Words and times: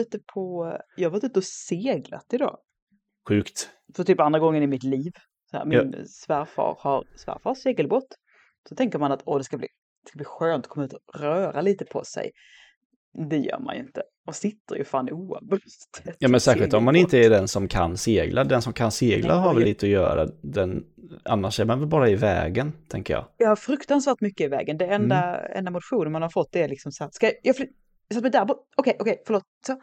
ute 0.00 0.18
på, 0.34 0.76
jag 0.96 1.06
har 1.08 1.12
varit 1.12 1.24
ute 1.24 1.38
och 1.38 1.44
seglat 1.44 2.26
idag. 2.32 2.58
Sjukt. 3.28 3.70
För 3.96 4.04
typ 4.04 4.20
andra 4.20 4.38
gången 4.38 4.62
i 4.62 4.66
mitt 4.66 4.82
liv. 4.82 5.12
Här, 5.52 5.64
min 5.64 5.94
ja. 5.98 6.04
svärfar 6.06 6.76
har 6.78 7.04
svärfar 7.16 7.54
segelbåt. 7.54 8.06
Så 8.68 8.74
tänker 8.74 8.98
man 8.98 9.12
att 9.12 9.22
åh, 9.26 9.38
det 9.38 9.44
ska 9.44 9.58
bli, 9.58 9.68
det 10.04 10.08
ska 10.08 10.16
bli 10.16 10.24
skönt 10.24 10.64
att 10.64 10.70
komma 10.70 10.86
ut 10.86 10.92
och 10.92 11.20
röra 11.20 11.60
lite 11.60 11.84
på 11.84 12.04
sig. 12.04 12.30
Det 13.30 13.36
gör 13.36 13.58
man 13.58 13.76
ju 13.76 13.82
inte. 13.82 14.02
Och 14.26 14.34
sitter 14.34 14.76
ju 14.76 14.84
fan 14.84 15.10
oavbrutet. 15.10 16.16
Ja 16.18 16.28
men 16.28 16.40
särskilt 16.40 16.74
om 16.74 16.84
man 16.84 16.96
inte 16.96 17.18
är 17.18 17.30
den 17.30 17.48
som 17.48 17.68
kan 17.68 17.96
segla. 17.96 18.44
Den 18.44 18.62
som 18.62 18.72
kan 18.72 18.90
segla 18.90 19.34
har 19.34 19.54
väl 19.54 19.64
lite 19.64 19.86
att 19.86 19.90
göra. 19.90 20.26
Den, 20.42 20.84
annars 21.24 21.60
är 21.60 21.64
man 21.64 21.78
väl 21.78 21.88
bara 21.88 22.08
i 22.08 22.14
vägen, 22.14 22.72
tänker 22.88 23.14
jag. 23.14 23.24
Ja, 23.36 23.56
fruktansvärt 23.56 24.20
mycket 24.20 24.44
i 24.44 24.48
vägen. 24.48 24.78
Det 24.78 24.86
enda, 24.86 25.38
mm. 25.38 25.58
enda 25.58 25.70
motionen 25.70 26.12
man 26.12 26.22
har 26.22 26.30
fått 26.30 26.56
är 26.56 26.68
liksom 26.68 26.92
så 26.92 27.04
här, 27.04 27.10
ska 27.10 27.32
jag 27.42 27.56
flytta? 27.56 27.74
Jag 28.14 28.32
där 28.32 28.44
bort? 28.44 28.66
Okej, 28.76 28.96
okej, 29.00 29.22
förlåt. 29.26 29.44
Så, 29.66 29.80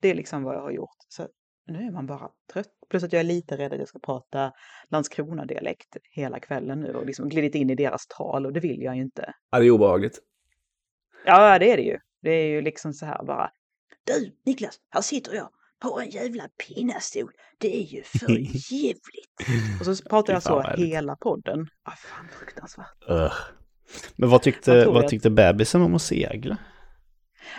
det 0.00 0.08
är 0.08 0.14
liksom 0.14 0.42
vad 0.42 0.54
jag 0.54 0.60
har 0.60 0.70
gjort. 0.70 0.96
Så 1.08 1.28
nu 1.66 1.78
är 1.86 1.90
man 1.90 2.06
bara 2.06 2.28
trött. 2.52 2.72
Plus 2.90 3.04
att 3.04 3.12
jag 3.12 3.20
är 3.20 3.24
lite 3.24 3.56
rädd 3.56 3.72
att 3.72 3.78
jag 3.78 3.88
ska 3.88 3.98
prata 3.98 4.52
Landskrona-dialekt 4.88 5.96
hela 6.10 6.40
kvällen 6.40 6.80
nu 6.80 6.94
och 6.94 7.06
liksom 7.06 7.28
glidit 7.28 7.54
in 7.54 7.70
i 7.70 7.74
deras 7.74 8.06
tal 8.06 8.46
och 8.46 8.52
det 8.52 8.60
vill 8.60 8.82
jag 8.82 8.96
ju 8.96 9.02
inte. 9.02 9.34
Ja, 9.50 9.58
det 9.58 9.66
är 9.66 9.70
obehagligt. 9.70 10.18
Ja, 11.24 11.58
det 11.58 11.72
är 11.72 11.76
det 11.76 11.82
ju. 11.82 11.98
Det 12.22 12.30
är 12.30 12.46
ju 12.46 12.60
liksom 12.60 12.92
så 12.92 13.06
här 13.06 13.24
bara. 13.24 13.50
Du, 14.04 14.36
Niklas, 14.46 14.80
här 14.90 15.02
sitter 15.02 15.34
jag 15.34 15.48
på 15.82 16.00
en 16.00 16.10
jävla 16.10 16.48
pinnastol. 16.48 17.30
Det 17.58 17.76
är 17.76 17.84
ju 17.84 18.02
för 18.02 18.30
jävligt. 18.72 19.80
och 19.80 19.96
så 19.96 20.08
pratar 20.08 20.32
jag 20.32 20.42
så 20.42 20.62
hela 20.62 21.16
podden. 21.16 21.66
Ah, 21.82 21.90
fan, 21.90 22.28
fruktansvärt. 22.38 23.10
Uh. 23.10 23.32
Men 24.16 24.30
vad 24.30 24.42
tyckte, 24.42 24.86
vad 24.86 25.08
tyckte 25.08 25.30
bebisen 25.30 25.82
om 25.82 25.94
att 25.94 26.02
segla? 26.02 26.58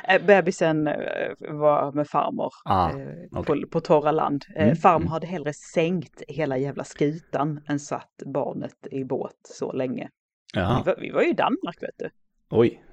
Eh, 0.03 0.25
bebisen 0.25 0.87
eh, 0.87 0.95
var 1.39 1.91
med 1.91 2.07
farmor 2.07 2.53
ah, 2.65 2.89
eh, 2.89 2.95
okay. 3.31 3.61
på, 3.61 3.67
på 3.67 3.79
torra 3.79 4.11
land. 4.11 4.45
Mm, 4.55 4.75
farmor 4.75 5.01
mm. 5.01 5.11
hade 5.11 5.27
hellre 5.27 5.53
sänkt 5.53 6.23
hela 6.27 6.57
jävla 6.57 6.83
skutan 6.83 7.61
än 7.67 7.79
satt 7.79 8.21
barnet 8.25 8.87
i 8.91 9.03
båt 9.03 9.39
så 9.43 9.71
länge. 9.71 10.09
Vi 10.53 10.61
var, 10.61 10.95
vi 11.01 11.09
var 11.09 11.21
ju 11.21 11.29
i 11.29 11.33
Danmark 11.33 11.83
vet 11.83 11.95
du. 11.97 12.09
Oj. 12.49 12.83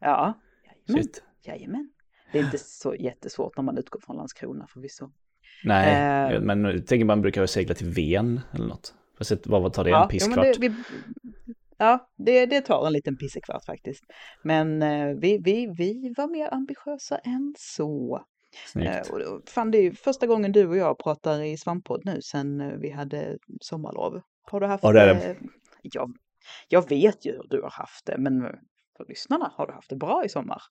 Ja, 0.00 0.34
jajamän. 0.86 1.08
jajamän. 1.42 1.90
Det 2.32 2.38
är 2.38 2.44
inte 2.44 2.58
så 2.58 2.94
jättesvårt 2.94 3.56
när 3.56 3.64
man 3.64 3.78
utgår 3.78 4.00
från 4.00 4.16
Landskrona 4.16 4.66
förvisso. 4.66 5.10
Nej, 5.64 6.34
eh, 6.34 6.40
men 6.40 6.84
tänker 6.84 7.04
man 7.04 7.22
brukar 7.22 7.46
segla 7.46 7.74
till 7.74 7.90
Ven 7.90 8.40
eller 8.52 8.66
något. 8.66 8.94
Vad 9.44 9.72
tar 9.72 9.84
det, 9.84 9.90
en 9.90 10.08
pisskvart? 10.08 10.46
Ja, 10.60 10.70
Ja, 11.78 12.08
det, 12.16 12.46
det 12.46 12.60
tar 12.60 12.86
en 12.86 12.92
liten 12.92 13.16
pissekvart 13.16 13.64
faktiskt. 13.64 14.04
Men 14.42 14.82
eh, 14.82 15.06
vi, 15.06 15.38
vi, 15.38 15.66
vi 15.78 16.14
var 16.16 16.28
mer 16.28 16.54
ambitiösa 16.54 17.18
än 17.18 17.54
så. 17.58 18.24
Eh, 18.76 19.00
och, 19.10 19.48
fan, 19.48 19.70
det 19.70 19.78
är 19.78 19.90
första 19.90 20.26
gången 20.26 20.52
du 20.52 20.66
och 20.66 20.76
jag 20.76 20.98
pratar 20.98 21.42
i 21.42 21.56
Svampodd 21.56 22.02
nu 22.04 22.22
sen 22.22 22.60
eh, 22.60 22.72
vi 22.78 22.90
hade 22.90 23.38
sommarlov. 23.60 24.20
Har 24.42 24.60
du 24.60 24.66
haft 24.66 24.84
ja, 24.84 24.92
det? 24.92 25.00
Är 25.00 25.14
det. 25.14 25.36
Jag, 25.82 26.16
jag 26.68 26.88
vet 26.88 27.26
ju 27.26 27.32
hur 27.32 27.46
du 27.50 27.62
har 27.62 27.70
haft 27.70 28.06
det, 28.06 28.18
men 28.18 28.42
för 28.96 29.04
lyssnarna, 29.08 29.52
har 29.54 29.66
du 29.66 29.72
haft 29.72 29.90
det 29.90 29.96
bra 29.96 30.24
i 30.24 30.28
sommar? 30.28 30.62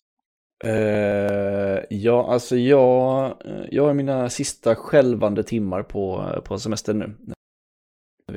Uh, 0.66 1.80
ja, 1.90 2.32
alltså 2.32 2.56
jag, 2.56 3.38
jag 3.72 3.86
har 3.86 3.94
mina 3.94 4.30
sista 4.30 4.76
skälvande 4.76 5.44
timmar 5.44 5.84
på, 5.84 6.30
på 6.46 6.58
semestern 6.58 7.00
nu. 7.00 7.34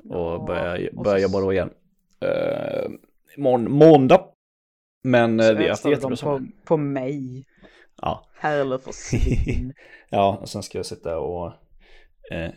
Och 0.09 0.45
börjar, 0.45 1.05
börjar 1.05 1.19
jobba 1.19 1.41
då 1.41 1.53
igen 1.53 1.71
eh, 2.21 2.91
mån 3.37 3.71
måndag. 3.71 4.21
Men 5.03 5.41
eh, 5.41 5.53
vi 5.53 5.63
har 5.63 5.71
haft 5.71 5.85
jättebra 5.85 6.17
på, 6.17 6.47
på 6.65 6.77
mig. 6.77 7.47
Ja. 8.03 8.25
Härlig 8.35 8.81
försvinn. 8.85 9.75
ja, 10.09 10.39
och 10.43 10.49
sen 10.49 10.63
ska 10.63 10.79
jag 10.79 10.87
sitta 10.87 11.19
och 11.19 11.53
eh, 12.31 12.51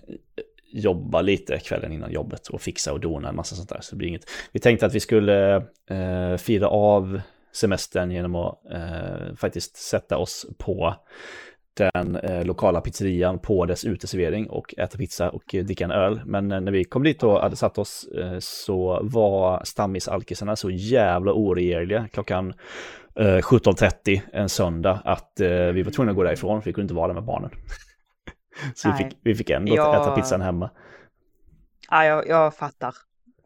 jobba 0.73 1.21
lite 1.21 1.59
kvällen 1.59 1.91
innan 1.91 2.11
jobbet 2.11 2.47
och 2.47 2.61
fixa 2.61 2.93
och 2.93 2.99
dona 2.99 3.29
en 3.29 3.35
massa 3.35 3.55
sånt 3.55 3.69
där. 3.69 3.81
Så 3.81 3.95
det 3.95 3.97
blir 3.97 4.07
inget. 4.07 4.29
Vi 4.51 4.59
tänkte 4.59 4.85
att 4.85 4.95
vi 4.95 4.99
skulle 4.99 5.55
eh, 5.89 6.37
fira 6.37 6.67
av 6.67 7.21
semestern 7.53 8.11
genom 8.11 8.35
att 8.35 8.71
eh, 8.71 9.35
faktiskt 9.35 9.77
sätta 9.77 10.17
oss 10.17 10.45
på 10.57 10.95
den 11.93 12.15
eh, 12.15 12.45
lokala 12.45 12.81
pizzerian 12.81 13.39
på 13.39 13.65
dess 13.65 13.85
uteservering 13.85 14.49
och 14.49 14.75
äta 14.77 14.97
pizza 14.97 15.29
och 15.29 15.55
eh, 15.55 15.63
dricka 15.63 15.83
en 15.83 15.91
öl. 15.91 16.21
Men 16.25 16.51
eh, 16.51 16.61
när 16.61 16.71
vi 16.71 16.83
kom 16.83 17.03
dit 17.03 17.23
och 17.23 17.41
hade 17.41 17.55
satt 17.55 17.77
oss 17.77 18.07
eh, 18.17 18.39
så 18.39 18.99
var 19.03 19.61
stammisalkisarna 19.63 20.55
så 20.55 20.69
jävla 20.69 21.33
oregerliga 21.33 22.07
klockan 22.07 22.53
17.30 23.15 24.13
eh, 24.13 24.21
en 24.33 24.49
söndag 24.49 25.01
att 25.05 25.39
eh, 25.39 25.49
vi 25.49 25.83
var 25.83 25.91
tvungna 25.91 26.11
att 26.11 26.15
gå 26.15 26.23
därifrån 26.23 26.61
för 26.61 26.69
vi 26.69 26.73
kunde 26.73 26.83
inte 26.83 26.93
vara 26.93 27.07
där 27.07 27.13
med 27.13 27.23
barnen. 27.23 27.49
så 28.75 28.91
vi 28.91 28.97
fick, 29.03 29.17
vi 29.23 29.35
fick 29.35 29.49
ändå 29.49 29.75
jag... 29.75 30.01
äta 30.01 30.15
pizzan 30.15 30.41
hemma. 30.41 30.69
Ja, 31.89 32.05
jag, 32.05 32.27
jag 32.27 32.55
fattar. 32.55 32.95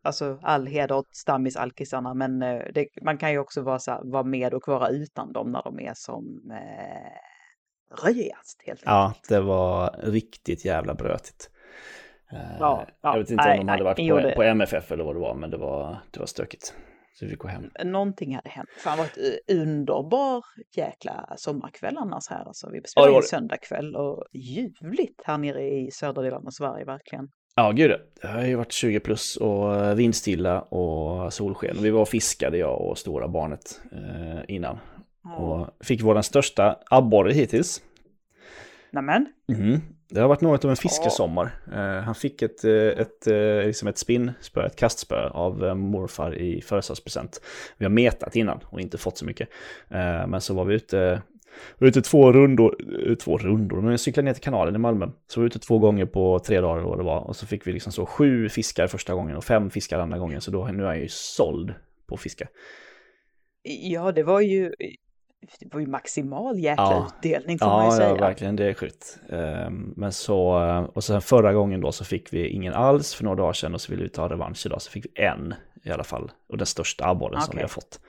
Alltså 0.01 0.39
all 0.41 0.67
heder 0.67 0.95
åt 0.95 1.15
stammisalkisarna, 1.15 2.13
men 2.13 2.39
det, 2.39 2.87
man 3.01 3.17
kan 3.17 3.31
ju 3.31 3.39
också 3.39 3.61
vara, 3.61 3.79
så 3.79 3.91
här, 3.91 4.01
vara 4.03 4.23
med 4.23 4.53
och 4.53 4.67
vara 4.67 4.89
utan 4.89 5.33
dem 5.33 5.51
när 5.51 5.63
de 5.63 5.79
är 5.79 5.93
som 5.93 6.51
röjast 8.03 8.61
helt 8.65 8.79
enkelt. 8.79 8.85
Ja, 8.85 9.13
det 9.29 9.39
var 9.39 9.95
riktigt 10.03 10.65
jävla 10.65 10.93
brötigt. 10.93 11.49
Eh, 12.31 12.39
ja, 12.59 12.87
ja, 13.01 13.13
jag 13.13 13.19
vet 13.19 13.29
inte 13.29 13.43
nej, 13.43 13.59
om 13.59 13.65
de 13.65 13.71
hade 13.71 13.83
varit 13.83 14.09
på, 14.09 14.31
på, 14.35 14.43
MFF 14.43 14.91
eller 14.91 15.03
vad 15.03 15.15
det 15.15 15.19
var, 15.19 15.35
men 15.35 15.49
det 15.49 15.57
var, 15.57 15.97
det 16.11 16.19
var 16.19 16.27
stökigt. 16.27 16.73
Så 17.13 17.25
vi 17.25 17.31
fick 17.31 17.39
gå 17.39 17.47
hem. 17.47 17.71
Någonting 17.83 18.35
hade 18.35 18.49
hänt. 18.49 18.69
Fan 18.77 18.97
vad 18.97 19.07
ett 19.07 19.17
underbar 19.51 20.45
jäkla 20.75 21.33
sommarkväll 21.37 21.97
annars 21.97 22.29
här. 22.29 22.45
Alltså, 22.45 22.69
vi 22.71 22.81
spelade 22.87 23.11
ja, 23.11 23.17
in 23.17 23.23
söndagkväll 23.23 23.95
och 23.95 24.23
ljuvligt 24.33 25.21
här 25.25 25.37
nere 25.37 25.63
i 25.63 25.91
södra 25.91 26.21
delen 26.21 26.47
av 26.47 26.51
Sverige 26.51 26.85
verkligen. 26.85 27.29
Ja, 27.55 27.71
gud 27.71 27.91
det 28.21 28.27
har 28.27 28.45
ju 28.45 28.55
varit 28.55 28.71
20 28.71 28.99
plus 28.99 29.37
och 29.37 29.99
vindstilla 29.99 30.61
och 30.61 31.33
solsken. 31.33 31.77
Vi 31.81 31.89
var 31.89 32.01
och 32.01 32.09
fiskade 32.09 32.57
jag 32.57 32.81
och 32.81 32.97
stora 32.97 33.27
barnet 33.27 33.81
eh, 33.91 34.55
innan. 34.55 34.79
Och 35.33 35.67
fick 35.79 36.01
vår 36.01 36.21
största 36.21 36.79
abborre 36.89 37.33
hittills. 37.33 37.81
Nämen. 38.91 39.27
Mm. 39.49 39.81
Det 40.09 40.21
har 40.21 40.27
varit 40.27 40.41
något 40.41 40.65
av 40.65 40.71
en 40.71 40.77
fiskesommar. 40.77 41.51
Uh, 41.73 41.79
han 41.79 42.15
fick 42.15 42.41
ett, 42.41 42.65
uh, 42.65 42.87
ett, 42.87 43.27
uh, 43.27 43.65
liksom 43.65 43.87
ett 43.87 43.97
spinnspö, 43.97 44.65
ett 44.65 44.75
kastspö 44.75 45.29
av 45.29 45.77
morfar 45.77 46.35
i 46.35 46.61
födelsedagspresent. 46.61 47.41
Vi 47.77 47.85
har 47.85 47.89
metat 47.89 48.35
innan 48.35 48.59
och 48.69 48.81
inte 48.81 48.97
fått 48.97 49.17
så 49.17 49.25
mycket. 49.25 49.49
men 50.27 50.41
så 50.41 50.53
var 50.53 50.65
vi 50.65 50.75
ute, 50.75 51.21
var 51.77 51.87
ute 51.87 52.01
två 52.01 52.31
rundor, 52.31 52.75
två 53.15 53.37
rundor, 53.37 53.81
men 53.81 53.91
vi 53.91 53.97
cyklade 53.97 54.25
ner 54.25 54.33
till 54.33 54.43
kanalen 54.43 54.75
i 54.75 54.77
Malmö. 54.77 55.07
Så 55.27 55.39
var 55.39 55.43
vi 55.43 55.47
ute 55.47 55.59
två 55.59 55.79
gånger 55.79 56.05
på 56.05 56.39
tre 56.39 56.61
dagar 56.61 56.77
eller 56.77 56.89
vad 56.89 56.99
det 56.99 57.03
var. 57.03 57.19
Och 57.19 57.35
så 57.35 57.47
fick 57.47 57.67
vi 57.67 57.73
liksom 57.73 57.91
så 57.91 58.05
sju 58.05 58.49
fiskar 58.49 58.87
första 58.87 59.13
gången 59.13 59.35
och 59.35 59.43
fem 59.43 59.69
fiskar 59.69 59.99
andra 59.99 60.17
gången. 60.17 60.41
Så 60.41 60.51
då, 60.51 60.67
nu 60.67 60.83
är 60.83 60.87
jag 60.87 60.99
ju 60.99 61.07
såld 61.09 61.73
på 62.07 62.17
fiska. 62.17 62.47
Ja, 63.63 64.11
det 64.11 64.23
var 64.23 64.41
ju 64.41 64.73
det 65.59 65.73
var 65.73 65.79
ju 65.79 65.87
maximal 65.87 66.59
jäkla 66.59 66.83
ja. 66.83 67.07
utdelning 67.17 67.59
får 67.59 67.67
ja, 67.67 67.77
man 67.77 67.85
ju 67.85 67.91
säga. 67.91 68.09
Ja, 68.09 68.15
verkligen, 68.15 68.55
det 68.55 68.65
är 68.65 68.73
sjukt. 68.73 69.19
Ehm, 69.29 69.93
men 69.95 70.11
så, 70.11 70.39
och 70.93 71.03
sen 71.03 71.21
förra 71.21 71.53
gången 71.53 71.81
då 71.81 71.91
så 71.91 72.05
fick 72.05 72.33
vi 72.33 72.47
ingen 72.47 72.73
alls 72.73 73.15
för 73.15 73.23
några 73.23 73.35
dagar 73.35 73.53
sedan 73.53 73.73
och 73.73 73.81
så 73.81 73.91
ville 73.91 74.03
vi 74.03 74.09
ta 74.09 74.29
revansch 74.29 74.65
idag 74.65 74.81
så 74.81 74.91
fick 74.91 75.05
vi 75.05 75.23
en 75.23 75.53
i 75.83 75.91
alla 75.91 76.03
fall. 76.03 76.31
Och 76.49 76.57
den 76.57 76.67
största 76.67 77.05
abborren 77.05 77.35
okay. 77.35 77.45
som 77.45 77.55
vi 77.55 77.61
har 77.61 77.69
fått. 77.69 77.99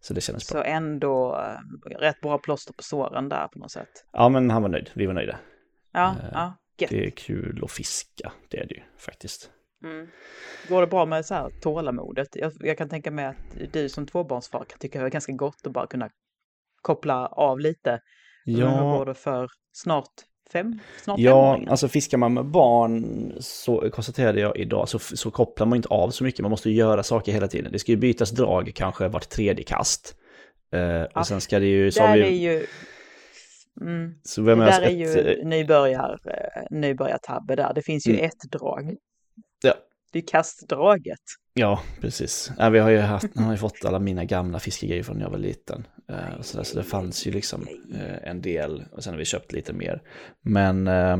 Så 0.00 0.14
det 0.14 0.20
kändes 0.20 0.52
bra. 0.52 0.62
Så 0.62 0.68
ändå 0.68 1.36
eh, 1.36 1.98
rätt 1.98 2.20
bra 2.20 2.38
plåster 2.38 2.72
på 2.72 2.82
såren 2.82 3.28
där 3.28 3.48
på 3.48 3.58
något 3.58 3.70
sätt. 3.70 4.06
Ja, 4.12 4.28
men 4.28 4.50
han 4.50 4.62
var 4.62 4.68
nöjd. 4.68 4.90
Vi 4.94 5.06
var 5.06 5.14
nöjda. 5.14 5.38
Ja, 5.92 6.14
uh, 6.20 6.28
ja. 6.32 6.54
Gött. 6.78 6.90
Det 6.90 7.06
är 7.06 7.10
kul 7.10 7.60
att 7.64 7.70
fiska, 7.70 8.32
det 8.48 8.58
är 8.58 8.66
det 8.66 8.74
ju 8.74 8.82
faktiskt. 8.98 9.50
Mm. 9.84 10.08
Går 10.68 10.80
det 10.80 10.86
bra 10.86 11.06
med 11.06 11.26
så 11.26 11.34
här 11.34 11.50
tålamodet? 11.60 12.28
Jag, 12.32 12.52
jag 12.60 12.78
kan 12.78 12.88
tänka 12.88 13.10
mig 13.10 13.24
att 13.24 13.72
du 13.72 13.88
som 13.88 14.06
tvåbarnsfar 14.06 14.64
kan 14.64 14.78
tycka 14.78 15.00
det 15.00 15.06
är 15.06 15.10
ganska 15.10 15.32
gott 15.32 15.66
att 15.66 15.72
bara 15.72 15.86
kunna 15.86 16.10
koppla 16.82 17.26
av 17.26 17.60
lite. 17.60 18.00
Ja. 18.44 18.68
Hur 18.68 18.98
går 18.98 19.06
det 19.06 19.14
för 19.14 19.48
snart 19.72 20.12
fem? 20.52 20.78
Snart 21.02 21.18
ja, 21.18 21.56
fem 21.56 21.68
alltså 21.68 21.88
fiskar 21.88 22.18
man 22.18 22.34
med 22.34 22.44
barn 22.44 23.32
så 23.40 23.90
konstaterade 23.90 24.40
jag 24.40 24.56
idag 24.56 24.88
så, 24.88 24.98
så 24.98 25.30
kopplar 25.30 25.66
man 25.66 25.76
inte 25.76 25.88
av 25.88 26.10
så 26.10 26.24
mycket. 26.24 26.40
Man 26.40 26.50
måste 26.50 26.70
ju 26.70 26.76
göra 26.76 27.02
saker 27.02 27.32
hela 27.32 27.48
tiden. 27.48 27.72
Det 27.72 27.78
ska 27.78 27.92
ju 27.92 27.98
bytas 27.98 28.30
drag 28.30 28.72
kanske 28.74 29.08
vart 29.08 29.28
tredje 29.28 29.64
kast. 29.64 30.14
Uh, 30.74 30.80
ja, 30.80 31.06
och 31.14 31.26
sen 31.26 31.40
ska 31.40 31.58
det 31.58 31.66
ju... 31.66 31.90
Så 31.90 32.02
där 32.02 32.14
vi, 32.14 32.22
är 32.22 32.52
ju... 32.52 32.66
Mm, 33.80 34.14
så 34.22 34.42
vem 34.42 34.58
det 34.58 34.64
där 34.64 34.82
är 34.82 34.90
ju 34.90 35.44
nybörjar, 35.44 36.20
eh, 36.24 36.62
nybörjartabbe 36.70 37.56
där. 37.56 37.74
Det 37.74 37.82
finns 37.82 38.06
ju 38.06 38.12
mm. 38.12 38.24
ett 38.24 38.50
drag. 38.52 38.96
Ja. 39.62 39.74
Det 40.12 40.18
är 40.18 40.26
kastdraget. 40.26 41.20
Ja, 41.58 41.80
precis. 42.00 42.52
Ja, 42.58 42.68
vi 42.68 42.78
har 42.78 42.90
ju, 42.90 42.98
haft, 42.98 43.38
har 43.38 43.52
ju 43.52 43.58
fått 43.58 43.84
alla 43.84 43.98
mina 43.98 44.24
gamla 44.24 44.58
fiskegrejer 44.58 45.02
från 45.02 45.16
när 45.16 45.24
jag 45.24 45.30
var 45.30 45.38
liten. 45.38 45.86
Uh, 46.10 46.40
så, 46.40 46.56
där, 46.56 46.64
så 46.64 46.78
det 46.78 46.84
fanns 46.84 47.26
ju 47.26 47.30
liksom 47.30 47.68
uh, 47.94 48.28
en 48.28 48.42
del 48.42 48.84
och 48.92 49.04
sen 49.04 49.12
har 49.12 49.18
vi 49.18 49.24
köpt 49.24 49.52
lite 49.52 49.72
mer. 49.72 50.02
Men 50.42 50.88
uh, 50.88 51.18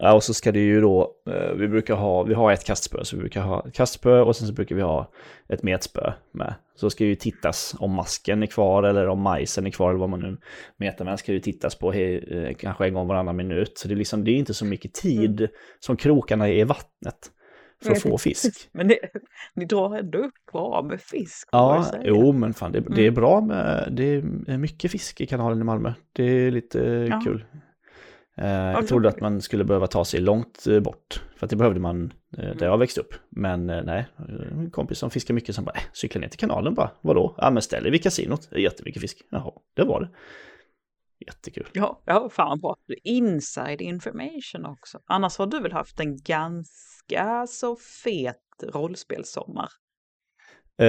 Ja, 0.00 0.14
och 0.14 0.22
så 0.22 0.34
ska 0.34 0.52
det 0.52 0.58
ju 0.58 0.80
då, 0.80 1.12
eh, 1.30 1.52
vi 1.54 1.68
brukar 1.68 1.94
ha, 1.94 2.22
vi 2.22 2.34
har 2.34 2.52
ett 2.52 2.64
kastspö, 2.64 3.04
så 3.04 3.16
vi 3.16 3.20
brukar 3.20 3.40
ha 3.40 3.64
ett 3.66 3.74
kastspö 3.74 4.20
och 4.20 4.36
sen 4.36 4.46
så 4.46 4.52
brukar 4.52 4.76
vi 4.76 4.82
ha 4.82 5.10
ett 5.48 5.62
metspö 5.62 6.12
med. 6.32 6.54
Så 6.74 6.90
ska 6.90 7.04
ju 7.04 7.14
tittas 7.14 7.74
om 7.78 7.92
masken 7.92 8.42
är 8.42 8.46
kvar 8.46 8.82
eller 8.82 9.08
om 9.08 9.20
majsen 9.20 9.66
är 9.66 9.70
kvar 9.70 9.88
eller 9.88 10.00
vad 10.00 10.08
man 10.08 10.20
nu 10.20 10.36
metar 10.76 11.04
med. 11.04 11.18
ska 11.18 11.32
ju 11.32 11.40
tittas 11.40 11.74
på 11.74 11.92
he, 11.92 12.54
kanske 12.58 12.86
en 12.86 12.94
gång 12.94 13.06
varannan 13.06 13.36
minut. 13.36 13.78
Så 13.78 13.88
det 13.88 13.94
är 13.94 13.96
liksom, 13.96 14.24
det 14.24 14.30
är 14.30 14.36
inte 14.36 14.54
så 14.54 14.64
mycket 14.64 14.94
tid 14.94 15.40
mm. 15.40 15.50
som 15.80 15.96
krokarna 15.96 16.48
är 16.48 16.54
i 16.54 16.64
vattnet 16.64 17.30
för 17.82 17.92
att 17.92 18.02
få 18.02 18.18
fisk. 18.18 18.68
Men 18.72 18.88
det, 18.88 18.98
ni 19.54 19.64
drar 19.64 19.96
ändå 19.96 20.18
upp 20.18 20.34
bra 20.52 20.82
med 20.82 21.00
fisk. 21.00 21.48
Ja, 21.52 21.86
jo 22.04 22.32
men 22.32 22.54
fan 22.54 22.72
det, 22.72 22.80
det, 22.80 23.00
är 23.00 23.08
mm. 23.08 23.14
bra 23.14 23.40
med, 23.40 23.88
det 23.92 24.04
är 24.46 24.58
mycket 24.58 24.90
fisk 24.90 25.20
i 25.20 25.26
kanalen 25.26 25.60
i 25.60 25.64
Malmö. 25.64 25.92
Det 26.12 26.24
är 26.24 26.50
lite 26.50 26.78
ja. 27.10 27.20
kul. 27.24 27.44
Eh, 28.36 28.48
jag 28.48 28.88
trodde 28.88 29.08
att 29.08 29.20
man 29.20 29.40
skulle 29.40 29.64
behöva 29.64 29.86
ta 29.86 30.04
sig 30.04 30.20
långt 30.20 30.66
eh, 30.66 30.80
bort. 30.80 31.22
För 31.36 31.46
att 31.46 31.50
det 31.50 31.56
behövde 31.56 31.80
man 31.80 32.12
eh, 32.38 32.56
där 32.56 32.66
jag 32.66 32.78
växte 32.78 33.00
upp. 33.00 33.14
Men 33.28 33.66
nej, 33.66 34.06
en 34.50 34.70
kompis 34.70 34.98
som 34.98 35.10
fiskar 35.10 35.34
mycket 35.34 35.54
som 35.54 35.64
bara, 35.64 35.76
äh, 35.76 35.82
cykla 35.92 36.20
ner 36.20 36.28
till 36.28 36.38
kanalen 36.38 36.74
bara. 36.74 36.90
Vadå? 37.00 37.34
Ja 37.38 37.50
men 37.50 37.62
ställ 37.62 37.82
dig 37.82 37.92
vid 37.92 38.02
kasinot, 38.02 38.48
det 38.50 38.56
är 38.56 38.60
jättemycket 38.60 39.02
fisk. 39.02 39.22
Jaha, 39.30 39.52
det 39.74 39.84
var 39.84 40.00
det. 40.00 40.10
Jättekul. 41.26 41.68
Ja, 41.72 42.02
ja 42.04 42.28
fan 42.28 42.60
bra. 42.60 42.76
Inside 43.04 43.80
information 43.80 44.64
också. 44.64 44.98
Annars 45.06 45.38
har 45.38 45.46
du 45.46 45.60
väl 45.60 45.72
haft 45.72 46.00
en 46.00 46.16
ganska 46.16 46.97
så 47.48 47.76
fet 47.76 48.36
rollspelssommar? 48.62 49.68
Uh, 50.82 50.88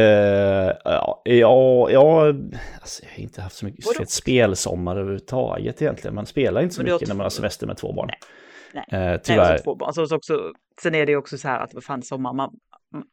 ja, 0.83 1.21
ja, 1.25 1.89
ja 1.91 2.27
alltså, 2.81 3.03
jag 3.03 3.11
har 3.11 3.19
inte 3.19 3.41
haft 3.41 3.55
så 3.55 3.65
mycket 3.65 3.85
Vadå? 3.85 3.97
fet 3.97 4.09
spelsommar 4.09 4.97
överhuvudtaget 4.97 5.81
egentligen. 5.81 6.15
Man 6.15 6.25
spelar 6.25 6.61
inte 6.61 6.75
så 6.75 6.83
mycket 6.83 7.07
när 7.07 7.15
man 7.15 7.23
har 7.23 7.29
semester 7.29 7.67
med 7.67 7.77
två 7.77 7.93
barn. 7.93 8.09
Nej, 8.73 8.85
nej. 8.91 9.13
Uh, 9.13 9.21
tyvärr. 9.23 9.49
Nej, 9.49 9.59
två 9.63 9.75
barn. 9.75 9.87
Alltså, 9.87 10.15
också, 10.15 10.53
sen 10.81 10.95
är 10.95 11.05
det 11.05 11.11
ju 11.11 11.17
också 11.17 11.37
så 11.37 11.47
här 11.47 11.59
att 11.59 11.73
vad 11.73 11.83
fan 11.83 12.03
sommar, 12.03 12.33
man, 12.33 12.49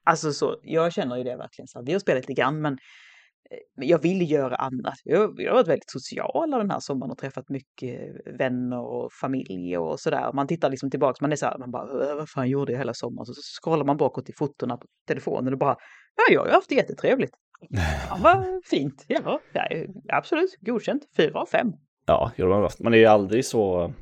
alltså 0.05 0.32
så, 0.32 0.61
jag 0.62 0.93
känner 0.93 1.17
ju 1.17 1.25
det 1.25 1.37
verkligen 1.37 1.69
så 1.69 1.79
här, 1.79 1.87
vi 1.87 1.93
har 1.93 2.00
spelat 2.00 2.29
lite 2.29 2.41
grann 2.43 2.61
men 2.61 2.79
jag 3.75 4.02
vill 4.02 4.31
göra 4.31 4.56
annat. 4.56 4.94
Jag, 5.04 5.34
jag 5.40 5.50
har 5.50 5.56
varit 5.56 5.69
väldigt 5.69 5.90
social 5.90 6.50
den 6.50 6.70
här 6.70 6.81
sommaren 6.81 7.10
och 7.10 7.19
träffat 7.19 7.48
mycket 7.48 8.00
vänner 8.38 8.81
och 8.81 9.12
familj 9.12 9.78
och 9.78 10.00
sådär. 10.00 10.32
Man 10.32 10.46
tittar 10.46 10.70
liksom 10.70 10.90
tillbaka, 10.90 11.19
man 11.20 11.32
är 11.32 11.37
så 11.37 11.46
här, 11.46 11.58
man 11.58 11.70
bara, 11.70 12.14
vad 12.14 12.28
fan 12.28 12.48
gjorde 12.48 12.72
jag 12.72 12.78
hela 12.78 12.94
sommaren? 12.94 13.26
Så 13.26 13.32
scrollar 13.62 13.84
man 13.84 13.96
bakåt 13.96 14.28
i 14.28 14.32
fotona 14.32 14.76
på 14.76 14.87
telefonen 15.08 15.52
och 15.52 15.58
bara, 15.58 15.76
ja, 16.16 16.34
jag 16.34 16.40
har 16.40 16.50
haft 16.50 16.69
det 16.69 16.75
jättetrevligt. 16.75 17.32
Ja, 18.08 18.19
vad 18.22 18.44
fint. 18.64 19.04
Ja, 19.08 19.40
absolut, 20.08 20.56
godkänt. 20.60 21.02
Fyra 21.16 21.40
av 21.40 21.46
fem. 21.46 21.72
Ja, 22.06 22.32
man 22.81 22.94
är 22.94 22.99
ju 22.99 23.06
aldrig 23.06 23.44
så, 23.44 23.92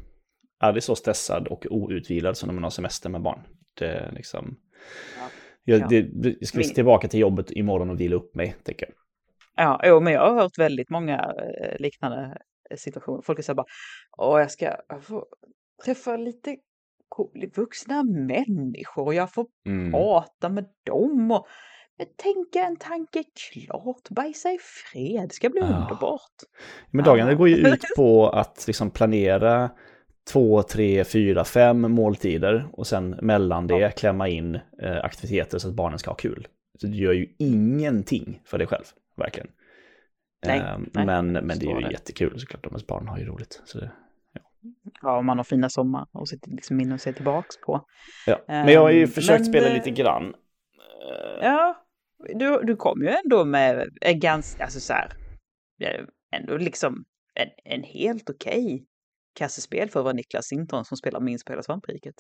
aldrig 0.61 0.83
så 0.83 0.95
stressad 0.95 1.49
och 1.49 1.67
outvilad 1.71 2.37
som 2.37 2.47
när 2.47 2.55
man 2.55 2.63
har 2.63 2.71
semester 2.71 3.11
med 3.11 3.23
barn. 3.23 3.41
Det 3.79 4.11
liksom... 4.13 4.57
Ja. 5.19 5.29
Jag, 5.65 5.89
det, 5.89 6.37
jag 6.41 6.49
ska 6.49 6.63
tillbaka 6.63 7.09
till 7.09 7.21
jobbet 7.21 7.51
imorgon 7.51 7.91
och 7.91 8.01
vila 8.01 8.17
upp 8.17 8.35
mig, 8.35 8.57
tänker 8.65 8.87
jag. 8.87 8.95
Ja, 9.57 9.81
jo, 9.85 10.01
men 10.01 10.13
jag 10.13 10.21
har 10.21 10.41
hört 10.43 10.59
väldigt 10.59 10.91
många 10.91 11.35
eh, 11.61 11.79
liknande 11.79 12.39
eh, 12.71 12.77
situationer. 12.77 13.23
Folk 13.23 13.39
är 13.39 13.43
så 13.43 13.53
här 13.53 13.57
bara, 13.57 13.67
åh, 14.19 14.41
jag 14.41 14.51
ska 14.51 14.77
få 15.03 15.27
träffa 15.85 16.17
lite 16.17 16.57
vuxna 17.57 18.03
människor 18.03 19.05
och 19.05 19.15
jag 19.15 19.33
får 19.33 19.47
mm. 19.67 19.93
prata 19.93 20.49
med 20.49 20.65
dem 20.87 21.31
och 21.31 21.47
tänka 22.17 22.67
en 22.67 22.77
tanke 22.77 23.25
klart, 23.51 24.11
bajsa 24.11 24.53
i 24.53 24.59
fred, 24.61 25.29
det 25.29 25.35
ska 25.35 25.51
bli 25.51 25.61
ja. 25.61 25.67
underbart. 25.67 26.33
Men 26.91 27.05
dagarna 27.05 27.31
ja. 27.31 27.37
går 27.37 27.49
ju 27.49 27.57
ut 27.57 27.85
på 27.97 28.29
att 28.29 28.65
liksom 28.67 28.91
planera 28.91 29.71
två, 30.33 30.63
tre, 30.63 31.05
fyra, 31.05 31.45
fem 31.45 31.81
måltider 31.81 32.69
och 32.73 32.87
sen 32.87 33.11
mellan 33.11 33.67
det 33.67 33.79
ja. 33.79 33.91
klämma 33.91 34.29
in 34.29 34.55
eh, 34.55 35.05
aktiviteter 35.05 35.59
så 35.59 35.69
att 35.69 35.75
barnen 35.75 35.99
ska 35.99 36.11
ha 36.11 36.17
kul. 36.17 36.49
Så 36.81 36.87
du 36.87 36.97
gör 36.97 37.13
ju 37.13 37.35
ingenting 37.39 38.41
för 38.45 38.59
dig 38.59 38.67
själv 38.67 38.85
verkligen. 39.17 39.51
Nej, 40.47 40.59
eh, 40.59 40.79
nej, 40.93 41.07
men, 41.07 41.33
men 41.33 41.59
det 41.59 41.67
är 41.67 41.75
ju 41.75 41.81
det. 41.81 41.93
jättekul 41.93 42.41
såklart, 42.41 42.63
de 42.63 42.69
ens 42.69 42.87
barn 42.87 43.09
har 43.09 43.19
ju 43.19 43.25
roligt. 43.25 43.63
Så 43.65 43.79
det, 43.79 43.93
ja. 44.33 44.41
ja, 45.03 45.17
och 45.17 45.25
man 45.25 45.37
har 45.37 45.45
fina 45.45 45.71
sommar 45.71 46.07
och 46.13 46.29
sitter 46.29 46.51
liksom 46.51 46.81
in 46.81 46.93
och 46.93 47.01
ser 47.01 47.13
tillbaks 47.13 47.61
på. 47.61 47.87
Ja, 48.27 48.41
men 48.47 48.69
jag 48.69 48.81
har 48.81 48.91
ju 48.91 49.03
um, 49.03 49.11
försökt 49.11 49.41
men, 49.41 49.45
spela 49.45 49.75
lite 49.75 49.91
grann. 49.91 50.35
Ja, 51.41 51.87
du, 52.35 52.61
du 52.63 52.77
kom 52.77 53.03
ju 53.03 53.09
ändå 53.09 53.45
med 53.45 53.89
en 54.01 54.21
ganska, 54.21 54.65
alltså 54.65 54.81
så 54.81 54.93
här, 54.93 55.13
ändå 56.33 56.57
liksom 56.57 57.05
en, 57.35 57.49
en 57.65 57.83
helt 57.83 58.31
okej 58.31 58.65
okay 58.65 58.87
kassespel 59.35 59.91
för 59.91 60.01
att 60.01 60.05
vara 60.05 60.15
Niklas 60.15 60.47
Sinton 60.47 60.85
som 60.85 60.97
spelar 60.97 61.21
minst 61.21 61.47
på 61.47 61.53
hela 61.53 61.63
svampriket. 61.63 62.15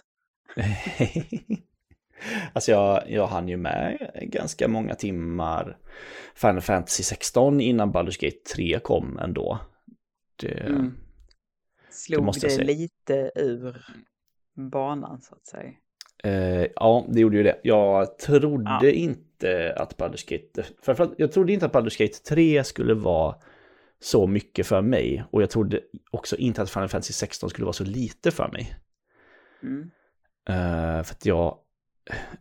Alltså 2.52 2.70
jag, 2.70 3.10
jag 3.10 3.26
hann 3.26 3.48
ju 3.48 3.56
med 3.56 4.10
ganska 4.22 4.68
många 4.68 4.94
timmar 4.94 5.78
Final 6.34 6.60
Fantasy 6.60 7.02
16 7.02 7.60
innan 7.60 7.92
Baldur's 7.92 8.20
Gate 8.24 8.54
3 8.54 8.78
kom 8.82 9.18
ändå. 9.18 9.58
Det, 10.36 10.60
mm. 10.60 10.94
Slog 11.90 12.22
det, 12.22 12.26
måste 12.26 12.46
det 12.46 12.64
lite 12.64 13.30
ur 13.34 13.86
banan 14.54 15.20
så 15.20 15.34
att 15.34 15.46
säga? 15.46 15.72
Eh, 16.24 16.66
ja, 16.76 17.06
det 17.08 17.20
gjorde 17.20 17.36
ju 17.36 17.42
det. 17.42 17.60
Jag 17.62 18.18
trodde 18.18 18.78
ja. 18.86 18.90
inte 18.90 19.74
att 19.76 19.96
Baldur's 19.96 20.30
Gate, 20.30 20.68
framförallt, 20.82 21.14
jag 21.18 21.32
trodde 21.32 21.52
inte 21.52 21.66
att 21.66 21.72
Baldur's 21.72 21.98
Gate 22.02 22.18
3 22.28 22.64
skulle 22.64 22.94
vara 22.94 23.34
så 24.00 24.26
mycket 24.26 24.66
för 24.66 24.82
mig. 24.82 25.24
Och 25.30 25.42
jag 25.42 25.50
trodde 25.50 25.80
också 26.10 26.36
inte 26.36 26.62
att 26.62 26.70
Final 26.70 26.88
Fantasy 26.88 27.12
16 27.12 27.50
skulle 27.50 27.64
vara 27.64 27.72
så 27.72 27.84
lite 27.84 28.30
för 28.30 28.48
mig. 28.52 28.76
Mm. 29.62 29.90
Uh, 30.50 31.02
för 31.02 31.14
att 31.14 31.26
jag 31.26 31.58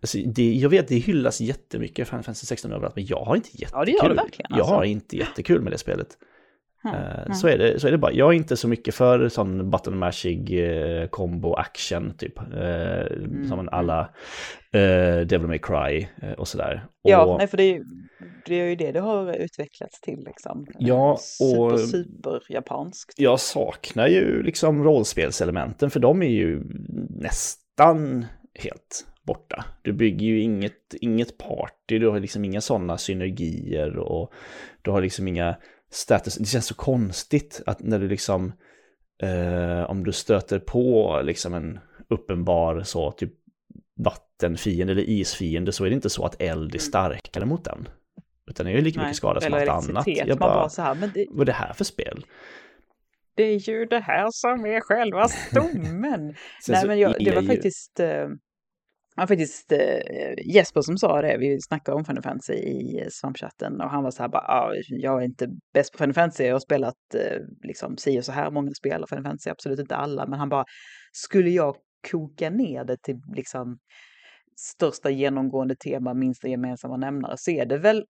Alltså, 0.01 0.17
det, 0.17 0.53
jag 0.53 0.69
vet, 0.69 0.87
det 0.87 0.95
hyllas 0.95 1.41
jättemycket 1.41 2.07
Final 2.07 2.23
Fantasy 2.23 2.45
16 2.45 2.71
överallt, 2.71 2.95
men 2.95 3.05
jag 3.05 3.19
har 3.25 3.35
inte 3.35 3.49
jättekul. 3.51 3.79
Ja, 3.79 3.85
det 3.85 3.91
gör 3.91 4.09
det 4.09 4.15
verkligen. 4.15 4.53
Alltså. 4.53 4.71
Jag 4.71 4.77
har 4.77 4.83
inte 4.83 5.17
jättekul 5.17 5.61
med 5.61 5.71
det 5.71 5.77
spelet. 5.77 6.17
Mm. 6.85 7.33
Så, 7.33 7.47
är 7.47 7.57
det, 7.57 7.79
så 7.79 7.87
är 7.87 7.91
det 7.91 7.97
bara. 7.97 8.11
Jag 8.11 8.29
är 8.29 8.33
inte 8.33 8.57
så 8.57 8.67
mycket 8.67 8.95
för 8.95 9.29
sån 9.29 9.69
button 9.71 9.97
mashig 9.97 10.69
eh, 10.69 11.07
combo 11.07 11.53
action 11.53 12.13
typ. 12.17 12.37
Eh, 12.37 13.17
mm. 13.17 13.47
Som 13.47 13.69
alla 13.71 13.99
eh, 14.73 15.19
Devil 15.27 15.47
May 15.47 15.59
Cry 15.59 16.07
och 16.37 16.47
sådär. 16.47 16.85
Ja, 17.01 17.25
och, 17.25 17.37
nej, 17.37 17.47
för 17.47 17.57
det 17.57 17.63
är, 17.63 17.83
det 18.45 18.55
är 18.55 18.65
ju 18.65 18.75
det 18.75 18.91
det 18.91 18.99
har 18.99 19.33
utvecklats 19.33 20.01
till 20.01 20.23
liksom. 20.25 20.67
Ja, 20.79 21.11
och 21.11 21.19
super, 21.19 21.77
super 21.77 22.43
japanskt. 22.49 23.19
Jag 23.19 23.39
saknar 23.39 24.07
ju 24.07 24.43
liksom 24.43 24.83
rollspelselementen 24.83 25.89
för 25.89 25.99
de 25.99 26.21
är 26.21 26.29
ju 26.29 26.63
nästan 27.09 28.25
helt 28.59 29.05
borta. 29.23 29.65
Du 29.81 29.93
bygger 29.93 30.25
ju 30.27 30.41
inget, 30.41 30.93
inget 31.01 31.37
party, 31.37 31.99
du 31.99 32.07
har 32.07 32.19
liksom 32.19 32.45
inga 32.45 32.61
sådana 32.61 32.97
synergier 32.97 33.97
och 33.97 34.33
du 34.81 34.91
har 34.91 35.01
liksom 35.01 35.27
inga 35.27 35.55
status. 35.91 36.35
Det 36.35 36.45
känns 36.45 36.67
så 36.67 36.75
konstigt 36.75 37.61
att 37.65 37.79
när 37.79 37.99
du 37.99 38.07
liksom, 38.07 38.53
eh, 39.23 39.89
om 39.89 40.03
du 40.03 40.11
stöter 40.11 40.59
på 40.59 41.21
liksom 41.23 41.53
en 41.53 41.79
uppenbar 42.09 42.83
så 42.83 43.11
typ 43.11 43.33
vattenfiende 43.95 44.93
eller 44.93 45.09
isfiende 45.09 45.71
så 45.71 45.85
är 45.85 45.89
det 45.89 45.95
inte 45.95 46.09
så 46.09 46.25
att 46.25 46.41
eld 46.41 46.75
är 46.75 46.75
mm. 46.75 46.79
starkare 46.79 47.45
mot 47.45 47.63
den. 47.63 47.87
Utan 48.47 48.65
det 48.65 48.71
är 48.71 48.75
ju 48.75 48.81
lika 48.81 49.01
mycket 49.01 49.15
skada 49.15 49.41
som 49.41 49.53
allt 49.53 49.69
annat. 49.69 50.07
Jag 50.07 50.37
bara, 50.37 50.53
bara 50.55 50.69
så 50.69 50.81
här, 50.81 50.95
men 50.95 51.11
det... 51.13 51.25
vad 51.29 51.41
är 51.41 51.45
det 51.45 51.51
här 51.51 51.73
för 51.73 51.83
spel? 51.83 52.25
Det 53.35 53.43
är 53.43 53.69
ju 53.69 53.85
det 53.85 53.99
här 53.99 54.27
som 54.31 54.65
är 54.65 54.81
själva 54.81 55.27
stommen. 55.27 56.35
Nej 56.67 56.87
men 56.87 56.99
jag, 56.99 57.15
det 57.19 57.35
var 57.35 57.41
faktiskt, 57.41 57.99
eh, 57.99 58.27
var 59.15 59.27
faktiskt 59.27 59.71
eh, 59.71 60.33
Jesper 60.45 60.81
som 60.81 60.97
sa 60.97 61.21
det, 61.21 61.37
vi 61.37 61.61
snackade 61.61 61.97
om 61.97 62.05
Final 62.05 62.23
Fantasy 62.23 62.53
i 62.53 63.07
svampchatten 63.11 63.81
och 63.81 63.89
han 63.89 64.03
var 64.03 64.11
så 64.11 64.23
här 64.23 64.29
bara, 64.29 64.41
ah, 64.41 64.73
jag 64.87 65.21
är 65.21 65.25
inte 65.25 65.47
bäst 65.73 65.91
på 65.91 65.97
Final 65.97 66.13
Fantasy, 66.13 66.43
jag 66.43 66.55
har 66.55 66.59
spelat 66.59 66.95
eh, 67.15 67.37
liksom 67.63 67.97
si 67.97 68.19
och 68.19 68.25
så 68.25 68.31
här 68.31 68.51
många 68.51 68.71
spel 68.71 69.03
av 69.03 69.07
Final 69.07 69.23
Fantasy, 69.23 69.49
absolut 69.49 69.79
inte 69.79 69.95
alla, 69.95 70.27
men 70.27 70.39
han 70.39 70.49
bara, 70.49 70.65
skulle 71.11 71.49
jag 71.49 71.75
koka 72.11 72.49
ner 72.49 72.83
det 72.83 72.97
till 73.01 73.21
liksom 73.35 73.77
största 74.59 75.09
genomgående 75.09 75.75
tema, 75.75 76.13
minsta 76.13 76.47
gemensamma 76.47 76.97
nämnare, 76.97 77.35
så 77.37 77.51
är 77.51 77.65
det 77.65 77.77
väl 77.77 78.05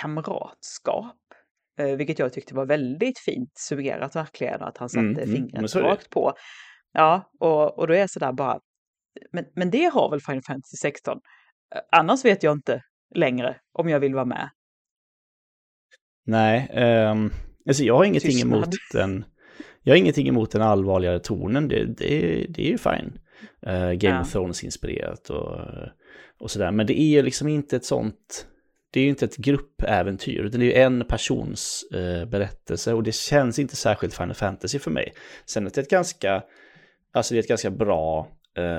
kamratskap. 0.00 1.16
Eh, 1.78 1.96
vilket 1.96 2.18
jag 2.18 2.32
tyckte 2.32 2.54
var 2.54 2.66
väldigt 2.66 3.18
fint 3.18 3.50
suggerat 3.54 4.16
verkligen, 4.16 4.62
att 4.62 4.78
han 4.78 4.88
satte 4.88 5.00
mm, 5.00 5.18
mm 5.18 5.34
fingret 5.34 5.74
mm, 5.74 5.86
rakt 5.86 6.10
på. 6.10 6.32
Ja, 6.92 7.30
och, 7.40 7.78
och 7.78 7.86
då 7.86 7.94
är 7.94 7.98
jag 7.98 8.10
sådär 8.10 8.32
bara, 8.32 8.60
men, 9.32 9.44
men 9.54 9.70
det 9.70 9.84
har 9.84 10.10
väl 10.10 10.20
Final 10.20 10.42
Fantasy 10.42 10.76
16? 10.76 11.18
Eh, 11.74 11.80
annars 11.92 12.24
vet 12.24 12.42
jag 12.42 12.52
inte 12.52 12.82
längre 13.14 13.56
om 13.72 13.88
jag 13.88 14.00
vill 14.00 14.14
vara 14.14 14.24
med. 14.24 14.50
Nej, 16.26 16.70
um, 17.10 17.32
alltså 17.68 17.84
jag 17.84 17.96
har 17.96 18.04
ingenting 18.04 18.30
Tystnad. 18.30 18.52
emot 18.52 18.74
den. 18.92 19.24
Jag 19.82 19.92
har 19.92 19.98
ingenting 19.98 20.28
emot 20.28 20.50
den 20.50 20.62
allvarligare 20.62 21.18
tonen, 21.18 21.68
det, 21.68 21.84
det, 21.84 22.46
det 22.48 22.66
är 22.66 22.70
ju 22.70 22.78
fine. 22.78 23.18
Uh, 23.66 23.92
Game 23.92 24.16
ja. 24.16 24.20
of 24.20 24.32
Thrones-inspirerat 24.32 25.30
och, 25.30 25.60
och 26.40 26.50
sådär. 26.50 26.70
Men 26.70 26.86
det 26.86 27.00
är 27.00 27.08
ju 27.08 27.22
liksom 27.22 27.48
inte 27.48 27.76
ett 27.76 27.84
sånt, 27.84 28.46
det 28.90 29.00
är 29.00 29.04
ju 29.04 29.10
inte 29.10 29.24
ett 29.24 29.36
gruppäventyr, 29.36 30.40
utan 30.40 30.60
det 30.60 30.66
är 30.66 30.78
ju 30.78 30.82
en 30.82 31.04
persons 31.04 31.84
uh, 31.94 32.24
berättelse 32.24 32.94
och 32.94 33.02
det 33.02 33.14
känns 33.14 33.58
inte 33.58 33.76
särskilt 33.76 34.14
Final 34.14 34.34
Fantasy 34.34 34.78
för 34.78 34.90
mig. 34.90 35.12
Sen 35.46 35.66
att 35.66 35.74
det 35.74 35.80
är 35.80 35.82
ett 35.82 35.90
ganska, 35.90 36.42
alltså 37.12 37.34
det 37.34 37.38
är 37.38 37.42
ett 37.42 37.48
ganska 37.48 37.70
bra 37.70 38.28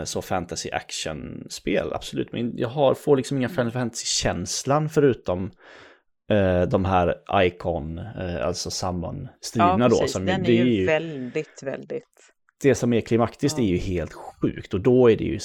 så 0.04 0.22
fantasy 0.22 0.70
action-spel, 0.72 1.94
absolut. 1.94 2.32
Men 2.32 2.58
jag 2.58 2.70
har, 2.70 2.94
får 2.94 3.18
liksom 3.18 3.38
ingen 3.38 3.50
Final 3.50 3.72
Fantasy-känslan 3.72 4.90
förutom 4.90 5.52
eh, 6.32 6.62
de 6.62 6.86
här 6.86 7.16
Icon, 7.44 7.98
eh, 7.98 8.46
alltså 8.48 8.70
Summon-striderna 8.70 9.86
Ja, 9.86 9.90
då. 9.90 10.08
Som, 10.08 10.26
Den 10.26 10.42
är 10.42 10.46
det 10.46 10.52
ju 10.54 10.86
väldigt, 10.86 11.64
väldigt... 11.64 12.04
det 12.64 12.76
som 12.76 12.94
är 12.94 13.02
klimaktiskt 13.02 13.58
Ja. 13.58 13.64
är 13.64 13.68
ju 13.68 13.78
helt 13.78 14.14
sjukt 14.14 14.74
och 14.74 14.82
då 14.82 15.12
är 15.12 15.18
det 15.18 15.24
ju 15.24 15.40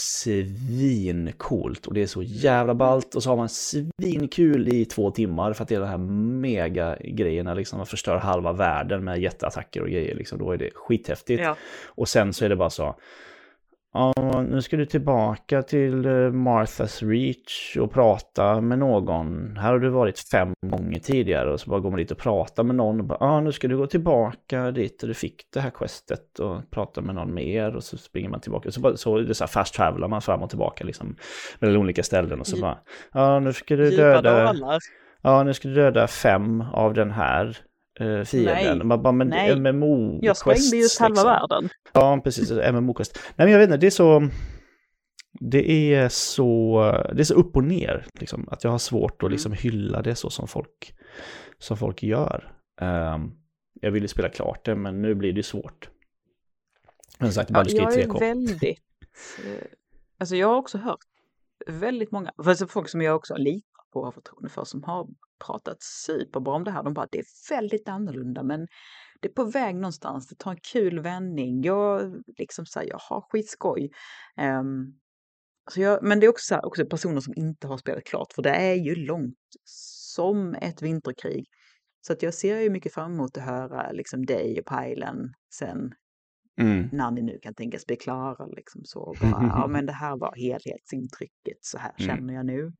svincoolt 0.86 1.86
och 1.86 1.94
det 1.94 2.02
är 2.02 2.06
så 2.06 2.22
jävla 2.22 2.74
ballt 2.74 3.14
och 3.14 3.22
så 3.22 3.30
har 3.30 3.36
man 3.36 3.48
svinkul 3.48 4.68
i 4.68 4.84
två 4.84 5.10
timmar 5.10 5.52
för 5.52 5.62
att 5.62 5.68
det 5.68 5.74
är 5.74 5.80
de 5.80 5.88
här 5.88 5.98
mega 6.40 6.96
grejerna 7.00 7.54
liksom 7.54 7.76
man 7.76 7.86
förstör 7.86 8.16
halva 8.16 8.52
världen 8.52 9.04
med 9.04 9.20
jätteattacker 9.20 9.82
och 9.82 9.88
grejer 9.88 10.14
liksom 10.14 10.38
då 10.38 10.52
är 10.52 10.56
det 10.56 10.70
skithäftigt 10.74 11.42
Ja, 11.42 11.56
och 11.86 12.08
sen 12.08 12.32
så 12.32 12.44
är 12.44 12.48
det 12.48 12.56
bara 12.56 12.70
så 12.70 12.96
Ja, 13.92 14.12
nu 14.48 14.62
ska 14.62 14.76
du 14.76 14.86
tillbaka 14.86 15.62
till 15.62 16.06
eh, 16.06 16.30
Marthas 16.30 17.02
Reach 17.02 17.76
och 17.76 17.92
prata 17.92 18.60
med 18.60 18.78
någon. 18.78 19.56
Här 19.56 19.72
har 19.72 19.78
du 19.78 19.88
varit 19.88 20.18
fem 20.18 20.52
gånger 20.66 20.98
tidigare 20.98 21.52
och 21.52 21.60
så 21.60 21.70
bara 21.70 21.80
går 21.80 21.90
man 21.90 21.98
dit 21.98 22.10
och 22.10 22.18
pratar 22.18 22.62
med 22.62 22.76
någon. 22.76 23.00
Och 23.00 23.06
bara, 23.06 23.18
ja, 23.20 23.40
nu 23.40 23.52
ska 23.52 23.68
du 23.68 23.76
gå 23.76 23.86
tillbaka 23.86 24.70
dit 24.70 25.02
och 25.02 25.08
du 25.08 25.14
fick 25.14 25.42
det 25.52 25.60
här 25.60 25.70
questet 25.70 26.38
och 26.38 26.70
prata 26.70 27.00
med 27.00 27.14
någon 27.14 27.34
mer 27.34 27.76
och 27.76 27.84
så 27.84 27.96
springer 27.98 28.28
man 28.28 28.40
tillbaka. 28.40 28.70
Så, 28.70 28.80
bara, 28.80 28.96
så 28.96 29.18
det 29.18 29.34
så 29.34 29.44
här 29.44 29.48
fast 29.48 29.74
travelar 29.74 30.08
man 30.08 30.22
fram 30.22 30.42
och 30.42 30.48
tillbaka 30.50 30.84
liksom 30.84 31.16
mellan 31.58 31.76
olika 31.76 32.02
ställen 32.02 32.40
och 32.40 32.46
så 32.46 32.56
Djup- 32.56 32.60
bara, 32.60 32.78
ja, 33.12 33.40
nu 33.40 33.52
ska 33.52 33.76
du 33.76 33.90
döda, 33.90 34.54
ja, 35.22 35.42
nu 35.42 35.54
ska 35.54 35.68
du 35.68 35.74
döda 35.74 36.06
fem 36.06 36.60
av 36.72 36.94
den 36.94 37.10
här 37.10 37.58
eh, 38.00 38.22
fienden. 38.22 38.78
Nej. 38.78 38.84
Man 38.84 39.02
bara, 39.02 39.12
men 39.12 39.28
Nej. 39.28 39.56
MMO 39.60 40.18
Jag 40.22 40.36
sprängde 40.36 40.76
just 40.76 41.00
halva 41.00 41.14
liksom. 41.14 41.26
världen. 41.50 41.68
Ja, 41.92 42.20
precis. 42.24 42.50
MMO-quest. 42.52 43.18
Nej, 43.36 43.46
men 43.46 43.50
jag 43.50 43.58
vet 43.58 43.66
inte, 43.68 43.76
det 43.76 43.86
är 43.86 43.90
så... 43.90 44.28
Det 45.40 45.70
är 45.94 46.08
så, 46.08 46.80
det 47.14 47.22
är 47.22 47.24
så 47.24 47.34
upp 47.34 47.56
och 47.56 47.64
ner, 47.64 48.06
liksom, 48.20 48.48
att 48.50 48.64
jag 48.64 48.70
har 48.70 48.78
svårt 48.78 49.22
Mm. 49.22 49.26
att 49.26 49.32
liksom 49.32 49.52
hylla 49.52 50.02
det 50.02 50.14
så 50.14 50.30
som 50.30 50.48
folk, 50.48 50.94
som 51.58 51.76
folk 51.76 52.02
gör. 52.02 52.52
Ehm, 52.80 53.30
jag 53.80 53.90
ville 53.90 54.08
spela 54.08 54.28
klart 54.28 54.64
det, 54.64 54.74
men 54.74 55.02
nu 55.02 55.14
blir 55.14 55.32
det 55.32 55.42
svårt. 55.42 55.88
Men 57.18 57.32
sagt, 57.32 57.50
Ja, 57.50 57.56
Baldur's 57.62 57.70
jag 57.74 57.84
Gate 57.84 57.94
3 57.94 58.02
är 58.02 58.08
kom. 58.08 58.20
väldigt... 58.20 58.62
eh, 59.44 59.66
Alltså 60.18 60.36
jag 60.36 60.48
har 60.48 60.56
också 60.56 60.78
hört 60.78 60.98
väldigt 61.66 62.10
många, 62.12 62.32
alltså 62.36 62.66
folk 62.66 62.88
som 62.88 63.02
jag 63.02 63.16
också 63.16 63.34
litar 63.36 63.82
på 63.92 63.98
och 64.00 64.04
har 64.04 64.12
förtroende 64.12 64.48
för, 64.48 64.64
som 64.64 64.82
har 64.82 65.06
pratat 65.38 65.82
superbra 65.82 66.54
om 66.54 66.64
det 66.64 66.70
här. 66.70 66.82
De 66.82 66.94
bara, 66.94 67.06
det 67.12 67.18
är 67.18 67.24
väldigt 67.50 67.88
annorlunda, 67.88 68.42
men 68.42 68.66
det 69.20 69.28
är 69.28 69.32
på 69.32 69.44
väg 69.44 69.74
någonstans. 69.74 70.28
Det 70.28 70.34
tar 70.38 70.50
en 70.50 70.60
kul 70.72 71.00
vändning. 71.00 71.62
Jag 71.62 72.14
liksom 72.38 72.66
säger, 72.66 72.90
jag 72.90 72.98
har 72.98 73.20
skitskoj. 73.20 73.90
Um, 74.60 75.00
så 75.70 75.80
jag, 75.80 76.02
men 76.02 76.20
det 76.20 76.26
är 76.26 76.30
också, 76.30 76.54
här, 76.54 76.66
också 76.66 76.86
personer 76.86 77.20
som 77.20 77.32
inte 77.36 77.66
har 77.66 77.78
spelat 77.78 78.04
klart, 78.04 78.32
för 78.32 78.42
det 78.42 78.50
är 78.54 78.74
ju 78.74 78.94
långt 78.94 79.34
som 79.64 80.54
ett 80.54 80.82
vinterkrig. 80.82 81.44
Så 82.06 82.12
att 82.12 82.22
jag 82.22 82.34
ser 82.34 82.58
ju 82.60 82.70
mycket 82.70 82.94
fram 82.94 83.12
emot 83.12 83.36
att 83.36 83.44
höra 83.44 83.92
liksom 83.92 84.26
dig 84.26 84.60
och 84.60 84.66
Pajlen 84.66 85.32
sen 85.54 85.94
Mm. 86.60 86.88
när 86.92 87.10
ni 87.10 87.22
nu 87.22 87.38
kan 87.42 87.54
tänkas 87.54 87.86
bli 87.86 87.96
klara. 87.96 88.46
Liksom 88.46 88.80
så. 88.84 89.14
Bara, 89.20 89.30
ja, 89.30 89.66
men 89.70 89.86
det 89.86 89.92
här 89.92 90.16
var 90.16 90.34
helhetsintrycket, 90.36 91.58
så 91.60 91.78
här 91.78 91.92
Mm. 91.98 92.16
känner 92.16 92.34
jag 92.34 92.46
nu. 92.46 92.72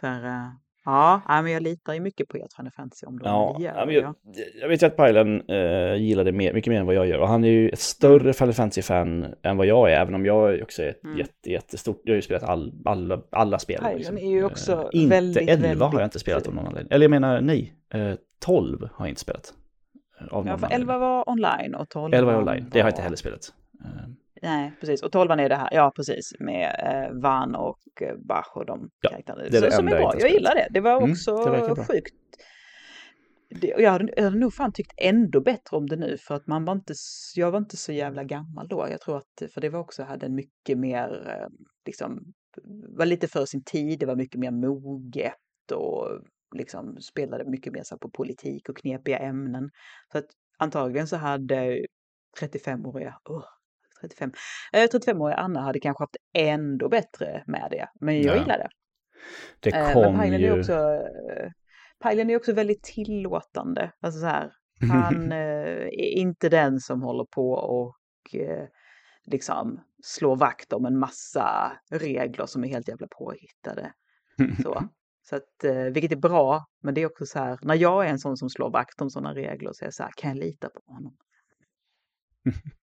För 0.00 0.24
eh, 0.24 0.48
ja, 0.86 1.42
men 1.42 1.52
jag 1.52 1.62
litar 1.62 1.94
ju 1.94 2.00
mycket 2.00 2.28
på 2.28 2.36
ert 2.36 2.52
Final 2.56 2.72
Fantasy 2.72 3.06
om 3.06 3.18
de 3.18 3.24
Ja, 3.28 3.56
gör 3.60 3.68
ja, 3.76 3.86
men 3.86 3.88
det. 3.88 3.94
jag, 3.94 4.14
jag 4.60 4.68
vet 4.68 4.82
ju 4.82 4.86
att 4.86 4.96
Pajlen 4.96 5.48
eh, 5.50 5.94
gillar 5.96 6.24
det 6.24 6.32
mer, 6.32 6.52
mycket 6.52 6.70
mer 6.70 6.80
än 6.80 6.86
vad 6.86 6.94
jag 6.94 7.06
gör. 7.06 7.18
Och 7.18 7.28
han 7.28 7.44
är 7.44 7.48
ju 7.48 7.68
ett 7.68 7.78
större 7.78 8.32
Final 8.32 8.52
Fantasy-fan 8.54 9.26
än 9.42 9.56
vad 9.56 9.66
jag 9.66 9.92
är, 9.92 10.00
även 10.00 10.14
om 10.14 10.26
jag 10.26 10.62
också 10.62 10.82
är 10.82 10.88
ett 10.88 11.04
Mm. 11.04 11.18
jätte, 11.18 11.50
jättestort... 11.50 12.00
Jag 12.04 12.12
har 12.12 12.16
ju 12.16 12.22
spelat 12.22 12.42
all, 12.42 12.72
alla, 12.84 13.20
alla 13.30 13.58
spel. 13.58 13.80
Pajlen 13.82 14.18
är 14.18 14.30
ju 14.30 14.44
också 14.44 14.72
Eh, 14.72 14.88
inte 15.02 15.14
väldigt, 15.16 15.48
11 15.48 15.58
har 15.58 15.68
jag 15.68 15.78
väldigt- 15.98 16.02
inte 16.04 16.18
spelat 16.18 16.46
av 16.48 16.54
någon 16.54 16.66
anledning. 16.66 16.92
Eller 16.92 17.04
jag 17.04 17.10
menar, 17.10 17.40
nej, 17.40 17.74
eh, 17.94 18.12
12 18.40 18.88
har 18.92 19.06
jag 19.06 19.08
inte 19.08 19.20
spelat. 19.20 19.54
eh, 20.20 20.26
Av 20.26 20.46
Ja, 20.46 20.58
för 20.58 20.66
anledning. 20.66 20.74
11 20.80 20.98
var 20.98 21.28
online 21.30 21.74
och 21.74 21.88
12 21.88 22.14
11 22.14 22.32
är 22.32 22.38
online, 22.38 22.66
det 22.72 22.78
har 22.80 22.84
jag 22.86 22.90
inte 22.90 22.98
var- 23.00 23.02
heller 23.04 23.16
spelat. 23.16 23.52
Nej, 24.42 24.72
precis. 24.80 25.02
Och 25.02 25.12
12 25.12 25.30
är 25.30 25.48
det 25.48 25.56
här, 25.56 25.68
ja 25.72 25.92
precis, 25.96 26.32
med 26.40 26.76
eh, 26.82 27.20
Van 27.22 27.54
och 27.54 27.78
eh, 28.02 28.16
Bach 28.16 28.56
och 28.56 28.66
de 28.66 28.90
Ja, 29.00 29.10
karaktärerna. 29.10 29.42
det 29.50 29.56
är 29.56 29.60
det 29.62 29.70
Så- 29.70 29.76
Som 29.76 29.86
är 29.88 29.90
bra, 29.90 30.12
jag 30.18 30.30
gillar 30.30 30.54
det. 30.54 30.66
Det 30.70 30.80
var 30.80 30.96
Mm, 30.96 31.10
också 31.10 31.44
det 31.44 31.50
verkar 31.50 31.74
bra. 31.74 31.84
sjukt. 31.84 32.14
Det, 33.60 33.74
och 33.74 33.82
jag, 33.82 33.90
hade, 33.90 34.12
jag 34.16 34.24
hade 34.24 34.38
nog 34.38 34.54
fan 34.54 34.72
tyckt 34.72 34.92
ändå 34.96 35.40
bättre 35.40 35.76
om 35.76 35.86
det 35.86 35.96
nu 35.96 36.16
för 36.18 36.34
att 36.34 36.46
man 36.46 36.64
var 36.64 36.72
inte, 36.72 36.94
jag 37.36 37.50
var 37.50 37.58
inte 37.58 37.76
så 37.76 37.92
jävla 37.92 38.24
gammal 38.24 38.68
då. 38.68 38.86
Jag 38.90 39.00
tror 39.00 39.16
att, 39.16 39.52
för 39.54 39.60
det 39.60 39.68
var 39.68 39.80
också, 39.80 40.02
hade 40.02 40.26
en 40.26 40.34
mycket 40.34 40.78
mer, 40.78 41.28
eh, 41.28 41.48
liksom, 41.86 42.32
var 42.96 43.06
lite 43.06 43.28
för 43.28 43.44
sin 43.46 43.64
tid, 43.64 43.98
det 43.98 44.06
var 44.06 44.16
mycket 44.16 44.40
mer 44.40 44.50
moget 44.50 45.34
och 45.74 46.08
liksom 46.56 46.96
spelade 47.00 47.44
mycket 47.50 47.72
mer 47.72 47.82
så 47.84 47.98
på 47.98 48.10
politik 48.10 48.68
och 48.68 48.76
knepiga 48.76 49.18
ämnen. 49.18 49.70
Så 50.12 50.18
att 50.18 50.26
antagligen 50.58 51.06
så 51.08 51.16
hade 51.16 51.86
35-åriga, 52.40 53.14
åh, 53.28 53.44
35, 54.00 54.32
eh, 54.72 54.88
35-åriga 54.88 55.36
Anna 55.36 55.60
hade 55.60 55.80
kanske 55.80 56.02
haft 56.02 56.16
ändå 56.34 56.88
bättre 56.88 57.44
med 57.46 57.68
det. 57.70 57.88
Men 58.00 58.22
jag 58.22 58.36
Ja. 58.36 58.40
gillar 58.40 58.58
det. 58.58 58.68
Det 59.60 59.70
Eh, 59.74 59.92
kom 59.92 60.02
men 60.02 60.16
Pajlen 60.16 60.40
ju... 60.40 60.46
är 60.46 60.58
också, 60.58 60.72
eh, 60.72 61.50
Pajlen 61.98 62.30
är 62.30 62.36
också 62.36 62.52
väldigt 62.52 62.82
tillåtande. 62.82 63.92
Alltså 64.00 64.20
så 64.20 64.26
här, 64.26 64.52
han 64.88 65.32
eh, 65.32 65.86
är 65.86 66.18
inte 66.18 66.48
den 66.48 66.80
som 66.80 67.02
håller 67.02 67.24
på 67.24 67.50
och 67.52 67.96
eh, 68.34 68.66
liksom 69.24 69.80
slår 70.04 70.36
vakt 70.36 70.72
om 70.72 70.86
en 70.86 70.98
massa 70.98 71.72
regler 71.90 72.46
som 72.46 72.64
är 72.64 72.68
helt 72.68 72.88
jävla 72.88 73.06
påhittade. 73.18 73.92
Så, 74.62 74.88
så 75.22 75.36
att, 75.36 75.64
eh, 75.64 75.74
vilket 75.84 76.12
är 76.12 76.16
bra, 76.16 76.64
men 76.82 76.94
det 76.94 77.00
är 77.02 77.06
också 77.06 77.26
så 77.26 77.38
här, 77.38 77.58
när 77.62 77.74
jag 77.74 78.06
är 78.06 78.10
en 78.10 78.18
sån 78.18 78.36
som 78.36 78.50
slår 78.50 78.70
vakt 78.70 79.00
om 79.00 79.10
sådana 79.10 79.34
regler 79.34 79.72
så 79.72 79.84
är 79.84 79.86
jag 79.86 79.94
så 79.94 80.02
här, 80.02 80.12
kan 80.16 80.30
jag 80.30 80.38
lita 80.38 80.68
på 80.68 80.80
honom? 80.92 81.16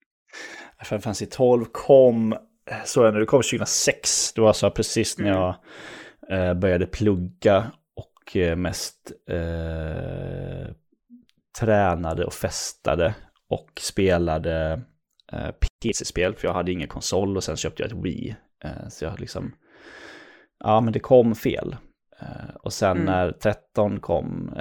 Final 0.85 1.01
Fantasy 1.01 1.27
12 1.27 1.65
kom, 1.73 2.37
så 2.85 3.05
jag 3.05 3.15
nu, 3.15 3.21
det 3.21 3.27
kom 3.27 3.43
2006. 3.43 4.33
Det 4.33 4.41
var 4.41 4.53
så 4.53 4.71
precis 4.71 5.19
när 5.19 5.27
Mm. 5.31 5.39
jag 5.41 5.55
eh, 6.49 6.55
började 6.55 6.87
plugga 6.87 7.73
och 7.97 8.37
eh, 8.37 8.57
mest 8.57 9.13
eh, 9.31 10.73
tränade 11.61 12.25
och 12.25 12.33
festade 12.35 13.15
och 13.49 13.71
spelade 13.81 14.81
eh, 15.33 15.51
PC-spel. 15.83 16.35
För 16.35 16.49
jag 16.49 16.55
hade 16.55 16.73
ingen 16.73 16.89
konsol 16.89 17.37
och 17.37 17.45
sen 17.45 17.57
köpte 17.57 17.83
jag 17.83 17.91
ett 17.93 18.05
Wii. 18.05 18.37
Eh, 18.65 18.89
så 18.89 19.05
jag 19.05 19.21
liksom, 19.21 19.53
ja 20.65 20.81
men 20.81 20.93
det 20.93 21.01
kom 21.01 21.35
fel. 21.35 21.77
Och 22.63 22.73
sen 22.73 22.91
Mm. 22.91 23.05
när 23.05 23.33
13 23.33 24.01
kom, 24.01 24.55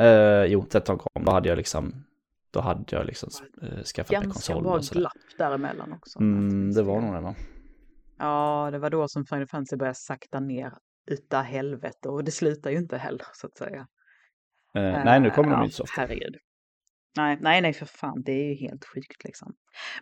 jo 0.48 0.66
13 0.72 0.98
kom, 0.98 1.26
då 1.26 1.32
hade 1.32 1.50
jag 1.50 1.58
liksom, 1.58 2.04
då 2.52 2.60
hade 2.60 2.84
jag 2.96 3.06
liksom 3.06 3.30
eh, 3.62 3.84
skaffat 3.84 4.12
mig 4.12 4.22
Ganska 4.22 4.54
konsol. 4.54 4.64
bra 4.64 4.74
och 4.76 4.86
sådär. 4.86 5.02
glapp 5.02 5.38
däremellan 5.38 5.94
också. 5.94 6.20
Mm, 6.20 6.72
det 6.74 6.84
var 6.84 7.02
nog 7.02 7.14
det 7.14 7.22
va? 7.22 7.36
Ja, 8.18 8.70
det 8.72 8.80
var 8.80 8.90
då 8.90 9.08
som 9.08 9.26
Final 9.26 9.48
Fantasy 9.48 9.76
började 9.78 9.96
sakta 9.96 10.40
ner 10.40 10.74
utav 11.12 11.44
helvete 11.44 12.10
och 12.10 12.24
det 12.24 12.32
slutar 12.32 12.70
ju 12.72 12.78
inte 12.78 12.98
heller 12.98 13.26
så 13.34 13.48
att 13.48 13.58
säga. 13.58 13.88
Eh, 14.76 15.04
nej, 15.06 15.20
nu 15.20 15.30
kommer 15.30 15.52
Eh, 15.52 15.58
de 15.58 15.64
inte 15.64 15.76
så 15.76 15.84
ofta. 15.84 16.02
Herregud. 16.02 16.36
Nej, 17.18 17.38
nej, 17.42 17.62
nej, 17.62 17.74
för 17.74 17.86
fan, 17.86 18.22
det 18.26 18.32
är 18.32 18.50
ju 18.50 18.56
helt 18.56 18.86
sjukt 18.86 19.24
liksom. 19.24 19.54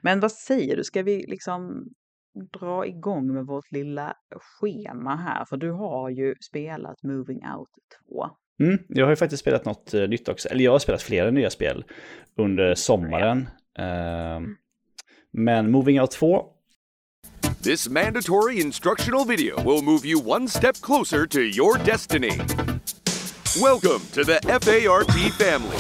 Men 0.02 0.20
vad 0.20 0.32
säger 0.32 0.76
du, 0.78 0.84
ska 0.84 1.04
vi 1.04 1.26
liksom 1.28 1.84
dra 2.60 2.86
igång 2.86 3.34
med 3.34 3.46
vårt 3.46 3.72
lilla 3.72 4.14
schema 4.36 5.16
här? 5.16 5.46
För 5.46 5.58
du 5.58 5.72
har 5.72 6.10
ju 6.10 6.36
spelat 6.50 7.04
Moving 7.04 7.38
Out 7.58 7.70
2. 8.10 8.28
Mm, 8.60 8.80
jag 8.88 9.06
har 9.06 9.10
ju 9.10 9.16
faktiskt 9.16 9.42
spelat 9.42 9.66
något 9.66 9.94
eh, 9.94 10.08
nytt 10.08 10.30
också. 10.30 10.50
Eller 10.50 10.64
jag 10.64 10.72
har 10.72 10.80
spelat 10.80 11.02
flera 11.02 11.32
nya 11.32 11.50
spel 11.50 11.84
under 12.38 12.76
sommaren. 12.76 13.50
Eh, 13.80 14.40
men 15.32 15.72
Moving 15.72 16.02
Out 16.02 16.12
2, 16.12 16.46
This 17.64 17.90
mandatory 17.90 18.62
instructional 18.62 19.26
video 19.26 19.58
will 19.58 19.84
move 19.84 20.06
you 20.06 20.22
one 20.36 20.48
step 20.48 20.76
closer 20.82 21.26
to 21.26 21.40
your 21.40 21.78
destiny. 21.86 22.32
Welcome 23.62 24.00
to 24.14 24.24
the 24.24 24.40
FART 24.42 25.12
family. 25.38 25.78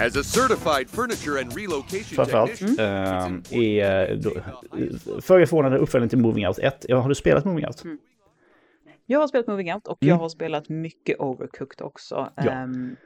As 0.00 0.16
a 0.16 0.24
certified 0.24 0.90
furniture 0.90 1.38
and 1.38 1.56
relocation 1.56 2.16
framförallt, 2.16 2.50
technician, 2.50 3.42
eh, 3.50 3.58
är 3.58 4.16
då, 4.16 4.30
föga 5.20 5.46
förvånande 5.46 5.78
uppföljning 5.78 6.08
till 6.08 6.18
Moving 6.18 6.46
Out 6.46 6.58
1. 6.58 6.84
Ja, 6.88 7.00
har 7.00 7.08
du 7.08 7.14
spelat 7.14 7.44
Moving 7.44 7.66
Out? 7.66 7.82
Jag 9.10 9.20
har 9.20 9.26
spelat 9.28 9.46
Moving 9.46 9.74
Out 9.74 9.86
och 9.88 10.02
Mm. 10.02 10.08
jag 10.08 10.16
har 10.16 10.28
spelat 10.28 10.68
mycket 10.68 11.20
Overcooked 11.20 11.82
också. 11.86 12.32
Ja. 12.36 12.50
Ehm, 12.50 12.96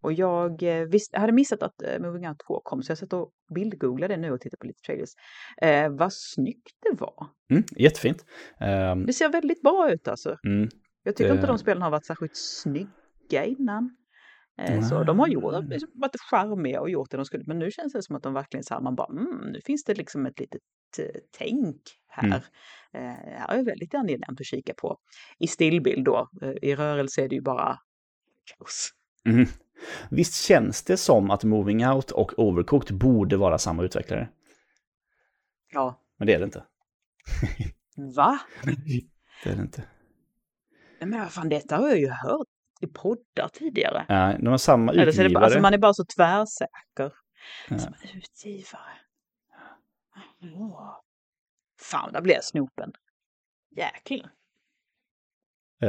och 0.00 0.12
jag 0.12 0.62
eh, 0.62 0.84
visst, 0.86 1.16
hade 1.16 1.32
missat 1.32 1.62
att 1.62 1.74
uh, 1.82 2.02
Moving 2.06 2.28
Out 2.28 2.38
2 2.46 2.60
kom 2.60 2.82
så 2.82 2.90
jag 2.90 2.98
satt 2.98 3.12
och 3.12 3.30
bildgooglade 3.54 4.16
nu 4.16 4.32
och 4.32 4.40
tittade 4.40 4.58
på 4.60 4.66
lite 4.66 4.80
trailers. 4.80 5.10
Eh, 5.62 5.88
vad 5.90 6.12
snyggt 6.12 6.76
det 6.90 7.00
var! 7.00 7.26
Mm, 7.50 7.62
jättefint. 7.76 8.24
Eh, 8.60 8.96
Det 8.96 9.12
ser 9.12 9.28
väldigt 9.28 9.62
bra 9.62 9.90
ut 9.92 10.08
alltså. 10.08 10.36
mm, 10.46 10.68
Jag 11.02 11.16
tycker 11.16 11.30
inte 11.30 11.42
Det- 11.42 11.46
de 11.52 11.58
spelen 11.58 11.82
har 11.82 11.90
varit 11.90 12.06
särskilt 12.06 12.36
snygga 12.36 13.44
innan. 13.44 13.96
Eh, 14.58 14.82
Så 14.88 15.04
de 15.04 15.18
har 15.18 15.28
gjort, 15.28 15.64
liksom 15.64 15.90
varit 15.94 16.20
charmiga 16.30 16.80
och 16.80 16.90
gjort 16.90 17.10
det 17.10 17.16
de 17.16 17.24
skulle. 17.24 17.44
Men 17.46 17.58
nu 17.58 17.70
känns 17.70 17.92
det 17.92 18.02
som 18.02 18.16
att 18.16 18.22
de 18.22 18.34
verkligen 18.34 18.64
så 18.64 18.74
här, 18.74 18.80
man 18.80 18.94
bara, 18.94 19.08
mm, 19.12 19.52
nu 19.52 19.60
finns 19.64 19.84
det 19.84 19.94
liksom 19.94 20.26
ett 20.26 20.40
litet 20.40 20.60
eh, 20.98 21.20
tänk 21.38 21.80
här. 22.08 22.24
Mm. 22.26 22.40
Eh, 22.92 23.38
här 23.38 23.54
är 23.58 23.64
väldigt 23.64 23.94
angenämt 23.94 24.40
att 24.40 24.46
kika 24.46 24.74
på. 24.74 24.98
I 25.38 25.46
stillbild 25.46 26.04
då, 26.04 26.28
eh, 26.42 26.54
i 26.62 26.74
rörelse 26.76 27.24
är 27.24 27.28
det 27.28 27.34
ju 27.34 27.42
bara 27.42 27.78
kaos. 28.56 28.90
Mhm. 29.24 29.46
Visst 30.10 30.34
känns 30.44 30.82
det 30.84 30.96
som 30.96 31.30
att 31.30 31.44
Moving 31.44 31.86
Out 31.86 32.10
och 32.10 32.38
Overcooked 32.38 32.98
borde 32.98 33.36
vara 33.36 33.58
samma 33.58 33.82
utvecklare? 33.82 34.28
Ja, 35.72 36.00
Men 36.16 36.26
det 36.26 36.34
är 36.34 36.38
det 36.38 36.44
inte. 36.44 36.64
va? 38.16 38.38
Det 39.44 39.50
är 39.50 39.56
det 39.56 39.62
inte. 39.62 39.84
Men 41.00 41.10
vad 41.20 41.32
fan, 41.32 41.48
detta 41.48 41.76
har 41.76 41.88
jag 41.88 41.98
ju 41.98 42.08
hört 42.08 42.46
i 42.80 42.86
poddar 42.86 43.48
tidigare. 43.52 44.06
Nej, 44.08 44.36
de 44.40 44.46
har 44.46 44.58
samma 44.58 44.92
Eller 44.92 45.12
så 45.12 45.20
är 45.20 45.24
det 45.24 45.28
bara, 45.28 45.28
utgivare. 45.28 45.44
alltså 45.44 45.60
man 45.60 45.74
är 45.74 45.78
bara 45.78 45.94
så 45.94 46.04
tvärsäker. 46.04 47.12
Ja. 47.68 47.78
Som 47.78 47.94
utgivare. 48.14 48.92
Åh. 50.42 50.92
Fan, 51.80 52.12
där 52.12 52.20
blir 52.20 52.34
jag 52.34 52.44
snopen. 52.44 52.92
Jäklar. 53.76 54.30
Eh, 55.82 55.88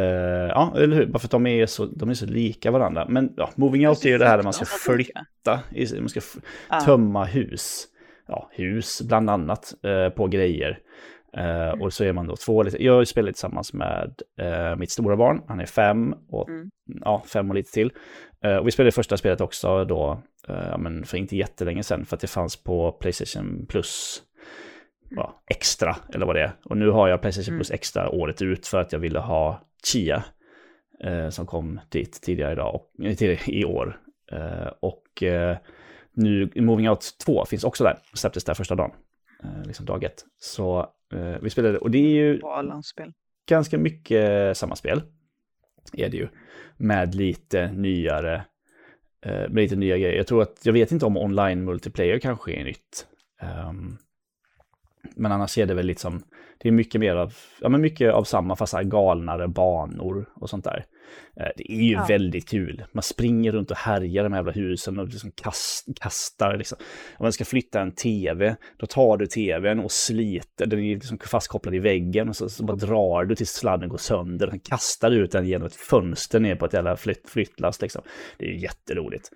ja, 0.50 0.74
eller 0.78 0.96
hur? 0.96 1.06
Bara 1.06 1.20
för 1.20 1.28
att 1.28 1.32
de 1.32 1.48
är 1.48 1.66
så, 1.66 1.86
de 1.86 2.10
är 2.10 2.14
så 2.14 2.26
lika 2.26 2.72
varandra. 2.72 3.06
Men 3.10 3.34
ja, 3.38 3.50
Moving 3.56 3.88
Out 3.88 4.06
är 4.06 4.10
ju 4.10 4.18
det 4.18 4.26
här 4.28 4.38
där 4.38 4.44
man 4.44 4.54
ska 4.54 4.66
flytta, 4.66 5.60
man 6.00 6.10
ska 6.10 6.22
Ja. 6.70 6.82
tömma 6.82 7.26
hus. 7.26 7.88
Ja, 8.28 8.50
hus 8.52 9.02
bland 9.02 9.30
annat 9.30 9.74
eh, 9.84 10.10
på 10.10 10.28
grejer. 10.28 10.80
Eh, 11.34 11.68
Mm. 11.70 11.82
och 11.82 11.94
så 11.94 12.04
är 12.04 12.14
man 12.14 12.28
då 12.28 12.36
två, 12.36 12.64
lite- 12.64 12.84
jag 12.84 13.08
spelar 13.08 13.32
tillsammans 13.32 13.74
med 13.74 14.14
eh, 14.40 14.76
mitt 14.76 14.92
stora 14.92 15.16
barn, 15.18 15.42
han 15.48 15.60
är 15.60 15.66
fem 15.66 16.14
och, 16.30 16.50
Mm. 16.50 16.70
ja, 16.86 17.24
fem 17.28 17.50
och 17.50 17.56
lite 17.56 17.72
till. 17.72 17.92
Eh, 18.44 18.56
och 18.56 18.68
vi 18.68 18.72
spelade 18.72 18.92
första 18.92 19.18
spelet 19.18 19.42
också 19.42 19.86
då, 19.86 20.22
eh, 20.48 20.78
men 20.78 21.04
för 21.06 21.18
inte 21.18 21.36
jättelänge 21.38 21.84
sedan, 21.84 22.06
för 22.06 22.16
att 22.16 22.22
det 22.22 22.28
fanns 22.28 22.64
på 22.64 22.92
Playstation 22.92 23.66
Plus 23.70 24.24
ja, 25.10 25.42
extra, 25.52 25.96
eller 26.14 26.26
vad 26.26 26.36
det 26.36 26.42
är. 26.42 26.52
Och 26.66 26.78
nu 26.78 26.90
har 26.90 27.08
jag 27.08 27.22
Playstation 27.22 27.52
Mm. 27.54 27.60
Plus 27.60 27.72
extra 27.72 28.10
året 28.10 28.42
ut 28.42 28.68
för 28.68 28.78
att 28.82 28.92
jag 28.92 29.00
ville 29.00 29.20
ha 29.20 29.62
Chia, 29.92 30.24
eh, 31.04 31.30
som 31.30 31.46
kom 31.46 31.80
dit 31.90 32.22
tidigare 32.22 32.52
idag, 32.52 32.76
och, 32.76 32.92
tidigare 33.18 33.40
i 33.52 33.66
år. 33.66 34.00
Eh, 34.32 34.68
och 34.80 35.04
nu, 36.14 36.52
Moving 36.56 36.90
Out 36.90 37.18
2 37.26 37.46
finns 37.46 37.64
också 37.64 37.84
där, 37.84 37.98
släpptes 38.14 38.44
där 38.44 38.54
första 38.54 38.76
dagen, 38.76 38.92
liksom 39.66 39.86
dag 39.86 40.04
ett. 40.04 40.26
Så 40.40 40.80
eh, 41.14 41.36
vi 41.42 41.50
spelade, 41.50 41.78
och 41.78 41.92
det 41.92 41.98
är 41.98 42.10
ju 42.10 42.40
ganska 43.50 43.78
mycket 43.78 44.58
samma 44.58 44.76
spel, 44.76 45.02
är 45.94 46.10
det 46.10 46.18
ju, 46.18 46.28
med 46.78 47.16
lite 47.16 47.72
nyare, 47.72 48.46
eh, 49.22 49.50
med 49.50 49.56
lite 49.56 49.76
nya 49.76 49.98
grejer. 49.98 50.18
Jag 50.18 50.28
tror 50.28 50.42
att, 50.42 50.60
jag 50.64 50.74
vet 50.74 50.92
inte 50.92 51.06
om 51.06 51.18
online 51.18 51.64
multiplayer 51.64 52.20
kanske 52.20 52.54
är 52.54 52.64
nytt. 52.64 53.08
Ehm, 53.42 53.98
men 55.16 55.32
annars 55.32 55.58
är 55.58 55.66
det 55.66 55.74
väl 55.74 55.86
lite 55.86 56.02
som, 56.02 56.24
det 56.58 56.68
är 56.68 56.72
mycket 56.72 57.02
mer 57.02 57.16
av, 57.16 57.34
ja 57.62 57.70
men 57.70 57.82
mycket 57.82 58.14
av 58.14 58.24
samma 58.24 58.56
fast 58.56 58.74
här 58.74 58.84
galnare 58.84 59.48
banor 59.48 60.30
och 60.36 60.50
sånt 60.50 60.64
där. 60.64 60.86
Eh, 61.40 61.48
Det 61.58 61.72
är 61.72 61.82
ju 61.82 61.94
Ja. 61.94 62.06
väldigt 62.08 62.50
kul. 62.50 62.84
Man 62.92 63.04
springer 63.04 63.52
runt 63.52 63.72
och 63.72 63.78
härjar 63.78 64.24
de 64.24 64.34
här 64.34 64.40
jävla 64.40 64.52
husen 64.52 65.00
och 65.00 65.08
liksom 65.08 65.32
kast, 65.32 65.88
kastar. 66.02 66.58
Liksom. 66.58 66.78
Om 67.18 67.24
man 67.26 67.34
ska 67.34 67.46
flytta 67.46 67.82
en 67.82 67.92
tv, 67.92 68.56
då 68.78 68.86
tar 68.86 69.18
du 69.18 69.26
tvn 69.28 69.80
och 69.80 69.92
sliter, 69.92 70.66
den 70.66 70.80
är 70.80 70.96
liksom 70.96 71.18
fastkopplad 71.18 71.76
i 71.76 71.80
väggen 71.80 72.30
och 72.30 72.36
så, 72.36 72.50
så 72.50 72.64
bara 72.66 72.78
drar 72.78 73.26
du 73.26 73.36
tills 73.36 73.52
sladden 73.52 73.90
går 73.90 73.98
sönder. 73.98 74.50
Sen 74.50 74.60
kastar 74.60 75.10
du 75.10 75.18
ut 75.18 75.32
den 75.32 75.48
genom 75.48 75.68
ett 75.68 75.76
fönster 75.76 76.40
ner 76.40 76.56
på 76.56 76.66
ett 76.66 76.74
jävla 76.74 76.98
flytt, 76.98 77.30
flyttlast. 77.30 77.82
Liksom. 77.82 78.02
Det 78.38 78.46
är 78.46 78.50
ju 78.50 78.58
jätteroligt. 78.60 79.32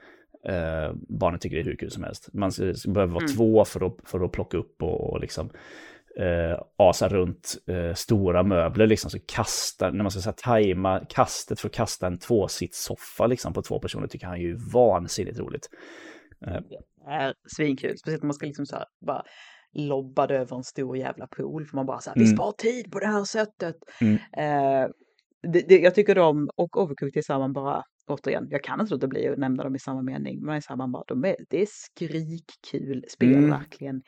Eh, 0.46 0.94
barnen 1.10 1.40
tycker 1.40 1.56
det 1.56 1.62
är 1.62 1.66
hur 1.66 1.76
kul 1.76 1.92
som 1.92 2.04
helst. 2.04 2.30
Man 2.34 2.52
behöver 2.88 3.14
vara 3.14 3.24
Mm. 3.24 3.36
två 3.36 3.66
för 3.66 3.86
att, 3.86 3.98
för 4.04 4.26
att 4.26 4.32
plocka 4.32 4.58
upp 4.58 4.84
och, 4.84 5.10
och 5.14 5.20
liksom 5.20 5.50
eh, 6.18 6.62
asa 6.78 7.08
runt 7.10 7.56
eh, 7.68 7.94
stora 7.94 8.44
möbler 8.44 8.88
liksom. 8.88 9.12
Så 9.12 9.20
kastar, 9.20 9.92
när 9.92 10.04
man 10.04 10.12
ska 10.12 10.20
så 10.22 10.30
här, 10.30 10.36
tajma 10.38 11.02
kastet 11.10 11.60
för 11.60 11.68
att 11.70 11.74
kasta 11.76 12.08
en 12.08 12.18
tvåsitssoffa 12.20 13.28
liksom 13.28 13.54
på 13.54 13.62
två 13.62 13.80
personer 13.80 14.08
tycker 14.08 14.26
han 14.28 14.36
är 14.36 14.40
ju 14.42 14.58
vansinnigt 14.74 15.40
roligt. 15.40 15.70
Det 16.40 16.78
är 17.08 17.34
svinkul. 17.56 17.98
Speciellt 17.98 18.24
om 18.24 18.28
man 18.28 18.34
ska 18.34 18.46
liksom 18.46 18.66
så 18.66 18.76
här 18.76 18.86
bara 19.06 19.24
lobba 19.74 20.28
det 20.28 20.38
över 20.38 20.56
en 20.56 20.64
stor 20.64 20.98
jävla 20.98 21.28
pool. 21.28 21.66
För 21.66 21.76
man 21.76 21.86
bara 21.86 22.00
så 22.00 22.10
här, 22.10 22.18
vi 22.18 22.24
Mm. 22.24 22.36
sparar 22.38 22.52
tid 22.52 22.92
på 22.92 23.00
det 23.00 23.08
här 23.08 23.24
sättet. 23.24 23.76
Mm. 24.02 24.14
Eh, 24.14 24.90
det, 25.54 25.62
det, 25.70 25.80
jag 25.80 25.96
tycker 25.96 26.16
de 26.16 26.50
och 26.56 26.78
Overcooked 26.78 27.18
är 27.18 27.22
samma 27.22 27.50
bara, 27.50 27.84
återigen, 28.08 28.48
jag 28.50 28.64
kan 28.64 28.82
inte 28.82 28.94
låta 28.94 29.08
bli 29.08 29.28
att 29.28 29.38
nämna 29.38 29.64
dem 29.64 29.76
i 29.76 29.80
samma 29.80 30.02
mening. 30.02 30.46
Men 30.46 30.58
i 30.58 30.62
samma 30.62 30.88
bara, 30.88 31.04
de 31.08 31.26
är, 31.26 31.36
det 31.50 31.62
är 31.62 31.68
skrikkul 31.72 33.06
spel 33.10 33.34
Mm. 33.34 33.50
verkligen. 33.50 34.02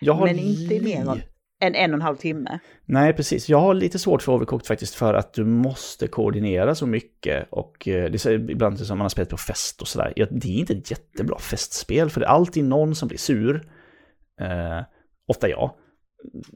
Men 0.00 0.38
inte 0.38 0.80
mer 0.80 1.00
än- 1.10 1.22
En 1.60 1.74
en 1.74 1.90
och 1.90 1.94
en 1.94 2.02
halv 2.02 2.16
timme. 2.16 2.58
Nej, 2.84 3.12
precis. 3.12 3.48
Jag 3.48 3.60
har 3.60 3.74
lite 3.74 3.98
svårt 3.98 4.22
för 4.22 4.32
Overcooked 4.32 4.66
faktiskt 4.66 4.94
för 4.94 5.14
att 5.14 5.32
du 5.34 5.44
måste 5.44 6.08
koordinera 6.08 6.74
så 6.74 6.86
mycket. 6.86 7.48
Och 7.50 7.88
eh, 7.88 8.10
det 8.10 8.26
är 8.26 8.50
ibland 8.50 8.78
som 8.78 8.98
man 8.98 9.04
har 9.04 9.08
spelat 9.08 9.28
på 9.30 9.36
fest 9.36 9.80
och 9.82 9.88
sådär. 9.88 10.12
Det 10.16 10.48
är 10.48 10.58
inte 10.58 10.72
ett 10.72 10.90
jättebra 10.90 11.38
festspel 11.38 12.10
för 12.10 12.20
det 12.20 12.26
är 12.26 12.30
alltid 12.30 12.64
någon 12.64 12.94
som 12.94 13.08
blir 13.08 13.18
sur. 13.18 13.56
Eh, 14.40 14.84
ofta 15.28 15.48
jag. 15.48 15.70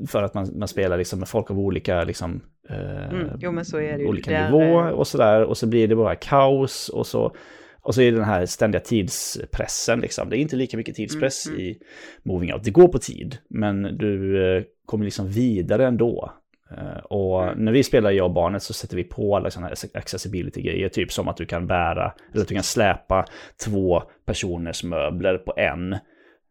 För 0.08 0.22
att 0.22 0.34
man, 0.34 0.58
man 0.58 0.68
spelar 0.68 0.98
liksom 0.98 1.18
med 1.18 1.28
folk 1.28 1.50
av 1.50 1.58
olika, 1.58 2.04
liksom, 2.04 2.40
eh, 2.68 3.08
Mm, 3.08 3.28
jo, 3.38 4.08
olika 4.08 4.30
Det 4.30 4.36
är, 4.36 4.50
nivå 4.50 4.96
och 4.96 5.06
sådär. 5.06 5.42
Och 5.44 5.56
så 5.56 5.66
blir 5.66 5.88
det 5.88 5.96
bara 5.96 6.14
kaos 6.14 6.88
och 6.88 7.06
så, 7.06 7.34
och 7.82 7.94
så 7.94 8.02
är 8.02 8.10
det 8.10 8.16
den 8.16 8.26
här 8.26 8.46
ständiga 8.46 8.80
tidspressen. 8.80 10.00
Liksom. 10.00 10.28
Det 10.28 10.36
är 10.36 10.38
inte 10.38 10.56
lika 10.56 10.76
mycket 10.76 10.94
tidspress 10.94 11.46
Mm, 11.46 11.60
i 11.60 11.78
Moving 12.22 12.52
Out. 12.54 12.64
Det 12.64 12.70
går 12.70 12.88
på 12.88 12.98
tid, 12.98 13.38
men 13.50 13.82
du 13.82 14.44
eh, 14.56 14.62
kommer 14.86 15.04
liksom 15.04 15.28
vidare 15.28 15.86
ändå. 15.86 16.32
Eh, 16.70 16.98
och 17.04 17.42
Mm. 17.44 17.64
när 17.64 17.72
vi 17.72 17.82
spelar 17.82 18.10
jag 18.10 18.26
och 18.26 18.34
barnet 18.34 18.62
så 18.62 18.72
sätter 18.72 18.96
vi 18.96 19.04
på 19.04 19.36
alla 19.36 19.50
sådana 19.50 19.66
här 19.68 19.98
accessibility-grejer, 19.98 20.88
typ 20.88 21.12
som 21.12 21.28
att 21.28 21.36
du 21.36 21.46
kan 21.46 21.66
bära, 21.66 22.12
eller 22.32 22.42
att 22.42 22.48
du 22.48 22.54
kan 22.54 22.62
släpa 22.62 23.24
två 23.64 24.02
personers 24.26 24.84
möbler 24.84 25.38
på 25.38 25.54
en. 25.56 25.92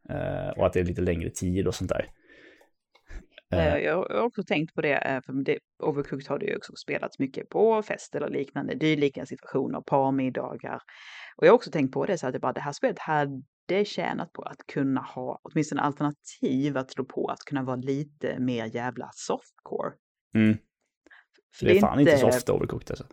Eh, 0.09 0.49
och 0.57 0.65
att 0.65 0.73
det 0.73 0.79
är 0.79 0.83
lite 0.83 1.01
längre 1.01 1.29
tid 1.29 1.67
och 1.67 1.75
sånt 1.75 1.89
där. 1.89 2.05
Eh, 3.51 3.73
Eh, 3.75 3.77
Jag 3.77 3.95
har 3.95 4.21
också 4.21 4.43
tänkt 4.43 4.75
på 4.75 4.81
det, 4.81 4.95
eh, 4.95 5.21
för 5.21 5.33
det, 5.43 5.59
Overcooked 5.83 6.27
har 6.29 6.39
det 6.39 6.45
ju 6.45 6.55
också 6.55 6.75
spelats 6.75 7.19
mycket 7.19 7.49
på 7.49 7.81
fest 7.83 8.15
eller 8.15 8.29
liknande, 8.29 8.75
dylika 8.75 9.25
situationer, 9.25 9.81
parmiddagar. 9.81 10.81
Och 11.35 11.45
jag 11.45 11.51
har 11.51 11.55
också 11.55 11.71
tänkt 11.71 11.93
på 11.93 12.05
det 12.05 12.17
så 12.17 12.27
att 12.27 12.33
det, 12.33 12.39
bara, 12.39 12.53
det 12.53 12.61
här 12.61 12.71
spelet 12.71 12.99
hade 12.99 13.85
tjänat 13.85 14.33
på 14.33 14.41
att 14.41 14.67
kunna 14.67 15.01
ha 15.01 15.39
åtminstone 15.43 15.81
alternativ 15.81 16.77
att 16.77 16.91
slå 16.91 17.05
på, 17.05 17.27
att 17.27 17.39
kunna 17.39 17.63
vara 17.63 17.75
lite 17.75 18.39
mer 18.39 18.65
jävla 18.65 19.09
softcore. 19.13 19.91
mm. 20.35 20.57
För 21.55 21.65
det 21.65 21.77
är 21.77 21.81
fan 21.81 21.99
inte 21.99 22.17
så 22.17 22.27
ofta 22.27 22.53
Overcooked 22.53 22.91
alltså. 22.91 23.05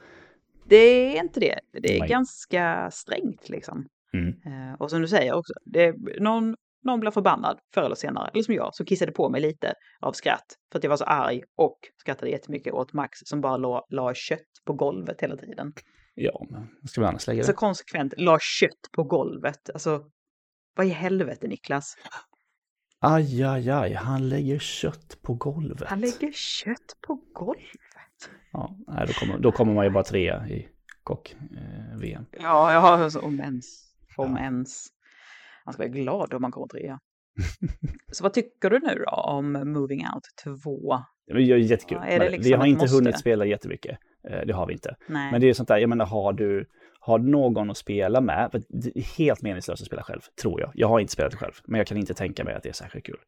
Det 0.65 0.77
är 0.77 1.23
inte 1.23 1.41
det. 1.41 1.61
Det 1.73 1.97
är 1.97 2.01
Nej. 2.01 2.09
ganska 2.09 2.91
strängt 2.93 3.49
liksom. 3.49 3.87
Mm. 4.15 4.75
Och 4.75 4.91
som 4.91 5.01
du 5.01 5.09
säger 5.09 5.35
också, 5.35 5.53
det, 5.65 5.95
någon, 6.21 6.57
någon 6.87 7.01
blir 7.01 7.11
förbannad 7.11 7.59
förr 7.75 7.83
eller 7.83 7.95
senare, 7.95 8.31
eller 8.33 8.43
som 8.43 8.55
jag, 8.55 8.75
så 8.75 8.85
kissade 8.85 9.13
på 9.13 9.29
mig 9.29 9.41
lite 9.41 9.75
av 10.01 10.13
skratt. 10.13 10.47
För 10.73 10.79
att 10.79 10.85
jag 10.85 10.91
var 10.91 10.97
så 10.97 11.05
arg 11.05 11.43
och 11.57 11.79
skrattade 12.01 12.31
jättemycket 12.31 12.73
åt 12.73 12.93
Max 12.93 13.19
som 13.25 13.41
bara 13.41 13.57
la, 13.57 13.87
la 13.91 14.15
kött 14.15 14.41
på 14.67 14.73
golvet 14.73 15.21
hela 15.21 15.37
tiden. 15.37 15.73
Ja, 16.15 16.47
men 16.51 16.89
ska 16.89 17.01
vi 17.01 17.07
annars 17.07 17.27
lägga 17.27 17.43
Så 17.45 17.51
det? 17.53 17.57
konsekvent 17.57 18.15
la 18.17 18.39
kött 18.41 18.91
på 18.93 19.03
golvet. 19.05 19.71
Alltså, 19.71 20.05
vad 20.77 20.87
i 20.87 20.91
helvete 20.91 21.47
Niklas? 21.49 21.97
Aj, 22.99 23.43
aj, 23.43 23.71
aj, 23.71 23.93
han 23.93 24.29
lägger 24.29 24.59
kött 24.59 25.19
på 25.23 25.35
golvet. 25.35 25.89
Han 25.89 26.01
lägger 26.01 26.33
kött 26.33 26.97
på 27.07 27.15
golvet. 27.35 28.31
Ja, 28.53 28.77
nej, 28.87 29.07
då, 29.07 29.13
kommer, 29.13 29.39
då 29.39 29.53
kommer 29.53 29.75
man 29.75 29.85
ju 29.85 29.91
bara 29.91 30.05
trea 30.05 30.49
i 30.49 30.69
kock-VM. 31.03 32.27
Ja, 32.33 32.73
jag 32.73 32.81
har 32.81 33.11
så 33.11 33.21
om 33.21 33.41
ens. 33.41 33.65
Om 34.17 34.33
Ja. 34.37 34.43
ens. 34.43 34.87
Man 35.67 35.73
ska 35.73 35.83
vara 35.83 35.89
glad 35.89 36.35
om 36.35 36.43
man 36.43 36.51
kommer 36.51 36.67
trea. 36.67 36.99
så 38.13 38.23
vad 38.23 38.33
tycker 38.33 38.71
du 38.71 38.79
nu 38.79 38.95
då 39.07 39.11
om 39.11 39.53
Moving 39.53 40.01
Out 40.15 40.25
2? 40.63 40.99
det 41.27 41.33
är 41.33 41.57
jättekul. 41.57 41.99
Ja, 42.01 42.05
är 42.07 42.19
det 42.19 42.25
Men 42.25 42.31
vi 42.33 42.39
liksom 42.39 42.61
har 42.61 42.67
inte 42.67 42.85
måste? 42.85 42.97
hunnit 42.97 43.19
spela 43.19 43.45
jättemycket. 43.45 43.99
Eh, 44.29 44.41
Det 44.47 44.53
har 44.53 44.67
vi 44.67 44.73
inte. 44.73 44.97
Nej. 45.09 45.33
Men 45.33 45.41
det 45.41 45.47
är 45.49 45.55
sånt 45.55 45.69
där, 45.69 45.79
jag 45.79 45.89
menar, 45.89 46.07
har 46.07 46.33
du, 46.33 46.67
har 47.01 47.19
någon 47.19 47.71
att 47.71 47.77
spela 47.77 48.21
med? 48.21 48.49
För 48.53 48.63
det 48.69 48.99
är 48.99 49.19
helt 49.19 49.43
meningslöst 49.43 49.83
att 49.83 49.87
spela 49.87 50.03
själv, 50.03 50.21
tror 50.43 50.61
jag. 50.61 50.71
Jag 50.75 50.89
har 50.89 51.01
inte 51.01 51.13
spelat 51.13 51.31
det 51.31 51.37
själv, 51.39 51.53
men 51.65 51.79
jag 51.79 51.87
kan 51.87 51.97
inte 51.97 52.15
tänka 52.15 52.45
mig 52.45 52.55
att 52.55 52.63
det 52.63 52.69
är 52.69 52.73
särskilt 52.73 53.07
kul. 53.07 53.19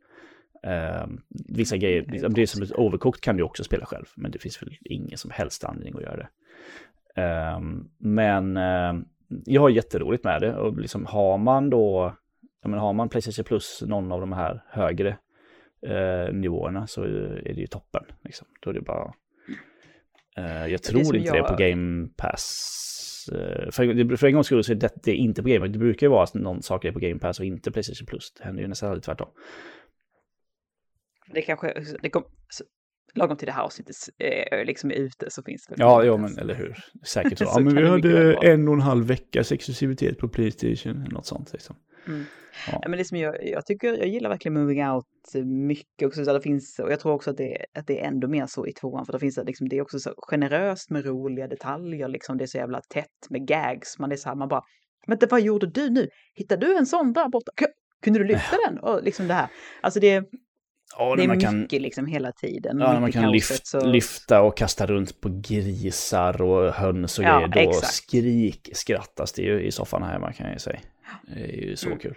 Um, 1.02 1.20
vissa 1.48 1.76
grejer, 1.76 2.02
det 2.02 2.08
är 2.08 2.12
liksom, 2.12 2.34
det 2.34 2.42
är 2.42 2.46
som 2.46 2.62
ett 2.62 2.72
Overcooked 2.72 3.20
kan 3.20 3.36
du 3.36 3.42
också 3.42 3.64
spela 3.64 3.86
själv, 3.86 4.04
men 4.16 4.30
det 4.30 4.38
finns 4.38 4.62
väl 4.62 4.76
ingen 4.80 5.18
som 5.18 5.30
helst 5.30 5.64
anledning 5.64 5.94
att 5.96 6.02
göra 6.02 6.16
det. 6.16 6.28
Ehm, 7.22 7.88
men 7.98 8.56
ehm, 8.56 9.04
jag 9.44 9.60
har 9.62 9.68
jätteroligt 9.68 10.24
med 10.24 10.40
det 10.40 10.54
och 10.56 10.78
liksom 10.78 11.06
har 11.06 11.38
man 11.38 11.70
då, 11.70 12.14
jag 12.62 12.70
menar, 12.70 12.82
har 12.82 12.92
man 12.92 13.08
Playstation 13.08 13.44
Plus 13.44 13.82
någon 13.86 14.12
av 14.12 14.20
de 14.20 14.32
här 14.32 14.64
högre 14.68 15.18
eh, 15.86 16.32
nivåerna 16.32 16.86
så 16.86 17.02
är 17.02 17.54
det 17.54 17.60
ju 17.60 17.66
toppen. 17.66 18.04
Liksom. 18.24 18.46
Då 18.60 18.70
är 18.70 18.74
det 18.74 18.80
bara... 18.80 19.14
Eh, 20.36 20.66
jag 20.66 20.82
tror 20.82 21.04
som 21.04 21.16
inte 21.16 21.30
det 21.30 21.36
är 21.36 21.42
jag- 21.42 21.48
på 21.48 21.56
Game 21.56 22.08
Pass. 22.16 22.74
Eh, 23.32 23.70
för, 23.70 24.16
för 24.16 24.26
en 24.26 24.34
gångs 24.34 24.46
skull 24.46 24.64
så 24.64 24.72
är 24.72 24.76
det, 24.76 24.90
det 25.02 25.10
är 25.10 25.16
inte 25.16 25.42
på 25.42 25.48
Game 25.48 25.60
Pass. 25.60 25.72
Det 25.72 25.78
brukar 25.78 26.06
ju 26.06 26.10
vara 26.10 26.22
att 26.22 26.34
någon 26.34 26.62
sak 26.62 26.84
är 26.84 26.92
på 26.92 26.98
Game 26.98 27.18
Pass 27.18 27.40
och 27.40 27.46
inte 27.46 27.70
Playstation 27.72 28.06
Plus. 28.06 28.32
Det 28.32 28.44
händer 28.44 28.62
ju 28.62 28.68
nästan 28.68 28.88
aldrig 28.88 29.04
tvärtom. 29.04 29.28
Det 31.32 31.42
kanske, 31.42 31.84
det 32.02 32.10
kom, 32.10 32.24
lagom 33.14 33.36
till 33.36 33.46
det 33.46 33.52
här 33.52 33.62
avsnittet 33.62 33.96
eh, 34.18 34.64
liksom 34.64 34.90
är 34.90 34.94
ute 34.94 35.30
så 35.30 35.42
finns 35.42 35.66
det. 35.66 35.74
Ja, 35.78 36.04
ja, 36.04 36.16
men 36.16 36.38
eller 36.38 36.54
hur. 36.54 36.76
Säkert 37.06 37.38
så. 37.38 37.44
så 37.44 37.60
ja, 37.60 37.64
men 37.64 37.76
vi 37.76 37.88
hade 37.88 38.34
en 38.34 38.68
och 38.68 38.74
en 38.74 38.80
halv 38.80 39.06
veckas 39.06 39.52
exklusivitet 39.52 40.18
på 40.18 40.28
Playstation, 40.28 41.06
något 41.10 41.26
sånt 41.26 41.52
liksom. 41.52 41.76
Mm. 42.06 42.24
Ja. 42.72 42.82
men 42.88 42.98
det 42.98 43.04
som 43.04 43.18
jag, 43.18 43.48
jag 43.48 43.66
tycker, 43.66 43.98
jag 43.98 44.08
gillar 44.08 44.30
verkligen 44.30 44.54
Moving 44.54 44.88
Out 44.88 45.06
mycket 45.44 46.06
också. 46.06 46.24
Så 46.24 46.32
det 46.32 46.40
finns, 46.40 46.78
och 46.78 46.92
jag 46.92 47.00
tror 47.00 47.12
också 47.12 47.30
att 47.30 47.36
det, 47.36 47.66
att 47.74 47.86
det 47.86 48.00
är 48.00 48.06
ändå 48.06 48.28
mer 48.28 48.46
så 48.46 48.66
i 48.66 48.72
tvåan, 48.72 49.06
för 49.06 49.12
det 49.12 49.18
finns 49.18 49.38
liksom, 49.46 49.68
det 49.68 49.76
är 49.76 49.82
också 49.82 49.98
så 49.98 50.14
generöst 50.16 50.90
med 50.90 51.06
roliga 51.06 51.48
detaljer, 51.48 52.08
liksom 52.08 52.38
det 52.38 52.44
är 52.44 52.46
så 52.46 52.58
jävla 52.58 52.80
tätt 52.80 53.30
med 53.30 53.46
gags. 53.46 53.98
Man 53.98 54.12
är 54.12 54.16
så 54.16 54.28
här, 54.28 54.36
man 54.36 54.48
bara, 54.48 54.62
men 55.06 55.18
vad 55.30 55.40
gjorde 55.40 55.66
du 55.66 55.90
nu? 55.90 56.08
Hittade 56.34 56.66
du 56.66 56.76
en 56.76 56.86
sån 56.86 57.12
där 57.12 57.28
borta? 57.28 57.52
Kunde 58.02 58.18
du 58.18 58.24
lyfta 58.24 58.56
den? 58.66 58.78
Och 58.78 59.02
liksom 59.02 59.28
det 59.28 59.34
här. 59.34 59.48
Alltså 59.82 60.00
det, 60.00 60.24
Ja, 60.96 61.16
det 61.16 61.24
är 61.24 61.28
mycket 61.28 61.42
kan, 61.44 61.66
liksom 61.70 62.06
hela 62.06 62.32
tiden. 62.32 62.78
Ja, 62.78 63.00
man 63.00 63.12
kan 63.12 63.32
lyft, 63.32 63.66
så... 63.66 63.86
lyfta 63.86 64.42
och 64.42 64.56
kasta 64.56 64.86
runt 64.86 65.20
på 65.20 65.28
grisar 65.48 66.42
och 66.42 66.72
höns 66.72 67.18
och 67.18 67.24
ja, 67.24 67.46
grejer. 67.46 67.66
Då 67.66 67.70
exakt. 67.70 67.94
skrik 67.94 68.70
skrattas 68.72 69.32
det 69.32 69.42
ju 69.42 69.60
i 69.60 69.72
soffan 69.72 70.02
här 70.02 70.12
hemma 70.12 70.32
kan 70.32 70.46
jag 70.46 70.54
ju 70.54 70.58
säga. 70.58 70.80
Det 71.22 71.40
är 71.40 71.68
ju 71.68 71.76
så 71.76 71.86
mm. 71.86 71.98
kul. 71.98 72.14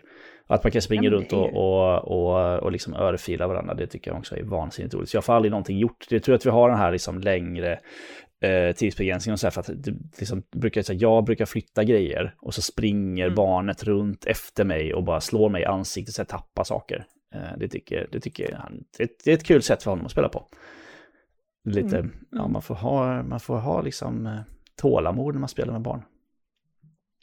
Att 0.47 0.63
man 0.63 0.71
kan 0.71 0.81
springa 0.81 1.03
ja, 1.03 1.11
runt 1.11 1.33
och, 1.33 1.53
och, 1.53 1.97
och, 1.97 2.63
och 2.63 2.71
liksom 2.71 2.93
örfila 2.93 3.47
varandra, 3.47 3.73
det 3.73 3.87
tycker 3.87 4.11
jag 4.11 4.17
också 4.17 4.37
är 4.37 4.43
vansinnigt 4.43 4.93
roligt. 4.93 5.09
Så 5.09 5.17
jag 5.17 5.25
får 5.25 5.33
aldrig 5.33 5.51
någonting 5.51 5.77
gjort. 5.77 6.05
Det 6.09 6.19
tror 6.19 6.33
jag 6.33 6.37
att 6.37 6.45
vi 6.45 6.49
har 6.49 6.69
den 6.69 6.77
här 6.77 6.91
liksom 6.91 7.19
längre 7.19 7.79
eh, 8.41 8.75
tidsbegränsningen 8.75 9.33
och 9.33 9.39
så 9.39 9.45
här, 9.45 9.51
för 9.51 9.61
att 9.61 9.69
det, 9.83 9.93
liksom, 10.19 10.43
brukar, 10.51 10.81
så 10.81 10.93
här, 10.93 11.01
jag 11.01 11.23
brukar 11.23 11.45
flytta 11.45 11.83
grejer 11.83 12.35
och 12.39 12.53
så 12.53 12.61
springer 12.61 13.25
mm. 13.25 13.35
barnet 13.35 13.83
runt 13.83 14.25
efter 14.25 14.65
mig 14.65 14.93
och 14.93 15.03
bara 15.03 15.21
slår 15.21 15.49
mig 15.49 15.61
i 15.61 15.65
ansiktet 15.65 16.17
jag 16.17 16.27
tappar 16.27 16.63
saker. 16.63 17.05
Eh, 17.35 17.57
det 17.57 17.67
tycker, 17.67 18.07
det 18.11 18.19
tycker 18.19 18.55
han, 18.55 18.83
det, 18.97 19.27
är 19.27 19.33
ett 19.33 19.43
kul 19.43 19.61
sätt 19.61 19.83
för 19.83 19.91
honom 19.91 20.05
att 20.05 20.11
spela 20.11 20.29
på. 20.29 20.47
Lite, 21.63 21.97
mm. 21.97 22.11
ja, 22.31 22.39
mm. 22.39 22.51
man 22.51 22.61
får 22.61 22.75
ha, 22.75 23.23
man 23.23 23.39
får 23.39 23.57
ha 23.57 23.81
liksom 23.81 24.25
eh, 24.27 24.39
tålamod 24.75 25.33
när 25.33 25.39
man 25.39 25.49
spelar 25.49 25.73
med 25.73 25.81
barn. 25.81 26.03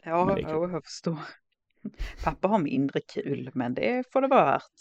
Ja, 0.05 0.39
jag 0.39 0.85
förstår. 0.85 1.19
Pappa 2.25 2.49
har 2.49 2.59
mindre 2.59 3.01
kul, 3.01 3.51
men 3.55 3.75
det 3.75 4.05
får 4.13 4.21
det 4.21 4.29
vara 4.29 4.45
värt. 4.45 4.73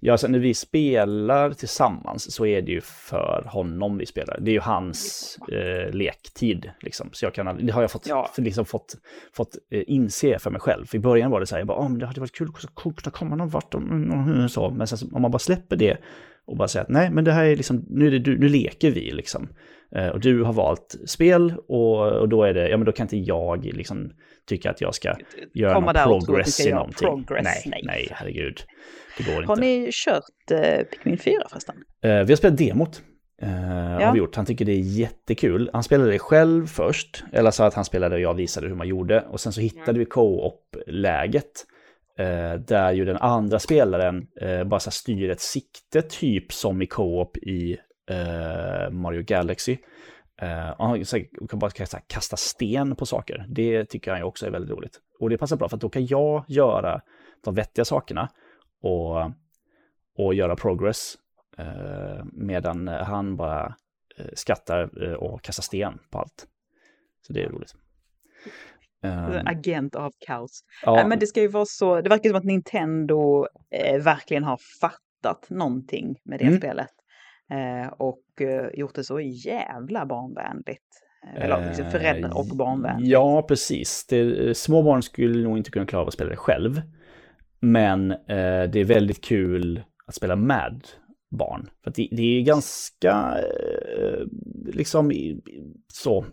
Ja, 0.00 0.12
alltså 0.12 0.28
när 0.28 0.38
vi 0.38 0.54
spelar 0.54 1.50
tillsammans 1.50 2.34
så 2.34 2.46
är 2.46 2.62
det 2.62 2.72
ju 2.72 2.80
för 2.80 3.48
honom 3.52 3.98
vi 3.98 4.06
spelar. 4.06 4.38
Det 4.40 4.50
är 4.50 4.52
ju 4.52 4.60
hans 4.60 5.38
eh, 5.52 5.94
lektid, 5.94 6.70
liksom. 6.80 7.08
Så 7.12 7.24
jag 7.24 7.34
kan, 7.34 7.66
det 7.66 7.72
har 7.72 7.80
jag 7.80 7.90
fått, 7.90 8.06
ja. 8.06 8.30
liksom 8.36 8.64
fått, 8.64 8.96
fått 9.32 9.56
eh, 9.70 9.82
inse 9.86 10.38
för 10.38 10.50
mig 10.50 10.60
själv. 10.60 10.86
För 10.86 10.96
i 10.96 11.00
början 11.00 11.30
var 11.30 11.40
det 11.40 11.46
så 11.46 11.54
här, 11.54 11.60
jag 11.60 11.66
bara, 11.66 11.80
oh, 11.80 11.88
men 11.88 11.98
det 11.98 12.06
hade 12.06 12.20
varit 12.20 12.36
kul 12.36 12.48
att 12.48 12.74
kunna 12.74 13.12
komma 13.12 13.36
någon 13.36 13.48
vart. 13.48 13.74
Och, 13.74 13.82
och, 14.44 14.50
så. 14.50 14.70
Men 14.70 14.86
sen 14.86 15.14
om 15.14 15.22
man 15.22 15.30
bara 15.30 15.38
släpper 15.38 15.76
det 15.76 15.98
och 16.46 16.56
bara 16.56 16.68
säger 16.68 16.84
att 16.84 16.90
nej, 16.90 17.10
men 17.10 17.24
det 17.24 17.32
här 17.32 17.44
är 17.44 17.56
liksom, 17.56 17.84
nu, 17.88 18.06
är 18.06 18.18
det, 18.18 18.30
nu 18.30 18.48
leker 18.48 18.90
vi 18.90 19.10
liksom. 19.10 19.48
Eh, 19.94 20.08
och 20.08 20.20
du 20.20 20.42
har 20.42 20.52
valt 20.52 20.96
spel 21.06 21.54
och, 21.68 22.12
och 22.12 22.28
då 22.28 22.44
är 22.44 22.54
det, 22.54 22.68
ja 22.68 22.76
men 22.76 22.86
då 22.86 22.92
kan 22.92 23.04
inte 23.04 23.16
jag 23.16 23.64
liksom 23.64 24.12
tycka 24.48 24.70
att 24.70 24.80
jag 24.80 24.94
ska 24.94 25.14
göra 25.54 25.74
Komma 25.74 25.92
någon 25.92 26.24
progress 26.24 26.66
i 26.66 26.72
någonting. 26.72 27.24
Progress, 27.24 27.44
nej, 27.44 27.62
nej, 27.66 27.82
nej, 27.84 28.08
herregud. 28.10 28.60
Det 29.18 29.24
går 29.24 29.34
inte. 29.34 29.46
Har 29.46 29.56
ni 29.56 29.90
kört 29.92 30.50
eh, 30.50 30.84
Pikmin 30.84 31.18
4 31.18 31.42
förresten? 31.50 31.76
Eh, 32.02 32.10
vi 32.10 32.32
har 32.32 32.36
spelat 32.36 32.58
demot. 32.58 33.02
Uh, 33.42 33.50
ja. 33.50 34.06
har 34.06 34.12
vi 34.12 34.18
gjort. 34.18 34.36
Han 34.36 34.46
tycker 34.46 34.64
det 34.64 34.72
är 34.72 34.98
jättekul. 34.98 35.70
Han 35.72 35.82
spelade 35.82 36.10
det 36.10 36.18
själv 36.18 36.66
först, 36.66 37.24
eller 37.32 37.50
så 37.50 37.64
att 37.64 37.74
han 37.74 37.84
spelade 37.84 38.14
och 38.14 38.20
jag 38.20 38.34
visade 38.34 38.68
hur 38.68 38.74
man 38.74 38.88
gjorde. 38.88 39.20
Och 39.20 39.40
sen 39.40 39.52
så 39.52 39.60
hittade 39.60 39.90
mm. 39.90 39.98
vi 39.98 40.04
co-op-läget. 40.04 41.64
Uh, 42.20 42.60
där 42.60 42.92
ju 42.92 43.04
den 43.04 43.16
andra 43.16 43.58
spelaren 43.58 44.26
uh, 44.42 44.64
bara 44.64 44.80
så 44.80 44.90
styr 44.90 45.30
ett 45.30 45.40
sikte, 45.40 46.02
typ 46.02 46.52
som 46.52 46.82
i 46.82 46.86
co-op 46.86 47.36
i 47.36 47.76
Mario 48.90 49.22
Galaxy. 49.22 49.76
han 50.78 51.04
kan 51.48 51.58
bara 51.58 51.70
kasta, 51.70 52.00
kasta 52.06 52.36
sten 52.36 52.96
på 52.96 53.06
saker. 53.06 53.46
Det 53.48 53.84
tycker 53.84 54.12
han 54.12 54.22
också 54.22 54.46
är 54.46 54.50
väldigt 54.50 54.70
roligt. 54.70 55.00
Och 55.20 55.30
det 55.30 55.38
passar 55.38 55.56
bra 55.56 55.68
för 55.68 55.76
att 55.76 55.80
då 55.80 55.88
kan 55.88 56.06
jag 56.06 56.44
göra 56.48 57.00
de 57.44 57.54
vettiga 57.54 57.84
sakerna 57.84 58.28
och, 58.82 59.32
och 60.18 60.34
göra 60.34 60.56
progress. 60.56 61.14
Eh, 61.58 62.24
medan 62.32 62.88
han 62.88 63.36
bara 63.36 63.76
eh, 64.18 64.26
skrattar 64.34 65.04
eh, 65.04 65.12
och 65.12 65.42
kastar 65.42 65.62
sten 65.62 65.98
på 66.10 66.18
allt. 66.18 66.46
Så 67.26 67.32
det 67.32 67.42
är 67.42 67.48
roligt. 67.48 67.74
Um, 69.02 69.46
Agent 69.46 69.94
av 69.94 70.12
kaos. 70.18 70.64
Ja. 70.82 71.06
Men 71.06 71.18
det 71.18 71.26
ska 71.26 71.40
ju 71.40 71.48
vara 71.48 71.64
så, 71.66 72.00
det 72.00 72.08
verkar 72.08 72.30
som 72.30 72.38
att 72.38 72.44
Nintendo 72.44 73.46
eh, 73.70 74.02
verkligen 74.02 74.44
har 74.44 74.60
fattat 74.80 75.50
någonting 75.50 76.16
med 76.24 76.38
det 76.38 76.44
mm. 76.46 76.58
spelet. 76.58 76.90
Eh, 77.50 77.92
och 77.92 78.40
eh, 78.40 78.68
gjort 78.74 78.94
det 78.94 79.04
så 79.04 79.20
jävla 79.20 80.06
barnvänligt. 80.06 80.82
Eller 81.36 81.66
liksom 81.66 81.90
föräldrar 81.90 82.38
och 82.38 82.46
barnvänligt. 82.46 83.10
Ja, 83.10 83.42
precis. 83.42 84.06
Det, 84.06 84.56
små 84.56 84.82
barn 84.82 85.02
skulle 85.02 85.42
nog 85.42 85.58
inte 85.58 85.70
kunna 85.70 85.86
klara 85.86 86.02
av 86.02 86.08
att 86.08 86.14
spela 86.14 86.30
det 86.30 86.36
själv. 86.36 86.82
Men 87.60 88.10
eh, 88.10 88.62
det 88.72 88.76
är 88.76 88.84
väldigt 88.84 89.24
kul 89.24 89.82
att 90.06 90.14
spela 90.14 90.36
med 90.36 90.86
barn. 91.30 91.70
För 91.84 91.92
det, 91.96 92.08
det, 92.12 92.22
är 92.22 92.42
ganska, 92.42 93.38
eh, 93.38 94.26
liksom, 94.72 95.12
så, 95.92 96.24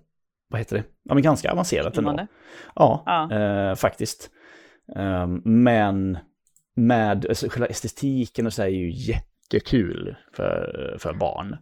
vad 0.48 0.60
heter 0.60 0.78
det? 0.78 0.84
Ja, 1.04 1.14
men 1.14 1.24
ganska 1.24 1.52
avancerat 1.52 1.98
ändå. 1.98 2.28
Ja, 2.76 3.04
ja. 3.06 3.32
Eh, 3.32 3.76
faktiskt. 3.76 4.30
Um, 4.96 5.42
men 5.46 6.18
med 6.76 7.26
alltså, 7.26 7.50
själva 7.50 7.68
estetiken 7.68 8.46
och 8.46 8.54
så 8.54 8.64
är 8.64 8.68
ju 8.68 8.92
jättekul 9.54 10.16
för, 10.34 10.96
för 11.00 11.14
barn. 11.14 11.58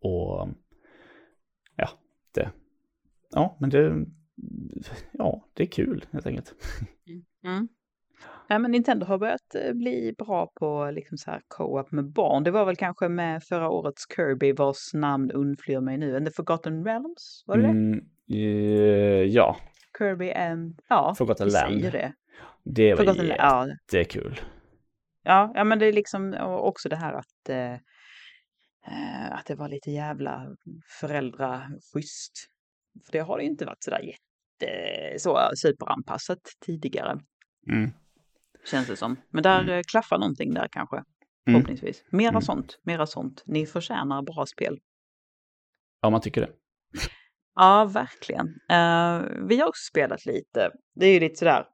Och 0.00 0.48
ja, 1.76 1.88
det, 2.34 2.50
ja, 3.30 3.56
men 3.60 3.70
det, 3.70 4.06
ja, 5.12 5.48
det 5.54 5.62
är 5.62 5.66
kul 5.66 6.06
helt 6.10 6.26
enkelt. 6.26 6.54
Mm. 7.44 7.68
Ja, 8.48 8.58
men 8.58 8.70
Nintendo 8.70 9.06
har 9.06 9.18
börjat 9.18 9.54
eh, 9.54 9.72
bli 9.72 10.14
bra 10.18 10.52
på 10.60 10.90
liksom 10.90 11.18
så 11.18 11.30
här 11.30 11.40
co-op 11.48 11.92
med 11.92 12.12
barn. 12.12 12.44
Det 12.44 12.50
var 12.50 12.64
väl 12.64 12.76
kanske 12.76 13.08
med 13.08 13.42
förra 13.44 13.68
årets 13.68 14.02
Kirby 14.16 14.52
vars 14.52 14.94
namn 14.94 15.30
undflyr 15.30 15.80
mig 15.80 15.98
nu. 15.98 16.16
And 16.16 16.26
the 16.26 16.32
Forgotten 16.32 16.84
Realms, 16.84 17.44
var 17.46 17.56
det 17.56 17.64
mm, 17.64 18.00
uh, 18.30 19.26
Ja. 19.26 19.56
Kirby 19.98 20.30
and, 20.30 20.80
ja, 20.88 21.14
Forgotten 21.18 21.48
Land. 21.48 21.82
det. 21.82 22.12
Det 22.64 22.94
var 22.94 23.04
Forgotten 23.04 23.26
jättekul. 23.26 24.40
Ja. 24.40 24.57
Ja, 25.22 25.52
ja, 25.54 25.64
men 25.64 25.78
det 25.78 25.86
är 25.86 25.92
liksom 25.92 26.34
också 26.40 26.88
det 26.88 26.96
här 26.96 27.12
att, 27.12 27.48
eh, 27.48 27.72
eh, 28.86 29.32
att 29.32 29.46
det 29.46 29.54
var 29.54 29.68
lite 29.68 29.90
jävla 29.90 30.46
föräldraschysst. 31.00 32.32
För 33.06 33.12
det 33.12 33.18
har 33.18 33.38
det 33.38 33.44
inte 33.44 33.64
varit 33.64 33.84
sådär 33.84 34.00
jätte, 34.00 35.18
så 35.18 35.50
superanpassat 35.56 36.40
tidigare. 36.66 37.20
Mm. 37.70 37.90
Känns 38.70 38.86
det 38.88 38.96
som. 38.96 39.16
Men 39.30 39.42
där 39.42 39.60
mm. 39.60 39.74
Eh, 39.74 39.82
klaffar 39.90 40.18
någonting 40.18 40.54
där 40.54 40.68
kanske. 40.72 40.96
Mm. 40.96 41.06
Förhoppningsvis. 41.46 42.04
Mera 42.10 42.28
mm. 42.28 42.42
sånt, 42.42 42.80
mera 42.82 43.06
sånt. 43.06 43.42
Ni 43.46 43.66
förtjänar 43.66 44.22
bra 44.22 44.46
spel. 44.46 44.78
Ja, 46.00 46.10
man 46.10 46.20
tycker 46.20 46.40
det. 46.40 46.52
Ja, 47.54 47.84
verkligen. 47.84 48.46
Uh, 48.46 49.46
vi 49.48 49.60
har 49.60 49.68
också 49.68 49.88
spelat 49.90 50.26
lite. 50.26 50.70
Det 50.94 51.06
är 51.06 51.12
ju 51.14 51.20
lite 51.20 51.36
sådär, 51.36 51.66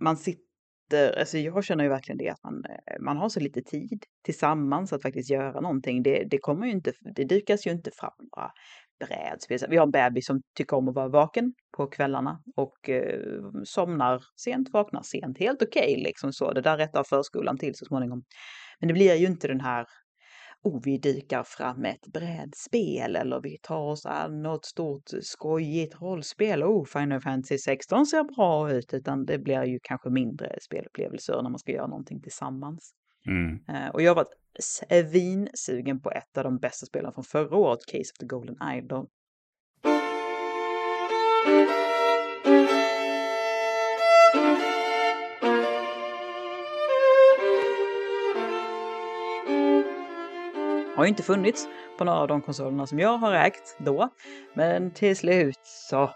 man 0.00 0.16
sitter, 0.16 0.45
alltså 0.94 1.38
jag 1.38 1.64
känner 1.64 1.84
ju 1.84 1.90
verkligen 1.90 2.18
det 2.18 2.28
att 2.28 2.42
man, 2.44 2.64
eh, 2.64 3.00
man 3.00 3.16
har 3.16 3.28
så 3.28 3.40
lite 3.40 3.62
tid 3.62 4.04
tillsammans 4.24 4.92
att 4.92 5.02
faktiskt 5.02 5.30
göra 5.30 5.60
någonting. 5.60 6.02
Det, 6.02 6.24
det 6.30 6.38
kommer 6.38 6.66
ju 6.66 6.72
inte, 6.72 6.92
det 7.14 7.24
dykas 7.24 7.66
ju 7.66 7.70
inte 7.70 7.90
fram 7.90 8.12
några 8.18 8.50
brädspel. 9.04 9.58
Vi 9.70 9.76
har 9.76 9.86
en 9.86 9.90
bebis 9.90 10.26
som 10.26 10.40
tycker 10.54 10.76
om 10.76 10.88
att 10.88 10.94
vara 10.94 11.08
vaken 11.08 11.52
på 11.76 11.86
kvällarna 11.86 12.42
och 12.56 12.90
eh, 12.90 13.20
somnar 13.64 14.22
sent, 14.36 14.68
vaknar 14.72 15.02
sent. 15.02 15.38
Helt 15.38 15.62
okej 15.62 15.92
okay, 15.92 16.04
liksom 16.04 16.32
så. 16.32 16.52
Det 16.52 16.60
där 16.60 16.76
rättar 16.76 17.04
förskolan 17.04 17.58
till 17.58 17.74
så 17.74 17.84
småningom. 17.84 18.22
Men 18.80 18.88
det 18.88 18.94
blir 18.94 19.14
ju 19.14 19.26
inte 19.26 19.48
den 19.48 19.60
här 19.60 19.86
oh, 20.66 20.80
vi 20.84 20.98
dykar 20.98 21.42
fram 21.42 21.84
ett 21.84 22.06
brädspel 22.06 23.16
eller 23.16 23.40
vi 23.40 23.58
tar 23.62 23.80
oss 23.80 24.06
an 24.06 24.42
något 24.42 24.64
stort 24.64 25.10
skojigt 25.22 26.00
rollspel. 26.00 26.62
Oh, 26.62 26.84
Final 26.84 27.20
Fantasy 27.20 27.58
16 27.58 28.06
ser 28.06 28.24
bra 28.24 28.72
ut, 28.72 28.94
utan 28.94 29.26
det 29.26 29.38
blir 29.38 29.64
ju 29.64 29.78
kanske 29.82 30.10
mindre 30.10 30.58
spelupplevelser 30.60 31.42
när 31.42 31.50
man 31.50 31.58
ska 31.58 31.72
göra 31.72 31.86
någonting 31.86 32.20
tillsammans. 32.20 32.94
Mm. 33.26 33.58
Eh, 33.68 33.88
och 33.90 34.02
jag 34.02 34.10
har 34.10 34.16
varit 34.16 34.36
svinsugen 34.58 36.00
på 36.00 36.10
ett 36.10 36.38
av 36.38 36.44
de 36.44 36.58
bästa 36.58 36.86
spelen 36.86 37.12
från 37.12 37.24
förra 37.24 37.56
året, 37.56 37.86
Case 37.86 38.12
of 38.12 38.18
the 38.20 38.26
Golden 38.26 38.56
Idol. 38.74 39.06
Ju 51.06 51.10
inte 51.10 51.22
funnits 51.22 51.68
på 51.98 52.04
några 52.04 52.18
av 52.18 52.28
de 52.28 52.42
konsolerna 52.42 52.86
som 52.86 52.98
jag 52.98 53.18
har 53.18 53.32
ägt 53.32 53.76
då. 53.78 54.08
Men 54.54 54.90
till 54.90 55.16
slut 55.16 55.60
så 55.62 56.10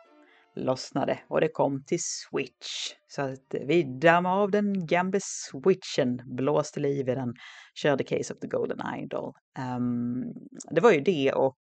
lossnade 0.57 1.18
och 1.29 1.40
det 1.40 1.48
kom 1.48 1.85
till 1.85 1.98
Switch. 2.00 2.94
Så 3.09 3.22
att 3.22 3.55
vi 3.66 3.83
dammade 3.83 4.35
av 4.35 4.50
den 4.50 4.87
gamla 4.87 5.18
switchen, 5.20 6.37
blåste 6.37 6.81
liv 6.81 7.09
i 7.09 7.14
den, 7.14 7.35
körde 7.74 8.05
Case 8.05 8.35
of 8.35 8.40
the 8.40 8.46
Golden 8.46 8.79
Idol. 9.03 9.33
Um, 9.76 10.24
det 10.70 10.81
var 10.81 10.92
ju 10.92 11.00
det 11.00 11.33
och 11.33 11.59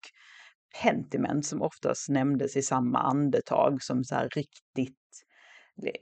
Pentiment 0.83 1.47
som 1.47 1.63
oftast 1.63 2.09
nämndes 2.09 2.57
i 2.57 2.63
samma 2.63 2.99
andetag 2.99 3.83
som 3.83 4.05
så 4.05 4.15
här 4.15 4.29
riktigt 4.29 5.02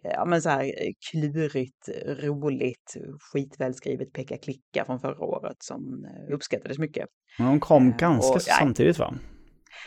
ja, 0.02 0.24
men 0.24 0.42
så 0.42 0.48
här 0.48 0.72
klurigt, 1.10 1.88
roligt, 2.06 2.96
skitvälskrivet 3.20 4.12
peka-klicka 4.12 4.84
från 4.84 5.00
förra 5.00 5.24
året 5.24 5.56
som 5.58 6.04
eh, 6.04 6.34
uppskattades 6.34 6.78
mycket. 6.78 7.08
Men 7.38 7.46
de 7.46 7.60
kom 7.60 7.96
ganska 7.96 8.34
och, 8.34 8.42
samtidigt 8.42 8.98
va? 8.98 9.14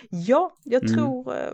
Ja, 0.09 0.51
jag 0.63 0.83
mm. 0.83 0.95
tror... 0.95 1.35
Eh, 1.35 1.53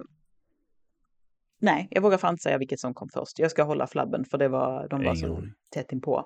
nej, 1.62 1.88
jag 1.92 2.02
vågar 2.02 2.18
fan 2.18 2.34
inte 2.34 2.42
säga 2.42 2.58
vilket 2.58 2.80
som 2.80 2.94
kom 2.94 3.10
först. 3.14 3.40
Jag 3.40 3.52
ska 3.52 3.64
hålla 3.64 3.88
flabben 3.88 4.26
för 4.26 4.38
det 4.38 4.48
var, 4.48 4.88
de 4.90 5.04
var 5.04 5.16
så 5.16 5.44
tätt 5.74 5.92
inpå. 5.92 6.26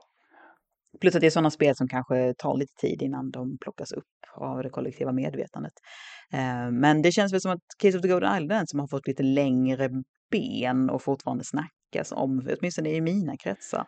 Plus 1.02 1.16
att 1.16 1.22
det 1.22 1.28
är 1.28 1.32
sådana 1.32 1.52
spel 1.52 1.76
som 1.76 1.88
kanske 1.88 2.34
tar 2.38 2.58
lite 2.58 2.74
tid 2.76 3.02
innan 3.02 3.32
de 3.32 3.58
plockas 3.58 3.92
upp 3.92 4.06
av 4.36 4.63
det 4.63 4.70
kollektiva 4.70 5.12
medvetandet. 5.12 5.74
Eh, 6.34 6.72
men 6.72 7.02
det 7.02 7.12
känns 7.12 7.34
väl 7.34 7.42
som 7.42 7.52
att 7.52 7.63
Case 7.78 7.98
of 7.98 8.02
the 8.02 8.08
Golden 8.08 8.44
Island 8.44 8.70
som 8.70 8.80
har 8.80 8.88
fått 8.88 9.08
lite 9.08 9.24
längre 9.24 9.89
ben 10.32 10.89
och 10.89 11.02
fortfarande 11.02 11.44
snackas 11.44 11.83
om, 12.12 12.48
åtminstone 12.60 12.90
i 12.90 13.02
mina 13.02 13.38
kretsar. 13.38 13.86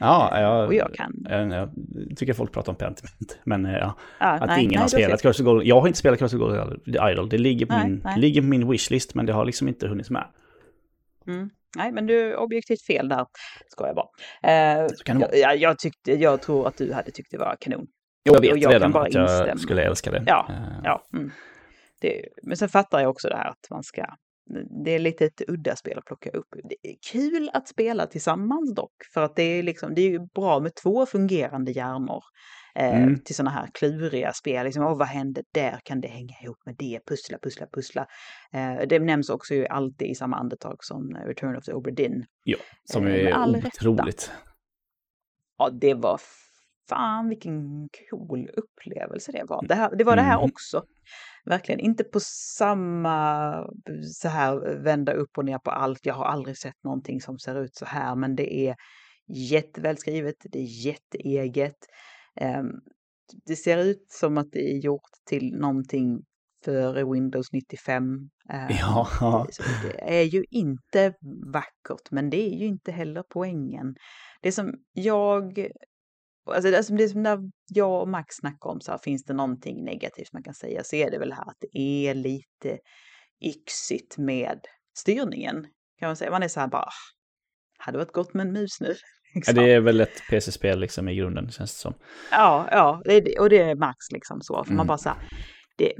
Ja, 0.00 0.40
jag, 0.40 0.66
och 0.66 0.74
jag 0.74 0.94
kan. 0.94 1.12
Jag, 1.28 1.50
jag, 1.50 1.70
tycker 2.16 2.32
folk 2.32 2.52
pratar 2.52 2.72
om 2.72 2.76
Pentiment. 2.76 3.38
Men 3.44 3.64
ja, 3.64 3.94
ja 4.20 4.26
att 4.26 4.46
nej, 4.46 4.64
ingen 4.64 4.70
nej, 4.70 4.80
har 4.80 4.88
spelat 4.88 5.22
Curse 5.22 5.42
Gold. 5.42 5.66
Jag 5.66 5.80
har 5.80 5.86
inte 5.86 5.98
spelat 5.98 6.18
Curse 6.18 6.36
Gold 6.36 6.80
Idol. 6.86 7.28
Det 7.28 7.38
ligger 7.38 7.66
på, 7.66 7.74
nej, 7.74 7.88
min, 7.88 8.00
nej. 8.04 8.20
ligger 8.20 8.40
på 8.40 8.46
min 8.46 8.70
wishlist, 8.70 9.14
men 9.14 9.26
det 9.26 9.32
har 9.32 9.44
liksom 9.44 9.68
inte 9.68 9.88
hunnit 9.88 10.10
med. 10.10 10.26
Mm. 11.26 11.50
Nej, 11.76 11.92
men 11.92 12.06
du 12.06 12.20
är 12.20 12.36
objektivt 12.36 12.82
fel 12.82 13.08
där, 13.08 13.26
ska 13.68 13.86
jag 13.86 13.96
bara. 13.96 14.08
Eh, 14.42 14.88
kan 15.04 15.20
jag, 15.20 15.36
jag, 15.38 15.56
jag, 15.56 15.78
tyckte, 15.78 16.12
jag 16.12 16.42
tror 16.42 16.68
att 16.68 16.76
du 16.76 16.92
hade 16.92 17.10
tyckt 17.10 17.30
det 17.30 17.38
var 17.38 17.56
kanon. 17.60 17.86
Jo, 18.24 18.34
jag 18.34 18.40
vet 18.40 18.62
jag 18.62 18.74
redan 18.74 18.96
att 18.96 19.14
jag 19.14 19.22
instämma. 19.24 19.56
skulle 19.56 19.82
älska 19.82 20.10
det. 20.10 20.22
Ja, 20.26 20.50
ja. 20.84 21.02
Mm. 21.12 21.30
Det, 22.00 22.24
men 22.42 22.56
sen 22.56 22.68
fattar 22.68 23.00
jag 23.00 23.10
också 23.10 23.28
det 23.28 23.36
här 23.36 23.48
att 23.48 23.70
man 23.70 23.82
ska 23.82 24.04
det 24.84 24.90
är 24.90 24.98
lite 24.98 25.24
ett 25.24 25.42
udda 25.48 25.76
spel 25.76 25.98
att 25.98 26.04
plocka 26.04 26.30
upp. 26.30 26.48
Det 26.64 26.88
är 26.90 26.96
kul 27.12 27.50
att 27.52 27.68
spela 27.68 28.06
tillsammans 28.06 28.74
dock, 28.74 28.94
för 29.14 29.22
att 29.22 29.36
det 29.36 29.42
är, 29.42 29.62
liksom, 29.62 29.94
det 29.94 30.02
är 30.02 30.10
ju 30.10 30.20
bra 30.34 30.60
med 30.60 30.74
två 30.74 31.06
fungerande 31.06 31.72
hjärnor 31.72 32.22
eh, 32.74 33.02
mm. 33.02 33.18
till 33.24 33.34
sådana 33.34 33.50
här 33.50 33.68
kluriga 33.74 34.32
spel. 34.32 34.64
Liksom, 34.64 34.84
oh, 34.84 34.98
vad 34.98 35.08
händer 35.08 35.44
där? 35.54 35.80
Kan 35.84 36.00
det 36.00 36.08
hänga 36.08 36.34
ihop 36.42 36.58
med 36.66 36.74
det? 36.78 37.00
Pussla, 37.06 37.38
pussla, 37.42 37.66
pussla. 37.72 38.06
Eh, 38.52 38.88
det 38.88 38.98
nämns 38.98 39.30
också 39.30 39.54
ju 39.54 39.66
alltid 39.66 40.08
i 40.08 40.14
samma 40.14 40.36
andetag 40.36 40.76
som 40.80 41.16
Return 41.26 41.56
of 41.56 41.64
the 41.64 41.72
Oberdin. 41.72 42.24
Ja, 42.44 42.58
som 42.84 43.06
eh, 43.06 43.14
är 43.14 43.66
otroligt. 43.66 44.32
Ja, 45.58 45.70
det 45.70 45.94
var 45.94 46.20
fan 46.88 47.28
vilken 47.28 47.88
cool 48.10 48.50
upplevelse 48.56 49.32
det 49.32 49.44
var. 49.48 49.66
Det, 49.68 49.74
här, 49.74 49.96
det 49.96 50.04
var 50.04 50.16
det 50.16 50.22
här 50.22 50.38
mm. 50.38 50.50
också. 50.50 50.82
Verkligen 51.44 51.80
inte 51.80 52.04
på 52.04 52.20
samma 52.56 53.66
så 54.14 54.28
här 54.28 54.82
vända 54.82 55.12
upp 55.12 55.38
och 55.38 55.44
ner 55.44 55.58
på 55.58 55.70
allt. 55.70 56.06
Jag 56.06 56.14
har 56.14 56.24
aldrig 56.24 56.58
sett 56.58 56.84
någonting 56.84 57.20
som 57.20 57.38
ser 57.38 57.62
ut 57.62 57.76
så 57.76 57.84
här, 57.84 58.16
men 58.16 58.36
det 58.36 58.68
är 58.68 58.76
jättevälskrivet, 59.28 60.34
det 60.42 60.58
är 60.58 60.86
jätteeget. 60.86 61.76
Ehm, 62.40 62.70
det 63.46 63.56
ser 63.56 63.78
ut 63.78 64.06
som 64.08 64.38
att 64.38 64.52
det 64.52 64.70
är 64.70 64.78
gjort 64.78 65.10
till 65.28 65.54
någonting 65.54 66.22
före 66.64 67.12
Windows 67.12 67.52
95. 67.52 68.04
Ehm, 68.50 68.68
ja. 68.80 69.46
Det 69.82 70.18
är 70.18 70.22
ju 70.22 70.44
inte 70.50 71.14
vackert, 71.52 72.10
men 72.10 72.30
det 72.30 72.36
är 72.36 72.58
ju 72.58 72.66
inte 72.66 72.92
heller 72.92 73.24
poängen. 73.30 73.94
Det 74.42 74.52
som 74.52 74.74
jag 74.92 75.68
Alltså 76.52 76.70
det, 76.70 76.82
som 76.82 76.96
det 76.96 77.08
som 77.08 77.22
när 77.22 77.38
jag 77.74 78.02
och 78.02 78.08
Max 78.08 78.34
snackar 78.34 78.70
om 78.70 78.80
så 78.80 78.90
här, 78.90 78.98
finns 78.98 79.24
det 79.24 79.34
någonting 79.34 79.84
negativt 79.84 80.32
man 80.32 80.42
kan 80.42 80.54
säga 80.54 80.84
så 80.84 80.96
är 80.96 81.10
det 81.10 81.18
väl 81.18 81.32
här 81.32 81.48
att 81.48 81.56
det 81.60 81.78
är 81.78 82.14
lite 82.14 82.78
yxigt 83.40 84.18
med 84.18 84.60
styrningen. 84.98 85.66
Kan 85.98 86.08
man 86.08 86.16
säga. 86.16 86.30
Man 86.30 86.42
är 86.42 86.48
så 86.48 86.60
här 86.60 86.68
bara, 86.68 86.82
ah, 86.82 86.92
hade 87.78 87.98
varit 87.98 88.12
gott 88.12 88.34
med 88.34 88.46
en 88.46 88.52
mus 88.52 88.80
nu. 88.80 88.94
Liksom. 89.34 89.54
Ja, 89.56 89.62
det 89.62 89.72
är 89.72 89.80
väl 89.80 90.00
ett 90.00 90.22
PC-spel 90.30 90.80
liksom 90.80 91.08
i 91.08 91.14
grunden 91.14 91.50
känns 91.50 91.74
det 91.74 91.80
som. 91.80 91.94
Ja, 92.30 92.68
ja, 92.70 93.02
det 93.04 93.38
och 93.38 93.50
det 93.50 93.58
är 93.58 93.74
Max 93.74 93.96
liksom 94.12 94.40
så. 94.40 94.64
För 94.64 94.70
mm. 94.70 94.76
man 94.76 94.86
bara 94.86 94.98
så 94.98 95.08
här, 95.08 95.18
det, 95.76 95.92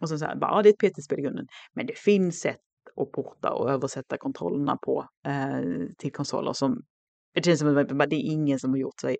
och 0.00 0.08
så, 0.08 0.18
så 0.18 0.24
här, 0.24 0.36
bara, 0.36 0.50
ja, 0.50 0.62
det 0.62 0.68
är 0.68 0.72
ett 0.72 0.78
PC-spel 0.78 1.18
i 1.18 1.22
grunden. 1.22 1.46
Men 1.74 1.86
det 1.86 1.98
finns 1.98 2.40
sätt 2.40 2.60
att 2.96 3.12
porta 3.12 3.50
och 3.50 3.70
översätta 3.70 4.16
kontrollerna 4.16 4.76
på 4.76 5.06
eh, 5.26 5.60
till 5.98 6.12
konsoler 6.12 6.52
som 6.52 6.82
det 7.34 7.44
känns 7.44 7.58
som 7.58 7.78
att 7.78 8.10
det 8.10 8.16
är 8.16 8.32
ingen 8.32 8.58
som 8.58 8.70
har 8.70 8.78
gjort 8.78 9.00
sig 9.00 9.16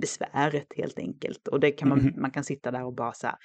besväret 0.00 0.66
helt 0.76 0.98
enkelt. 0.98 1.48
Och 1.48 1.60
det 1.60 1.70
kan 1.70 1.88
man, 1.88 2.00
mm. 2.00 2.20
man 2.20 2.30
kan 2.30 2.44
sitta 2.44 2.70
där 2.70 2.84
och 2.84 2.94
bara 2.94 3.12
så 3.12 3.26
här, 3.26 3.36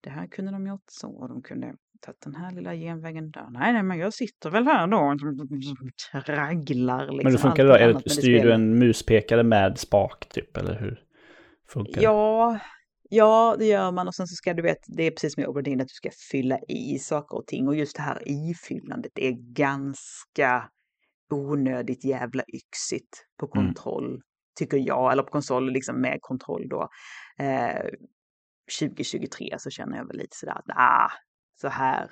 det 0.00 0.10
här 0.10 0.26
kunde 0.26 0.52
de 0.52 0.66
gjort 0.66 0.84
så, 0.86 1.08
och 1.08 1.28
de 1.28 1.42
kunde 1.42 1.74
tagit 2.00 2.20
den 2.20 2.34
här 2.34 2.50
lilla 2.50 2.74
genvägen 2.74 3.30
där. 3.30 3.46
Nej, 3.50 3.72
nej, 3.72 3.82
men 3.82 3.98
jag 3.98 4.14
sitter 4.14 4.50
väl 4.50 4.64
här 4.64 4.86
då 4.86 4.96
och 4.96 6.24
tragglar. 6.24 7.00
Liksom, 7.00 7.16
men 7.16 7.32
hur 7.32 7.38
funkar 7.38 7.64
det 7.64 7.70
då? 7.70 7.76
Är 7.76 7.92
det, 7.92 8.10
styr 8.10 8.42
du 8.42 8.52
en 8.52 8.78
muspekare 8.78 9.42
med 9.42 9.78
spak 9.78 10.28
typ, 10.28 10.56
eller 10.56 10.80
hur 10.80 11.00
funkar 11.68 12.02
Ja, 12.02 12.58
ja, 13.10 13.56
det 13.58 13.66
gör 13.66 13.92
man 13.92 14.08
och 14.08 14.14
sen 14.14 14.26
så 14.26 14.34
ska 14.34 14.54
du 14.54 14.62
vet, 14.62 14.78
det 14.86 15.02
är 15.02 15.10
precis 15.10 15.34
som 15.34 15.42
i 15.42 15.46
Oberdin 15.46 15.80
att 15.80 15.88
du 15.88 15.94
ska 15.94 16.10
fylla 16.30 16.58
i 16.68 16.98
saker 16.98 17.36
och 17.36 17.46
ting 17.46 17.68
och 17.68 17.76
just 17.76 17.96
det 17.96 18.02
här 18.02 18.22
ifyllandet 18.26 19.12
är 19.14 19.32
ganska 19.54 20.68
onödigt 21.30 22.04
jävla 22.04 22.42
yxigt 22.54 23.26
på 23.40 23.50
mm. 23.54 23.66
kontroll. 23.66 24.08
Mm 24.08 24.20
tycker 24.56 24.76
jag, 24.76 25.12
eller 25.12 25.22
på 25.22 25.30
konsol 25.30 25.72
liksom 25.72 26.00
med 26.00 26.18
kontroll 26.20 26.68
då. 26.68 26.88
Eh, 27.38 27.90
2023 28.78 29.54
så 29.58 29.70
känner 29.70 29.96
jag 29.96 30.06
väl 30.06 30.16
lite 30.16 30.36
sådär 30.36 30.52
att 30.52 30.76
ah, 30.76 31.10
så 31.60 31.68
här, 31.68 32.10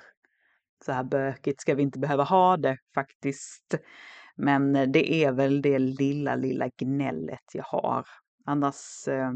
så 0.85 0.91
här 0.91 1.03
bökigt 1.03 1.61
ska 1.61 1.75
vi 1.75 1.83
inte 1.83 1.99
behöva 1.99 2.23
ha 2.23 2.57
det 2.57 2.77
faktiskt. 2.95 3.75
Men 4.35 4.75
eh, 4.75 4.87
det 4.87 5.13
är 5.13 5.31
väl 5.31 5.61
det 5.61 5.79
lilla, 5.79 6.35
lilla 6.35 6.69
gnället 6.77 7.45
jag 7.53 7.63
har. 7.63 8.07
Annars, 8.45 9.07
eh, 9.07 9.31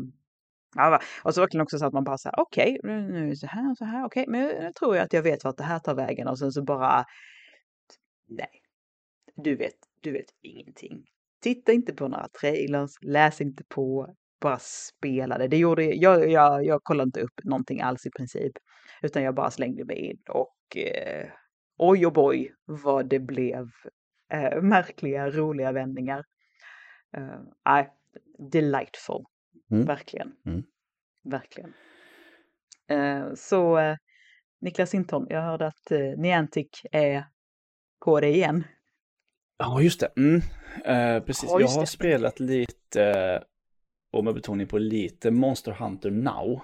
ja, 0.76 1.00
och 1.24 1.34
så 1.34 1.42
verkligen 1.42 1.64
också 1.64 1.80
så 1.80 1.86
att 1.86 1.94
man 1.94 2.04
bara 2.04 2.18
säger 2.18 2.40
okej, 2.40 2.80
okay, 2.84 3.02
nu 3.02 3.26
är 3.26 3.30
det 3.30 3.36
så 3.36 3.48
här, 3.48 3.76
så 3.76 3.86
här, 3.86 4.06
okej, 4.06 4.22
okay, 4.22 4.32
men 4.32 4.64
nu 4.64 4.72
tror 4.80 4.96
jag 4.96 5.06
att 5.06 5.14
jag 5.14 5.24
vet 5.24 5.44
vart 5.44 5.58
det 5.58 5.64
här 5.64 5.80
tar 5.80 5.96
vägen 5.96 6.28
och 6.28 6.40
sen 6.40 6.52
så 6.52 6.64
bara, 6.64 7.06
nej, 8.28 8.62
du 9.36 9.56
vet, 9.56 9.76
du 10.02 10.12
vet 10.12 10.26
ingenting. 10.42 11.06
Titta 11.42 11.72
inte 11.72 11.94
på 11.94 12.08
några 12.08 12.28
trailers, 12.28 12.92
läs 13.02 13.42
inte 13.42 13.64
på, 13.64 14.16
bara 14.42 14.58
spela 14.60 15.38
det. 15.38 15.48
det 15.48 15.58
gjorde, 15.58 15.84
jag, 15.84 16.30
jag, 16.32 16.66
jag 16.66 16.84
kollade 16.84 17.08
inte 17.08 17.22
upp 17.22 17.44
någonting 17.44 17.82
alls 17.82 18.06
i 18.06 18.10
princip, 18.18 18.54
utan 19.02 19.24
jag 19.24 19.36
bara 19.36 19.52
slängde 19.52 19.86
mig 19.86 19.98
in 19.98 20.22
och 20.30 20.78
eh, 20.78 21.28
oj 21.78 22.06
och 22.06 22.14
boy 22.14 22.52
vad 22.66 23.10
det 23.10 23.20
blev 23.20 23.70
eh, 24.34 24.62
märkliga, 24.62 25.30
roliga 25.30 25.72
vändningar. 25.72 26.24
Uh, 27.18 27.86
delightful, 28.52 29.26
mm. 29.72 29.86
verkligen. 29.86 30.32
Mm. 30.46 30.64
Verkligen. 31.24 31.74
Uh, 32.92 33.34
så 33.36 33.80
uh, 33.80 33.96
Niklas 34.62 34.90
Sinton, 34.90 35.28
jag 35.30 35.42
hörde 35.42 35.68
att 35.68 35.92
uh, 35.92 36.18
Niantic 36.18 36.82
är 36.92 37.26
på 38.06 38.20
det 38.20 38.30
igen. 38.30 38.64
Ja, 39.62 39.82
just 39.82 40.00
det. 40.00 40.12
Mm. 40.18 40.42
Eh, 40.86 41.24
precis, 41.24 41.50
ja, 41.52 41.60
jag 41.60 41.68
har 41.68 41.82
det. 41.82 41.88
spelat 41.88 42.40
lite, 42.40 43.44
och 44.14 44.24
med 44.24 44.34
betoning 44.34 44.68
på 44.68 44.78
lite, 44.78 45.32
Monster 45.32 45.72
Hunter 45.72 46.10
Now. 46.10 46.62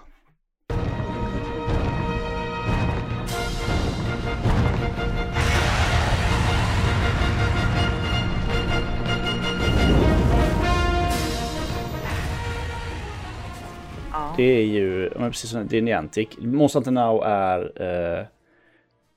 Det 14.37 14.43
är 14.43 14.65
ju, 14.65 15.09
precis 15.09 15.49
som 15.49 15.67
det 15.67 15.77
är 15.77 15.81
Niantic. 15.81 16.27
Monster 16.37 16.79
Hunter 16.79 16.91
Now 16.91 17.23
är 17.23 17.81
eh, 18.19 18.25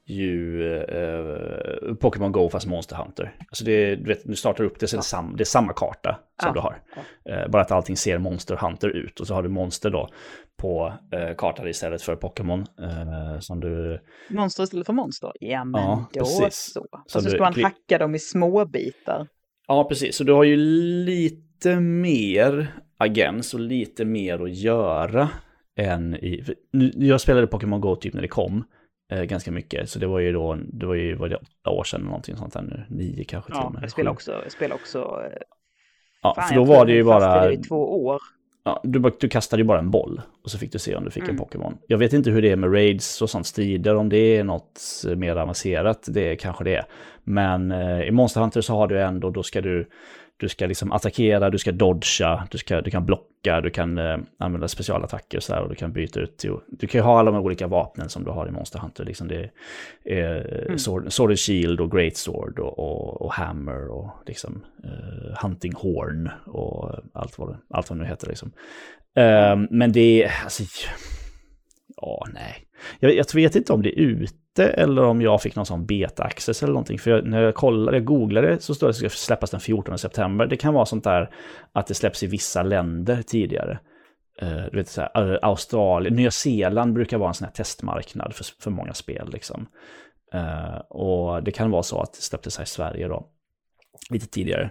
ju 0.09 0.75
eh, 0.77 1.95
Pokémon 1.95 2.33
Go 2.33 2.49
fast 2.49 2.67
Monster 2.67 2.97
Hunter. 2.97 3.35
Alltså 3.49 3.65
det, 3.65 3.97
du, 3.97 4.05
vet, 4.05 4.21
du 4.25 4.37
startar 4.37 4.65
upp 4.65 4.81
det, 4.81 4.87
så 4.87 4.97
ja. 4.97 5.03
sam, 5.03 5.35
det 5.37 5.43
är 5.43 5.45
samma 5.45 5.73
karta 5.73 6.19
som 6.43 6.49
ja. 6.49 6.53
du 6.53 6.61
har. 6.61 6.83
Eh, 7.25 7.49
bara 7.49 7.63
att 7.63 7.71
allting 7.71 7.97
ser 7.97 8.19
Monster 8.19 8.57
Hunter 8.57 8.89
ut 8.89 9.21
och 9.21 9.27
så 9.27 9.35
har 9.35 9.43
du 9.43 9.49
monster 9.49 9.91
då 9.91 10.09
på 10.57 10.93
eh, 11.13 11.37
kartan 11.37 11.69
istället 11.69 12.03
för 12.03 12.17
Pokémon. 12.17 12.61
Eh, 12.61 13.39
som 13.41 13.61
du... 13.61 14.01
Monster 14.31 14.63
istället 14.63 14.87
för 14.87 14.93
monster? 14.93 15.33
Ja 15.41 15.65
men 15.65 15.83
ja, 15.83 16.09
då 16.13 16.21
precis. 16.21 16.73
så. 16.73 16.87
Så, 17.07 17.21
så 17.21 17.31
ska 17.31 17.43
man 17.43 17.63
hacka 17.63 17.99
dem 17.99 18.15
i 18.15 18.19
små 18.19 18.65
bitar. 18.65 19.27
Ja 19.67 19.85
precis, 19.85 20.17
så 20.17 20.25
du 20.25 20.33
har 20.33 20.45
ju 20.45 20.57
lite 21.05 21.81
mer 21.81 22.73
agens 22.99 23.55
och 23.55 23.61
lite 23.61 24.05
mer 24.05 24.43
att 24.43 24.55
göra 24.55 25.29
än 25.77 26.15
i... 26.15 26.45
Jag 26.95 27.21
spelade 27.21 27.47
Pokémon 27.47 27.81
Go 27.81 27.97
typ 27.97 28.15
när 28.15 28.23
det 28.23 28.29
kom. 28.29 28.65
Eh, 29.13 29.23
ganska 29.23 29.51
mycket. 29.51 29.91
Så 29.91 29.99
det 29.99 30.07
var 30.07 30.19
ju 30.19 30.33
då, 30.33 30.59
det 30.73 30.87
var 30.87 30.95
ju 30.95 31.15
var 31.15 31.29
det 31.29 31.37
åtta 31.37 31.71
år 31.71 31.85
sedan 31.85 32.01
någonting 32.01 32.37
sånt 32.37 32.55
här 32.55 32.63
nu, 32.63 32.85
nio 32.89 33.25
kanske 33.25 33.51
till 33.53 33.59
Ja, 33.61 33.67
och 33.67 33.73
med. 33.75 33.83
jag 33.83 33.91
spelar 33.91 34.11
sju. 34.11 34.15
också, 34.15 34.33
jag 34.43 34.53
spelar 34.53 34.75
också 34.77 34.99
eh, 34.99 35.39
Ja, 36.23 36.35
fan, 36.35 36.49
för 36.49 36.55
då 36.55 36.65
var 36.65 36.87
det 36.87 36.93
ju 36.93 37.05
bara, 37.05 37.53
i 37.53 37.57
två 37.57 38.05
år. 38.07 38.21
ja, 38.65 38.81
du, 38.85 39.13
du 39.21 39.29
kastade 39.29 39.63
ju 39.63 39.67
bara 39.67 39.79
en 39.79 39.91
boll 39.91 40.21
och 40.45 40.51
så 40.51 40.59
fick 40.59 40.73
du 40.73 40.79
se 40.79 40.95
om 40.97 41.05
du 41.05 41.11
fick 41.11 41.23
en 41.23 41.29
Mm. 41.29 41.39
Pokémon. 41.39 41.79
Jag 41.87 41.99
vet 41.99 42.13
inte 42.13 42.31
hur 42.31 42.43
det 42.43 42.51
är 42.51 42.57
med 42.57 42.73
raids 42.75 43.23
och 43.23 43.31
sånt 43.31 43.47
strider, 43.47 43.95
om 43.97 44.09
det 44.09 44.17
är 44.37 44.45
något 44.45 44.81
eh, 45.09 45.17
mer 45.17 45.37
avancerat, 45.37 46.09
det 46.09 46.37
kanske 46.37 46.65
det 46.65 46.75
är. 46.77 46.85
Men 47.25 47.71
eh, 47.73 48.01
i 48.03 48.11
Monster 48.11 48.41
Hunter 48.41 48.61
så 48.61 48.75
har 48.75 48.87
du 48.89 49.03
ändå, 49.03 49.31
då 49.31 49.43
ska 49.43 49.61
du, 49.61 49.89
du 50.41 50.49
ska 50.49 50.67
liksom 50.67 50.93
attackera, 50.93 51.51
du 51.51 51.59
ska 51.59 51.73
dodga, 51.73 52.49
du, 52.51 52.59
ska, 52.59 52.81
du 52.81 52.91
kan 52.91 53.07
blocka, 53.07 53.61
du 53.61 53.71
kan 53.71 53.99
eh, 53.99 54.19
använda 54.39 54.69
specialattacker 54.69 55.39
och 55.39 55.43
så 55.43 55.55
här, 55.55 55.63
och 55.63 55.69
du 55.69 55.75
kan 55.75 55.93
byta 55.93 56.21
ut 56.21 56.37
till, 56.37 56.53
du 56.67 56.87
kan 56.87 56.99
ju 56.99 57.03
ha 57.03 57.19
alla 57.19 57.31
de 57.31 57.45
olika 57.45 57.67
vapnen 57.67 58.09
som 58.09 58.25
du 58.25 58.31
har 58.31 58.49
i 58.49 58.51
Monster 58.51 58.79
Hunter. 58.79 59.05
Liksom 59.05 59.29
det 59.29 59.51
är 60.05 60.59
Mm. 60.67 60.79
sword, 60.79 61.13
sword 61.13 61.31
and 61.31 61.39
Shield 61.39 61.81
och 61.81 61.91
Great 61.91 62.17
Sword 62.17 62.59
och, 62.59 62.79
och, 62.79 63.23
och 63.23 63.33
Hammer 63.33 63.89
och 63.89 64.11
liksom 64.27 64.65
eh, 64.85 65.43
Hunting 65.43 65.73
Horn 65.77 66.31
och 66.47 66.95
allt 67.13 67.39
vad 67.39 67.57
allt 67.71 67.91
vad 67.91 67.99
det 67.99 68.03
nu 68.03 68.09
heter 68.09 68.27
liksom. 68.27 68.53
Eh, 69.17 69.57
men 69.71 69.93
det 69.93 70.25
är, 70.25 70.33
alltså, 70.45 70.63
ja 71.97 72.27
nej. 72.35 72.55
Jag, 73.01 73.15
jag 73.15 73.35
vet 73.35 73.57
inte 73.57 73.73
om 73.73 73.83
det 73.83 74.01
är 74.01 74.03
släppte 74.59 74.83
eller 74.83 75.03
om 75.03 75.23
jag 75.23 75.43
fick 75.43 75.57
någon 75.57 75.67
sån 75.67 75.87
beta-access 75.87 76.63
eller 76.63 76.73
någonting. 76.73 76.99
För 76.99 77.11
jag, 77.11 77.27
när 77.27 77.43
jag 77.43 77.55
kollade, 77.55 77.97
jag 77.97 78.05
googlade 78.05 78.61
så 78.61 78.75
står 78.75 78.87
det 78.87 78.91
att 78.91 79.01
det 79.01 79.11
ska 79.11 79.19
släppas 79.19 79.51
den 79.51 79.61
14 79.61 79.99
september. 79.99 80.47
Det 80.47 80.57
kan 80.57 80.75
vara 80.75 80.87
sånt 80.87 81.05
där 81.05 81.31
att 81.73 81.87
det 81.87 81.95
släpps 81.95 82.23
i 82.23 82.27
vissa 82.27 82.63
länder 82.63 83.23
tidigare. 83.23 83.79
Uh, 84.43 84.65
du 84.71 84.77
vet, 84.77 84.89
så 84.89 85.01
här, 85.01 85.33
eh, 85.33 85.39
Australien, 85.43 86.15
Nya 86.15 86.31
Zeeland 86.31 86.95
brukar 86.95 87.19
vara 87.19 87.29
en 87.29 87.35
sån 87.35 87.45
här 87.45 87.53
testmarknad 87.53 88.35
för, 88.35 88.45
för 88.63 88.71
många 88.71 88.95
spel. 88.95 89.31
Liksom. 89.33 89.67
Uh, 90.35 90.79
och 90.79 91.43
det 91.43 91.53
kan 91.53 91.71
vara 91.71 91.83
så 91.83 92.01
att 92.01 92.13
det 92.13 92.23
släpptes 92.23 92.57
här 92.57 92.65
i 92.65 92.69
Sverige 92.69 93.09
då, 93.09 93.27
lite 94.11 94.27
tidigare. 94.27 94.71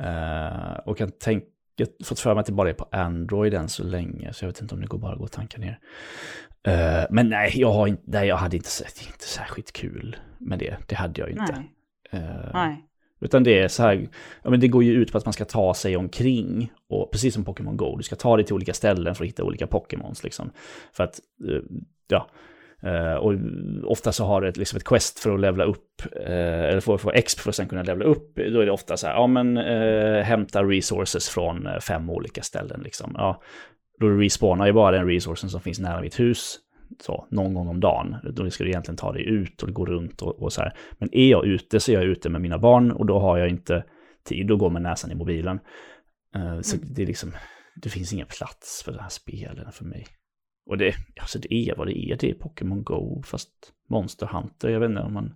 Uh, 0.00 0.78
och 0.86 1.00
jag 1.00 1.10
jag 1.78 1.86
har 1.86 2.04
fått 2.04 2.20
för 2.20 2.34
mig 2.34 2.40
att 2.40 2.46
det 2.46 2.52
bara 2.52 2.70
är 2.70 2.74
på 2.74 2.88
Android 2.92 3.54
än 3.54 3.68
så 3.68 3.84
länge, 3.84 4.32
så 4.32 4.44
jag 4.44 4.48
vet 4.48 4.60
inte 4.60 4.74
om 4.74 4.80
det 4.80 4.86
går 4.86 4.98
bara 4.98 5.12
att 5.12 5.18
gå 5.18 5.28
tankar 5.28 5.58
ner. 5.58 5.78
Eh, 6.68 7.04
men 7.10 7.28
nej, 7.28 7.52
jag, 7.54 7.72
har 7.72 7.86
inte, 7.86 8.02
nej, 8.06 8.28
jag 8.28 8.36
hade 8.36 8.56
inte, 8.56 8.68
inte 9.06 9.24
särskilt 9.24 9.72
kul 9.72 10.16
med 10.38 10.58
det. 10.58 10.76
Det 10.86 10.94
hade 10.94 11.20
jag 11.20 11.30
inte. 11.30 11.52
Nej, 11.52 11.74
Eh, 12.10 12.50
nej. 12.54 12.84
utan 13.20 13.44
det 13.44 13.58
är 13.58 13.68
så 13.68 13.82
här, 13.82 14.08
ja 14.42 14.50
men 14.50 14.60
det 14.60 14.68
går 14.68 14.84
ju 14.84 14.92
ut 14.92 15.12
på 15.12 15.18
att 15.18 15.24
man 15.26 15.32
ska 15.32 15.44
ta 15.44 15.74
sig 15.74 15.96
omkring. 15.96 16.72
Och 16.88 17.12
precis 17.12 17.34
som 17.34 17.44
Pokémon 17.44 17.76
Go, 17.76 17.96
du 17.96 18.02
ska 18.02 18.16
ta 18.16 18.36
dig 18.36 18.44
till 18.46 18.54
olika 18.54 18.74
ställen 18.74 19.14
för 19.14 19.24
att 19.24 19.28
hitta 19.28 19.44
olika 19.44 19.66
Pokémons 19.66 20.24
liksom. 20.24 20.50
För 20.92 21.04
att, 21.04 21.20
eh, 21.48 21.62
ja. 22.08 22.28
Eh, 22.82 23.14
och 23.14 23.34
ofta 23.84 24.12
så 24.12 24.24
har 24.24 24.40
du 24.40 24.48
ett, 24.48 24.56
liksom 24.56 24.76
ett 24.76 24.84
quest 24.84 25.18
för 25.18 25.34
att 25.34 25.40
levla 25.40 25.64
upp, 25.64 26.02
eh, 26.26 26.60
eller 26.64 26.80
få, 26.80 26.98
få 26.98 27.10
exp 27.10 27.40
för 27.40 27.50
att 27.50 27.56
sen 27.56 27.68
kunna 27.68 27.82
levla 27.82 28.04
upp. 28.04 28.36
Då 28.36 28.60
är 28.60 28.66
det 28.66 28.72
ofta 28.72 28.96
så 28.96 29.06
här, 29.06 29.14
ja 29.14 29.26
men 29.26 29.56
eh, 29.56 30.22
hämta 30.22 30.64
resources 30.64 31.28
från 31.28 31.68
fem 31.80 32.10
olika 32.10 32.42
ställen 32.42 32.80
liksom. 32.84 33.14
Ja, 33.18 33.42
då 34.00 34.08
respawnar 34.08 34.66
ju 34.66 34.72
bara 34.72 34.96
den 34.96 35.06
resourcen 35.06 35.50
som 35.50 35.60
finns 35.60 35.78
nära 35.78 36.00
mitt 36.00 36.20
hus 36.20 36.58
så, 37.00 37.26
någon 37.30 37.54
gång 37.54 37.68
om 37.68 37.80
dagen. 37.80 38.16
Då 38.32 38.50
ska 38.50 38.64
du 38.64 38.70
egentligen 38.70 38.96
ta 38.96 39.12
dig 39.12 39.24
ut 39.28 39.62
och 39.62 39.72
gå 39.72 39.86
runt 39.86 40.22
och, 40.22 40.42
och 40.42 40.52
så 40.52 40.60
här. 40.60 40.72
Men 40.98 41.14
är 41.14 41.30
jag 41.30 41.46
ute 41.46 41.80
så 41.80 41.92
är 41.92 41.94
jag 41.94 42.04
ute 42.04 42.28
med 42.28 42.40
mina 42.40 42.58
barn 42.58 42.90
och 42.90 43.06
då 43.06 43.18
har 43.18 43.38
jag 43.38 43.48
inte 43.48 43.84
tid 44.24 44.52
att 44.52 44.58
gå 44.58 44.70
med 44.70 44.82
näsan 44.82 45.10
i 45.10 45.14
mobilen. 45.14 45.60
Eh, 46.34 46.60
så 46.60 46.76
det 46.82 47.02
är 47.02 47.06
liksom, 47.06 47.32
det 47.82 47.88
finns 47.88 48.12
ingen 48.12 48.26
plats 48.38 48.82
för 48.84 48.92
de 48.92 48.98
här 48.98 49.08
spelen 49.08 49.72
för 49.72 49.84
mig. 49.84 50.06
Och 50.66 50.78
det, 50.78 50.94
alltså 51.20 51.38
det 51.38 51.54
är 51.54 51.76
vad 51.76 51.86
det 51.86 51.98
är, 51.98 52.16
det 52.16 52.30
är 52.30 52.34
Pokémon 52.34 52.82
Go 52.82 53.22
fast 53.22 53.50
Monster 53.90 54.26
Hunter, 54.26 54.68
jag 54.68 54.80
vet 54.80 54.90
inte 54.90 55.02
om 55.02 55.14
man, 55.14 55.34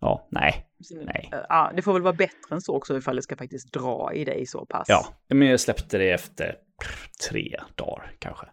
ja, 0.00 0.28
nej, 0.30 0.66
nej. 1.04 1.28
Eh, 1.32 1.38
Ja, 1.48 1.72
det 1.76 1.82
får 1.82 1.92
väl 1.92 2.02
vara 2.02 2.12
bättre 2.12 2.54
än 2.54 2.60
så 2.60 2.76
också 2.76 2.96
ifall 2.98 3.16
det 3.16 3.22
ska 3.22 3.36
faktiskt 3.36 3.72
dra 3.72 4.12
i 4.14 4.24
dig 4.24 4.46
så 4.46 4.66
pass. 4.66 4.86
Ja, 4.88 5.06
men 5.28 5.48
jag 5.48 5.60
släppte 5.60 5.98
det 5.98 6.10
efter 6.10 6.54
tre 7.30 7.60
dagar 7.74 8.12
kanske. 8.18 8.46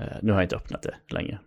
Eh, 0.00 0.16
nu 0.22 0.32
har 0.32 0.38
jag 0.38 0.44
inte 0.44 0.56
öppnat 0.56 0.82
det 0.82 0.94
längre. 1.14 1.38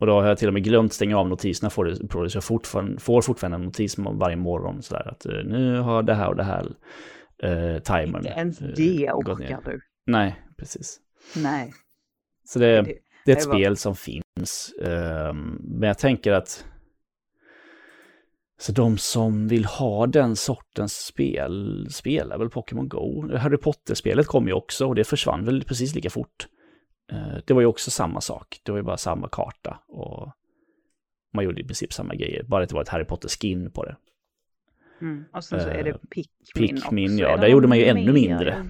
Och 0.00 0.06
då 0.06 0.12
har 0.20 0.28
jag 0.28 0.38
till 0.38 0.48
och 0.48 0.54
med 0.54 0.64
glömt 0.64 0.92
stänga 0.92 1.18
av 1.18 1.28
notiserna 1.28 1.70
för 1.70 1.84
det, 1.84 2.30
så 2.30 2.36
jag 2.36 2.44
fortfarande, 2.44 3.00
får 3.00 3.22
fortfarande 3.22 3.56
en 3.56 3.62
notis 3.62 3.98
varje 3.98 4.36
morgon 4.36 4.82
sådär 4.82 5.08
att 5.08 5.26
eh, 5.26 5.32
nu 5.44 5.78
har 5.78 6.02
det 6.02 6.14
här 6.14 6.28
och 6.28 6.36
det 6.36 6.42
här 6.44 6.66
eh, 7.42 7.78
timern. 7.82 8.16
Inte 8.16 8.28
ens 8.28 8.60
eh, 8.60 8.68
det 8.76 8.82
ner. 9.00 9.12
orkar 9.12 9.60
du. 9.64 9.80
Nej, 10.06 10.40
precis. 10.58 11.00
Nej. 11.36 11.72
Så 12.44 12.58
det, 12.58 12.66
Det- 12.82 12.98
det 13.24 13.32
är 13.32 13.36
ett 13.36 13.42
det 13.42 13.48
var- 13.48 13.54
spel 13.56 13.76
som 13.76 13.96
finns. 13.96 14.72
ehm, 14.84 15.58
men 15.60 15.86
jag 15.86 15.98
tänker 15.98 16.32
att 16.32 16.66
så 18.58 18.72
de 18.72 18.98
som 18.98 19.48
vill 19.48 19.64
ha 19.64 20.06
den 20.06 20.36
sortens 20.36 21.06
spel 21.06 21.86
spelar 21.90 22.38
väl 22.38 22.50
Pokémon 22.50 22.88
Go. 22.88 23.36
Harry 23.36 23.56
Potter-spelet 23.56 24.26
kom 24.26 24.46
ju 24.46 24.52
också 24.52 24.86
och 24.86 24.94
det 24.94 25.04
försvann 25.04 25.44
väl 25.44 25.64
precis 25.64 25.94
lika 25.94 26.10
fort. 26.10 26.46
Eh, 27.12 27.38
det 27.46 27.54
var 27.54 27.60
ju 27.60 27.66
också 27.66 27.90
samma 27.90 28.20
sak. 28.20 28.60
Det 28.62 28.72
var 28.72 28.78
ju 28.78 28.84
bara 28.84 28.96
samma 28.96 29.28
karta 29.28 29.78
och 29.88 30.32
man 31.34 31.44
gjorde 31.44 31.60
i 31.60 31.64
princip 31.64 31.92
samma 31.92 32.14
grejer. 32.14 32.42
Bara 32.42 32.62
att 32.62 32.68
det 32.68 32.74
var 32.74 32.82
ett 32.82 32.88
Harry 32.88 33.04
Potter-skin 33.04 33.70
på 33.70 33.84
det. 33.84 33.96
Mm. 35.00 35.24
Och 35.32 35.44
sen 35.44 35.60
så 35.60 35.68
är 35.68 35.84
det 35.84 35.90
Eh, 35.90 35.96
Pikmin, 35.96 36.76
Pikmin, 36.80 37.06
också. 37.12 37.22
ja, 37.22 37.28
Är 37.28 37.36
där 37.36 37.42
det 37.42 37.48
gjorde 37.50 37.68
man 37.68 37.78
ju 37.78 37.84
ännu 37.84 38.12
mer? 38.12 38.12
mindre. 38.12 38.66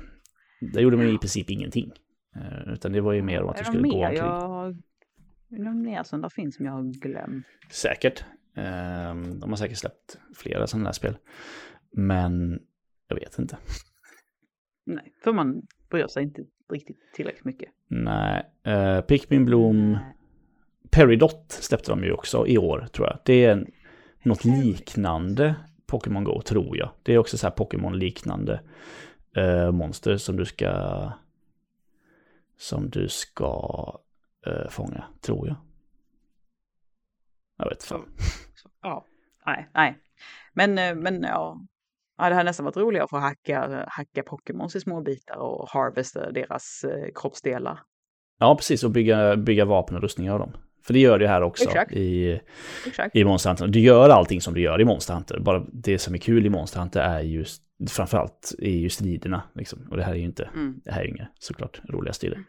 Där 0.72 0.80
gjorde 0.80 0.96
man 0.96 1.06
ju 1.08 1.14
i 1.14 1.18
princip 1.18 1.50
ingenting. 1.50 1.92
Eh, 2.36 2.72
utan 2.72 2.92
det 2.92 3.00
var 3.00 3.12
ju 3.12 3.22
mer 3.22 3.42
om 3.42 3.48
att 3.48 3.56
du 3.56 3.64
skulle 3.64 3.82
någon 3.82 3.90
gå 3.90 3.96
mer 3.98 4.06
omkring. 4.08 4.24
jag... 4.24 4.76
Någon 5.48 5.82
mer 5.82 6.02
som 6.02 6.20
där 6.20 6.28
finns 6.28 6.56
som 6.56 6.66
jag 6.66 6.72
har 6.72 6.82
glömt? 7.00 7.46
Säkert. 7.70 8.24
Ehm, 8.56 9.40
de 9.40 9.50
har 9.50 9.56
säkert 9.56 9.78
släppt 9.78 10.18
flera 10.34 10.66
sådana 10.66 10.88
här 10.88 10.92
spel. 10.92 11.16
Men 11.92 12.60
jag 13.08 13.16
vet 13.16 13.38
inte. 13.38 13.58
Nej, 14.86 15.12
för 15.24 15.32
man 15.32 15.62
bryr 15.90 16.06
sig 16.06 16.22
inte 16.22 16.42
riktigt 16.72 16.98
tillräckligt 17.14 17.44
mycket. 17.44 17.68
Nej. 17.88 18.44
Uh, 18.68 19.00
Pikmin 19.00 19.44
Bloom, 19.44 19.92
Nej. 19.92 20.16
Peridot 20.90 21.52
släppte 21.52 21.90
de 21.90 22.04
ju 22.04 22.12
också 22.12 22.46
i 22.46 22.58
år 22.58 22.86
tror 22.92 23.06
jag. 23.06 23.18
Det 23.24 23.44
är 23.44 23.52
en, 23.52 23.66
något 24.22 24.44
liknande 24.44 25.54
Pokémon 25.86 26.24
Go 26.24 26.42
tror 26.42 26.76
jag. 26.76 26.90
Det 27.02 27.14
är 27.14 27.18
också 27.18 27.38
så 27.38 27.46
här 27.46 27.54
Pokémon-liknande 27.54 28.60
eh, 29.36 29.72
monster 29.72 30.16
som 30.16 30.36
du 30.36 30.44
ska 30.44 31.12
som 32.58 32.90
du 32.90 33.08
ska 33.08 33.92
eh, 34.46 34.68
fånga, 34.68 35.04
tror 35.20 35.48
jag. 35.48 35.56
Jag 37.56 37.68
vet 37.68 37.84
fan. 37.84 38.04
Ja, 38.86 39.06
nej, 39.46 39.68
nej. 39.74 39.98
Men, 40.52 40.78
eh, 40.78 40.94
men 40.94 41.22
ja. 41.22 41.60
ja, 42.18 42.28
det 42.28 42.34
hade 42.34 42.44
nästan 42.48 42.64
varit 42.64 42.76
roligare 42.76 43.04
att 43.04 43.10
få 43.10 43.18
hacka, 43.18 43.84
hacka 43.88 44.22
Pokémons 44.22 44.76
i 44.76 44.80
små 44.80 45.00
bitar 45.00 45.36
och 45.36 45.68
harvesta 45.68 46.30
deras 46.30 46.84
eh, 46.84 47.08
kroppsdelar. 47.14 47.80
Ja, 48.38 48.54
precis. 48.56 48.84
Och 48.84 48.90
bygga, 48.90 49.36
bygga 49.36 49.64
vapen 49.64 49.96
och 49.96 50.02
rustningar 50.02 50.32
av 50.32 50.38
dem. 50.38 50.52
För 50.86 50.92
det 50.92 51.00
gör 51.00 51.18
det 51.18 51.28
här 51.28 51.42
också 51.42 51.64
Exakt. 51.64 51.92
i, 51.92 52.40
Exakt. 52.86 53.16
i 53.16 53.24
Monster 53.24 53.50
Hunter. 53.50 53.66
Du 53.66 53.80
gör 53.80 54.08
allting 54.10 54.40
som 54.40 54.54
du 54.54 54.60
gör 54.60 54.80
i 54.80 54.84
Monster 54.84 55.14
Hunter. 55.14 55.40
Bara 55.40 55.64
det 55.72 55.98
som 55.98 56.14
är 56.14 56.18
kul 56.18 56.46
i 56.46 56.50
Monster 56.50 56.80
Hunter 56.80 57.00
är 57.00 57.20
ju 57.20 57.44
framförallt 57.88 58.54
är 58.58 58.70
ju 58.70 58.88
striderna. 58.90 59.42
Liksom. 59.54 59.88
Och 59.90 59.96
det 59.96 60.02
här 60.02 60.12
är 60.12 60.16
ju 60.16 60.24
inte, 60.24 60.50
Mm. 60.54 60.80
det 60.84 60.92
här 60.92 61.00
är 61.00 61.04
ju 61.04 61.10
inga 61.10 61.28
såklart 61.38 61.80
roliga 61.88 62.12
strider. 62.12 62.44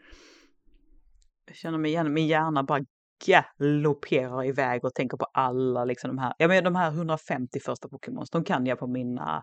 Jag 1.46 1.56
känner 1.56 1.78
mig 1.78 1.90
igen, 1.90 2.12
min 2.12 2.26
hjärna 2.26 2.62
bara 2.62 2.84
galopperar 3.26 4.44
iväg 4.44 4.84
och 4.84 4.94
tänker 4.94 5.16
på 5.16 5.24
alla 5.32 5.84
liksom 5.84 6.08
de 6.08 6.18
här, 6.18 6.34
ja 6.38 6.48
men 6.48 6.64
de 6.64 6.74
här 6.74 6.90
150 6.90 7.60
första 7.60 7.88
Pokémons, 7.88 8.30
de 8.30 8.44
kan 8.44 8.66
jag 8.66 8.78
på 8.78 8.86
mina, 8.86 9.42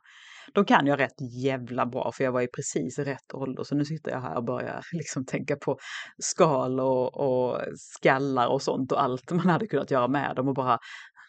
de 0.53 0.65
kan 0.65 0.87
jag 0.87 0.99
rätt 0.99 1.21
jävla 1.43 1.85
bra 1.85 2.11
för 2.11 2.23
jag 2.23 2.31
var 2.31 2.41
i 2.41 2.47
precis 2.47 2.99
rätt 2.99 3.33
ålder 3.33 3.63
så 3.63 3.75
nu 3.75 3.85
sitter 3.85 4.11
jag 4.11 4.21
här 4.21 4.37
och 4.37 4.43
börjar 4.43 4.81
liksom 4.91 5.25
tänka 5.25 5.55
på 5.55 5.77
skal 6.17 6.79
och, 6.79 7.17
och 7.17 7.61
skallar 7.77 8.47
och 8.47 8.61
sånt 8.61 8.91
och 8.91 9.03
allt 9.03 9.31
man 9.31 9.49
hade 9.49 9.67
kunnat 9.67 9.91
göra 9.91 10.07
med 10.07 10.35
dem 10.35 10.47
och 10.47 10.55
bara 10.55 10.79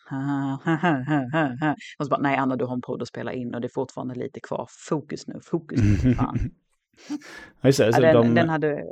och 1.99 2.07
så 2.07 2.11
bara, 2.11 2.20
nej 2.20 2.36
Anna 2.36 2.57
du 2.57 2.64
har 2.64 2.74
en 2.74 2.80
podd 2.80 3.03
att 3.03 3.09
spela 3.09 3.32
in 3.32 3.55
och 3.55 3.61
det 3.61 3.66
är 3.66 3.74
fortfarande 3.74 4.14
lite 4.14 4.40
kvar, 4.40 4.68
fokus 4.88 5.26
nu, 5.26 5.40
fokus 5.42 5.80
nu 6.05 6.14
fan. 6.14 6.38
Ja, 7.61 7.68
just 7.68 7.78
det, 7.78 7.92
så 7.92 8.03
Ja, 8.03 8.12
den, 8.12 8.26
de, 8.26 8.34
den 8.34 8.49
hade, 8.49 8.84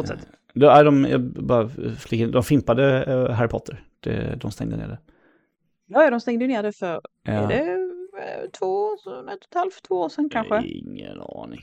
fortsätt. 0.00 0.28
de, 0.54 0.64
ja, 0.66 0.82
de, 0.82 1.04
jag 1.04 1.20
bara 1.20 1.70
de 2.32 2.42
fimpade 2.42 3.04
eh, 3.04 3.30
Harry 3.30 3.48
Potter. 3.48 3.84
Det, 4.00 4.36
de 4.40 4.50
stängde 4.50 4.76
ner 4.76 4.88
det. 4.88 4.98
Ja, 5.86 6.10
de 6.10 6.20
stängde 6.20 6.46
ner 6.46 6.62
det 6.62 6.72
för 6.72 7.00
Ja. 7.22 7.32
Är 7.32 7.48
det 7.48 7.62
eh, 7.62 8.50
två 8.58 8.94
ett 8.94 9.06
och 9.06 9.30
ett 9.32 9.54
halvt, 9.54 9.82
två 9.88 9.94
år 9.94 10.08
sedan 10.08 10.28
kanske? 10.30 10.62
Ingen 10.68 11.20
aning. 11.20 11.60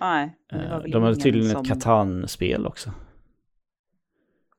Nej. 0.00 0.36
Eh, 0.52 0.58
De 0.78 0.86
ingen 0.86 1.18
tydligen 1.20 1.50
som- 1.50 1.62
ett 1.62 1.68
Catan-spel 1.68 2.66
också. 2.66 2.90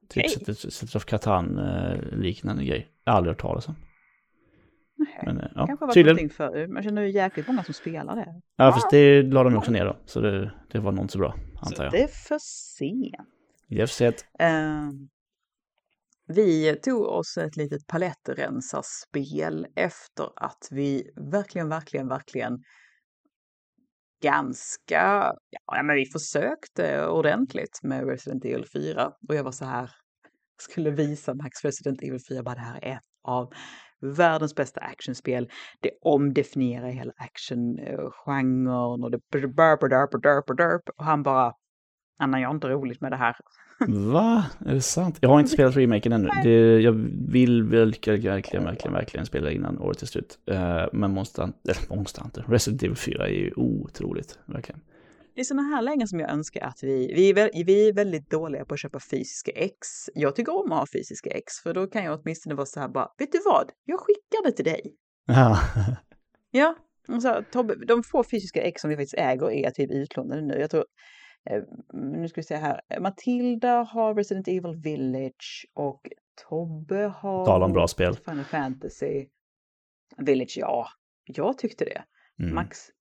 Typ 0.09 0.29
Settlers 0.29 0.95
of 0.95 1.05
Catan-liknande 1.05 2.65
grej. 2.65 2.88
Jag 3.03 3.11
har 3.11 3.17
aldrig 3.17 3.31
hört 3.35 3.41
talas 3.41 3.67
om. 3.67 3.75
Nej, 4.97 5.19
Men, 5.25 5.37
eh, 5.37 5.43
det 5.43 5.51
ja, 5.55 5.67
kanske 5.67 5.83
har 5.83 5.87
varit 5.87 5.93
tydligen. 5.93 6.15
någonting 6.15 6.29
för 6.35 6.67
Man 6.67 6.83
känner 6.83 7.01
ju 7.01 7.09
jäkligt 7.11 7.47
många 7.47 7.63
som 7.63 7.73
spelar 7.73 8.15
det. 8.15 8.41
Ja, 8.55 8.71
fast 8.71 8.89
det 8.89 9.21
la 9.23 9.43
de 9.43 9.55
också 9.55 9.71
ner 9.71 9.85
då. 9.85 9.97
Så 10.05 10.19
det, 10.21 10.51
det 10.71 10.79
var 10.79 10.91
nog 10.91 11.03
inte 11.03 11.11
så 11.11 11.19
bra, 11.19 11.35
antar 11.61 11.75
Så 11.75 11.83
jag. 11.83 11.91
det 11.91 12.03
är 12.03 12.07
för 12.07 12.37
sent. 12.39 13.15
Jeff 13.69 13.89
sett. 13.89 14.25
Ehm, 14.39 15.09
vi 16.27 16.75
tog 16.83 17.01
oss 17.01 17.37
ett 17.37 17.57
litet 17.57 17.87
palettrensarspel 17.87 19.67
efter 19.75 20.29
att 20.35 20.67
vi 20.71 21.11
verkligen, 21.31 21.69
verkligen, 21.69 22.07
verkligen 22.07 22.57
ganska, 24.23 25.33
ja 25.71 25.83
men 25.83 25.95
vi 25.95 26.05
försökte 26.05 27.07
ordentligt 27.07 27.79
med 27.83 28.07
Resident 28.07 28.45
Evil 28.45 28.65
4 28.73 29.11
och 29.29 29.35
jag 29.35 29.43
var 29.43 29.51
så 29.51 29.65
här, 29.65 29.91
skulle 30.61 30.91
visa 30.91 31.33
Max 31.33 31.65
Resident 31.65 32.01
Evil 32.03 32.19
4, 32.29 32.43
bara 32.43 32.55
det 32.55 32.61
här 32.61 32.79
är 32.85 32.93
ett 32.95 33.03
av 33.23 33.53
världens 34.01 34.55
bästa 34.55 34.81
actionspel. 34.81 35.49
Det 35.79 35.91
omdefinierar 36.01 36.89
hela 36.89 37.13
actiongenren 37.17 39.03
och 39.03 39.11
det 39.11 39.19
burp, 39.31 40.89
och 40.97 41.05
han 41.05 41.23
bara, 41.23 41.53
Anna, 42.19 42.41
jag 42.41 42.49
har 42.49 42.55
inte 42.55 42.69
roligt 42.69 43.01
med 43.01 43.11
det 43.11 43.17
här. 43.17 43.35
Va? 43.87 44.45
Är 44.65 44.73
det 44.73 44.81
sant? 44.81 45.17
Jag 45.21 45.29
har 45.29 45.39
inte 45.39 45.51
spelat 45.51 45.77
remaken 45.77 46.11
ännu. 46.11 46.29
Det, 46.43 46.81
jag 46.81 46.91
vill 47.31 47.63
verkligen, 47.63 48.21
verkligen, 48.21 48.65
verkligen, 48.65 48.93
verkligen 48.93 49.25
spela 49.25 49.51
innan 49.51 49.79
året 49.79 50.01
är 50.01 50.05
slut. 50.05 50.39
Uh, 50.51 50.85
men 50.93 51.13
Monster, 51.13 51.43
eller 51.43 51.95
Monster 51.95 52.21
Hunter, 52.21 52.45
Resident 52.47 52.83
Evil 52.83 52.95
4 52.95 53.27
är 53.27 53.31
ju 53.31 53.53
otroligt, 53.55 54.39
verkligen. 54.45 54.81
Det 55.38 55.41
är 55.41 55.45
sådana 55.45 55.75
här 55.75 55.81
lägen 55.81 56.07
som 56.07 56.19
jag 56.19 56.29
önskar 56.29 56.61
att 56.61 56.83
vi, 56.83 57.13
vi 57.13 57.29
är, 57.29 57.65
vi 57.65 57.89
är 57.89 57.93
väldigt 57.93 58.29
dåliga 58.29 58.65
på 58.65 58.73
att 58.73 58.79
köpa 58.79 58.99
fysiska 58.99 59.51
ex. 59.51 59.77
Jag 60.13 60.35
tycker 60.35 60.55
om 60.55 60.71
att 60.71 60.79
ha 60.79 60.85
fysiska 60.93 61.29
ex, 61.29 61.53
för 61.63 61.73
då 61.73 61.88
kan 61.88 62.03
jag 62.03 62.19
åtminstone 62.19 62.55
vara 62.55 62.65
så 62.65 62.79
här 62.79 62.88
bara, 62.88 63.11
vet 63.17 63.31
du 63.31 63.39
vad, 63.45 63.71
jag 63.85 63.99
skickar 63.99 64.43
det 64.45 64.51
till 64.51 64.65
dig. 64.65 64.95
Ja. 65.25 65.59
ja, 66.51 66.75
så, 67.21 67.43
Tobbe, 67.51 67.75
de 67.85 68.03
få 68.03 68.23
fysiska 68.23 68.61
ex 68.61 68.81
som 68.81 68.89
vi 68.89 68.95
faktiskt 68.95 69.17
äger 69.17 69.51
är 69.51 69.71
typ 69.71 69.91
utlånade 69.91 70.41
nu. 70.41 70.59
Jag 70.59 70.69
tror 70.69 70.85
Eh, 71.49 71.63
nu 71.93 72.27
ska 72.27 72.41
vi 72.41 72.45
se 72.45 72.55
här. 72.55 72.81
Matilda 72.99 73.81
har 73.81 74.15
Resident 74.15 74.47
Evil 74.47 74.75
Village 74.83 75.67
och 75.73 76.01
Tobbe 76.49 77.13
har... 77.15 77.45
Tala 77.45 77.65
om 77.65 77.73
bra 77.73 77.88
spel. 77.88 78.15
Final 78.15 78.43
Fantasy 78.43 79.27
Village, 80.17 80.57
ja. 80.57 80.88
Jag 81.25 81.57
tyckte 81.57 81.85
det. 81.85 82.03
Mm. 82.39 82.55
Max 82.55 82.79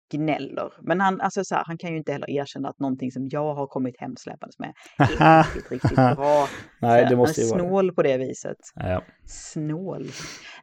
gnäller. 0.10 0.74
Men 0.82 1.02
han, 1.02 1.22
alltså 1.22 1.44
så 1.44 1.56
här, 1.56 1.64
han 1.66 1.78
kan 1.78 1.92
ju 1.92 1.98
inte 1.98 2.12
heller 2.12 2.30
erkänna 2.30 2.70
att 2.70 2.80
någonting 2.80 3.12
som 3.12 3.28
jag 3.30 3.56
har 3.56 3.68
kommit 3.68 3.96
hemsläpandes 4.00 4.60
med 4.60 4.74
är 4.98 5.44
riktigt, 5.56 5.72
riktigt 5.72 5.96
bra. 5.96 6.48
Nej, 6.82 7.06
det 7.10 7.16
måste 7.16 7.42
ju 7.42 7.48
vara. 7.48 7.60
snål 7.60 7.94
på 7.94 8.04
det 8.04 8.18
viset. 8.18 8.58
Ja. 8.76 9.04
Snål. 9.26 10.08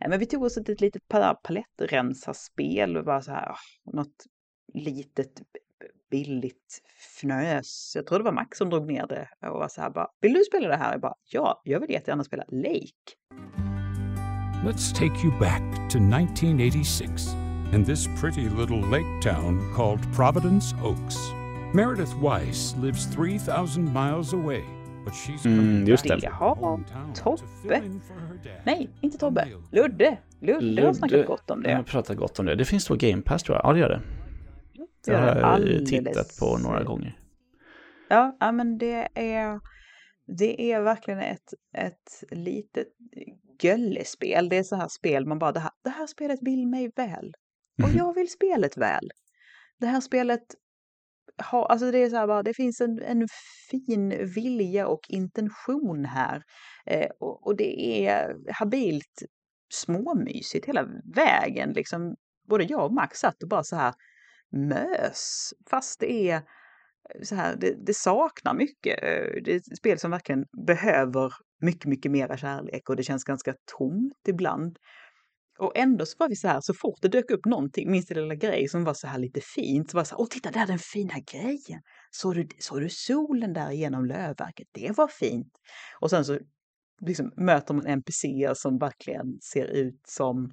Men 0.08 0.18
vi 0.18 0.26
tog 0.26 0.42
oss 0.42 0.56
ett 0.56 0.80
litet 0.80 1.02
palettrensarspel 1.08 2.96
och 2.96 3.04
bara 3.04 3.22
så 3.22 3.30
här, 3.30 3.56
något 3.92 4.24
litet 4.74 5.32
billigt 6.10 6.82
fnös. 7.18 7.92
Jag 7.94 8.06
tror 8.06 8.18
det 8.18 8.24
var 8.24 8.32
Max 8.32 8.58
som 8.58 8.70
drog 8.70 8.86
ner 8.86 9.06
det 9.06 9.28
och 9.48 9.58
var 9.58 9.68
så 9.68 9.80
här 9.80 9.90
bara, 9.90 10.08
vill 10.20 10.32
du 10.32 10.44
spela 10.44 10.68
det 10.68 10.76
här? 10.76 10.92
Jag 10.92 11.00
bara, 11.00 11.14
ja, 11.30 11.60
jag 11.64 11.80
vill 11.80 11.90
jättegärna 11.90 12.24
spela 12.24 12.44
Lake. 12.48 13.14
Let's 14.64 14.92
take 14.94 15.26
you 15.26 15.38
back 15.38 15.90
to 15.90 15.98
1986 15.98 17.43
in 17.74 17.84
this 17.84 18.08
pretty 18.20 18.48
little 18.48 18.80
lake 18.90 19.20
town 19.20 19.72
called 19.76 20.00
Providence 20.14 20.74
Oaks. 20.82 21.16
Meredith 21.72 22.14
Weiss 22.22 22.76
lives 22.76 23.06
3000 23.06 23.92
miles 23.92 24.32
away. 24.32 24.64
Mm, 25.44 25.88
just 25.88 26.04
det. 26.04 26.18
Jaha, 26.22 26.78
Tobbe. 27.14 27.82
Nej, 28.64 28.90
inte 29.00 29.18
Tobbe. 29.18 29.48
Ludde. 29.72 30.18
Ludde, 30.40 30.60
Ludde 30.60 30.86
har 30.86 30.92
snackat 30.92 31.26
gott 31.26 31.50
om 31.50 31.62
det. 31.62 31.70
Jag 31.70 31.76
har 31.76 31.82
pratat 31.82 32.16
gott 32.16 32.38
om 32.38 32.46
det. 32.46 32.54
Det 32.54 32.64
finns 32.64 32.86
då 32.86 32.94
Game 32.94 33.22
Pass 33.22 33.42
tror 33.42 33.58
jag. 33.58 33.66
Ja, 33.66 33.72
det 33.72 33.78
gör 33.78 33.88
det. 33.88 34.02
Det 35.04 35.16
har 35.16 35.26
jag 35.26 35.38
alldeles... 35.38 35.90
tittat 35.90 36.36
på 36.40 36.58
några 36.58 36.82
gånger. 36.82 37.18
Ja, 38.08 38.36
ja 38.40 38.52
men 38.52 38.78
det 38.78 39.08
är, 39.14 39.60
det 40.38 40.72
är 40.72 40.80
verkligen 40.80 41.20
ett, 41.20 41.54
ett 41.78 42.24
litet 42.30 42.88
göllespel. 43.62 44.48
Det 44.48 44.56
är 44.56 44.62
så 44.62 44.76
här 44.76 44.88
spel 44.88 45.26
man 45.26 45.38
bara, 45.38 45.52
det 45.52 45.60
här, 45.60 45.70
det 45.84 45.90
här 45.90 46.06
spelet 46.06 46.38
vill 46.42 46.66
mig 46.66 46.92
väl. 46.96 47.34
Och 47.82 47.88
mhm. 47.88 47.98
jag 47.98 48.14
vill 48.14 48.30
spelet 48.30 48.76
väl. 48.76 49.10
Det 49.80 49.86
här 49.86 50.00
spelet 50.00 50.44
har, 51.36 51.66
alltså 51.66 51.90
det 51.90 51.98
är 51.98 52.10
så 52.10 52.16
här 52.16 52.26
bara, 52.26 52.42
det 52.42 52.54
finns 52.54 52.80
en, 52.80 53.02
en 53.02 53.28
fin 53.70 54.32
vilja 54.34 54.86
och 54.88 55.00
intention 55.08 56.04
här. 56.04 56.42
Eh, 56.86 57.08
och, 57.20 57.46
och, 57.46 57.56
det 57.56 58.06
är 58.06 58.36
habilt 58.52 59.22
småmysigt 59.72 60.66
hela 60.66 60.88
vägen. 61.14 61.72
Liksom, 61.72 62.14
både 62.48 62.64
jag 62.64 62.84
och 62.84 62.94
Max 62.94 63.18
satt 63.18 63.42
och 63.42 63.48
bara 63.48 63.62
så 63.62 63.76
här, 63.76 63.94
mös. 64.50 65.52
Fast 65.70 66.00
det 66.00 66.12
är 66.12 66.42
så 67.22 67.34
här, 67.34 67.56
det, 67.56 67.86
det, 67.86 67.96
saknar 67.96 68.54
mycket. 68.54 69.00
Det 69.44 69.52
är 69.52 69.56
ett 69.56 69.76
spel 69.76 69.98
som 69.98 70.10
verkligen 70.10 70.44
behöver 70.66 71.32
mycket, 71.60 71.86
mycket 71.86 72.12
mera 72.12 72.36
kärlek 72.36 72.88
och 72.88 72.96
det 72.96 73.02
känns 73.02 73.24
ganska 73.24 73.54
tomt 73.78 74.28
ibland. 74.28 74.78
Och 75.58 75.72
ändå 75.76 76.06
så 76.06 76.16
var 76.18 76.28
vi 76.28 76.36
så 76.36 76.48
här, 76.48 76.60
så 76.60 76.74
fort 76.74 76.98
det 77.02 77.08
dök 77.08 77.30
upp 77.30 77.44
någonting, 77.44 77.90
minst 77.90 78.08
det 78.08 78.14
lilla 78.14 78.34
grej 78.34 78.68
som 78.68 78.84
var 78.84 78.94
så 78.94 79.06
här 79.06 79.18
lite 79.18 79.40
fint, 79.40 79.90
så 79.90 79.96
var 79.96 80.02
det 80.02 80.08
så 80.08 80.14
här, 80.14 80.22
åh 80.22 80.28
titta 80.30 80.50
där 80.50 80.66
den 80.66 80.78
fina 80.78 81.14
grejen! 81.32 81.80
Såg 82.10 82.34
du, 82.34 82.48
såg 82.58 82.80
du 82.80 82.88
solen 82.90 83.52
där 83.52 83.70
genom 83.70 84.04
lövverket? 84.04 84.68
Det 84.72 84.96
var 84.96 85.08
fint! 85.08 85.52
Och 86.00 86.10
sen 86.10 86.24
så 86.24 86.38
liksom 87.00 87.32
möter 87.36 87.74
man 87.74 87.86
NPCer 87.86 88.54
som 88.54 88.78
verkligen 88.78 89.38
ser 89.40 89.64
ut 89.64 90.00
som 90.08 90.52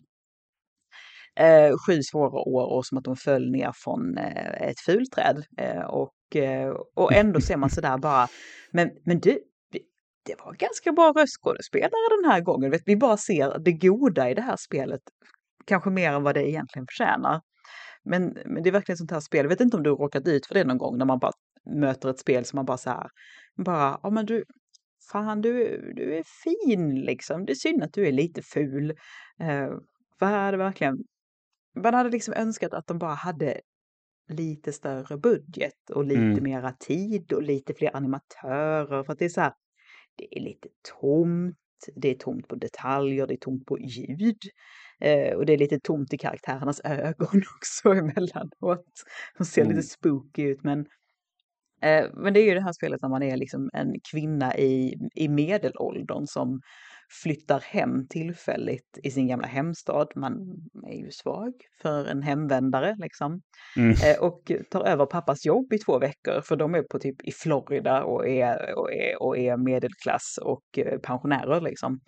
eh, 1.40 1.78
sju 1.88 2.02
svåra 2.04 2.40
år 2.40 2.66
och 2.66 2.86
som 2.86 2.98
att 2.98 3.04
de 3.04 3.16
föll 3.16 3.52
ner 3.52 3.72
från 3.76 4.18
eh, 4.18 4.70
ett 4.70 4.80
fulträd. 4.80 5.44
Eh, 5.58 5.84
och, 5.84 6.36
eh, 6.36 6.70
och 6.96 7.14
ändå 7.14 7.42
ser 7.42 7.58
man 7.58 7.70
sådär 7.70 7.98
bara, 7.98 8.28
men, 8.72 8.90
men 9.06 9.20
du, 9.20 9.40
det 10.24 10.36
var 10.46 10.54
ganska 10.54 10.92
bra 10.92 11.14
röstskådespelare 11.16 12.22
den 12.22 12.32
här 12.32 12.42
gången. 12.42 12.74
Vi 12.86 12.98
bara 12.98 13.18
ser 13.18 13.60
det 13.60 13.72
goda 13.72 14.30
i 14.30 14.34
det 14.34 14.42
här 14.42 14.56
spelet, 14.58 15.02
kanske 15.66 15.90
mer 15.90 16.12
än 16.12 16.24
vad 16.24 16.36
det 16.36 16.50
egentligen 16.50 16.86
förtjänar. 16.88 17.42
Men, 18.04 18.38
men 18.46 18.64
det 18.64 18.70
är 18.70 18.72
verkligen 18.72 18.98
sånt 18.98 19.12
här 19.12 19.20
spel, 19.20 19.46
jag 19.46 19.50
vet 19.50 19.62
inte 19.62 19.78
om 19.78 19.84
du 19.84 19.90
har 19.90 19.98
råkat 19.98 20.28
ut 20.28 20.46
för 20.46 20.54
det 20.54 20.64
någon 20.64 20.78
gång 20.78 20.98
när 20.98 21.06
man 21.06 21.20
bara 21.20 21.32
möter 21.66 22.10
ett 22.10 22.20
spel 22.20 22.46
som 22.46 22.58
man 22.58 22.66
bara 22.66 22.78
så 22.78 22.90
här, 22.90 23.08
bara, 23.58 24.00
ja 24.04 24.10
men 24.10 24.26
du, 24.26 24.44
fan 25.12 25.42
du, 25.42 25.54
du 25.96 26.18
är 26.18 26.24
fin 26.44 26.96
liksom, 26.96 27.46
det 27.46 27.54
är 27.54 27.56
synd 27.56 27.84
att 27.84 27.94
du 27.94 28.08
är 28.08 28.12
lite 28.12 28.42
ful. 28.42 28.94
Eh, 29.40 29.70
är 30.22 30.52
det 30.52 30.58
verkligen 30.58 30.98
man 31.76 31.94
hade 31.94 32.10
liksom 32.10 32.34
önskat 32.34 32.74
att 32.74 32.88
de 32.88 32.98
bara 32.98 33.14
hade 33.14 33.62
lite 34.30 34.74
större 34.74 35.18
budget 35.18 35.90
och 35.94 36.06
lite 36.06 36.22
mm. 36.22 36.44
mera 36.44 36.72
tid 36.72 37.34
och 37.34 37.44
lite 37.44 37.74
fler 37.74 37.96
animatörer. 37.96 39.04
För 39.04 39.14
att 39.14 39.20
det 39.20 39.26
är 39.26 39.30
så 39.30 39.42
här, 39.42 39.54
det 40.22 40.38
är 40.38 40.42
lite 40.42 40.68
tomt, 41.02 41.58
det 41.96 42.10
är 42.10 42.16
tomt 42.16 42.48
på 42.48 42.56
detaljer, 42.56 43.28
det 43.28 43.34
är 43.34 43.38
tomt 43.38 43.66
på 43.66 43.80
ljud. 43.80 44.42
Eh, 45.00 45.36
och 45.36 45.46
det 45.46 45.54
är 45.54 45.58
lite 45.58 45.80
tomt 45.80 46.14
i 46.14 46.18
karaktärernas 46.18 46.82
ögon 46.84 47.42
också 47.58 47.90
emellanåt. 47.90 48.86
De 49.38 49.46
ser 49.46 49.62
mm. 49.62 49.76
lite 49.76 49.88
spooky 49.88 50.44
ut 50.44 50.64
men 50.64 50.80
eh, 51.82 52.06
men 52.14 52.34
det 52.34 52.40
är 52.40 52.46
ju 52.46 52.54
det 52.54 52.64
här 52.64 52.74
spelet 52.74 53.02
när 53.02 53.10
man 53.10 53.24
är 53.24 53.38
liksom 53.38 53.70
en 53.74 53.94
kvinna 54.12 54.58
i, 54.58 54.96
i 55.16 55.28
medelåldern 55.30 56.28
som 56.28 56.62
flyttar 57.24 57.60
hem 57.60 58.08
tillfälligt 58.08 59.00
i 59.04 59.12
sin 59.12 59.28
gamla 59.28 59.48
hemstad. 59.48 60.08
Man 60.16 60.34
är 60.88 60.98
ju 60.98 61.12
svag 61.12 61.54
för 61.82 62.06
en 62.06 62.22
hemvändare 62.22 62.96
liksom. 63.00 63.42
Mm. 63.78 63.92
Eh, 63.92 64.24
och 64.24 64.52
tar 64.72 64.84
över 64.88 65.06
pappas 65.06 65.46
jobb 65.46 65.74
i 65.74 65.78
två 65.78 66.00
veckor 66.00 66.42
för 66.42 66.56
de 66.56 66.76
är 66.76 66.84
på 66.84 67.00
typ 67.00 67.24
i 67.24 67.32
Florida 67.32 68.04
och 68.04 68.28
är, 68.28 68.76
och 68.78 68.94
är, 68.94 69.24
och 69.24 69.38
är 69.38 69.58
medelklass 69.58 70.40
och 70.42 70.78
eh, 70.78 71.00
pensionärer 71.00 71.62
liksom. 71.62 72.00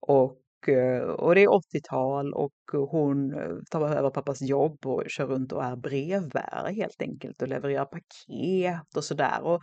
Och 0.00 0.68
eh, 0.68 1.02
och 1.02 1.34
det 1.34 1.42
är 1.42 1.48
80-tal 1.48 2.34
och 2.34 2.88
hon 2.90 3.34
tar 3.70 3.88
över 3.88 4.10
pappas 4.10 4.42
jobb 4.42 4.86
och 4.86 5.04
kör 5.08 5.26
runt 5.26 5.52
och 5.52 5.64
är 5.64 5.76
brevbärare 5.76 6.72
helt 6.72 7.02
enkelt 7.02 7.42
och 7.42 7.48
levererar 7.48 7.84
paket 7.84 8.96
och 8.96 9.04
sådär. 9.04 9.42
Och 9.42 9.60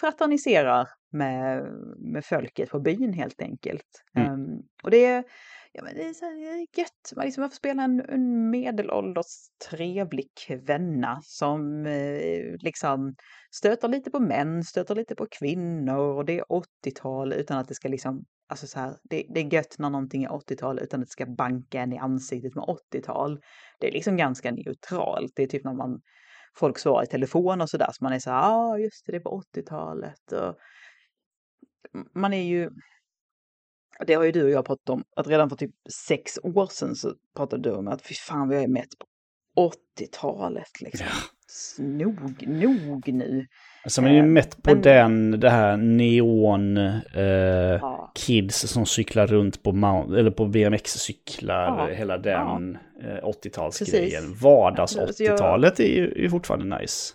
fraterniserar 0.00 0.88
med, 1.12 1.62
med 1.98 2.24
folket 2.24 2.70
på 2.70 2.80
byn 2.80 3.12
helt 3.12 3.42
enkelt. 3.42 4.02
Mm. 4.16 4.32
Um, 4.32 4.62
och 4.82 4.90
det 4.90 5.04
är, 5.04 5.24
ja, 5.72 5.82
men 5.84 5.94
det 5.94 6.04
är, 6.04 6.12
så 6.12 6.24
här, 6.24 6.66
gött, 6.78 7.12
man 7.16 7.24
liksom 7.24 7.50
får 7.50 7.56
spela 7.56 7.82
en, 7.82 8.00
en 8.08 8.50
medelålders 8.50 9.26
trevlig 9.70 10.26
kvinna 10.46 11.20
som 11.22 11.86
eh, 11.86 12.56
liksom 12.60 13.14
stöter 13.54 13.88
lite 13.88 14.10
på 14.10 14.20
män, 14.20 14.64
stöter 14.64 14.94
lite 14.94 15.14
på 15.14 15.26
kvinnor 15.30 16.16
och 16.16 16.24
det 16.24 16.38
är 16.38 16.44
80-tal 16.44 17.32
utan 17.32 17.58
att 17.58 17.68
det 17.68 17.74
ska 17.74 17.88
liksom, 17.88 18.24
alltså 18.48 18.66
så 18.66 18.78
här, 18.78 18.96
det, 19.02 19.26
det 19.34 19.40
är 19.40 19.54
gött 19.54 19.76
när 19.78 19.90
någonting 19.90 20.24
är 20.24 20.28
80-tal 20.28 20.78
utan 20.78 21.00
att 21.00 21.06
det 21.06 21.12
ska 21.12 21.26
banka 21.26 21.80
en 21.80 21.92
i 21.92 21.98
ansiktet 21.98 22.54
med 22.54 22.64
80-tal. 22.64 23.40
Det 23.80 23.88
är 23.88 23.92
liksom 23.92 24.16
ganska 24.16 24.50
neutralt, 24.50 25.32
det 25.36 25.42
är 25.42 25.46
typ 25.46 25.64
när 25.64 25.74
man 25.74 26.00
folk 26.56 26.78
svarar 26.78 27.02
i 27.02 27.06
telefon 27.06 27.60
och 27.60 27.70
sådär. 27.70 27.90
Så 27.92 28.04
man 28.04 28.12
är 28.12 28.18
så 28.18 28.30
här, 28.30 28.36
ja 28.36 28.54
ah, 28.54 28.78
just 28.78 29.06
det, 29.06 29.12
det 29.12 29.18
är 29.18 29.20
på 29.20 29.42
80-talet. 29.54 30.32
Och 30.32 30.56
man 32.14 32.32
är 32.32 32.42
ju, 32.42 32.70
det 34.06 34.14
har 34.14 34.24
ju 34.24 34.32
du 34.32 34.44
och 34.44 34.50
jag 34.50 34.64
pratat 34.64 34.88
om, 34.88 35.04
att 35.16 35.26
redan 35.26 35.48
för 35.48 35.56
typ 35.56 35.74
sex 36.08 36.38
år 36.42 36.66
sedan 36.66 36.96
så 36.96 37.14
pratade 37.36 37.62
du 37.62 37.76
om 37.76 37.88
att 37.88 38.02
fy 38.02 38.14
fan 38.14 38.48
vad 38.48 38.56
jag 38.56 38.64
är 38.64 38.68
mätt 38.68 38.98
på 38.98 39.06
80-talet 39.98 40.80
liksom. 40.80 41.06
Ja. 41.06 41.84
Nog, 41.84 42.46
nog 42.46 43.08
nu. 43.08 43.46
Alltså 43.84 44.02
man 44.02 44.10
är 44.10 44.14
ju 44.14 44.20
Eh, 44.20 44.26
mätt 44.26 44.62
på 44.62 44.70
men- 44.70 44.82
den, 44.82 45.40
det 45.40 45.50
här 45.50 45.76
neon 45.76 46.76
eh, 46.76 47.22
Ja. 47.80 48.12
kids 48.14 48.56
som 48.60 48.86
cyklar 48.86 49.26
runt 49.26 49.62
på, 49.62 49.72
mount, 49.72 50.18
eller 50.18 50.30
på 50.30 50.46
BMX-cyklar, 50.46 51.64
Ja, 51.88 51.94
hela 51.94 52.18
den 52.18 52.78
eh, 53.02 53.24
80-talsgrejen. 53.24 54.20
Precis. 54.20 54.42
Vardags 54.42 54.96
Alltså, 54.96 55.22
jag- 55.24 55.34
80-talet 55.34 55.80
är 55.80 55.84
ju, 55.96 56.24
är 56.24 56.28
fortfarande 56.28 56.78
nice. 56.78 57.14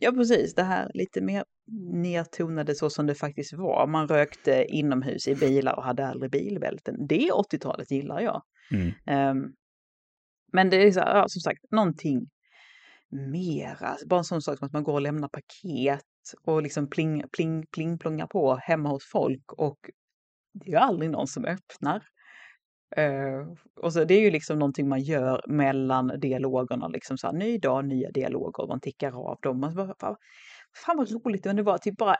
Ja, 0.00 0.10
precis. 0.12 0.54
Det 0.54 0.62
här 0.62 0.90
lite 0.94 1.20
mer 1.20 1.44
nedtonade 1.92 2.74
så 2.74 2.90
som 2.90 3.06
det 3.06 3.14
faktiskt 3.14 3.52
var. 3.52 3.86
Man 3.86 4.08
rökte 4.08 4.64
inomhus 4.68 5.28
i 5.28 5.34
bilar 5.34 5.76
och 5.76 5.84
hade 5.84 6.06
aldrig 6.06 6.30
bilbälten. 6.30 7.06
Det 7.06 7.30
80-talet 7.32 7.90
gillar 7.90 8.20
jag. 8.20 8.42
Mm. 8.72 8.92
Ehm, 9.06 9.52
men 10.52 10.70
det 10.70 10.76
är 10.76 10.92
så 10.92 11.00
här, 11.00 11.16
ja, 11.16 11.24
som 11.28 11.40
sagt, 11.40 11.60
någonting 11.70 12.26
mera. 13.10 13.86
Alltså, 13.86 14.06
bara 14.06 14.18
en 14.18 14.24
sån 14.24 14.42
sak 14.42 14.58
som 14.58 14.66
att 14.66 14.72
man 14.72 14.84
går 14.84 14.92
och 14.92 15.00
lämnar 15.00 15.28
paket 15.28 16.04
och 16.42 16.62
liksom 16.62 16.90
pling, 16.90 17.22
pling, 17.32 17.66
pling 17.66 17.98
plongar 17.98 18.26
på 18.26 18.56
hemma 18.56 18.88
hos 18.88 19.10
folk 19.12 19.52
och 19.52 19.78
det 20.52 20.66
är 20.66 20.70
ju 20.70 20.76
aldrig 20.76 21.10
någon 21.10 21.26
som 21.26 21.44
öppnar. 21.44 22.02
Uh, 22.98 23.54
och 23.82 23.92
så 23.92 24.04
det 24.04 24.14
är 24.14 24.20
ju 24.20 24.30
liksom 24.30 24.58
någonting 24.58 24.88
man 24.88 25.00
gör 25.00 25.44
mellan 25.48 26.20
dialogerna, 26.20 26.88
liksom 26.88 27.18
så 27.18 27.26
här, 27.26 27.34
ny 27.34 27.58
dag, 27.58 27.84
nya 27.84 28.10
dialoger, 28.10 28.66
man 28.68 28.80
tickar 28.80 29.30
av 29.30 29.38
dem. 29.42 29.60
Man 29.60 29.74
bara, 29.74 29.94
fan, 30.00 30.16
fan 30.84 30.96
vad 30.96 31.10
roligt, 31.10 31.44
men 31.44 31.56
det 31.56 31.62
var 31.62 31.78
typ 31.78 31.96
bara, 31.96 32.16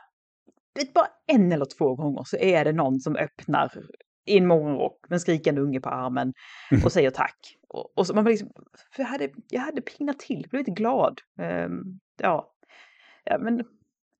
vet, 0.75 0.93
bara 0.93 1.07
en 1.27 1.51
eller 1.51 1.67
två 1.77 1.95
gånger 1.95 2.23
så 2.25 2.37
är 2.37 2.65
det 2.65 2.71
någon 2.71 2.99
som 2.99 3.15
öppnar 3.15 3.71
i 4.27 4.37
en 4.37 4.47
morgonrock 4.47 4.99
med 5.09 5.15
en 5.15 5.19
skrikande 5.19 5.61
unge 5.61 5.79
på 5.81 5.89
armen 5.89 6.33
och 6.85 6.91
säger 6.91 7.09
tack. 7.09 7.37
Och, 7.69 7.97
och 7.97 8.07
så 8.07 8.13
man 8.15 8.23
bara 8.23 8.29
liksom, 8.29 8.49
för 8.95 9.03
jag 9.03 9.07
hade, 9.09 9.29
jag 9.49 9.61
hade 9.61 9.81
pinat 9.81 10.19
till, 10.19 10.47
blev 10.49 10.59
lite 10.59 10.71
glad. 10.71 11.19
Ehm, 11.41 11.81
ja. 12.21 12.53
ja, 13.23 13.37
men 13.39 13.63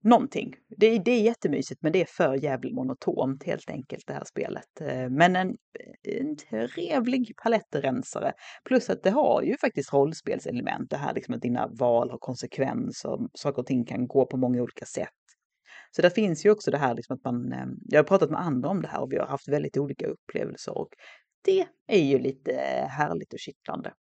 någonting. 0.03 0.53
Det, 0.77 0.87
är- 0.87 0.99
det 0.99 1.11
är 1.11 1.21
jättemysigt 1.21 1.81
men 1.83 1.91
det 1.91 2.01
är 2.01 2.05
för 2.05 2.43
jävligt 2.43 2.73
monotont 2.73 3.43
helt 3.43 3.69
enkelt 3.69 4.03
det 4.07 4.13
här 4.13 4.23
spelet. 4.23 4.81
Eh, 4.81 5.09
Men 5.09 5.35
en, 5.35 5.57
en 6.03 6.37
trevlig 6.37 7.33
palettrensare. 7.43 8.31
Plus 8.65 8.89
att 8.89 9.03
det 9.03 9.09
har 9.09 9.41
ju 9.41 9.57
faktiskt 9.57 9.93
rollspelselement. 9.93 10.89
Det 10.89 10.97
här 10.97 11.13
liksom 11.13 11.33
att 11.35 11.41
dina 11.41 11.67
val 11.67 12.09
har 12.11 12.17
konsekvenser. 12.17 13.17
Saker 13.33 13.59
och 13.59 13.65
ting 13.65 13.85
kan 13.85 14.07
gå 14.07 14.25
på 14.25 14.37
många 14.37 14.61
olika 14.61 14.85
sätt. 14.85 15.09
Så 15.91 16.01
där 16.01 16.09
finns 16.09 16.45
ju 16.45 16.51
också 16.51 16.71
det 16.71 16.77
här 16.77 16.95
liksom 16.95 17.15
att 17.15 17.23
man, 17.23 17.53
ehm, 17.53 17.77
jag 17.85 17.99
har 17.99 18.03
pratat 18.03 18.29
med 18.29 18.41
andra 18.41 18.69
om 18.69 18.81
det 18.81 18.87
här 18.87 19.01
och 19.01 19.11
vi 19.11 19.17
har 19.17 19.27
haft 19.27 19.47
väldigt 19.47 19.77
olika 19.77 20.07
upplevelser 20.07 20.77
och 20.77 20.89
det 21.45 21.67
är 21.87 22.03
ju 22.03 22.19
lite 22.19 22.51
eh, 22.51 22.87
härligt 22.87 23.33
och 23.33 23.39
kittlande. 23.39 23.93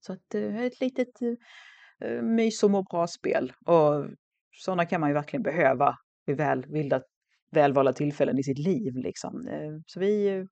Så 0.00 0.12
att 0.12 0.34
eh, 0.34 0.56
ett 0.56 0.80
litet 0.80 1.22
eh, 1.22 2.08
eh, 2.08 2.22
mys 2.22 2.62
och 2.62 2.70
må 2.70 2.82
bra-spel. 2.82 3.52
Och 3.66 4.06
sådana 4.52 4.86
kan 4.86 5.00
man 5.00 5.10
ju 5.10 5.14
verkligen 5.14 5.42
behöva 5.42 5.96
vid 6.26 6.36
väl, 6.36 6.66
vilda, 6.66 7.02
välvalda 7.50 7.92
tillfällen 7.92 8.38
i 8.38 8.42
sitt 8.42 8.58
liv. 8.58 8.96
Liksom. 8.96 9.48
Så 9.86 10.00
vi, 10.00 10.46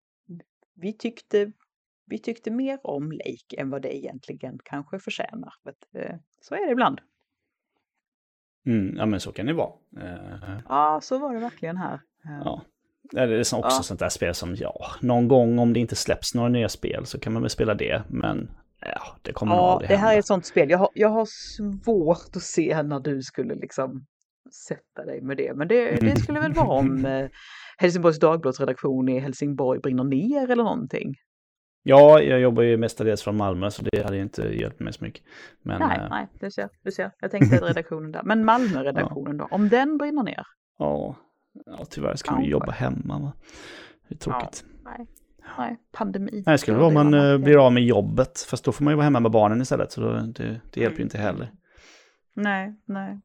vi, 0.75 0.93
tyckte, 0.93 1.53
vi 2.07 2.19
tyckte 2.19 2.51
mer 2.51 2.79
om 2.83 3.13
Lake 3.13 3.57
än 3.59 3.71
vad 3.71 3.83
det 3.83 3.97
egentligen 3.97 4.59
kanske 4.65 4.99
förtjänar. 4.99 5.53
För 5.63 5.75
Så 6.41 6.55
är 6.55 6.67
det 6.67 6.73
ibland. 6.73 7.01
Mm, 8.67 8.97
ja 8.97 9.07
men 9.07 9.21
så 9.21 9.33
kan 9.33 9.47
det 9.47 9.53
vara. 9.53 9.71
Eh, 10.01 10.59
Ja, 10.69 11.01
så 11.03 11.19
var 11.19 11.35
det 11.35 11.41
verkligen 11.41 11.77
här. 11.77 11.95
Eh, 12.25 12.41
ja. 12.45 12.63
Det 13.13 13.21
är 13.21 13.39
också 13.41 13.57
Ja. 13.63 13.71
sånt 13.71 14.01
där 14.01 14.09
spel 14.09 14.35
som, 14.35 14.55
ja, 14.55 14.87
någon 15.01 15.29
gång 15.29 15.59
om 15.59 15.73
det 15.73 15.81
inte 15.81 15.97
släpps 15.97 16.35
några 16.35 16.49
nya 16.49 16.69
spel 16.69 17.07
så 17.07 17.21
kan 17.21 17.33
man 17.33 17.43
väl 17.43 17.51
spela 17.51 17.75
det. 17.75 18.03
Men 18.09 18.51
ja, 18.81 19.03
det 19.23 19.33
kommer 19.33 19.57
nog 19.57 19.65
Ja, 19.65 19.73
aldrig 19.73 19.91
det 19.91 19.97
här 19.97 20.07
är 20.07 20.11
hända. 20.11 20.19
ett 20.19 20.27
sånt 20.27 20.47
spel. 20.47 20.71
Jag 20.71 20.79
har, 20.79 20.89
jag 20.95 21.09
har 21.09 21.27
svårt 21.27 22.37
att 22.37 22.43
se 22.43 22.83
när 22.83 23.01
du 23.01 23.23
skulle 23.23 23.55
liksom 23.55 24.07
sätta 24.69 25.05
dig 25.05 25.21
med 25.23 25.37
det. 25.37 25.55
Men 25.55 25.69
det, 25.69 25.91
det 26.01 26.17
skulle 26.17 26.41
väl 26.41 26.53
vara 26.53 26.69
om 26.79 27.05
eh, 27.07 27.29
Helsingborgs 27.79 28.19
Dagblads 28.19 28.61
redaktion 28.61 29.09
i 29.09 29.19
Helsingborg 29.21 29.81
brinner 29.81 30.05
ner 30.05 30.51
eller 30.51 30.65
någonting. 30.65 31.15
Ja, 31.89 32.21
jag 32.21 32.41
jobbar 32.41 32.63
ju 32.63 32.77
mestadels 32.77 33.23
från 33.23 33.37
Malmö 33.37 33.71
så 33.71 33.83
det 33.83 34.03
hade 34.05 34.17
ju 34.17 34.23
inte 34.23 34.43
hjälpt 34.43 34.81
mig 34.81 34.93
så 34.93 35.05
mycket. 35.05 35.23
Men 35.63 35.81
nej, 35.81 35.99
eh, 35.99 36.09
nej, 36.11 36.27
du 36.41 36.51
ser, 36.51 36.69
du 36.83 36.93
ser. 36.93 37.11
Jag 37.21 37.31
tänkte 37.31 37.57
redaktionen 37.63 38.13
där. 38.13 38.23
Men 38.23 38.45
Malmö-redaktionen 38.45 39.37
då, 39.37 39.49
om 39.51 39.69
den 39.69 39.99
brinner 39.99 40.23
ner? 40.23 40.47
ja, 40.79 41.17
ja, 41.67 41.85
tyvärr 41.91 42.17
ska 42.17 42.35
Ja. 42.35 42.43
jobba 42.43 42.73
hemma. 42.73 43.19
Va? 43.19 43.33
Det 44.09 44.15
är 44.15 44.19
tråkigt. 44.19 44.65
Nej, 44.85 45.07
nej, 45.59 45.77
pandemi. 45.93 46.33
Nej, 46.33 46.55
det 46.55 46.59
skulle 46.59 46.77
Ja, 46.77 46.81
vara 46.81 46.89
om 46.89 46.95
man 46.95 47.15
eh, 47.15 47.39
blir 47.39 47.67
av 47.67 47.73
med 47.73 47.85
jobbet. 47.85 48.47
Fast 48.51 48.65
då 48.65 48.73
får 48.73 48.85
man 48.85 48.93
ju 48.93 48.97
vara 48.97 49.05
hemma 49.05 49.21
med 49.21 49.31
barnen 49.31 49.61
istället. 49.61 49.93
Så 49.93 50.01
då, 50.01 50.13
det, 50.13 50.61
det 50.73 50.81
hjälper 50.81 50.99
ju 50.99 51.03
inte 51.05 51.19
heller. 51.19 51.51
Nej, 52.35 52.75
nej. 52.85 53.21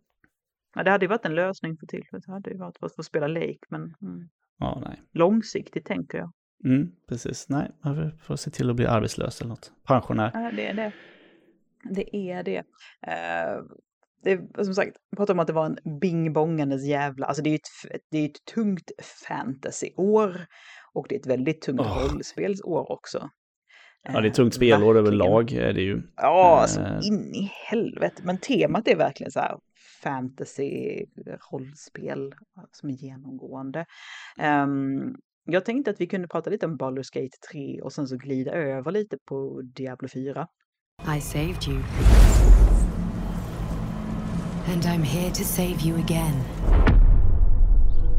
Ja, 0.75 0.83
det 0.83 0.91
hade 0.91 1.05
ju 1.05 1.09
varit 1.09 1.25
en 1.25 1.35
lösning 1.35 1.77
för 1.77 1.85
tillfället. 1.87 2.25
Det 2.25 2.31
hade 2.31 2.49
ju 2.49 2.57
varit 2.57 2.77
att 2.83 2.95
få 2.95 3.03
spela 3.03 3.27
lek, 3.27 3.59
men 3.69 3.95
mm, 4.01 4.29
Ja, 4.59 4.81
nej. 4.85 5.01
långsiktigt 5.11 5.85
tänker 5.85 6.17
jag. 6.17 6.31
Mm, 6.65 6.91
precis. 7.09 7.49
Nej, 7.49 7.71
man 7.83 8.11
får- 8.23 8.35
se 8.35 8.51
till 8.51 8.69
att 8.69 8.75
bli 8.75 8.85
arbetslös 8.85 9.41
eller 9.41 9.49
något. 9.49 9.71
Pensionär. 9.87 10.31
Ja, 10.33 10.51
det 10.55 10.67
är 10.67 10.73
det. 10.73 10.91
Det 11.89 12.15
är 12.15 12.43
det. 12.43 12.57
Eh, 13.07 13.63
det 14.23 14.65
som 14.65 14.73
sagt, 14.75 14.91
jag 15.09 15.17
pratade 15.17 15.33
om 15.33 15.39
att 15.39 15.47
det 15.47 15.53
var 15.53 15.65
en 15.65 15.77
bing-bongandes 16.01 16.85
jävla, 16.87 17.25
alltså 17.27 17.43
det 17.43 17.49
är 17.49 17.51
ju 17.51 17.55
ett, 17.55 18.01
det 18.11 18.17
är 18.17 18.25
ett 18.25 18.45
tungt 18.55 18.91
fantasyår 19.27 20.45
och 20.93 21.05
det 21.09 21.15
är 21.15 21.19
ett 21.19 21.27
väldigt 21.27 21.61
tungt 21.61 21.79
Åh. 21.79 22.03
rollspelsår 22.03 22.91
också. 22.91 23.29
Ja, 24.03 24.11
det 24.11 24.17
är 24.17 24.23
Eh, 24.25 24.31
tungt 24.33 24.53
spelår 24.53 24.97
överlag 24.97 25.51
är 25.51 25.73
det 25.73 25.81
ju. 25.81 26.01
Ja, 26.15 26.59
alltså 26.61 26.81
Eh. 26.81 26.99
in 27.07 27.35
i 27.35 27.51
helvete. 27.69 28.21
Men 28.25 28.37
temat 28.37 28.87
är 28.87 28.95
verkligen 28.95 29.31
så 29.31 29.39
här 29.39 29.57
fantasy, 30.03 31.05
rollspel 31.51 32.33
som 32.71 32.89
är 32.89 32.93
genomgående. 32.93 33.85
Ehm, 34.39 35.15
jag 35.51 35.65
tänkte 35.65 35.91
att 35.91 36.01
vi 36.01 36.07
kunde 36.07 36.27
prata 36.27 36.49
lite 36.49 36.65
om 36.65 36.77
Baldur's 36.77 37.13
Gate 37.13 37.37
3 37.51 37.81
och 37.81 37.93
sen 37.93 38.07
så 38.07 38.17
glida 38.17 38.51
över 38.51 38.91
lite 38.91 39.17
på 39.25 39.61
Diablo 39.75 40.07
4. 40.07 40.47
I 41.17 41.21
saved 41.21 41.67
you. 41.67 41.77
And 44.73 44.83
I'm 44.83 45.03
here 45.03 45.29
to 45.29 45.43
save 45.43 45.75
you 45.85 45.99
again. 45.99 46.43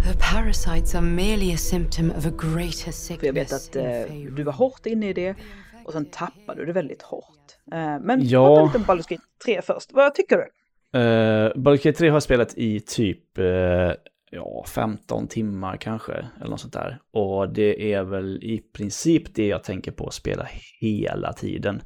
The 0.05 0.19
parasites 0.33 0.95
are 0.95 1.03
merely 1.03 1.55
a 1.55 1.57
symptom 1.57 2.11
of 2.11 2.27
a 2.27 2.31
greater 2.39 3.17
För 3.19 3.27
jag 3.27 3.33
vet 3.33 3.51
sickness 3.51 3.69
att 3.69 3.77
eh, 4.11 4.17
du 4.37 4.43
var 4.43 4.53
hårt 4.53 4.87
inne 4.87 5.09
i 5.09 5.13
det 5.13 5.35
och 5.85 5.93
sen 5.93 6.05
tappade 6.05 6.61
du 6.61 6.67
det 6.67 6.73
väldigt 6.73 7.03
hårt. 7.03 7.39
Eh, 7.73 7.99
men 8.01 8.21
Ja. 8.23 8.47
prata 8.47 8.65
lite 8.67 8.79
om 8.79 8.85
Baldur's 8.85 9.09
Gate 9.11 9.23
3 9.45 9.63
först. 9.63 9.93
Vad 9.93 10.15
tycker 10.15 10.37
du? 10.37 10.43
Uh, 10.99 11.53
Baldur's 11.55 11.85
Gate 11.85 11.93
3 11.93 12.09
har 12.09 12.17
jag 12.17 12.23
spelat 12.23 12.55
i 12.59 12.81
typ 12.81 13.39
eh, 13.39 13.45
ja, 14.33 14.65
15 14.69 15.29
timmar 15.29 15.77
kanske. 15.77 16.13
Eller 16.41 16.51
något 16.51 16.61
sånt 16.61 16.73
där. 16.73 16.99
Och 17.13 17.53
det 17.53 17.93
är 17.93 18.03
väl 18.03 18.45
i 18.45 18.59
princip 18.59 19.35
det 19.35 19.47
jag 19.47 19.65
tänker 19.65 19.93
på 19.93 20.07
att 20.07 20.15
spela 20.15 20.49
hela 20.81 21.33
tiden. 21.33 21.83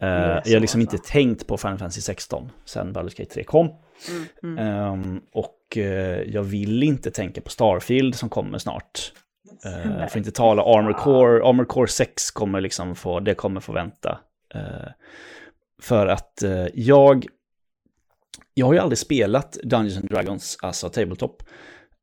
Eh, 0.00 0.08
jag 0.44 0.52
har 0.52 0.60
liksom 0.60 0.80
inte 0.80 0.98
tänkt 0.98 1.46
på 1.46 1.56
Final 1.56 1.78
Fantasy 1.78 2.00
16 2.00 2.50
sen 2.64 2.94
Baldur's 2.94 3.18
Gate 3.18 3.34
3 3.34 3.44
kom. 3.44 3.70
Mm, 4.42 4.58
Ehm, 4.58 5.20
och 5.32 5.76
eh, 5.76 6.22
jag 6.22 6.42
vill 6.42 6.82
inte 6.82 7.10
tänka 7.10 7.40
på 7.40 7.50
Starfield 7.50 8.14
som 8.14 8.28
kommer 8.28 8.58
snart. 8.58 9.12
Uh, 9.66 10.06
för 10.08 10.18
inte 10.18 10.30
tala 10.30 10.62
Armor 10.62 10.92
Core. 10.92 11.48
Armor 11.48 11.64
Core 11.64 11.88
6 11.88 12.30
kommer 12.30 12.60
liksom 12.60 12.94
få, 12.94 13.20
det 13.20 13.34
kommer 13.34 13.60
få 13.60 13.72
vänta. 13.72 14.20
Eh, 14.54 14.90
för 15.82 16.06
att 16.06 16.42
jag, 16.74 17.26
jag 18.54 18.66
har 18.66 18.72
ju 18.72 18.78
aldrig 18.78 18.98
spelat 18.98 19.58
Dungeons 19.64 19.96
and 19.96 20.08
Dragons, 20.08 20.58
alltså 20.62 20.88
Tabletop. 20.88 21.42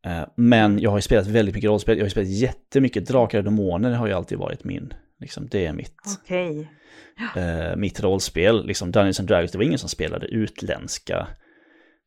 Eh, 0.06 0.24
men 0.36 0.80
jag 0.80 0.90
har 0.90 0.98
ju 0.98 1.02
spelat 1.02 1.28
väldigt 1.28 1.56
mycket 1.56 1.68
rollspel, 1.68 1.98
jag 1.98 2.04
har 2.04 2.08
ju 2.08 2.12
spelat 2.12 2.30
jättemycket 2.30 3.08
Drakar 3.08 3.38
och 3.38 3.44
Demoner, 3.44 3.90
det 3.90 3.96
har 3.96 4.08
ju 4.08 4.14
alltid 4.14 4.38
varit 4.38 4.64
min, 4.64 4.94
liksom, 5.20 5.48
det 5.48 5.66
är 5.66 5.74
mitt, 5.74 6.02
Okej. 6.24 6.72
eh, 7.36 7.76
mitt 7.76 8.00
rollspel. 8.04 8.66
Liksom 8.66 8.92
Dungeons 8.92 9.20
and 9.20 9.28
Dragons, 9.30 9.52
det 9.52 9.58
var 9.58 9.66
ingen 9.66 9.80
som 9.80 9.90
spelade 9.90 10.28
utländska, 10.28 11.28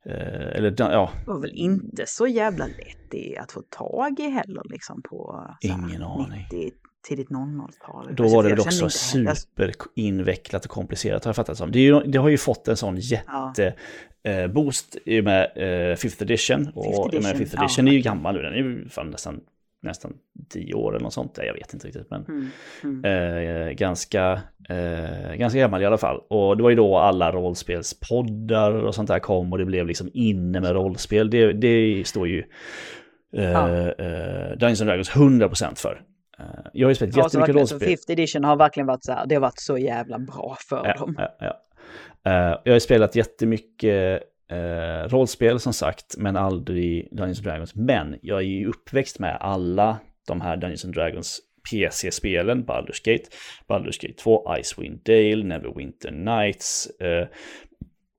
eh, 0.06 0.56
eller 0.56 0.74
ja, 0.78 1.10
Det 1.24 1.30
var 1.30 1.40
väl 1.40 1.52
inte 1.54 2.04
så 2.06 2.26
jävla 2.26 2.66
lätt 2.66 3.38
att 3.40 3.52
få 3.52 3.62
tag 3.62 4.20
i 4.20 4.28
heller 4.28 4.62
liksom 4.64 5.02
på 5.02 5.46
Ingen 5.60 6.02
aning. 6.02 6.46
90, 6.50 6.72
tidigt 7.08 7.28
00-tal. 7.28 8.14
Då 8.14 8.28
var 8.28 8.42
det 8.42 8.48
väl 8.48 8.60
också 8.60 8.88
superinvecklat 8.90 10.64
och 10.64 10.70
komplicerat 10.70 11.24
har 11.24 11.28
jag 11.28 11.36
fattat 11.36 11.58
som. 11.58 11.72
Det, 11.72 11.78
ju, 11.78 12.00
det 12.00 12.18
har 12.18 12.28
ju 12.28 12.38
fått 12.38 12.68
en 12.68 12.76
sån 12.76 12.96
jätte 12.96 13.74
eh, 14.24 14.46
boost 14.46 14.96
i 15.06 15.20
och 15.20 15.24
med 15.24 15.50
eh, 15.90 15.96
Fifth 15.96 16.22
edition. 16.22 16.68
Och 16.74 16.84
Fifth 16.84 17.16
edition, 17.16 17.38
Fifth 17.38 17.60
edition 17.62 17.88
är 17.88 17.92
ju 17.92 18.00
gammal 18.00 18.34
nu, 18.34 18.42
den 18.42 18.52
är 18.52 18.56
ju 18.56 18.88
fan 18.88 19.10
nästan, 19.10 19.40
nästan 19.82 20.12
tio 20.50 20.74
år 20.74 20.92
eller 20.92 21.04
något 21.04 21.12
sånt. 21.12 21.38
Jag 21.42 21.54
vet 21.54 21.74
inte 21.74 21.86
riktigt 21.86 22.10
men 22.10 22.24
Mm, 22.28 22.50
mm. 23.04 23.66
eh, 23.68 23.72
ganska, 23.72 24.40
eh, 24.68 25.34
ganska 25.34 25.58
gammal 25.58 25.82
i 25.82 25.86
alla 25.86 25.98
fall. 25.98 26.20
Och 26.30 26.56
det 26.56 26.62
var 26.62 26.70
ju 26.70 26.76
då 26.76 26.98
alla 26.98 27.32
rollspelspoddar 27.32 28.72
och 28.72 28.94
sånt 28.94 29.08
där 29.08 29.18
kom 29.18 29.52
och 29.52 29.58
det 29.58 29.64
blev 29.64 29.86
liksom 29.86 30.10
inne 30.14 30.60
med 30.60 30.70
rollspel. 30.72 31.30
Det, 31.30 31.52
det 31.52 32.06
står 32.06 32.28
ju 32.28 32.44
eh, 33.36 33.44
Ja. 33.50 33.68
eh, 33.88 34.56
Dungeons 34.58 34.80
Dragons 34.80 35.10
100% 35.10 35.74
för. 35.78 36.02
Eh, 36.38 36.44
Jag 36.72 36.86
har 36.86 36.90
ju 36.90 36.94
spelat 36.94 37.16
jättemycket 37.16 37.54
rollspel. 37.54 37.80
Fifth 37.80 38.10
edition 38.12 38.44
har 38.44 38.56
verkligen 38.56 38.86
varit 38.86 39.04
så 39.04 39.12
här, 39.12 39.26
det 39.26 39.34
har 39.34 39.42
varit 39.42 39.60
så 39.60 39.78
jävla 39.78 40.18
bra 40.18 40.56
för 40.68 40.86
Ja, 40.86 40.94
dem. 40.98 41.14
ja, 41.18 41.36
ja. 41.40 41.58
Eh, 42.26 42.58
jag 42.64 42.72
har 42.72 42.78
spelat 42.78 43.16
jättemycket 43.16 44.22
eh, 44.50 45.08
rollspel 45.08 45.60
som 45.60 45.72
sagt, 45.72 46.14
men 46.18 46.36
aldrig 46.36 47.08
Dungeons 47.10 47.38
and 47.38 47.46
Dragons. 47.46 47.74
Men 47.74 48.18
jag 48.22 48.38
är 48.38 48.42
ju 48.42 48.66
uppväxt 48.66 49.18
med 49.18 49.36
alla 49.40 49.98
de 50.26 50.40
här 50.40 50.56
Dungeons 50.56 50.84
and 50.84 50.94
Dragons 50.94 51.40
PC-spelen, 51.70 52.64
Baldur's 52.64 53.04
Gate, 53.04 53.24
Baldur's 53.68 54.06
Gate 54.06 54.22
2, 54.22 54.54
Icewind 54.58 55.00
Dale, 55.04 55.44
Neverwinter 55.44 56.10
Nights, 56.10 56.86
eh, 57.00 57.26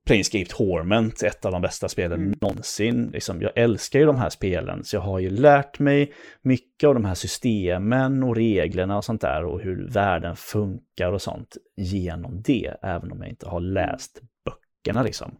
Planescape 0.06 0.46
Torment, 0.46 1.24
ett 1.24 1.46
av 1.46 1.52
de 1.52 1.62
bästa 1.62 1.90
spelen 1.90 2.22
mm. 2.22 2.38
någonsin. 2.42 3.10
Liksom, 3.14 3.42
jag 3.42 3.52
älskar 3.56 4.00
ju 4.00 4.06
de 4.06 4.16
här 4.16 4.30
spelen, 4.30 4.84
så 4.84 4.96
jag 4.96 5.02
har 5.02 5.20
ju 5.20 5.30
lärt 5.30 5.80
mig 5.80 6.14
mycket 6.42 6.88
av 6.88 6.94
de 6.94 7.06
här 7.06 7.14
systemen 7.14 8.24
och 8.24 8.36
reglerna 8.36 8.98
och 8.98 9.06
sånt 9.06 9.22
där 9.22 9.46
och 9.46 9.62
hur 9.62 9.88
världen 9.88 10.36
funkar 10.36 11.12
och 11.12 11.22
sånt 11.22 11.58
genom 11.78 12.42
det, 12.42 12.74
även 12.82 13.12
om 13.12 13.22
jag 13.22 13.30
inte 13.30 13.50
har 13.50 13.60
läst 13.60 14.22
böckerna 14.46 15.04
liksom. 15.04 15.38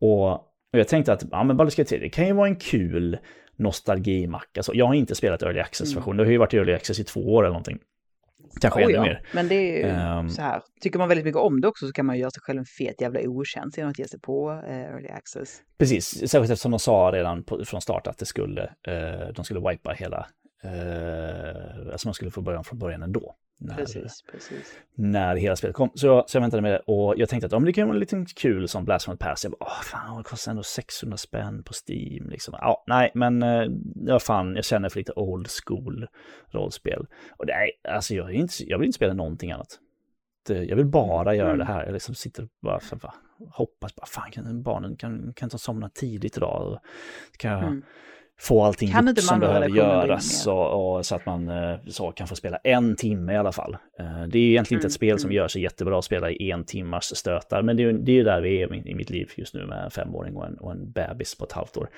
Och, 0.00 0.32
och 0.32 0.78
jag 0.78 0.88
tänkte 0.88 1.12
att 1.12 1.24
ja, 1.30 1.44
men 1.44 1.60
Baldur's 1.60 1.76
Gate 1.76 1.84
3, 1.84 1.98
det 1.98 2.10
kan 2.10 2.26
ju 2.26 2.32
vara 2.32 2.48
en 2.48 2.56
kul 2.56 3.18
nostalgimacka. 3.56 4.60
Alltså, 4.60 4.74
jag 4.74 4.86
har 4.86 4.94
inte 4.94 5.14
spelat 5.14 5.42
Early 5.42 5.60
Access-version, 5.60 6.12
mm. 6.12 6.16
det 6.16 6.24
har 6.24 6.32
ju 6.32 6.38
varit 6.38 6.54
Early 6.54 6.72
Access 6.72 6.98
i 7.00 7.04
två 7.04 7.34
år 7.34 7.42
eller 7.42 7.52
någonting. 7.52 7.78
Kanske 8.60 8.80
oh, 8.80 8.84
ännu 8.84 8.92
ja. 8.92 9.02
mer. 9.02 9.22
Men 9.32 9.48
det 9.48 9.54
är 9.54 9.88
ju 9.88 10.18
um, 10.18 10.30
så 10.30 10.42
här, 10.42 10.62
tycker 10.80 10.98
man 10.98 11.08
väldigt 11.08 11.24
mycket 11.24 11.40
om 11.40 11.60
det 11.60 11.68
också 11.68 11.86
så 11.86 11.92
kan 11.92 12.06
man 12.06 12.18
göra 12.18 12.30
sig 12.30 12.40
själv 12.42 12.58
en 12.58 12.64
fet 12.64 13.00
jävla 13.00 13.20
otjänst 13.20 13.76
genom 13.76 13.90
att 13.90 13.98
ge 13.98 14.08
sig 14.08 14.20
på 14.20 14.62
eh, 14.68 14.76
Early 14.76 15.08
Access. 15.08 15.62
Precis, 15.78 16.08
särskilt 16.08 16.50
eftersom 16.50 16.70
de 16.70 16.80
sa 16.80 17.10
redan 17.14 17.44
på, 17.44 17.64
från 17.64 17.80
start 17.80 18.06
att 18.06 18.18
det 18.18 18.26
skulle, 18.26 18.62
eh, 18.62 19.28
de 19.34 19.44
skulle 19.44 19.70
wipa 19.70 19.90
hela, 19.90 20.26
eh, 20.62 21.92
alltså 21.92 22.08
man 22.08 22.14
skulle 22.14 22.30
få 22.30 22.40
början 22.40 22.64
från 22.64 22.78
början 22.78 23.02
ändå. 23.02 23.36
När, 23.64 23.76
precis, 23.76 24.22
precis. 24.32 24.78
när 24.94 25.36
hela 25.36 25.56
spelet 25.56 25.76
kom. 25.76 25.90
Så 25.94 26.06
jag, 26.06 26.30
så 26.30 26.36
jag 26.36 26.42
väntade 26.42 26.62
med 26.62 26.72
det 26.72 26.78
och 26.78 27.14
jag 27.16 27.28
tänkte 27.28 27.46
att 27.46 27.52
om 27.52 27.64
det 27.64 27.72
kan 27.72 27.88
vara 27.88 27.98
lite 27.98 28.24
kul 28.36 28.68
som 28.68 28.84
Blast 28.84 29.04
from 29.04 29.16
the 29.16 29.24
Past. 29.24 29.44
Jag 29.44 29.50
bara, 29.52 29.64
åh, 29.64 29.82
fan, 29.82 30.16
det 30.16 30.24
kostar 30.24 30.50
ändå 30.50 30.62
600 30.62 31.16
spänn 31.16 31.62
på 31.62 31.72
Steam. 31.72 32.28
Liksom. 32.30 32.54
Ja, 32.60 32.84
nej, 32.86 33.10
men 33.14 33.42
eh, 33.42 33.66
ja, 34.06 34.18
fan, 34.18 34.56
jag 34.56 34.64
känner 34.64 34.88
för 34.88 34.98
lite 34.98 35.12
old 35.12 35.48
school 35.64 36.06
rollspel. 36.50 37.06
Och 37.30 37.46
det 37.46 37.52
är, 37.52 37.92
alltså 37.94 38.14
jag, 38.14 38.32
inte, 38.32 38.54
jag 38.58 38.78
vill 38.78 38.86
inte 38.86 38.96
spela 38.96 39.14
någonting 39.14 39.52
annat. 39.52 39.78
Jag 40.48 40.76
vill 40.76 40.86
bara 40.86 41.34
göra 41.34 41.48
mm. 41.48 41.58
det 41.58 41.64
här. 41.64 41.84
Jag 41.84 41.92
liksom 41.92 42.14
sitter 42.14 42.42
och 42.42 42.48
bara, 42.62 42.80
för, 42.80 42.96
bara 42.96 43.14
hoppas, 43.50 43.94
bara, 43.94 44.06
fan, 44.06 44.30
kan, 44.30 44.62
barnen 44.62 44.96
kan, 44.96 45.32
kan 45.32 45.46
inte 45.46 45.58
somna 45.58 45.88
tidigt 45.88 46.36
idag? 46.36 46.78
Kan 47.36 47.50
jag, 47.50 47.62
mm 47.62 47.82
få 48.42 48.64
allting 48.64 48.90
kan 48.90 49.06
gjort 49.06 49.18
som 49.18 49.40
behöver 49.40 49.68
göras 49.68 50.46
och, 50.46 50.96
och, 50.96 51.06
så 51.06 51.14
att 51.14 51.26
man 51.26 51.48
eh, 51.48 51.76
så 51.86 52.12
kan 52.12 52.28
få 52.28 52.36
spela 52.36 52.56
en 52.56 52.96
timme 52.96 53.32
i 53.32 53.36
alla 53.36 53.52
fall. 53.52 53.76
Eh, 53.98 54.22
det 54.28 54.38
är 54.38 54.42
egentligen 54.42 54.78
inte 54.78 54.86
ett 54.86 54.90
mm, 54.90 54.90
spel 54.90 55.18
som 55.18 55.28
mm. 55.28 55.36
gör 55.36 55.48
sig 55.48 55.62
jättebra 55.62 55.98
att 55.98 56.04
spela 56.04 56.30
i 56.30 56.50
en 56.50 56.64
timmars 56.64 57.04
stötar, 57.04 57.62
men 57.62 57.76
det 57.76 57.82
är, 57.82 57.92
det 57.92 58.18
är 58.18 58.24
där 58.24 58.40
vi 58.40 58.62
är 58.62 58.88
i 58.88 58.94
mitt 58.94 59.10
liv 59.10 59.30
just 59.36 59.54
nu 59.54 59.66
med 59.66 59.84
en 59.84 59.90
femåring 59.90 60.36
och 60.36 60.46
en, 60.46 60.54
och 60.54 60.72
en 60.72 60.92
bebis 60.92 61.34
på 61.34 61.44
ett 61.44 61.52
halvt 61.52 61.76
år. 61.76 61.88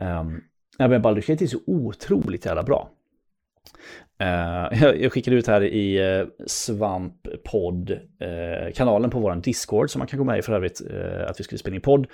Um, 0.00 0.44
ja, 0.78 0.88
men 0.88 1.02
Baldur's 1.02 1.26
Gate 1.30 1.44
är 1.44 1.46
så 1.46 1.58
otroligt 1.66 2.46
jävla 2.46 2.62
bra. 2.62 2.90
Uh, 4.22 4.68
jag 5.02 5.12
skickade 5.12 5.36
ut 5.36 5.46
här 5.46 5.64
i 5.64 6.18
uh, 6.20 6.28
Svamppodd-kanalen 6.46 9.04
uh, 9.04 9.10
på 9.10 9.18
vår 9.18 9.34
Discord, 9.34 9.90
som 9.90 9.98
man 9.98 10.08
kan 10.08 10.18
gå 10.18 10.24
med 10.24 10.38
i 10.38 10.42
för 10.42 10.52
övrigt, 10.52 10.80
att 11.26 11.40
vi 11.40 11.44
skulle 11.44 11.58
spela 11.58 11.76
in 11.76 11.82
podd. 11.82 12.06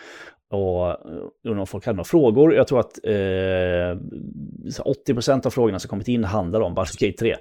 Och 0.50 0.96
undrar 1.44 1.60
om 1.60 1.66
folk 1.66 1.86
hade 1.86 1.96
några 1.96 2.04
frågor. 2.04 2.54
Jag 2.54 2.68
tror 2.68 2.80
att 2.80 2.98
80% 2.98 5.46
av 5.46 5.50
frågorna 5.50 5.78
som 5.78 5.88
kommit 5.88 6.08
in 6.08 6.24
handlar 6.24 6.60
om 6.60 6.74
Baldur's 6.74 7.06
Gate 7.06 7.18
3. 7.18 7.36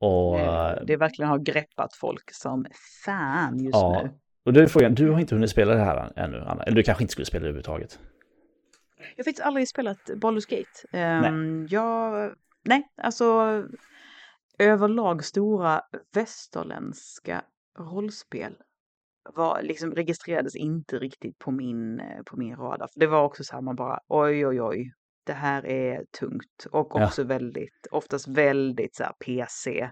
och, 0.00 0.38
det 0.86 0.96
verkligen 0.96 1.28
har 1.28 1.38
greppat 1.38 1.94
folk 1.94 2.34
som 2.34 2.66
fan 3.04 3.58
just 3.58 3.74
ja, 3.74 4.00
nu. 4.02 4.10
Och 4.44 4.52
då 4.52 4.60
är 4.60 4.66
frågan, 4.66 4.94
du 4.94 5.10
har 5.10 5.20
inte 5.20 5.34
hunnit 5.34 5.50
spela 5.50 5.74
det 5.74 5.80
här 5.80 6.12
ännu, 6.16 6.44
Anna. 6.46 6.62
Eller 6.62 6.76
du 6.76 6.82
kanske 6.82 7.04
inte 7.04 7.12
skulle 7.12 7.26
spela 7.26 7.42
det 7.42 7.48
överhuvudtaget. 7.48 7.98
Jag 9.16 9.24
har 9.24 9.24
faktiskt 9.24 9.46
aldrig 9.46 9.68
spelat 9.68 10.10
Baldur's 10.10 10.50
Gate. 10.50 10.98
Um, 11.26 11.60
nej. 11.60 11.66
Jag, 11.70 12.32
nej, 12.64 12.88
alltså 12.96 13.24
överlag 14.58 15.24
stora 15.24 15.82
västerländska 16.14 17.42
rollspel 17.78 18.54
var, 19.34 19.62
liksom, 19.62 19.94
registrerades 19.94 20.56
inte 20.56 20.98
riktigt 20.98 21.38
på 21.38 21.50
min, 21.50 22.00
eh, 22.00 22.22
på 22.26 22.36
min 22.36 22.56
radar. 22.56 22.88
För 22.92 23.00
det 23.00 23.06
var 23.06 23.22
också 23.22 23.44
så 23.44 23.54
här 23.54 23.62
man 23.62 23.76
bara 23.76 24.00
oj 24.08 24.46
oj 24.46 24.62
oj, 24.62 24.92
det 25.26 25.32
här 25.32 25.66
är 25.66 26.04
tungt 26.20 26.66
och 26.70 26.96
också 26.96 27.22
ja. 27.22 27.28
väldigt, 27.28 27.86
oftast 27.90 28.28
väldigt 28.28 28.96
så 28.96 29.04
här 29.04 29.12
PC. 29.12 29.90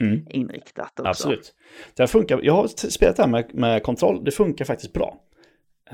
Mm. 0.00 0.26
inriktat 0.30 1.00
också. 1.00 1.08
Absolut. 1.08 1.54
Det 1.96 2.06
funkar, 2.06 2.40
jag 2.42 2.54
har 2.54 2.66
spelat 2.66 3.16
det 3.16 3.22
här 3.22 3.30
med, 3.30 3.54
med 3.54 3.82
kontroll, 3.82 4.24
det 4.24 4.30
funkar 4.30 4.64
faktiskt 4.64 4.92
bra. 4.92 5.20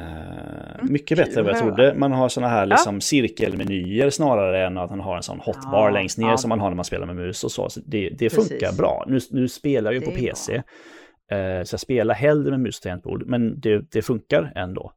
Uh, 0.00 0.84
mycket 0.90 1.18
bättre 1.18 1.40
än 1.40 1.46
vad 1.46 1.54
jag 1.54 1.60
trodde. 1.60 1.94
Man 1.94 2.12
har 2.12 2.28
sådana 2.28 2.52
här 2.52 2.66
liksom 2.66 2.94
ja. 2.94 3.00
cirkelmenyer 3.00 4.10
snarare 4.10 4.66
än 4.66 4.78
att 4.78 4.90
man 4.90 5.00
har 5.00 5.16
en 5.16 5.22
sån 5.22 5.40
hotbar 5.40 5.88
ja, 5.88 5.90
längst 5.90 6.18
ner 6.18 6.28
ja. 6.28 6.36
som 6.36 6.48
man 6.48 6.60
har 6.60 6.68
när 6.68 6.76
man 6.76 6.84
spelar 6.84 7.06
med 7.06 7.16
mus 7.16 7.44
och 7.44 7.52
så. 7.52 7.68
så 7.68 7.80
det, 7.86 8.10
det 8.18 8.30
funkar 8.30 8.76
bra. 8.76 9.04
Nu, 9.08 9.18
nu 9.30 9.48
spelar 9.48 9.92
jag 9.92 10.04
ju 10.04 10.10
på 10.10 10.16
PC. 10.16 10.56
Uh, 10.56 11.64
så 11.64 11.74
jag 11.74 11.80
spelar 11.80 12.14
hellre 12.14 12.50
med 12.50 12.60
mus 12.60 12.78
och 12.78 12.82
tangentbord, 12.82 13.26
men 13.26 13.60
det, 13.60 13.92
det 13.92 14.02
funkar 14.02 14.52
ändå. 14.54 14.92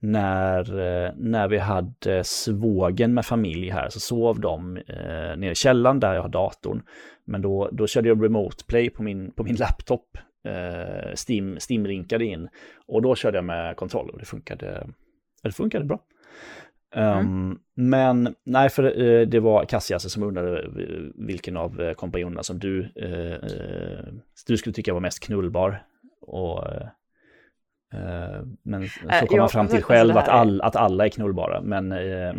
När, 0.00 0.74
uh, 0.74 1.10
när 1.16 1.48
vi 1.48 1.58
hade 1.58 2.24
svågen 2.24 3.14
med 3.14 3.26
familj 3.26 3.70
här 3.70 3.88
så 3.88 4.00
sov 4.00 4.40
de 4.40 4.76
uh, 4.76 5.36
nere 5.36 5.50
i 5.50 5.54
källaren 5.54 6.00
där 6.00 6.14
jag 6.14 6.22
har 6.22 6.28
datorn. 6.28 6.82
Men 7.26 7.42
då, 7.42 7.68
då 7.72 7.86
körde 7.86 8.08
jag 8.08 8.24
remote 8.24 8.64
play 8.68 8.90
på 8.90 9.02
min, 9.02 9.32
på 9.32 9.44
min 9.44 9.56
laptop 9.56 10.18
eh, 10.44 11.14
Steam, 11.28 11.58
Steam 11.70 11.86
rinkade 11.86 12.24
in. 12.24 12.48
Och 12.86 13.02
då 13.02 13.14
körde 13.14 13.38
jag 13.38 13.44
med 13.44 13.76
kontroll 13.76 14.10
och 14.10 14.18
det 14.18 14.24
funkade, 14.24 14.86
det 15.42 15.52
funkade 15.52 15.84
bra. 15.84 16.00
Mm. 16.94 17.18
Um, 17.18 17.58
men 17.74 18.34
nej, 18.44 18.68
för 18.68 19.02
uh, 19.02 19.26
det 19.26 19.40
var 19.40 19.64
Cassias 19.64 20.12
som 20.12 20.22
undrade 20.22 20.68
vilken 21.14 21.56
av 21.56 21.80
uh, 21.80 21.92
kompanjonerna 21.92 22.42
som 22.42 22.58
du, 22.58 22.80
uh, 22.80 23.34
du 24.46 24.56
skulle 24.56 24.74
tycka 24.74 24.94
var 24.94 25.00
mest 25.00 25.20
knullbar. 25.20 25.86
Och, 26.20 26.64
men 28.62 28.88
så 29.20 29.26
kom 29.26 29.38
man 29.38 29.48
fram 29.48 29.68
till 29.68 29.82
själv 29.82 30.16
att, 30.16 30.28
all, 30.28 30.60
att 30.60 30.76
alla 30.76 31.04
är 31.04 31.08
knullbara. 31.08 31.60
Men, 31.60 31.88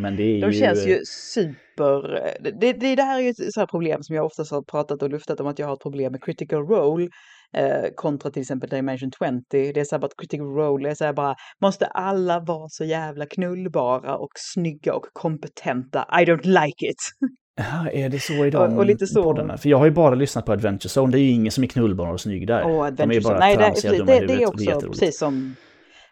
men 0.01 0.15
det 0.15 0.23
är 0.23 0.41
De 0.41 0.47
ju... 0.47 0.53
känns 0.53 0.87
ju 0.87 0.99
super... 1.05 2.21
Det, 2.39 2.73
det, 2.73 2.95
det 2.95 3.01
här 3.01 3.19
är 3.19 3.23
ju 3.23 3.29
ett 3.29 3.53
så 3.53 3.67
problem 3.67 4.03
som 4.03 4.15
jag 4.15 4.25
oftast 4.25 4.51
har 4.51 4.61
pratat 4.61 5.03
och 5.03 5.09
luftat 5.09 5.39
om 5.39 5.47
att 5.47 5.59
jag 5.59 5.67
har 5.67 5.73
ett 5.73 5.81
problem 5.81 6.11
med 6.11 6.23
critical 6.23 6.67
role 6.67 7.09
eh, 7.53 7.83
kontra 7.95 8.31
till 8.31 8.41
exempel 8.41 8.69
Dimension 8.69 9.11
20. 9.11 9.41
Det 9.49 9.79
är 9.79 9.83
så 9.83 9.95
här 9.95 10.01
bara 10.01 10.11
critical 10.17 10.47
role, 10.47 10.87
det 10.87 10.91
är 10.91 10.95
så 10.95 11.05
här 11.05 11.13
bara, 11.13 11.35
måste 11.61 11.85
alla 11.85 12.39
vara 12.39 12.69
så 12.69 12.83
jävla 12.83 13.25
knullbara 13.25 14.17
och 14.17 14.31
snygga 14.35 14.93
och 14.93 15.05
kompetenta? 15.13 16.07
I 16.21 16.25
don't 16.25 16.65
like 16.65 16.87
it. 16.87 17.01
Ja, 17.57 17.89
är 17.91 18.09
det 18.09 18.19
så 18.19 18.45
i 18.45 18.49
de 18.49 18.73
och, 18.73 18.79
och 18.79 18.85
lite 18.85 19.07
så. 19.07 19.23
poddarna? 19.23 19.57
För 19.57 19.69
jag 19.69 19.77
har 19.77 19.85
ju 19.85 19.91
bara 19.91 20.15
lyssnat 20.15 20.45
på 20.45 20.51
Adventure 20.51 21.01
Zone, 21.01 21.11
det 21.11 21.19
är 21.19 21.23
ju 21.23 21.29
ingen 21.29 21.51
som 21.51 21.63
är 21.63 21.67
knullbar 21.67 22.11
och 22.11 22.21
snygg 22.21 22.47
där. 22.47 22.63
Oh, 22.63 22.87
de 22.87 23.11
är 23.11 23.21
bara 23.21 23.39
Nej, 23.39 23.55
tramsiga, 23.55 23.91
det, 23.91 23.97
det, 23.97 24.19
det, 24.19 24.27
det 24.27 24.43
är 24.43 24.47
också 24.47 24.65
det 24.65 24.71
är 24.71 24.89
precis 24.89 25.17
som 25.17 25.55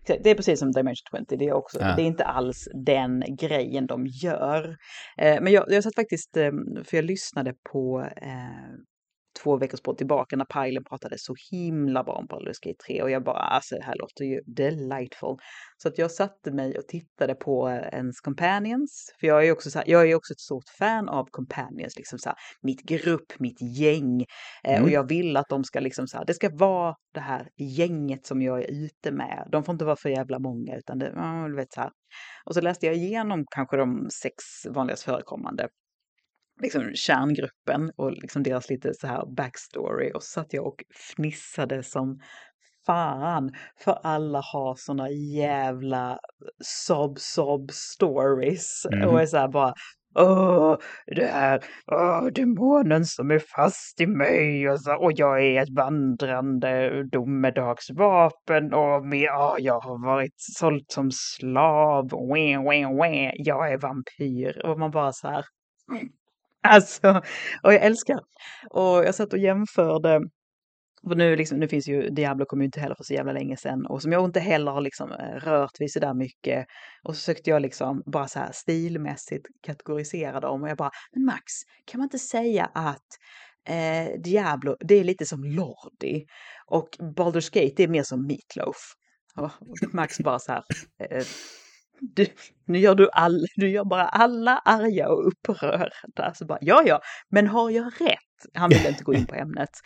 det 0.06 0.30
är 0.30 0.36
precis 0.36 0.60
som 0.60 0.72
Dimension 0.72 1.26
20, 1.30 1.36
det 1.36 1.48
är 1.48 1.54
också, 1.54 1.80
ja. 1.82 1.96
det 1.96 2.02
är 2.02 2.06
inte 2.06 2.24
alls 2.24 2.68
den 2.86 3.24
grejen 3.40 3.88
de 3.88 4.06
gör. 4.08 4.78
Eh, 5.18 5.42
men 5.42 5.54
jag, 5.54 5.66
jag 5.68 5.84
satt 5.84 5.96
faktiskt, 5.96 6.38
eh, 6.38 6.52
för 6.84 6.98
jag 6.98 7.06
lyssnade 7.06 7.54
på 7.72 8.02
eh, 8.22 8.74
två 9.44 9.58
veckors 9.58 9.82
podd 9.82 9.98
tillbaka 9.98 10.36
när 10.36 10.46
Pajlen 10.46 10.84
pratade 10.84 11.16
så 11.18 11.36
himla 11.52 12.04
bra 12.04 12.14
om 12.14 12.28
Baldur's 12.28 12.60
Gate 12.62 12.84
3 12.88 13.02
och 13.02 13.12
jag 13.12 13.24
bara, 13.24 13.38
alltså 13.38 13.76
det 13.76 13.84
här 13.84 13.96
låter 13.96 14.26
ju 14.26 14.42
delightful. 14.46 15.38
Så 15.78 15.88
att 15.88 15.98
jag 15.98 16.12
satte 16.12 16.52
mig 16.52 16.78
och 16.78 16.88
tittade 16.88 17.36
på 17.36 17.70
ens 17.70 18.20
companions, 18.22 19.16
för 19.20 19.28
jag 19.28 19.48
är 19.48 19.52
också 19.52 19.70
så 19.70 19.80
här, 19.80 19.90
jag 19.90 20.10
är 20.10 20.16
också 20.16 20.34
ett 20.34 20.40
stort 20.40 20.70
fan 20.78 21.10
av 21.10 21.26
companions, 21.32 21.98
liksom 21.98 22.20
så 22.20 22.30
här, 22.30 22.38
mitt 22.62 22.84
grupp, 22.84 23.40
mitt 23.40 23.62
gäng. 23.62 24.22
Eh, 24.64 24.74
mm. 24.74 24.84
Och 24.84 24.90
jag 24.90 25.10
vill 25.10 25.38
att 25.38 25.50
de 25.50 25.64
ska 25.64 25.80
liksom 25.80 26.08
så 26.08 26.18
här, 26.18 26.26
det 26.26 26.34
ska 26.34 26.50
vara 26.54 26.96
det 27.14 27.20
här 27.20 27.50
gänget 27.58 28.26
som 28.26 28.42
jag 28.42 28.64
är 28.64 28.72
ute 28.72 29.12
med. 29.12 29.48
De 29.52 29.64
får 29.64 29.74
inte 29.74 29.86
vara 29.86 29.96
för 29.96 30.10
jävla 30.10 30.40
många 30.40 30.78
utan 30.78 31.00
det, 31.00 31.12
du 31.48 31.56
vet 31.56 31.74
så 31.74 31.82
här. 31.82 31.92
Och 32.46 32.54
så 32.54 32.62
läste 32.62 32.86
jag 32.86 32.96
igenom 32.96 33.46
kanske 33.56 33.78
de 33.78 34.08
sex 34.22 34.36
vanligast 34.70 35.04
förekommande 35.04 35.68
liksom 36.62 36.92
kärngruppen 36.94 37.92
och 37.96 38.12
liksom 38.12 38.44
deras 38.44 38.70
lite 38.70 38.94
så 38.94 39.08
här 39.08 39.26
backstory. 39.36 40.12
Och 40.12 40.24
så 40.24 40.30
satt 40.30 40.54
jag 40.54 40.68
och 40.68 40.84
fnissade 41.16 41.84
som 41.84 42.20
fan 42.86 43.52
för 43.80 44.00
alla 44.04 44.42
har 44.54 44.76
såna 44.76 45.10
jävla 45.10 46.20
sob-sob 46.64 47.72
stories. 47.72 48.86
Mm. 48.94 49.10
och 49.10 49.22
är 49.22 49.26
så 49.26 49.38
här 49.38 49.48
bara 49.48 49.74
Åh, 50.16 50.78
det 51.08 51.26
här, 51.26 51.64
åh, 51.92 52.26
demonen 52.26 53.06
som 53.06 53.32
är 53.32 53.40
fast 53.40 54.02
i 54.02 54.08
mig. 54.08 54.70
Och, 54.70 54.82
så, 54.82 54.96
och 54.96 55.12
jag 55.16 55.46
är 55.46 55.64
ett 55.64 55.76
vandrande 55.78 57.04
domedagsvapen 57.04 58.74
och 58.74 59.06
med, 59.06 59.30
åh, 59.32 59.56
jag 59.60 59.80
har 59.80 60.06
varit 60.06 60.34
såld 60.38 60.86
som 60.88 61.12
slav, 61.12 62.10
wä, 62.10 62.58
wä, 62.58 62.86
wä, 63.02 63.32
jag 63.36 63.72
är 63.72 63.78
vampyr. 63.78 64.66
Och 64.66 64.80
man 64.80 64.92
bara 64.92 65.12
så 65.12 65.28
här 65.28 65.46
Alltså, 66.64 67.22
och 67.64 67.74
jag 67.74 67.84
älskar. 67.84 68.20
Och 68.70 69.06
jag 69.06 69.16
satt 69.16 69.34
och 69.34 69.40
jämförde 69.40 70.20
för 71.08 71.16
nu, 71.16 71.36
liksom, 71.36 71.60
nu 71.60 71.68
finns 71.68 71.88
ju 71.88 72.10
Diablo 72.10 72.46
kom 72.46 72.60
ju 72.60 72.66
inte 72.66 72.80
heller 72.80 72.96
för 72.96 73.04
så 73.04 73.14
jävla 73.14 73.32
länge 73.32 73.58
sedan 73.58 73.86
och 73.86 74.02
som 74.02 74.12
jag 74.12 74.26
inte 74.26 74.40
heller 74.40 74.72
har 74.72 74.82
liksom 74.82 75.12
eh, 75.12 75.36
rört 75.36 75.72
vid 75.80 75.92
så 75.92 76.00
där 76.00 76.14
mycket. 76.14 76.66
Och 77.04 77.16
så 77.16 77.20
försökte 77.20 77.50
jag 77.50 77.62
liksom 77.62 78.04
bara 78.06 78.28
så 78.28 78.40
här 78.40 78.52
stilmässigt 78.54 79.46
kategorisera 79.66 80.40
dem 80.40 80.64
och 80.64 80.70
jag 80.70 80.78
bara, 80.78 80.92
men 81.14 81.26
Max, 81.26 81.44
kan 81.86 82.00
man 82.00 82.06
inte 82.06 82.20
säga 82.20 82.66
att 82.74 83.08
eh, 83.70 84.22
Diablo, 84.24 84.76
det 84.80 84.96
är 84.96 85.04
lite 85.04 85.26
som 85.26 85.44
Lordi 85.44 86.26
och 86.68 86.90
Baldur's 87.00 87.54
Gate, 87.54 87.74
det 87.78 87.84
är 87.84 87.88
mer 87.88 88.04
som 88.04 88.28
Meatloaf. 88.28 88.94
Och 89.36 89.94
Max 89.94 90.20
bara 90.20 90.40
så 90.40 90.52
här, 90.52 90.64
eh, 91.10 91.26
du, 92.16 92.26
nu, 92.66 92.80
gör 92.80 92.96
du, 92.96 93.10
all, 93.14 93.46
du 93.56 93.70
gör 93.70 93.84
bara 93.86 94.04
alla 94.08 94.58
arga 94.58 95.10
och 95.10 95.28
upprörda. 95.28 96.34
Så 96.34 96.46
bara, 96.46 96.58
ja, 96.62 96.84
ja, 96.86 97.00
men 97.30 97.48
har 97.48 97.70
jag 97.70 97.86
rätt? 98.02 98.54
Han 98.54 98.70
vill 98.70 98.86
inte 98.88 99.04
gå 99.04 99.14
in 99.14 99.26
på 99.26 99.36
ämnet. 99.36 99.70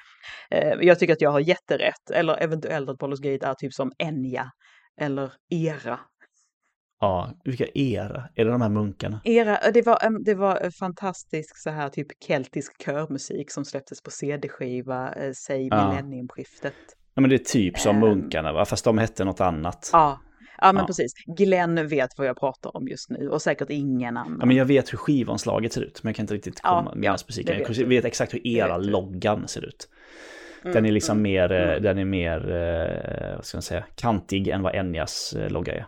Eh, 0.51 0.73
jag 0.81 0.99
tycker 0.99 1.13
att 1.13 1.21
jag 1.21 1.31
har 1.31 1.39
jätterätt, 1.39 2.09
eller 2.13 2.43
eventuellt 2.43 2.89
att 2.89 2.97
Baldur's 2.97 3.21
Gate 3.33 3.45
är 3.47 3.53
typ 3.53 3.73
som 3.73 3.91
Enya 3.97 4.51
eller 5.01 5.31
Era. 5.49 5.99
Ja, 6.99 7.31
vilka 7.43 7.65
era? 7.73 8.29
Är 8.35 8.45
det 8.45 8.51
de 8.51 8.61
här 8.61 8.69
munkarna? 8.69 9.21
Era, 9.23 9.71
det 9.73 9.81
var, 9.81 10.23
det 10.25 10.35
var 10.35 10.69
fantastisk 10.79 11.57
så 11.63 11.69
här 11.69 11.89
typ 11.89 12.07
keltisk 12.27 12.85
körmusik 12.85 13.51
som 13.51 13.65
släpptes 13.65 14.01
på 14.01 14.11
CD-skiva, 14.11 15.13
eh, 15.13 15.31
säg 15.45 15.67
Ja. 15.67 15.87
millenniumskiftet. 15.89 16.73
Ja, 17.13 17.21
men 17.21 17.29
det 17.29 17.35
är 17.35 17.45
typ 17.53 17.79
som 17.79 17.95
Ehm. 17.95 18.01
munkarna, 18.01 18.53
va? 18.53 18.65
Fast 18.65 18.85
de 18.85 18.97
hette 18.97 19.25
något 19.25 19.41
annat. 19.41 19.89
Ja, 19.93 20.19
ja 20.61 20.73
men 20.73 20.81
Ja. 20.81 20.87
precis. 20.87 21.11
Glenn 21.25 21.87
vet 21.87 22.17
vad 22.17 22.27
jag 22.27 22.37
pratar 22.39 22.77
om 22.77 22.87
just 22.87 23.09
nu 23.09 23.29
och 23.29 23.41
säkert 23.41 23.69
ingen 23.69 24.17
annan. 24.17 24.37
Ja, 24.39 24.45
men 24.45 24.55
jag 24.55 24.65
vet 24.65 24.93
hur 24.93 24.97
skivomslaget 24.97 25.73
ser 25.73 25.81
ut, 25.81 26.03
men 26.03 26.09
jag 26.09 26.15
kan 26.15 26.23
inte 26.23 26.33
riktigt 26.33 26.61
komma 26.61 26.93
med 26.95 27.07
ja, 27.07 27.17
musiken. 27.27 27.57
det 27.57 27.61
Jag 27.61 27.67
vet 27.87 27.87
vet, 27.87 28.05
exakt 28.05 28.33
hur 28.33 28.47
era 28.47 28.77
loggan 28.77 29.47
ser 29.47 29.65
ut. 29.65 29.89
Mm, 30.61 30.73
Den 30.73 30.85
är 30.85 30.91
liksom 30.91 31.17
mm, 31.17 31.23
mer, 31.23 31.51
eh, 31.51 31.69
mm. 31.69 31.83
den 31.83 31.97
är 31.97 32.05
mer, 32.05 32.51
eh, 32.51 33.35
vad 33.35 33.45
ska 33.45 33.57
man 33.57 33.61
säga, 33.61 33.85
kantig 33.95 34.47
än 34.47 34.61
vad 34.61 34.75
Enyas 34.75 35.33
eh, 35.33 35.49
logga 35.49 35.73
är. 35.75 35.85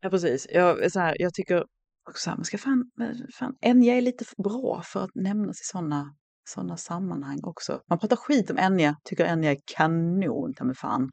Ja, 0.00 0.10
precis. 0.10 0.46
Jag, 0.50 0.92
så 0.92 1.00
här, 1.00 1.16
jag 1.18 1.34
tycker 1.34 1.64
också 2.10 2.30
att 2.30 2.36
man 2.36 2.44
ska 2.44 2.58
fan, 2.58 2.90
fan, 3.38 3.54
Enya 3.60 3.94
är 3.94 4.00
lite 4.00 4.24
för 4.24 4.42
bra 4.42 4.82
för 4.84 5.04
att 5.04 5.10
nämnas 5.14 5.60
i 5.60 5.64
sådana 5.64 6.14
såna 6.44 6.76
sammanhang 6.76 7.38
också. 7.42 7.80
Man 7.88 7.98
pratar 7.98 8.16
skit 8.16 8.50
om 8.50 8.58
Enya, 8.58 8.96
tycker 9.04 9.24
Enya 9.24 9.50
är 9.50 9.56
kanon, 9.76 10.54
ta 10.54 10.64
mig 10.64 10.76
fan. 10.76 11.10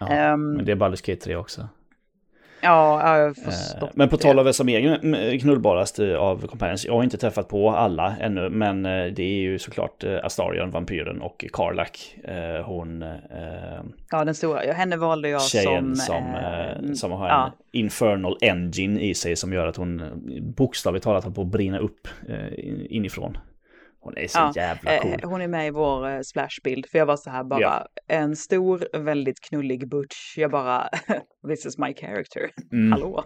Ja, 0.00 0.08
Ehm, 0.08 0.52
men 0.52 0.64
det 0.64 0.72
är 0.72 0.76
Baldur's 0.76 1.06
Gate 1.10 1.20
3 1.24 1.36
också. 1.36 1.68
Ja, 2.60 3.00
ja, 3.02 3.18
jag 3.18 3.28
Eh, 3.28 3.34
förstår. 3.34 3.90
Men 3.94 4.08
på 4.08 4.16
tal 4.16 4.38
av 4.38 4.44
vem 4.44 4.54
som 4.54 4.68
är 4.68 5.04
mm, 5.04 5.38
knullbarast 5.38 5.98
eh, 5.98 6.14
av 6.14 6.46
Companions, 6.46 6.84
jag 6.84 6.92
har 6.92 7.04
inte 7.04 7.16
träffat 7.18 7.48
på 7.48 7.70
alla 7.70 8.16
ännu, 8.20 8.48
men 8.48 8.86
eh, 8.86 9.04
det 9.04 9.22
är 9.22 9.40
ju 9.40 9.58
såklart 9.58 10.04
eh, 10.04 10.18
Astarion, 10.24 10.70
vampyren 10.70 11.22
och 11.22 11.44
Karlak. 11.52 12.16
Eh, 12.24 12.64
Hon, 12.64 13.02
eh, 13.02 13.08
Ja, 14.10 14.24
den 14.24 14.34
stora. 14.34 14.72
Henne 14.72 14.96
valde 14.96 15.28
jag 15.28 15.42
tjejen 15.42 15.96
som... 15.96 16.14
som, 16.14 16.34
eh, 16.34 16.70
eh, 16.70 16.92
som 16.94 17.12
har 17.12 17.28
en 17.28 17.34
ja. 17.34 17.52
infernal 17.72 18.36
engine 18.40 19.00
i 19.00 19.14
sig 19.14 19.36
som 19.36 19.52
gör 19.52 19.66
att 19.66 19.76
hon 19.76 20.00
eh, 20.00 20.42
bokstavligt 20.42 21.04
talat 21.04 21.24
håller 21.24 21.34
på 21.34 21.42
att 21.42 21.46
brinna 21.46 21.78
upp 21.78 22.08
eh, 22.28 22.36
inifrån. 22.88 23.38
Hon 24.00 24.16
är 24.16 24.26
så 24.28 24.38
Ja, 24.38 24.52
jävla 24.56 24.98
cool. 24.98 25.12
Eh, 25.22 25.28
hon 25.30 25.40
är 25.40 25.48
med 25.48 25.66
i 25.66 25.70
vår 25.70 26.08
eh, 26.08 26.20
splashbild. 26.20 26.86
För 26.90 26.98
jag 26.98 27.06
var 27.06 27.16
så 27.16 27.30
här 27.30 27.44
bara, 27.44 27.60
Ja. 27.60 27.86
en 28.08 28.36
stor, 28.36 28.98
väldigt 28.98 29.40
knullig 29.40 29.88
butch. 29.88 30.38
Jag 30.38 30.50
bara, 30.50 30.88
this 31.48 31.66
is 31.66 31.78
my 31.78 31.94
character. 31.94 32.50
Mm. 32.72 32.92
Hallå? 32.92 33.24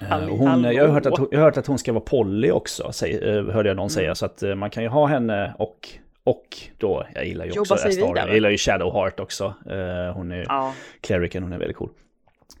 Eh, 0.00 0.06
Halli- 0.06 0.30
hon, 0.38 0.64
jag, 0.64 0.84
har 0.86 0.92
hört 0.94 1.06
att, 1.06 1.18
jag 1.30 1.38
har 1.38 1.44
hört 1.44 1.56
att 1.56 1.66
hon 1.66 1.78
ska 1.78 1.92
vara 1.92 2.04
Polly 2.04 2.50
också, 2.50 2.92
säg, 2.92 3.14
eh, 3.18 3.44
hörde 3.44 3.68
jag 3.68 3.76
någon 3.76 3.82
Mm. 3.82 3.88
säga. 3.90 4.14
Så 4.14 4.26
att 4.26 4.42
eh, 4.42 4.54
man 4.54 4.70
kan 4.70 4.82
ju 4.82 4.88
ha 4.88 5.06
henne 5.06 5.54
och, 5.58 5.88
och 6.24 6.44
då, 6.78 7.06
jag 7.14 7.26
gillar 7.26 7.44
ju 7.44 7.50
Jobba 7.50 7.60
också 7.60 7.76
sig 7.76 7.88
Astarion. 7.88 8.08
vidare. 8.14 8.26
Jag 8.28 8.34
gillar 8.34 8.50
ju 8.50 8.56
Shadowheart 8.56 9.20
också. 9.20 9.44
Eh, 9.70 10.14
hon 10.14 10.32
är 10.32 10.44
Ja. 10.48 10.74
clericen, 11.00 11.42
hon 11.42 11.52
är 11.52 11.58
väldigt 11.58 11.76
cool. 11.76 11.90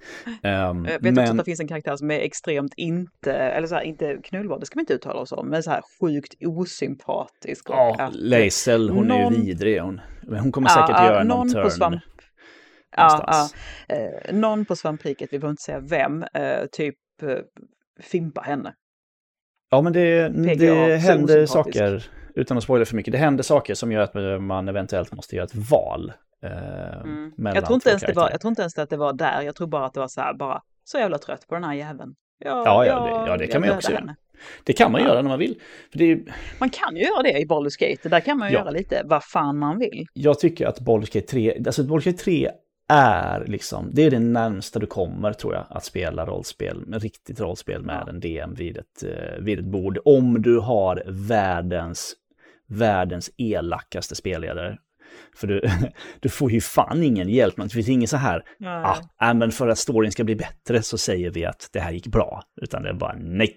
Ehm, 0.42 0.84
Jag 0.84 1.00
vet 1.00 1.12
också 1.12 1.20
att 1.20 1.28
men, 1.28 1.36
det 1.36 1.44
finns 1.44 1.60
en 1.60 1.68
karaktär 1.68 1.96
som 1.96 2.10
är 2.10 2.18
extremt 2.20 2.74
inte, 2.76 3.32
eller 3.32 3.66
så 3.66 3.74
här, 3.74 3.82
inte 3.82 4.16
knullbar, 4.24 4.58
det 4.58 4.66
ska 4.66 4.76
man 4.76 4.82
inte 4.82 4.94
uttala 4.94 5.20
oss 5.20 5.32
om, 5.32 5.48
men 5.48 5.62
så 5.62 5.70
här 5.70 5.80
sjukt 6.00 6.34
osympatisk. 6.46 7.66
ja, 7.68 7.96
att- 7.98 8.14
Lae'zel, 8.14 8.90
hon 8.90 9.10
är 9.10 9.22
någon- 9.22 9.34
ju 9.34 9.40
vidrig. 9.40 9.80
Hon, 9.80 10.00
men 10.22 10.40
hon 10.40 10.52
kommer 10.52 10.68
säkert 10.68 10.88
ja, 10.90 11.04
göra 11.06 11.24
någon 11.24 11.28
någon 11.48 11.62
på 11.62 11.70
turn. 11.70 11.80
svamp- 11.82 12.00
Ja, 12.96 13.24
ja, 13.88 13.96
eh, 13.96 14.34
någon 14.34 14.64
på 14.64 14.76
svampriket, 14.76 15.32
vi 15.32 15.38
behöver 15.38 15.50
inte 15.52 15.62
säga 15.62 15.80
vem, 15.80 16.22
eh, 16.22 16.66
typ 16.72 16.96
eh, 17.22 17.28
fimpa 18.00 18.40
henne. 18.40 18.74
Ja, 19.70 19.82
men 19.82 19.92
det, 19.92 20.32
PGA, 20.34 20.74
det 20.86 20.96
händer 20.96 21.46
saker, 21.46 22.04
utan 22.34 22.56
att 22.56 22.62
spoila 22.64 22.84
för 22.84 22.96
mycket, 22.96 23.12
det 23.12 23.18
händer 23.18 23.42
saker 23.42 23.74
som 23.74 23.92
gör 23.92 24.00
att 24.00 24.40
man 24.42 24.68
eventuellt 24.68 25.12
måste 25.12 25.36
göra 25.36 25.44
ett 25.46 25.54
val. 25.70 26.12
Eh, 26.42 27.00
Mm. 27.04 27.32
Jag 27.54 27.64
tror, 27.64 27.74
inte 27.74 27.88
ens 27.90 28.02
det 28.02 28.12
var, 28.12 28.30
jag 28.30 28.40
tror 28.40 28.48
inte 28.48 28.62
ens 28.62 28.78
att 28.78 28.90
det 28.90 28.96
var 28.96 29.12
där, 29.12 29.42
jag 29.42 29.54
tror 29.56 29.66
bara 29.66 29.86
att 29.86 29.94
det 29.94 30.00
var 30.00 30.08
så 30.08 30.20
här, 30.20 30.34
bara 30.34 30.62
så 30.84 30.98
jävla 30.98 31.18
trött 31.18 31.46
på 31.48 31.54
den 31.54 31.64
här 31.64 31.74
jäveln. 31.74 32.14
Ja, 32.38 32.62
Ja, 32.64 32.86
ja, 32.86 32.86
jag- 32.86 33.26
det- 33.26 33.30
ja, 33.30 33.36
det 33.36 33.46
kan 33.46 33.52
jag 33.52 33.60
man 33.60 33.68
ju 33.68 33.74
också 33.76 33.92
göra. 33.92 34.16
Det 34.64 34.72
kan 34.72 34.92
man 34.92 35.00
Ja. 35.00 35.06
göra 35.08 35.22
när 35.22 35.28
man 35.28 35.38
vill. 35.38 35.60
Är, 35.92 36.20
Man 36.58 36.70
kan 36.70 36.96
ju 36.96 37.02
göra 37.02 37.22
det 37.22 37.38
i 37.38 37.44
Baldur's 37.44 37.78
Gate, 37.90 38.08
där 38.08 38.20
kan 38.20 38.38
man 38.38 38.48
ju 38.48 38.54
Ja. 38.54 38.60
göra 38.60 38.70
lite 38.70 39.02
vad 39.04 39.24
fan 39.24 39.58
man 39.58 39.78
vill. 39.78 40.06
jag 40.12 40.38
tycker 40.38 40.66
att 40.66 40.80
Baldur's 40.80 41.14
Gate 41.14 41.26
3, 41.26 41.62
alltså 41.66 41.82
Baldur's 41.82 42.04
Gate 42.04 42.18
3 42.18 42.50
är 42.88 43.44
liksom, 43.46 43.90
det 43.92 44.02
är 44.02 44.10
det 44.10 44.18
närmsta 44.18 44.78
du 44.78 44.86
kommer 44.86 45.32
tror 45.32 45.54
jag, 45.54 45.64
att 45.70 45.84
spela 45.84 46.26
rollspel, 46.26 46.84
riktigt 46.92 47.40
rollspel 47.40 47.82
med 47.82 48.08
en 48.08 48.20
DM 48.20 48.54
vid 48.54 48.76
ett, 48.76 49.02
eh, 49.02 49.38
vid 49.40 49.58
ett 49.58 49.64
bord. 49.64 49.98
Om 50.04 50.42
du 50.42 50.58
har 50.58 51.02
världens, 51.06 52.14
världens 52.66 53.30
elakaste 53.38 54.14
spelledare. 54.14 54.78
För 55.34 55.46
du, 55.46 55.62
du 56.20 56.28
får 56.28 56.50
ju 56.52 56.60
fan 56.60 57.02
ingen 57.02 57.28
hjälp, 57.28 57.56
det 57.56 57.68
finns 57.68 57.88
ingen 57.88 58.08
så 58.08 58.16
här, 58.16 58.44
Nej. 58.58 58.84
ah, 59.18 59.34
men 59.34 59.52
för 59.52 59.68
att 59.68 59.78
storyn 59.78 60.12
ska 60.12 60.24
bli 60.24 60.36
bättre 60.36 60.82
så 60.82 60.98
säger 60.98 61.30
vi 61.30 61.44
att 61.44 61.68
det 61.72 61.80
här 61.80 61.92
gick 61.92 62.06
bra. 62.06 62.42
Utan 62.62 62.82
det 62.82 62.88
är 62.88 62.94
bara 62.94 63.16
nej, 63.18 63.56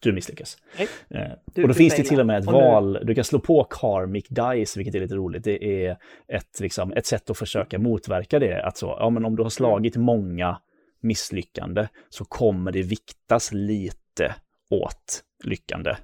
du 0.00 0.12
misslyckas. 0.12 0.58
Nej. 0.78 0.88
Eh, 1.10 1.32
Du- 1.54 1.62
och 1.62 1.68
då 1.68 1.74
finns 1.74 1.96
det 1.96 2.02
till 2.02 2.20
och 2.20 2.26
med 2.26 2.38
ett 2.38 2.46
Och 2.46 2.52
val, 2.52 2.98
du 3.04 3.14
kan 3.14 3.24
slå 3.24 3.38
på 3.38 3.64
Karmic 3.64 4.24
Dice, 4.28 4.76
vilket 4.78 4.94
är 4.94 5.00
lite 5.00 5.14
roligt. 5.14 5.44
Det 5.44 5.86
är 5.86 5.96
ett, 6.28 6.60
liksom, 6.60 6.92
ett 6.92 7.06
sätt 7.06 7.30
att 7.30 7.38
försöka 7.38 7.78
motverka 7.78 8.38
det. 8.38 8.62
Att 8.64 8.76
så, 8.78 8.96
ja, 9.00 9.10
men 9.10 9.24
om 9.24 9.36
du 9.36 9.42
har 9.42 9.50
slagit 9.50 9.96
många 9.96 10.60
misslyckande 11.00 11.88
så 12.08 12.24
kommer 12.24 12.72
det 12.72 12.82
viktas 12.82 13.52
lite 13.52 14.34
åt 14.70 15.22
lyckande. 15.44 15.96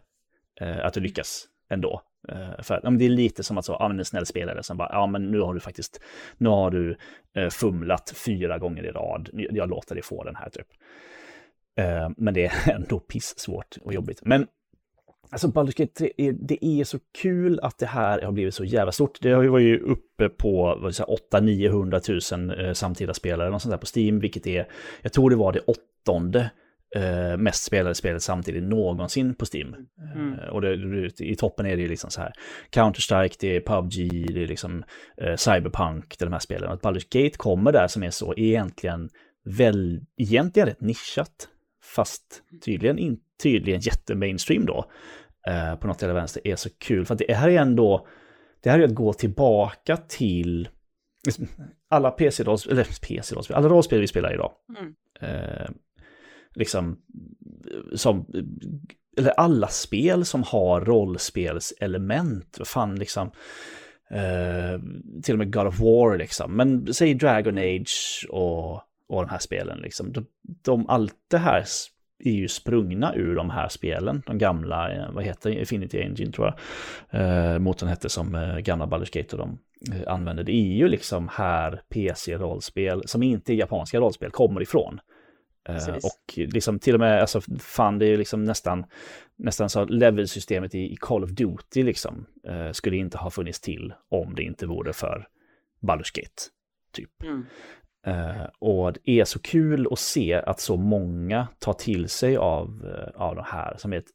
Eh, 0.61 0.85
att 0.87 0.95
du 0.95 1.01
lyckas 1.01 1.45
ändå. 1.71 2.03
Eh, 2.29 2.63
för 2.63 2.81
ja, 2.83 2.91
men 2.91 2.99
det 2.99 3.05
är 3.05 3.09
lite 3.09 3.43
som 3.43 3.59
att 3.59 3.65
så, 3.65 3.77
ja, 3.81 3.89
men 3.89 3.99
en 3.99 4.05
snäll 4.05 4.27
spelare 4.27 4.63
som 4.63 4.77
bara, 4.77 4.89
ja 4.93 5.07
men 5.07 5.31
nu 5.31 5.41
har 5.41 5.55
du 5.55 5.61
faktiskt, 5.61 6.01
nu 6.39 6.49
har 6.49 6.71
du 6.71 6.97
eh, 7.37 7.49
fumlat 7.49 8.13
fyra 8.17 8.59
gånger 8.59 8.85
i 8.85 8.91
rad, 8.91 9.29
jag 9.33 9.69
låter 9.69 9.95
dig 9.95 10.05
få 10.05 10.25
den 10.25 10.37
här 10.37 10.51
typ. 10.51 10.69
Eh, 11.77 12.11
men 12.17 12.35
det 12.35 12.45
är 12.45 12.71
ändå 12.75 13.01
pissvårt 13.01 13.77
och 13.81 13.95
jobbigt. 13.95 14.21
Men 14.23 14.47
Alltså 15.31 15.49
Baldur's 15.49 15.79
Gate 15.79 15.93
3, 15.93 16.33
det 16.33 16.65
är 16.65 16.85
så 16.85 16.99
kul 17.23 17.61
att 17.63 17.79
det 17.79 17.87
här 17.87 18.23
har 18.23 18.33
blivit 18.33 18.55
så 18.55 18.65
jävla 18.65 18.93
stort. 18.93 19.19
Det 19.21 19.33
har 19.33 19.43
ju 19.43 19.49
varit 19.49 19.83
uppe 19.83 20.29
på 20.29 20.75
800-900 21.33 22.37
000 22.37 22.67
eh, 22.67 22.73
samtida 22.73 23.15
spelare 23.15 23.51
något 23.51 23.63
sånt 23.63 23.71
där 23.71 23.79
på 23.79 23.87
Steam, 23.99 24.21
vilket 24.21 24.47
är, 24.47 24.69
jag 25.03 25.13
tror 25.13 25.31
det 25.31 25.37
var 25.37 25.53
det 25.53 25.61
åttonde 25.61 26.51
eh, 26.97 27.37
mest 27.37 27.65
spelade 27.65 27.95
spelet 27.95 28.23
samtidigt 28.23 28.63
någonsin 28.63 29.35
på 29.35 29.47
Steam. 29.55 29.75
Mm. 30.15 30.39
Eh, 30.39 30.49
och 30.49 30.61
det, 30.61 31.21
i 31.21 31.37
toppen 31.37 31.67
är 31.67 31.77
det 31.77 31.83
ju 31.83 31.89
liksom 31.89 32.11
så 32.11 32.21
här, 32.21 32.33
Counter-Strike, 32.71 33.37
det 33.41 33.57
är 33.57 33.61
PubG, 33.61 34.11
det 34.35 34.43
är 34.43 34.47
liksom 34.47 34.85
eh, 35.17 35.37
Cyberpunk, 35.37 36.19
det 36.19 36.23
är 36.23 36.27
de 36.27 36.33
här 36.33 36.41
spelen. 36.41 36.71
Att 36.71 36.83
Baldur's 36.83 37.23
Gate 37.23 37.37
kommer 37.37 37.73
där 37.73 37.87
som 37.87 38.03
är 38.03 38.11
så 38.11 38.35
egentligen, 38.37 39.11
väl, 39.45 40.01
egentligen 40.17 40.69
rätt 40.69 40.81
nischat, 40.81 41.49
fast 41.97 42.43
tydligen, 42.65 42.99
in, 42.99 43.19
tydligen 43.43 43.81
jättemainstream 43.81 44.67
då 44.67 44.85
eh, 45.49 45.77
på 45.77 45.87
något 45.87 46.03
eller 46.03 46.15
vänster 46.15 46.47
är 46.47 46.57
så 46.57 46.69
kul. 46.79 47.05
För 47.05 47.15
att 47.15 47.23
det 47.29 47.35
här 47.35 47.49
är 47.49 47.61
ändå, 47.61 48.07
det 48.63 48.71
här 48.71 48.79
är 48.79 48.85
att 48.85 48.95
gå 48.95 49.13
tillbaka 49.13 49.97
till 49.97 50.69
alla 51.91 52.11
PC-rollspel, 52.11 52.73
eller 52.73 52.85
PC-rollspel, 52.85 53.57
alla 53.57 53.69
rollspel 53.69 54.01
vi 54.01 54.07
spelar 54.07 54.35
idag. 54.35 54.53
Mm. 54.79 54.95
Liksom, 56.55 56.99
som, 57.95 58.27
eller 59.19 59.31
alla 59.31 59.69
spel 59.69 60.25
som 60.25 60.43
har 60.43 60.81
rollspelselement. 60.81 62.57
Vad 62.59 62.69
fan 62.69 62.95
liksom, 62.95 63.31
eh, 64.11 64.81
till 65.23 65.35
och 65.35 65.39
med 65.39 65.53
God 65.53 65.67
of 65.67 65.81
War 65.81 66.19
liksom. 66.19 66.57
Men 66.57 66.95
säg 66.95 67.15
Dragon 67.15 67.59
Age 67.59 68.27
och, 68.31 68.73
och 69.09 69.23
de 69.23 69.29
här 69.29 69.39
spelen 69.39 69.79
liksom. 69.79 70.13
De, 70.13 70.27
de, 70.43 70.89
allt 70.89 71.17
det 71.31 71.39
här 71.39 71.65
är 72.25 72.33
ju 72.33 72.49
sprungna 72.49 73.15
ur 73.15 73.37
de 73.37 73.51
här 73.51 73.69
spelen. 73.69 74.23
De 74.27 74.39
gamla, 74.39 74.93
eh, 74.93 75.13
vad 75.13 75.25
heter 75.25 75.51
Infinity 75.51 75.99
Engine 75.99 76.33
tror 76.33 76.55
jag. 77.11 77.21
Eh, 77.21 77.59
motorn 77.59 77.89
hette 77.89 78.09
som 78.09 78.35
eh, 78.35 78.59
gamla 78.59 78.87
Baldur's 78.87 79.19
Gate 79.19 79.37
och 79.37 79.39
de 79.39 79.59
eh, 79.95 80.13
använder. 80.13 80.45
Det 80.45 80.53
är 80.53 80.77
ju 80.77 80.89
liksom 80.89 81.29
här 81.33 81.81
PC-rollspel 81.89 83.03
som 83.07 83.23
inte 83.23 83.53
är 83.53 83.55
japanska 83.55 84.01
rollspel 84.01 84.31
kommer 84.31 84.63
ifrån. 84.63 85.01
Eh, 85.69 85.75
Precis. 85.75 86.05
och 86.05 86.33
liksom 86.37 86.79
till 86.79 86.95
och 86.95 87.01
med, 87.01 87.21
alltså 87.21 87.41
fan 87.59 87.99
det 87.99 88.07
är 88.07 88.17
liksom 88.17 88.45
nästan, 88.45 88.85
nästan 89.37 89.71
så 89.71 89.81
att 89.81 89.91
levelsystemet 89.91 90.75
i, 90.75 90.93
i 90.93 90.97
Call 90.97 91.25
of 91.25 91.31
Duty 91.31 91.83
liksom 91.83 92.27
eh, 92.49 92.73
skulle 92.73 92.97
inte 92.97 93.19
ha 93.19 93.31
funnits 93.31 93.61
till 93.61 93.95
om 94.09 94.35
det 94.35 94.43
inte 94.43 94.67
vore 94.67 94.93
för 94.93 95.29
Baldur's 95.81 96.15
Gate, 96.15 96.43
typ. 96.93 97.23
Mm. 97.23 97.45
Eh, 98.07 98.45
och 98.59 98.93
det 98.93 99.21
är 99.21 99.25
så 99.25 99.39
kul 99.39 99.87
att 99.91 99.99
se 99.99 100.35
att 100.35 100.61
så 100.61 100.77
många 100.77 101.49
tar 101.59 101.73
till 101.73 102.09
sig 102.09 102.37
av, 102.37 102.95
eh, 102.95 103.23
av 103.23 103.37
det 103.37 103.47
här 103.47 103.77
som 103.79 103.93
är 103.93 103.97
ett, 103.97 104.11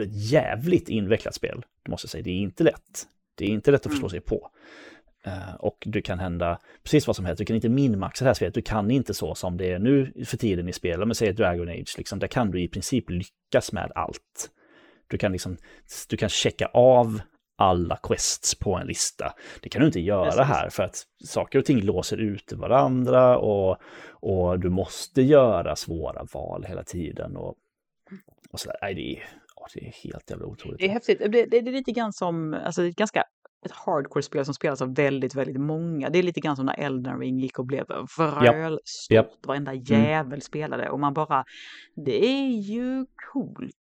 ett 0.00 0.30
jävligt 0.30 0.88
invecklat 0.88 1.34
spel. 1.34 1.62
Det 1.82 1.90
måste 1.90 2.04
jag 2.04 2.10
säga, 2.10 2.22
det 2.24 2.30
är 2.30 2.34
inte 2.38 2.64
lätt. 2.64 3.06
Det 3.34 3.44
är 3.44 3.48
inte 3.48 3.70
lätt 3.70 3.86
att 3.86 3.92
förstå 3.92 4.06
Mm. 4.06 4.10
sig 4.10 4.20
på. 4.20 4.50
Eh, 5.26 5.54
och 5.54 5.82
det 5.86 6.02
kan 6.02 6.18
hända 6.18 6.58
precis 6.82 7.06
vad 7.06 7.16
som 7.16 7.24
helst. 7.24 7.38
Du 7.38 7.44
kan 7.44 7.56
inte 7.56 7.68
minmaxa 7.68 8.24
det 8.24 8.28
här 8.28 8.34
spelet. 8.34 8.54
Du 8.54 8.62
kan 8.62 8.90
inte 8.90 9.14
så 9.14 9.34
som 9.34 9.56
det 9.56 9.72
är 9.72 9.78
nu 9.78 10.24
för 10.26 10.36
tiden 10.36 10.68
i 10.68 10.72
spel. 10.72 11.06
Men 11.06 11.14
säg 11.14 11.32
Dragon 11.32 11.68
Age, 11.68 11.94
liksom, 11.98 12.18
där 12.18 12.26
kan 12.26 12.50
du 12.50 12.62
i 12.62 12.68
princip 12.68 13.10
lyckas 13.10 13.72
med 13.72 13.92
allt. 13.94 14.50
Du 15.06 15.18
kan, 15.18 15.32
liksom, 15.32 15.56
du 16.08 16.16
kan 16.16 16.28
checka 16.28 16.66
av 16.66 17.20
alla 17.56 17.96
quests 18.02 18.54
på 18.54 18.76
en 18.76 18.86
lista. 18.86 19.34
Det 19.60 19.68
kan 19.68 19.80
du 19.80 19.86
inte 19.86 20.00
göra 20.00 20.24
Precis. 20.24 20.46
här 20.46 20.70
för 20.70 20.82
att 20.82 21.04
saker 21.24 21.58
och 21.58 21.64
ting 21.64 21.80
låser 21.80 22.16
ut 22.16 22.52
varandra 22.52 23.38
och, 23.38 23.76
och 24.10 24.60
du 24.60 24.70
måste 24.70 25.22
göra 25.22 25.76
svåra 25.76 26.26
val 26.32 26.64
hela 26.68 26.84
tiden. 26.84 27.36
Och, 27.36 27.54
och 28.50 28.60
sådär. 28.60 28.76
Nej, 28.82 28.94
det 28.94 29.16
är, 29.16 29.24
ja, 29.56 29.66
det 29.74 29.86
är 29.86 29.92
helt 30.04 30.30
jävla 30.30 30.46
otroligt. 30.46 30.78
Det 30.78 30.86
är 30.86 30.90
häftigt. 30.90 31.18
Det, 31.18 31.28
det, 31.28 31.46
det 31.60 31.70
är 31.70 31.72
lite 31.72 31.92
grann 31.92 32.12
som, 32.12 32.54
alltså 32.54 32.80
det 32.80 32.88
är 32.88 32.90
ett 32.90 32.96
ganska 32.96 33.24
ett 33.66 33.72
hardcore-spel 33.72 34.44
som 34.44 34.54
spelas 34.54 34.82
av 34.82 34.94
väldigt, 34.94 35.34
väldigt 35.34 35.60
många. 35.60 36.10
Det 36.10 36.18
är 36.18 36.22
lite 36.22 36.40
grann 36.40 36.56
som 36.56 36.66
när 36.66 36.80
Elden 36.80 37.18
Ring 37.18 37.38
gick 37.38 37.58
och 37.58 37.66
blev 37.66 37.86
vrölstort. 38.18 39.10
Japp. 39.10 39.46
Varenda 39.46 39.74
jävel 39.74 40.42
spelade 40.42 40.90
och 40.90 41.00
man 41.00 41.14
bara, 41.14 41.44
det 42.06 42.24
är 42.26 42.48
ju 42.50 43.06
coolt. 43.32 43.76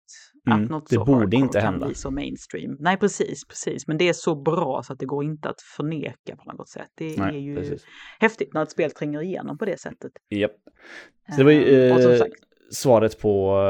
Mm, 0.48 0.64
Att 0.64 0.70
något 0.70 0.90
det 0.90 0.96
så 0.96 1.06
borde 1.06 1.38
inte 1.38 1.60
kan 1.60 1.72
hända. 1.74 1.86
bli 1.86 1.96
så 1.96 2.12
mainstream. 2.12 2.78
Nej, 2.80 2.98
precis, 2.98 3.46
precis. 3.48 3.88
Men 3.88 3.98
det 3.98 4.10
är 4.10 4.14
så 4.14 4.36
bra 4.36 4.84
så 4.84 4.94
att 4.94 5.00
det 5.00 5.06
går 5.06 5.24
inte 5.24 5.50
att 5.50 5.62
förneka 5.62 6.36
på 6.36 6.52
något 6.54 6.70
sätt. 6.70 6.90
Det 6.96 7.16
är 7.16 7.20
Nej, 7.20 7.40
ju 7.44 7.56
precis. 7.56 7.86
häftigt 8.20 8.54
när 8.54 8.64
ett 8.64 8.72
spel 8.72 8.92
tränger 8.92 9.22
igenom 9.22 9.58
på 9.58 9.66
det 9.66 9.80
sättet. 9.80 10.12
Japp. 10.30 10.52
Så 11.32 11.38
det 11.38 11.44
var 11.44 11.52
ju 11.52 11.88
Ehm, 11.90 11.96
och 11.96 12.02
som 12.02 12.12
eh, 12.12 12.18
sagt, 12.18 12.34
svaret 12.72 13.20
på, 13.20 13.62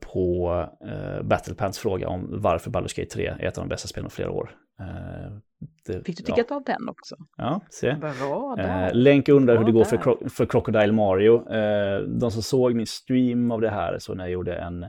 på 0.00 0.50
eh, 0.88 1.22
Battlepants 1.22 1.78
fråga 1.78 2.08
om 2.08 2.28
varför 2.30 2.70
Baldur's 2.70 3.00
Gate 3.00 3.10
3 3.10 3.26
är 3.26 3.44
ett 3.44 3.58
av 3.58 3.64
de 3.64 3.68
bästa 3.68 3.88
spelen 3.88 4.08
på 4.08 4.14
flera 4.14 4.30
år. 4.30 4.50
Eh, 4.80 5.38
det, 5.86 6.04
fick 6.06 6.16
du 6.16 6.24
ja. 6.26 6.34
tickat 6.34 6.50
av 6.50 6.62
den 6.64 6.88
också? 6.88 7.16
Ja, 7.36 7.60
se. 7.70 7.94
Bra 7.94 8.54
där. 8.56 8.94
Länk 8.94 9.28
undrar 9.28 9.54
hur 9.54 9.64
Bra 9.64 9.66
det 9.66 9.78
går 9.78 9.84
för. 9.84 9.96
Cro- 9.96 10.28
för 10.28 10.46
Crocodile 10.46 10.92
Mario. 10.92 11.52
Eh, 11.52 12.00
de 12.00 12.30
som 12.30 12.42
såg 12.42 12.74
min 12.74 12.86
stream 12.86 13.50
av 13.50 13.60
det 13.60 13.70
här 13.70 13.98
så 13.98 14.14
när 14.14 14.24
jag 14.24 14.32
gjorde 14.32 14.54
en, 14.54 14.86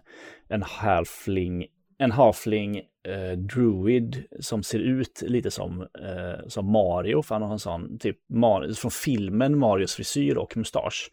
en 0.49 0.63
halfling, 0.63 1.65
en 1.97 2.11
halfling 2.11 2.77
eh, 2.77 3.37
druid 3.37 4.23
som 4.39 4.63
ser 4.63 4.79
ut 4.79 5.23
lite 5.27 5.51
som, 5.51 5.81
eh, 5.81 6.47
som 6.47 6.71
Mario, 6.71 7.21
för 7.21 7.35
han 7.35 7.41
har 7.41 7.51
en 7.51 7.59
sån 7.59 7.99
typ 7.99 8.17
Mar- 8.29 8.73
från 8.73 8.91
filmen 8.91 9.57
Marios 9.57 9.95
frisyr 9.95 10.37
och 10.37 10.57
mustasch. 10.57 11.11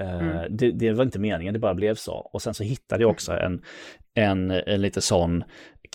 Eh, 0.00 0.18
Mm. 0.20 0.46
det, 0.56 0.70
det 0.70 0.92
var 0.92 1.04
inte 1.04 1.18
meningen, 1.18 1.54
det 1.54 1.60
bara 1.60 1.74
blev 1.74 1.94
så. 1.94 2.12
Och 2.14 2.42
sen 2.42 2.54
så 2.54 2.64
hittade 2.64 3.02
jag 3.02 3.10
också 3.10 3.32
en, 3.32 3.62
en, 4.14 4.50
en 4.50 4.80
lite 4.82 5.00
sån 5.00 5.44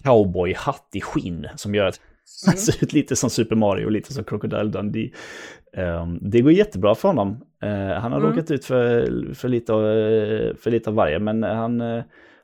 cowboyhatt 0.03 0.89
i 0.93 1.01
skinn 1.01 1.47
som 1.55 1.75
gör 1.75 1.85
att 1.85 2.01
han 2.45 2.57
ser 2.57 2.83
ut 2.83 2.93
lite 2.93 3.15
som 3.15 3.29
Super 3.29 3.55
Mario 3.55 3.85
och 3.85 3.91
lite 3.91 4.13
som 4.13 4.23
Crocodile 4.23 4.63
Dundee. 4.69 5.11
Um, 5.77 6.19
det 6.21 6.41
går 6.41 6.51
jättebra 6.51 6.95
för 6.95 7.07
honom. 7.07 7.43
Eh, 7.63 7.69
han 7.69 8.11
har 8.11 8.19
Mm. 8.19 8.29
råkat 8.31 8.51
ut 8.51 8.65
för, 8.65 9.07
för, 9.33 9.47
lite 9.49 9.73
av, 9.73 9.81
för 10.61 10.71
lite 10.71 10.89
av 10.89 10.95
varje, 10.95 11.19
men 11.19 11.43
han, 11.43 11.81
eh, 11.81 12.03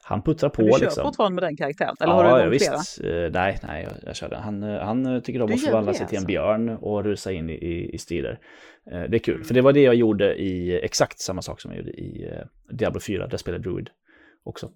han 0.10 0.22
puttrar 0.22 0.50
på 0.50 0.62
du 0.62 0.72
kör 0.72 0.80
liksom. 0.80 1.04
fortfarande 1.04 1.36
med 1.36 1.44
den 1.44 1.58
karaktären? 1.58 1.96
Eller 2.00 2.14
ja, 2.14 2.18
har 2.18 2.24
du 2.24 2.30
ja, 2.30 2.46
någon 2.46 2.60
flera? 2.60 2.78
visst. 2.78 3.04
Eh, 3.04 3.42
nej, 3.42 3.60
nej, 3.68 3.84
jag, 3.84 3.94
jag 4.06 4.16
kör 4.16 4.30
det. 4.30 4.38
Han, 4.38 4.64
eh, 4.64 4.80
han 4.80 5.06
eh, 5.06 5.22
tycker 5.22 5.42
om 5.42 5.54
att 5.54 5.62
förvandla 5.62 5.94
sig 5.94 6.08
till 6.08 6.16
en 6.16 6.20
alltså? 6.20 6.28
björn 6.28 6.70
och 6.70 7.04
rusa 7.04 7.32
in 7.32 7.50
i, 7.50 7.90
i, 7.94 7.98
strider. 7.98 8.40
Eh, 8.92 9.02
det 9.02 9.18
är 9.18 9.20
kul, 9.20 9.44
för 9.44 9.54
det 9.54 9.62
var 9.62 9.74
det 9.74 9.82
jag 9.82 9.96
gjorde 9.96 10.36
i 10.36 10.80
exakt 10.84 11.20
samma 11.20 11.42
sak 11.42 11.62
som 11.62 11.72
jag 11.72 11.78
gjorde 11.78 11.92
i 11.92 12.28
eh, 12.32 12.76
Diablo 12.76 13.00
4, 13.00 13.28
där 13.28 13.38
spelade 13.38 13.64
Druid 13.64 13.90
också. 14.44 14.72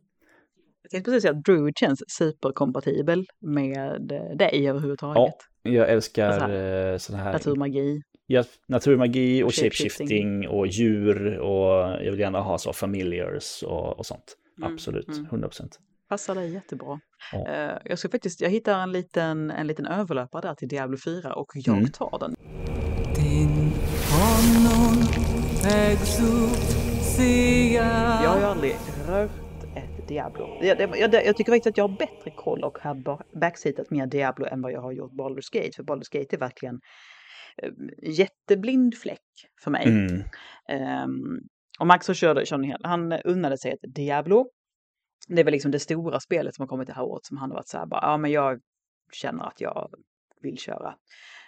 Jag 0.84 0.92
tänkte 0.92 1.12
precis 1.12 1.22
säga 1.22 1.32
att 1.32 1.44
Druid 1.44 1.78
känns 1.78 2.04
superkompatibel 2.08 3.26
med 3.42 4.02
dig 4.38 4.70
överhuvudtaget. 4.70 5.36
Jag 5.64 5.90
älskar 5.90 6.30
Alltså 6.30 7.06
sådana 7.06 7.24
här 7.24 7.34
Naturmagi. 7.34 8.02
Ja, 8.26 8.44
naturmagi 8.68 9.44
och 9.44 9.54
shapeshifting 9.54 10.48
och 10.48 10.68
djur 10.68 11.40
och 11.40 12.04
jag 12.04 12.12
vill 12.12 12.20
gärna 12.20 12.40
ha 12.40 12.58
så 12.58 12.74
familiars 12.74 13.64
och, 13.64 14.00
och 14.00 14.06
sånt. 14.06 14.38
Mm, 14.58 14.74
Absolut, 14.74 15.08
mm. 15.08 15.26
100 15.26 15.48
procent. 15.48 15.80
Passar 16.10 16.36
dig 16.36 16.54
jättebra. 16.54 17.00
Ja. 17.32 17.48
Eh, 17.48 17.78
jag 17.86 18.00
ska 18.00 18.10
faktiskt, 18.10 18.42
jag 18.42 18.50
hittar 18.50 18.80
en 18.84 18.92
liten, 18.92 19.52
en 19.52 19.68
liten 19.68 19.86
överlöpare 19.86 20.42
där 20.42 20.56
till 20.56 20.68
Diablo 20.68 20.98
4 21.06 21.34
och 21.34 21.52
jag 21.54 21.78
Mm. 21.78 21.92
tar 21.92 22.20
den. 22.20 22.36
Jag 28.24 28.30
har 28.30 28.40
ju 28.40 28.46
aldrig 28.46 28.76
rört 29.08 29.32
ett 29.76 30.08
Diablo. 30.08 30.48
Jag, 30.62 30.82
jag, 30.82 31.14
jag, 31.26 31.38
tycker 31.38 31.52
faktiskt 31.52 31.68
att 31.68 31.78
jag 31.78 31.88
har 31.88 31.98
bättre 31.98 32.32
koll 32.36 32.64
och 32.64 32.78
har 32.80 32.96
ba- 32.96 33.24
backseatat 33.42 33.92
mer 33.92 34.08
Diablo 34.08 34.46
än 34.46 34.62
vad 34.62 34.72
jag 34.72 34.82
har 34.82 34.92
gjort 34.92 35.12
Baldur's 35.12 35.54
Gate. 35.54 35.72
För 35.76 35.84
Baldur's 35.84 36.12
Gate 36.20 36.36
är 36.36 36.40
verkligen 36.40 36.80
eh, 37.64 37.70
jätteblind 38.12 38.96
fläck 38.98 39.20
för 39.64 39.72
mig. 39.72 39.86
Mm. 39.88 40.24
Ehm, 40.70 41.40
och 41.80 41.88
Max 41.88 42.06
så 42.06 42.14
körde, 42.14 42.46
körde 42.46 42.78
han, 42.84 43.12
han 43.12 43.22
unnade 43.26 43.58
sig 43.58 43.72
ett 43.72 43.96
Diablo. 43.96 44.50
Det 45.28 45.40
är 45.40 45.46
väl 45.46 45.52
liksom 45.52 45.72
det 45.72 45.80
stora 45.80 46.20
spelet 46.20 46.56
som 46.56 46.64
har 46.64 46.68
kommit 46.68 46.88
det 46.88 46.94
här 46.94 47.04
året 47.04 47.26
som 47.26 47.38
han 47.38 47.50
har 47.52 47.56
varit 47.56 47.68
så 47.68 47.78
här 47.78 47.86
bara, 47.86 48.02
ja 48.02 48.18
men 48.18 48.32
jag 48.32 48.60
känner 49.12 49.44
att 49.44 49.62
jag 49.62 49.94
vill 50.42 50.58
köra. 50.58 50.96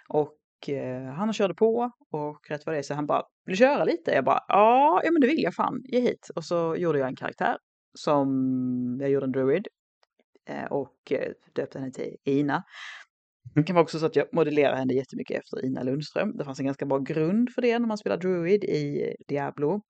Och 0.09 0.69
eh, 0.69 1.03
han 1.03 1.34
körde 1.34 1.53
på 1.53 1.91
och 2.11 2.49
rätt 2.49 2.65
vad 2.65 2.76
det 2.76 2.80
är 2.80 2.84
så 2.84 2.93
han 2.93 3.05
bara, 3.05 3.23
vill 3.45 3.53
du 3.53 3.57
köra 3.57 3.84
lite? 3.84 4.11
Jag 4.11 4.26
bara, 4.26 4.43
ja, 4.47 5.01
ja 5.03 5.11
men 5.11 5.21
det 5.21 5.28
vill 5.28 5.43
jag 5.43 5.55
fan, 5.55 5.82
ge 5.84 5.99
hit. 5.99 6.30
Och 6.36 6.43
så 6.43 6.76
gjorde 6.76 6.99
jag 6.99 7.07
en 7.07 7.15
karaktär 7.15 7.57
som, 7.93 8.97
jag 9.01 9.09
gjorde 9.09 9.26
en 9.26 9.32
druid 9.32 9.67
eh, 10.49 10.65
och 10.65 11.11
eh, 11.11 11.32
döpte 11.53 11.80
henne 11.80 11.91
till 11.91 12.15
Ina. 12.23 12.63
Det 13.53 13.63
kan 13.63 13.75
vara 13.75 13.83
också 13.83 13.99
så 13.99 14.05
att 14.05 14.15
jag 14.15 14.27
modellerar 14.31 14.75
henne 14.75 14.93
jättemycket 14.93 15.39
efter 15.39 15.65
Ina 15.65 15.83
Lundström. 15.83 16.37
Det 16.37 16.45
fanns 16.45 16.59
en 16.59 16.65
ganska 16.65 16.85
bra 16.85 16.99
grund 16.99 17.49
för 17.49 17.61
det 17.61 17.79
när 17.79 17.87
man 17.87 17.97
spelar 17.97 18.17
druid 18.17 18.63
i 18.63 19.15
Diablo. 19.27 19.81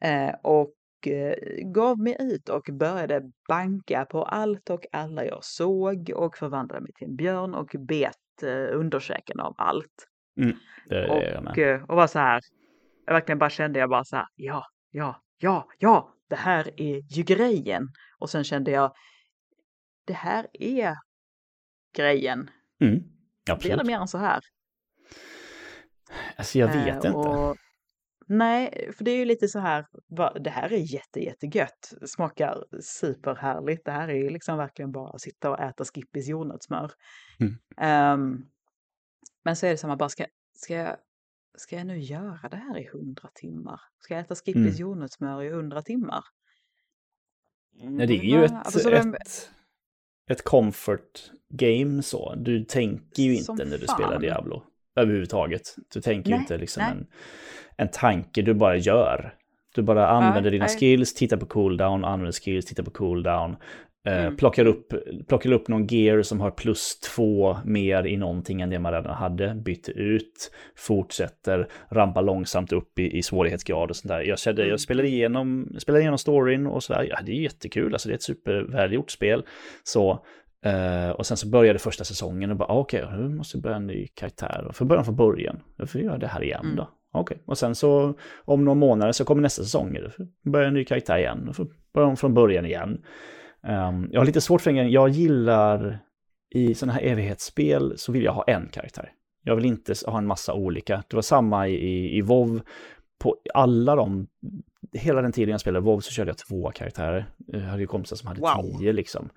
Eh, 0.00 0.34
och 0.42 0.74
eh, 1.06 1.34
gav 1.64 1.98
mig 1.98 2.16
ut 2.20 2.48
och 2.48 2.68
började 2.72 3.22
banka 3.48 4.04
på 4.04 4.22
allt 4.24 4.70
och 4.70 4.86
alla 4.92 5.24
jag 5.24 5.44
såg 5.44 6.12
och 6.14 6.36
förvandlade 6.36 6.80
mig 6.80 6.92
till 6.92 7.06
en 7.08 7.16
björn 7.16 7.54
och 7.54 7.74
bet 7.78 8.42
eh, 8.42 8.78
underkäken 8.78 9.40
av 9.40 9.54
allt. 9.58 10.06
Med. 10.36 11.50
Och, 11.50 11.58
eh, 11.58 11.82
och 11.82 11.96
var 11.96 12.06
så 12.06 12.18
här, 12.18 12.40
jag 13.06 13.12
verkligen 13.12 13.38
bara 13.38 13.50
kände 13.50 13.78
jag 13.78 13.90
bara 13.90 14.04
så 14.04 14.16
här, 14.16 14.26
ja, 14.34 14.66
ja, 14.90 15.22
ja, 15.38 15.68
ja, 15.78 16.14
det 16.28 16.36
här 16.36 16.80
är 16.80 17.16
ju 17.16 17.22
grejen. 17.22 17.88
Och 18.18 18.30
sen 18.30 18.44
kände 18.44 18.70
jag, 18.70 18.92
det 20.06 20.12
här 20.12 20.46
är 20.52 20.94
grejen. 21.96 22.50
Mm. 22.80 22.94
Blir 22.98 23.04
det 23.46 23.52
Absolut. 23.52 23.86
mer 23.86 23.98
än 24.00 24.08
så 24.08 24.18
här? 24.18 24.40
Alltså 26.36 26.58
jag 26.58 26.68
vet 26.68 26.88
Eh, 26.88 26.94
inte. 26.96 27.10
och- 27.10 27.56
nej, 28.26 28.92
för 28.96 29.04
det 29.04 29.10
är 29.10 29.16
ju 29.16 29.24
lite 29.24 29.48
så 29.48 29.58
här, 29.58 29.86
det 30.40 30.50
här 30.50 30.72
är 30.72 30.94
jätte, 30.94 31.20
jättegött. 31.20 31.92
Smakar 32.06 32.64
superhärligt. 32.82 33.84
Det 33.84 33.90
här 33.92 34.08
är 34.08 34.14
ju 34.14 34.30
liksom 34.30 34.56
verkligen 34.58 34.92
bara 34.92 35.10
att 35.10 35.20
sitta 35.20 35.50
och 35.50 35.60
äta 35.60 35.84
Skippys 35.84 36.28
jordnötssmör. 36.28 36.92
Mm. 37.40 37.54
Ehm, 37.76 38.44
men 39.44 39.56
så 39.56 39.66
är 39.66 39.70
det 39.70 39.76
samma, 39.78 39.96
bara 39.96 40.08
ska, 40.08 40.26
ska, 40.54 40.74
jag, 40.74 40.96
ska 41.58 41.76
jag 41.76 41.86
nu 41.86 41.98
göra 41.98 42.48
det 42.48 42.56
här 42.56 42.78
i 42.78 42.88
hundra 42.92 43.28
timmar? 43.34 43.80
Ska 43.98 44.14
jag 44.14 44.20
äta 44.20 44.34
Skippys 44.34 44.56
Mm. 44.56 44.74
jordnötssmör 44.76 45.42
i 45.42 45.50
hundra 45.50 45.82
timmar? 45.82 46.24
Nej, 47.82 48.06
det 48.06 48.14
är 48.14 48.22
ju 48.24 48.44
ett, 48.44 48.52
Alltså, 48.52 48.90
ett, 48.90 49.50
ett 50.28 50.44
comfort 50.44 51.30
game 51.50 52.02
så. 52.02 52.34
Du 52.34 52.64
tänker 52.64 53.22
ju 53.22 53.36
Som 53.36 53.52
inte 53.52 53.64
när 53.64 53.78
du 53.78 53.86
fan. 53.86 53.96
spelar 53.96 54.20
Diablo 54.20 54.62
överhuvudtaget. 54.96 55.76
Du 55.94 56.00
tänker 56.00 56.30
ju 56.30 56.34
Nej, 56.34 56.42
inte 56.42 56.58
liksom 56.58 56.82
nej. 56.82 56.92
en, 56.92 57.06
en 57.76 57.88
tanke, 57.88 58.42
du 58.42 58.54
bara 58.54 58.76
gör. 58.76 59.34
Du 59.74 59.82
bara 59.82 60.08
använder 60.08 60.50
dina 60.50 60.64
nej. 60.64 60.76
skills, 60.76 61.14
tittar 61.14 61.36
på 61.36 61.46
cooldown, 61.46 62.04
använder 62.04 62.32
skills, 62.32 62.66
tittar 62.66 62.82
på 62.82 62.90
cooldown. 62.90 63.56
Eh, 64.06 64.22
Mm. 64.24 64.36
plockar, 64.36 64.66
upp, 64.66 64.92
plockar 65.28 65.52
upp 65.52 65.68
någon 65.68 65.86
gear 65.86 66.22
som 66.22 66.40
har 66.40 66.50
plus 66.50 67.00
två 67.00 67.56
mer 67.64 68.06
i 68.06 68.16
någonting 68.16 68.60
än 68.60 68.70
det 68.70 68.78
man 68.78 68.92
redan 68.92 69.14
hade. 69.14 69.54
Byter 69.54 69.90
ut, 69.98 70.50
fortsätter, 70.76 71.68
rampar 71.90 72.22
långsamt 72.22 72.72
upp 72.72 72.98
i, 72.98 73.18
i 73.18 73.22
svårighetsgrad 73.22 73.90
och 73.90 73.96
sånt 73.96 74.08
där. 74.08 74.20
Jag, 74.20 74.38
kände, 74.38 74.62
Mm. 74.62 74.70
jag 74.70 74.80
spelade, 74.80 75.08
igenom, 75.08 75.68
spelade 75.78 76.00
igenom 76.02 76.18
storyn 76.18 76.66
och 76.66 76.82
sådär. 76.82 77.06
Ja, 77.10 77.18
det 77.26 77.32
är 77.32 77.42
jättekul, 77.42 77.92
alltså 77.92 78.08
det 78.08 78.12
är 78.12 78.16
ett 78.16 78.22
supervälgjort 78.22 79.10
spel. 79.10 79.42
Så, 79.84 80.24
eh, 80.64 81.10
och 81.10 81.26
sen 81.26 81.36
så 81.36 81.48
började 81.48 81.78
första 81.78 82.04
säsongen 82.04 82.50
och 82.50 82.56
bara, 82.56 82.68
ah, 82.72 82.78
okej, 82.78 83.04
nu 83.18 83.28
måste 83.28 83.56
jag 83.56 83.62
börja 83.62 83.76
en 83.76 83.86
ny 83.86 84.06
karaktär. 84.06 84.64
Och 84.68 84.76
för 84.76 84.84
början 84.84 85.04
från 85.04 85.16
början, 85.16 85.60
jag 85.76 85.90
får 85.90 86.00
göra 86.00 86.18
det 86.18 86.26
här 86.26 86.42
igen 86.42 86.64
Mm. 86.64 86.76
då. 86.76 86.88
Okej, 87.12 87.38
och 87.44 87.58
sen 87.58 87.74
så 87.74 88.14
om 88.44 88.64
några 88.64 88.74
månader 88.78 89.12
så 89.12 89.24
kommer 89.24 89.42
nästa 89.42 89.62
säsong. 89.62 89.92
Då 90.04 90.10
får 90.10 90.26
jag 90.42 90.52
börja 90.52 90.68
en 90.68 90.74
ny 90.74 90.84
karaktär 90.84 91.18
igen. 91.18 91.42
Då 91.46 91.52
får 91.52 91.66
jag 91.66 91.74
börja 91.94 92.08
om 92.08 92.16
från 92.16 92.34
början 92.34 92.66
igen. 92.66 93.02
Ehm, 93.62 94.08
jag 94.12 94.20
har 94.20 94.26
lite 94.26 94.40
svårt 94.40 94.60
för 94.60 94.70
en. 94.70 94.90
Jag 94.90 95.08
gillar 95.08 95.98
i 96.54 96.74
sådana 96.74 96.92
här 96.92 97.02
evighetsspel 97.02 97.98
så 97.98 98.12
vill 98.12 98.22
jag 98.24 98.32
ha 98.32 98.44
en 98.44 98.68
karaktär. 98.68 99.12
Jag 99.42 99.56
vill 99.56 99.64
inte 99.64 99.94
ha 100.06 100.18
en 100.18 100.26
massa 100.26 100.54
olika. 100.54 101.02
Det 101.08 101.16
var 101.16 101.22
samma 101.22 101.68
i, 101.68 101.74
i, 101.74 102.16
i 102.16 102.20
WoW. 102.20 102.60
På 103.18 103.36
alla 103.54 103.96
de, 103.96 104.26
hela 104.92 105.22
den 105.22 105.32
tiden 105.32 105.50
jag 105.52 105.60
spelade 105.60 105.84
WoW 105.84 106.00
så 106.00 106.10
körde 106.12 106.30
jag 106.30 106.38
två 106.38 106.70
karaktärer. 106.74 107.26
Jag 107.46 107.60
hade 107.60 107.80
ju 107.80 107.86
kompisar 107.86 108.16
som 108.16 108.28
hade 108.28 108.40
Wow. 108.40 108.78
tio 108.78 108.92
liksom. 108.92 109.28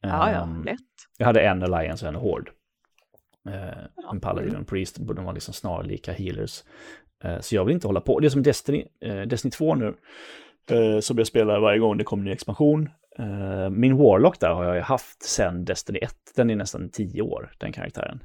Ja, 0.00 0.30
ja, 0.32 0.42
Ehm, 0.42 0.64
lätt. 0.64 0.78
jag 1.18 1.26
hade 1.26 1.40
en 1.40 1.62
Alliance 1.62 2.06
och 2.06 2.14
en 2.14 2.20
Horde. 2.20 2.50
Eh, 3.48 3.78
Ja, 3.96 4.10
en 4.12 4.20
Paladin 4.20 4.42
mm. 4.48 4.54
och 4.54 4.60
en 4.60 4.64
Priest, 4.66 4.96
de 5.00 5.24
var 5.24 5.32
liksom 5.32 5.54
snarlika 5.54 6.12
healers. 6.12 6.64
Eh, 7.24 7.40
så 7.40 7.54
jag 7.54 7.64
vill 7.64 7.74
inte 7.74 7.86
hålla 7.88 8.00
på. 8.00 8.20
Det 8.20 8.26
är 8.26 8.30
som 8.30 8.42
Destiny, 8.42 8.84
eh, 9.00 9.22
Destiny 9.22 9.50
2 9.50 9.74
nu, 9.74 9.94
eh, 10.70 11.00
som 11.00 11.18
jag 11.18 11.26
spelar 11.26 11.60
varje 11.60 11.78
gång 11.78 11.96
det 11.98 12.04
kommer 12.04 12.20
en 12.20 12.24
ny 12.24 12.32
expansion. 12.32 12.90
Eh, 13.18 13.70
min 13.70 13.96
Warlock 13.96 14.40
där 14.40 14.50
har 14.50 14.64
jag 14.64 14.76
ju 14.76 14.82
haft 14.82 15.22
sedan 15.22 15.64
Destiny 15.64 15.98
1, 15.98 16.14
den 16.36 16.50
är 16.50 16.56
nästan 16.56 16.90
10 16.90 17.22
år, 17.22 17.52
den 17.58 17.72
karaktären. 17.72 18.22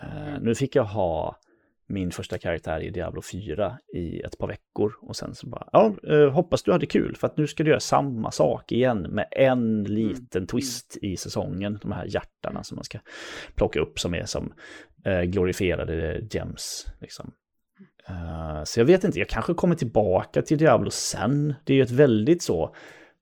Eh, 0.00 0.40
nu 0.40 0.54
fick 0.54 0.76
jag 0.76 0.84
ha 0.84 1.38
min 1.86 2.10
första 2.10 2.38
karaktär 2.38 2.80
i 2.80 2.90
Diablo 2.90 3.22
4 3.22 3.78
i 3.94 4.20
ett 4.20 4.38
par 4.38 4.48
veckor 4.48 4.92
och 5.00 5.16
sen 5.16 5.34
så 5.34 5.46
bara, 5.46 5.68
ja, 5.72 5.94
eh, 6.08 6.30
hoppas 6.30 6.62
du 6.62 6.72
hade 6.72 6.86
kul 6.86 7.16
för 7.16 7.26
att 7.26 7.36
nu 7.36 7.46
ska 7.46 7.62
du 7.62 7.70
göra 7.70 7.80
samma 7.80 8.30
sak 8.30 8.72
igen 8.72 9.02
med 9.02 9.26
en 9.30 9.84
liten 9.84 10.46
twist 10.46 10.98
i 11.02 11.16
säsongen, 11.16 11.78
de 11.82 11.92
här 11.92 12.06
hjärtarna 12.06 12.64
som 12.64 12.76
man 12.76 12.84
ska 12.84 12.98
plocka 13.54 13.80
upp 13.80 14.00
som 14.00 14.14
är 14.14 14.24
som 14.24 14.52
glorifierade 15.26 16.20
gems. 16.30 16.86
Liksom. 17.00 17.32
Så 18.64 18.80
jag 18.80 18.84
vet 18.84 19.04
inte, 19.04 19.18
jag 19.18 19.28
kanske 19.28 19.54
kommer 19.54 19.74
tillbaka 19.74 20.42
till 20.42 20.58
Diablo 20.58 20.90
sen. 20.90 21.54
Det 21.64 21.72
är 21.72 21.76
ju 21.76 21.82
ett 21.82 21.90
väldigt 21.90 22.42
så 22.42 22.74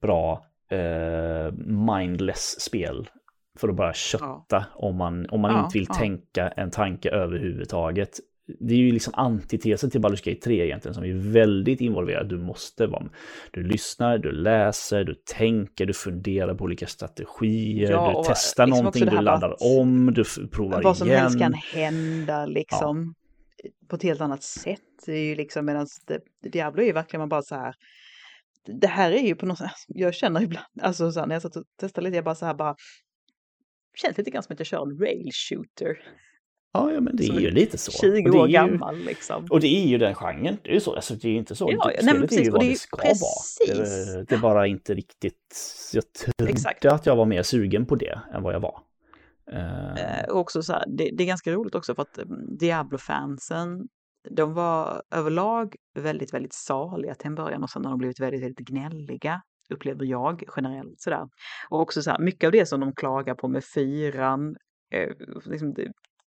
bra 0.03 0.50
eh, 0.71 1.53
mindless 1.89 2.61
spel 2.61 3.09
för 3.59 3.68
att 3.68 3.77
bara 3.77 3.93
kötta 3.95 4.64
om 4.75 4.97
man, 4.97 5.27
om 5.31 5.41
man 5.41 5.51
Ja, 5.53 5.64
inte 5.64 5.79
vill 5.79 5.87
ja. 5.89 5.95
tänka 5.95 6.49
en 6.49 6.71
tanke 6.71 7.11
överhuvudtaget. 7.11 8.21
Det 8.61 8.75
är 8.75 8.79
ju 8.79 8.93
liksom 8.93 9.12
antitesen 9.16 9.91
till 9.91 10.01
Baldur's 10.01 10.25
Gate 10.31 10.41
3 10.41 10.64
egentligen 10.66 10.95
som 10.95 11.05
är 11.05 11.33
väldigt 11.33 11.81
involverad. 11.81 12.29
Du 12.29 12.39
måste 12.39 12.87
vara, 12.87 13.05
du 13.51 13.62
lyssnar, 13.62 14.18
du 14.18 14.33
läser, 14.33 15.05
du 15.05 15.14
tänker, 15.14 15.87
du 15.87 15.93
funderar 15.93 16.55
på 16.55 16.64
olika 16.64 16.87
strategier, 16.87 17.91
Ja, 17.91 18.23
du 18.25 18.29
testar 18.29 18.66
liksom 18.66 18.79
någonting, 18.85 19.07
du 19.07 19.21
laddar 19.21 19.51
att- 19.51 19.62
om, 19.79 20.14
du 20.14 20.25
provar 20.49 20.83
Vad 20.83 20.97
som 20.97 21.09
igen. 21.09 21.21
helst 21.21 21.39
kan 21.39 21.53
hända 21.55 22.47
liksom. 22.47 23.14
På 23.89 23.97
ett 23.97 24.03
helt 24.03 24.21
annat 24.21 24.43
sätt. 24.43 24.81
Det 25.07 25.12
är 25.12 25.25
ju 25.25 25.35
liksom 25.35 25.66
medan 25.66 25.87
Diablo 26.53 26.83
är 26.83 26.87
ju 26.87 26.93
verkligen 26.93 27.21
man 27.21 27.29
bara 27.29 27.43
så 27.43 27.55
här. 27.55 27.75
Det 28.67 28.87
här 28.87 29.13
är 29.13 29.23
ju 29.23 29.35
på 29.35 29.47
något 29.47 29.59
sätt, 29.59 29.71
jag 29.89 30.15
känner 30.15 30.43
ibland, 30.43 30.67
alltså 30.83 31.13
så 31.13 31.21
här, 31.21 31.27
när 31.27 31.35
jag 31.35 31.43
satt 31.43 31.57
och 31.57 31.65
testade 31.81 32.05
lite, 32.05 32.17
jag 32.17 32.25
bara 32.25 32.35
så 32.35 32.47
här 32.47 32.55
bara. 32.55 32.75
Känns 33.97 34.19
lite 34.19 34.31
grann 34.31 34.43
som 34.43 34.53
att 34.53 34.61
jag 34.61 34.67
kör 34.67 34.83
en 34.83 34.99
rail 34.99 35.31
shooter. 35.49 35.99
Ja, 36.73 36.93
ja, 36.93 37.01
men 37.01 37.17
det 37.17 37.23
Som 37.25 37.37
är 37.37 37.41
ju 37.41 37.51
lite 37.51 37.79
så. 37.79 37.93
20 37.93 38.09
Och 38.09 38.33
det 38.33 38.39
är 38.39 38.41
år 38.41 38.47
ju- 38.49 38.53
gammal 38.53 38.99
liksom. 38.99 39.47
Och 39.51 39.61
det 39.61 39.67
är 39.67 39.87
ju 39.87 39.99
den 39.99 40.15
genren. 40.15 40.57
Det 40.63 40.71
är 40.71 40.75
ju 40.75 40.81
så. 40.81 40.95
Alltså, 40.95 41.15
det 41.15 41.29
är 41.29 41.33
ju 41.33 41.39
inte 41.39 41.57
så. 41.57 41.71
Ja, 41.73 41.89
Det- 41.89 42.05
nej, 42.05 42.15
men 42.19 42.29
spelet 42.29 42.33
är 42.33 42.37
ju 42.37 42.41
precis, 42.41 42.49
och 42.49 42.53
vad 42.53 42.61
det 42.61 42.67
är 42.67 42.71
det 42.71 42.77
ska 42.79 42.97
precis. 42.97 44.15
vara. 44.15 44.17
Det, 44.19 44.25
det 44.29 44.35
är 44.35 44.39
bara 44.39 44.67
inte 44.67 44.95
riktigt... 44.95 45.57
Jag 45.93 46.13
trodde 46.13 46.51
Exakt. 46.53 46.85
att 46.85 47.07
jag 47.07 47.17
var 47.17 47.25
mer 47.27 47.43
sugen 47.43 47.87
på 47.87 47.95
det 47.97 48.21
än 48.35 48.43
vad 48.43 48.55
jag 48.55 48.61
var. 48.61 48.81
Och 50.31 50.39
också 50.41 50.63
så 50.63 50.73
här, 50.73 50.85
det, 50.89 51.11
det 51.17 51.25
är 51.25 51.27
ganska 51.27 51.53
roligt 51.53 51.75
också 51.75 51.95
för 51.95 52.03
att 52.03 52.19
mm, 52.19 52.57
Diablo-fansen, 52.59 53.89
de 54.31 54.55
var 54.55 55.03
överlag 55.11 55.77
väldigt, 55.95 56.35
väldigt 56.35 56.53
saliga 56.53 57.14
till 57.14 57.27
en 57.27 57.35
början 57.35 57.62
och 57.62 57.71
sen 57.71 57.85
har 57.85 57.93
de 57.93 57.99
blivit 57.99 58.21
väldigt, 58.21 58.43
väldigt 58.43 58.68
gnälliga, 58.68 59.43
upplever 59.71 60.05
jag 60.05 60.43
generellt 60.57 61.01
sådär. 61.01 61.29
Och 61.68 61.81
också 61.81 62.03
så 62.03 62.11
här, 62.11 62.18
mycket 62.18 62.47
av 62.47 62.53
det 62.53 62.66
som 62.66 62.81
de 62.81 62.95
klagar 62.95 63.35
på 63.35 63.49
med 63.49 63.64
fyran, 63.64 64.57
eh, 64.93 65.09
liksom 65.45 65.75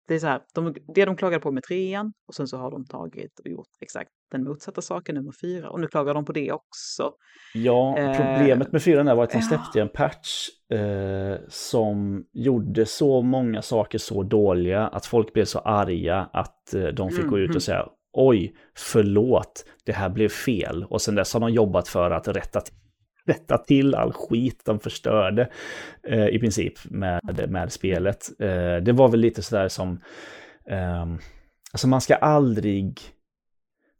det, 0.08 0.14
är 0.14 0.18
så 0.18 0.26
här, 0.26 0.40
de, 0.54 0.74
det 0.94 1.04
de 1.04 1.16
klagade 1.16 1.42
på 1.42 1.50
med 1.50 1.62
trean 1.62 2.12
och 2.28 2.34
sen 2.34 2.48
så 2.48 2.56
har 2.56 2.70
de 2.70 2.84
tagit 2.84 3.38
och 3.38 3.50
gjort 3.50 3.68
exakt 3.80 4.10
den 4.30 4.44
motsatta 4.44 4.82
saken 4.82 5.14
nummer 5.14 5.32
fyra 5.40 5.70
och 5.70 5.80
nu 5.80 5.86
klagar 5.86 6.14
de 6.14 6.24
på 6.24 6.32
det 6.32 6.52
också. 6.52 7.12
Ja, 7.54 7.98
Eh, 7.98 8.16
problemet 8.16 8.72
med 8.72 8.82
fyran 8.82 9.16
var 9.16 9.24
att 9.24 9.30
de 9.30 9.38
ja. 9.38 9.42
släppte 9.42 9.80
en 9.80 9.88
patch 9.88 10.48
eh, 10.72 11.36
som 11.48 12.24
gjorde 12.32 12.86
så 12.86 13.22
många 13.22 13.62
saker 13.62 13.98
så 13.98 14.22
dåliga 14.22 14.86
att 14.86 15.06
folk 15.06 15.32
blev 15.32 15.44
så 15.44 15.58
arga 15.58 16.28
att 16.32 16.74
eh, 16.74 16.84
de 16.84 17.10
fick 17.10 17.26
gå 17.26 17.38
ut 17.38 17.56
och 17.56 17.62
säga 17.62 17.88
oj, 18.12 18.54
förlåt, 18.76 19.64
det 19.84 19.92
här 19.92 20.08
blev 20.10 20.28
fel. 20.28 20.84
Och 20.84 21.02
sen 21.02 21.14
dess 21.14 21.34
har 21.34 21.40
de 21.40 21.50
jobbat 21.50 21.88
för 21.88 22.10
att 22.10 22.28
rätta 22.28 22.60
till 22.60 22.74
rätta 23.26 23.58
till 23.58 23.94
all 23.94 24.12
skit 24.12 24.62
de 24.64 24.80
förstörde 24.80 25.48
eh, 26.02 26.26
i 26.26 26.38
princip 26.38 26.74
med, 26.84 27.46
med 27.48 27.72
spelet. 27.72 28.30
Eh, 28.38 28.76
det 28.76 28.92
var 28.92 29.08
väl 29.08 29.20
lite 29.20 29.42
sådär 29.42 29.68
som, 29.68 30.00
eh, 30.66 31.06
alltså 31.72 31.88
man 31.88 32.00
ska 32.00 32.14
aldrig, 32.14 33.00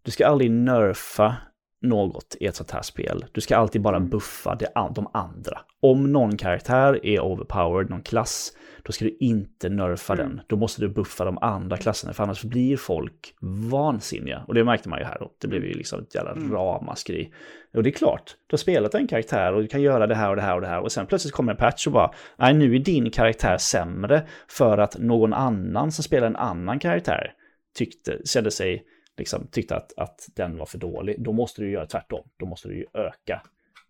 du 0.02 0.10
ska 0.10 0.26
aldrig 0.26 0.50
nerfa 0.50 1.36
något 1.82 2.36
i 2.40 2.46
ett 2.46 2.56
sånt 2.56 2.70
här 2.70 2.82
spel. 2.82 3.24
Du 3.32 3.40
ska 3.40 3.56
alltid 3.56 3.82
bara 3.82 4.00
buffa 4.00 4.54
det, 4.54 4.68
an- 4.74 4.92
de 4.94 5.10
andra. 5.12 5.60
Om 5.80 6.12
någon 6.12 6.36
karaktär 6.36 7.06
är 7.06 7.20
overpowered, 7.20 7.90
någon 7.90 8.02
klass, 8.02 8.52
då 8.82 8.92
ska 8.92 9.04
du 9.04 9.16
inte 9.20 9.68
nerfa 9.68 10.14
den. 10.14 10.40
Då 10.46 10.56
måste 10.56 10.80
du 10.80 10.88
buffa 10.88 11.24
de 11.24 11.38
andra 11.38 11.76
klasserna, 11.76 12.12
för 12.12 12.22
annars 12.22 12.44
blir 12.44 12.76
folk 12.76 13.34
vansinniga. 13.70 14.44
Och 14.48 14.54
det 14.54 14.64
märkte 14.64 14.88
man 14.88 14.98
ju 14.98 15.04
här 15.04 15.16
då. 15.20 15.32
Det 15.40 15.48
blev 15.48 15.64
ju 15.64 15.72
liksom 15.72 16.00
ett 16.00 16.14
jävla 16.14 16.32
ramaskri. 16.56 17.32
Och 17.74 17.82
det 17.82 17.90
är 17.90 17.92
klart, 17.92 18.36
du 18.46 18.54
har 18.54 18.58
spelat 18.58 18.94
en 18.94 19.06
karaktär 19.06 19.54
och 19.54 19.62
du 19.62 19.68
kan 19.68 19.82
göra 19.82 20.06
det 20.06 20.14
här 20.14 20.30
och 20.30 20.36
det 20.36 20.42
här 20.42 20.54
och 20.54 20.60
det 20.60 20.66
här. 20.66 20.80
Och 20.80 20.92
sen 20.92 21.06
plötsligt 21.06 21.34
kommer 21.34 21.52
en 21.52 21.58
patch 21.58 21.86
och 21.86 21.92
bara, 21.92 22.10
nej 22.36 22.54
nu 22.54 22.74
är 22.74 22.78
din 22.78 23.10
karaktär 23.10 23.56
sämre 23.58 24.22
för 24.48 24.78
att 24.78 24.98
någon 24.98 25.32
annan 25.32 25.92
som 25.92 26.04
spelar 26.04 26.26
en 26.26 26.36
annan 26.36 26.78
karaktär 26.78 27.32
tyckte, 27.74 28.18
kände 28.24 28.50
sig 28.50 28.84
liksom 29.18 29.46
tyckte 29.46 29.76
att, 29.76 29.92
att 29.96 30.28
den 30.34 30.56
var 30.58 30.66
för 30.66 30.78
dålig, 30.78 31.24
då 31.24 31.32
måste 31.32 31.62
du 31.62 31.70
göra 31.70 31.86
tvärtom. 31.86 32.28
Då 32.36 32.46
måste 32.46 32.68
du 32.68 32.76
ju 32.76 32.86
öka 32.94 33.42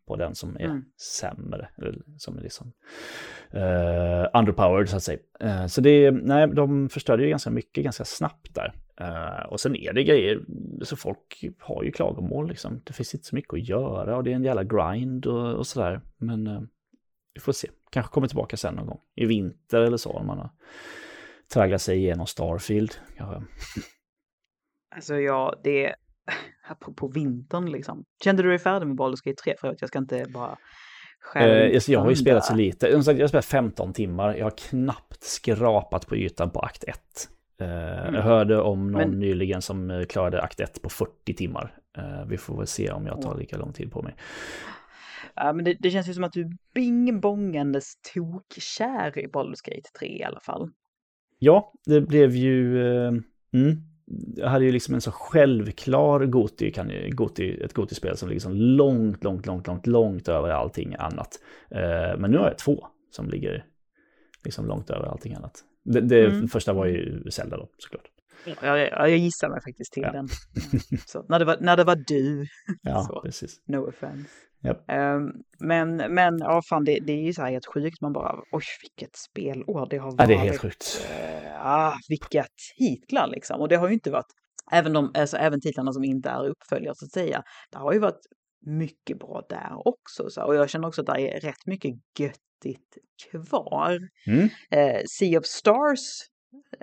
på 0.06 0.16
den 0.16 0.34
som 0.34 0.56
är 0.56 0.64
Mm. 0.64 0.84
sämre, 1.20 1.68
eller 1.78 2.02
som 2.18 2.38
är 2.38 2.42
liksom 2.42 2.72
uh, 3.54 4.26
underpowered 4.40 4.88
så 4.88 4.96
att 4.96 5.02
säga. 5.02 5.18
Eh, 5.40 5.66
så 5.66 5.80
det, 5.80 6.10
nej, 6.10 6.48
de 6.48 6.88
förstörde 6.88 7.22
ju 7.22 7.28
ganska 7.30 7.50
mycket 7.50 7.84
ganska 7.84 8.04
snabbt 8.04 8.54
där. 8.54 8.72
Eh, 9.00 9.46
och 9.46 9.60
sen 9.60 9.76
är 9.76 9.92
det 9.92 10.04
grejer, 10.04 10.40
så 10.82 10.96
folk 10.96 11.44
har 11.58 11.82
ju 11.82 11.90
klagomål 11.92 12.48
liksom. 12.48 12.80
Det 12.84 12.92
finns 12.92 13.14
inte 13.14 13.26
så 13.26 13.34
mycket 13.34 13.52
att 13.54 13.68
göra 13.68 14.16
och 14.16 14.24
det 14.24 14.30
är 14.30 14.34
en 14.34 14.44
jävla 14.44 14.64
grind 14.64 15.26
och, 15.26 15.54
och 15.54 15.66
sådär. 15.66 16.00
Men 16.16 16.46
eh, 16.46 16.60
vi 17.34 17.40
får 17.40 17.52
se, 17.52 17.68
kanske 17.90 18.12
kommer 18.12 18.26
tillbaka 18.28 18.56
sen 18.56 18.74
någon 18.74 18.86
gång. 18.86 19.00
I 19.14 19.26
vinter 19.26 19.80
eller 19.80 19.96
så, 19.96 20.10
om 20.10 20.26
man 20.26 20.38
har 20.38 20.50
tragglat 21.52 21.82
sig 21.82 21.98
igenom 21.98 22.26
Starfield. 22.26 22.94
Kanske. 23.16 23.42
Alltså 24.94 25.14
ja, 25.16 25.60
det 25.64 25.86
är 25.86 25.94
apropå 26.68 27.08
vintern 27.08 27.70
liksom. 27.72 28.04
Kände 28.24 28.42
du 28.42 28.48
dig 28.48 28.58
färdig 28.58 28.86
med 28.86 28.96
Baldur's 28.96 29.24
Gate 29.24 29.42
3? 29.44 29.54
För 29.60 29.68
att 29.68 29.80
jag 29.80 29.88
ska 29.88 29.98
inte 29.98 30.26
bara 30.34 30.58
Eh, 31.36 31.44
din 31.66 31.74
alltså, 31.74 31.92
jag 31.92 32.00
har 32.00 32.10
ju 32.10 32.16
spelat 32.16 32.44
så 32.44 32.54
lite. 32.54 32.86
Jag 32.88 32.96
har 32.96 33.26
spelat 33.28 33.44
15 33.44 33.92
timmar. 33.92 34.34
Jag 34.34 34.44
har 34.46 34.50
knappt 34.70 35.22
skrapat 35.24 36.06
på 36.06 36.16
ytan 36.16 36.50
på 36.50 36.60
akt 36.60 36.84
1. 36.84 36.98
Eh, 37.60 37.66
Jag 38.14 38.22
hörde 38.22 38.60
om 38.60 38.90
någon 38.92 39.10
Men- 39.10 39.18
nyligen 39.18 39.62
som 39.62 39.90
eh, 39.90 40.04
klarade 40.04 40.42
akt 40.42 40.60
1 40.60 40.82
på 40.82 40.88
40 40.88 41.34
timmar. 41.34 41.78
Eh, 41.98 42.26
Vi 42.28 42.36
får 42.38 42.56
väl 42.58 42.66
se 42.66 42.90
om 42.90 43.06
jag 43.06 43.22
tar 43.22 43.38
lika 43.38 43.56
lång 43.56 43.72
tid 43.72 43.92
på 43.92 44.02
mig. 44.02 44.14
Ja, 45.34 45.52
men 45.52 45.64
det, 45.64 45.76
det 45.80 45.90
känns 45.90 46.08
ju 46.08 46.14
som 46.14 46.24
att 46.24 46.32
du 46.32 46.50
bing-bongandes 46.74 47.92
tokkär 48.14 49.18
i 49.18 49.26
Baldur's 49.26 49.64
Gate 49.70 49.90
3 49.98 50.08
i 50.08 50.22
alla 50.24 50.40
fall. 50.40 50.70
Ja, 51.38 51.72
det 51.86 52.00
blev 52.00 52.36
ju... 52.36 52.86
eh, 53.06 53.12
Mm, 53.54 53.76
hade 54.44 54.64
ju 54.64 54.72
liksom 54.72 54.94
en 54.94 55.00
så 55.00 55.10
självklar 55.12 56.24
Goti, 56.26 56.70
kan, 56.70 56.92
Goti, 57.10 57.62
ett 57.64 57.72
Goti-spel 57.72 58.16
som 58.16 58.28
ligger 58.28 58.40
så 58.40 58.48
långt, 58.50 59.24
långt, 59.24 59.46
långt, 59.46 59.66
långt, 59.66 59.86
långt 59.86 60.28
över 60.28 60.48
allting 60.48 60.94
annat. 60.98 61.38
Eh, 61.70 62.18
Men 62.18 62.30
nu 62.30 62.38
har 62.38 62.44
jag 62.48 62.58
två 62.58 62.86
som 63.10 63.28
ligger 63.30 63.64
liksom 64.44 64.66
långt 64.66 64.90
över 64.90 65.06
allting 65.06 65.34
annat. 65.34 65.64
Det, 65.84 66.00
det 66.00 66.24
Mm. 66.26 66.48
första 66.48 66.72
var 66.72 66.86
ju 66.86 67.30
Zelda 67.30 67.56
då, 67.56 67.68
såklart. 67.78 68.04
Ja, 68.62 68.78
jag, 68.78 69.10
jag 69.10 69.18
gissar 69.18 69.48
mig 69.48 69.60
faktiskt 69.62 69.92
till 69.92 70.02
Ja. 70.02 70.12
den. 70.12 70.28
Så, 71.06 71.24
när, 71.28 71.38
det 71.38 71.44
var, 71.44 71.56
när 71.60 71.76
det 71.76 71.84
var 71.84 71.96
du, 72.06 72.46
Ja, 72.82 73.04
Så. 73.10 73.20
precis. 73.20 73.60
no 73.66 73.88
offense. 73.88 74.28
Japp. 74.64 74.90
Ehm, 74.90 75.30
men, 75.60 75.96
men 75.96 76.38
ja, 76.38 76.62
fan, 76.68 76.84
det, 76.84 76.98
det 77.00 77.12
är 77.12 77.22
ju 77.22 77.32
så 77.32 77.42
här 77.42 77.50
helt 77.50 77.66
sjukt. 77.66 78.00
Man 78.00 78.12
bara, 78.12 78.34
oj, 78.52 78.62
vilket 78.82 79.16
spelår 79.16 79.86
det 79.90 79.96
har 79.98 80.10
varit. 80.10 80.20
Ja, 80.20 80.26
det 80.26 80.34
är 80.34 80.38
helt 80.38 80.60
sjukt. 80.60 81.06
Eh, 81.10 81.66
ah, 81.66 81.94
vilka 82.08 82.44
titlar 82.78 83.26
liksom. 83.28 83.60
Och 83.60 83.68
det 83.68 83.76
har 83.76 83.88
ju 83.88 83.94
inte 83.94 84.10
varit, 84.10 84.26
även, 84.72 84.92
de, 84.92 85.10
alltså, 85.14 85.36
även 85.36 85.60
titlarna 85.60 85.92
som 85.92 86.04
inte 86.04 86.28
är 86.30 86.48
uppföljare 86.48 86.94
så 86.96 87.04
att 87.04 87.12
säga, 87.12 87.42
det 87.70 87.78
har 87.78 87.92
ju 87.92 87.98
varit 87.98 88.20
mycket 88.66 89.18
bra 89.18 89.42
där 89.48 89.88
också. 89.88 90.30
Så. 90.30 90.44
Och 90.44 90.54
jag 90.54 90.70
känner 90.70 90.88
också 90.88 91.00
att 91.00 91.06
det 91.06 91.36
är 91.36 91.40
rätt 91.40 91.66
mycket 91.66 91.90
göttigt 92.18 92.96
kvar. 93.30 93.98
Mm. 94.26 94.48
Eh, 94.70 95.00
sea 95.18 95.38
of 95.38 95.44
Stars, 95.46 96.00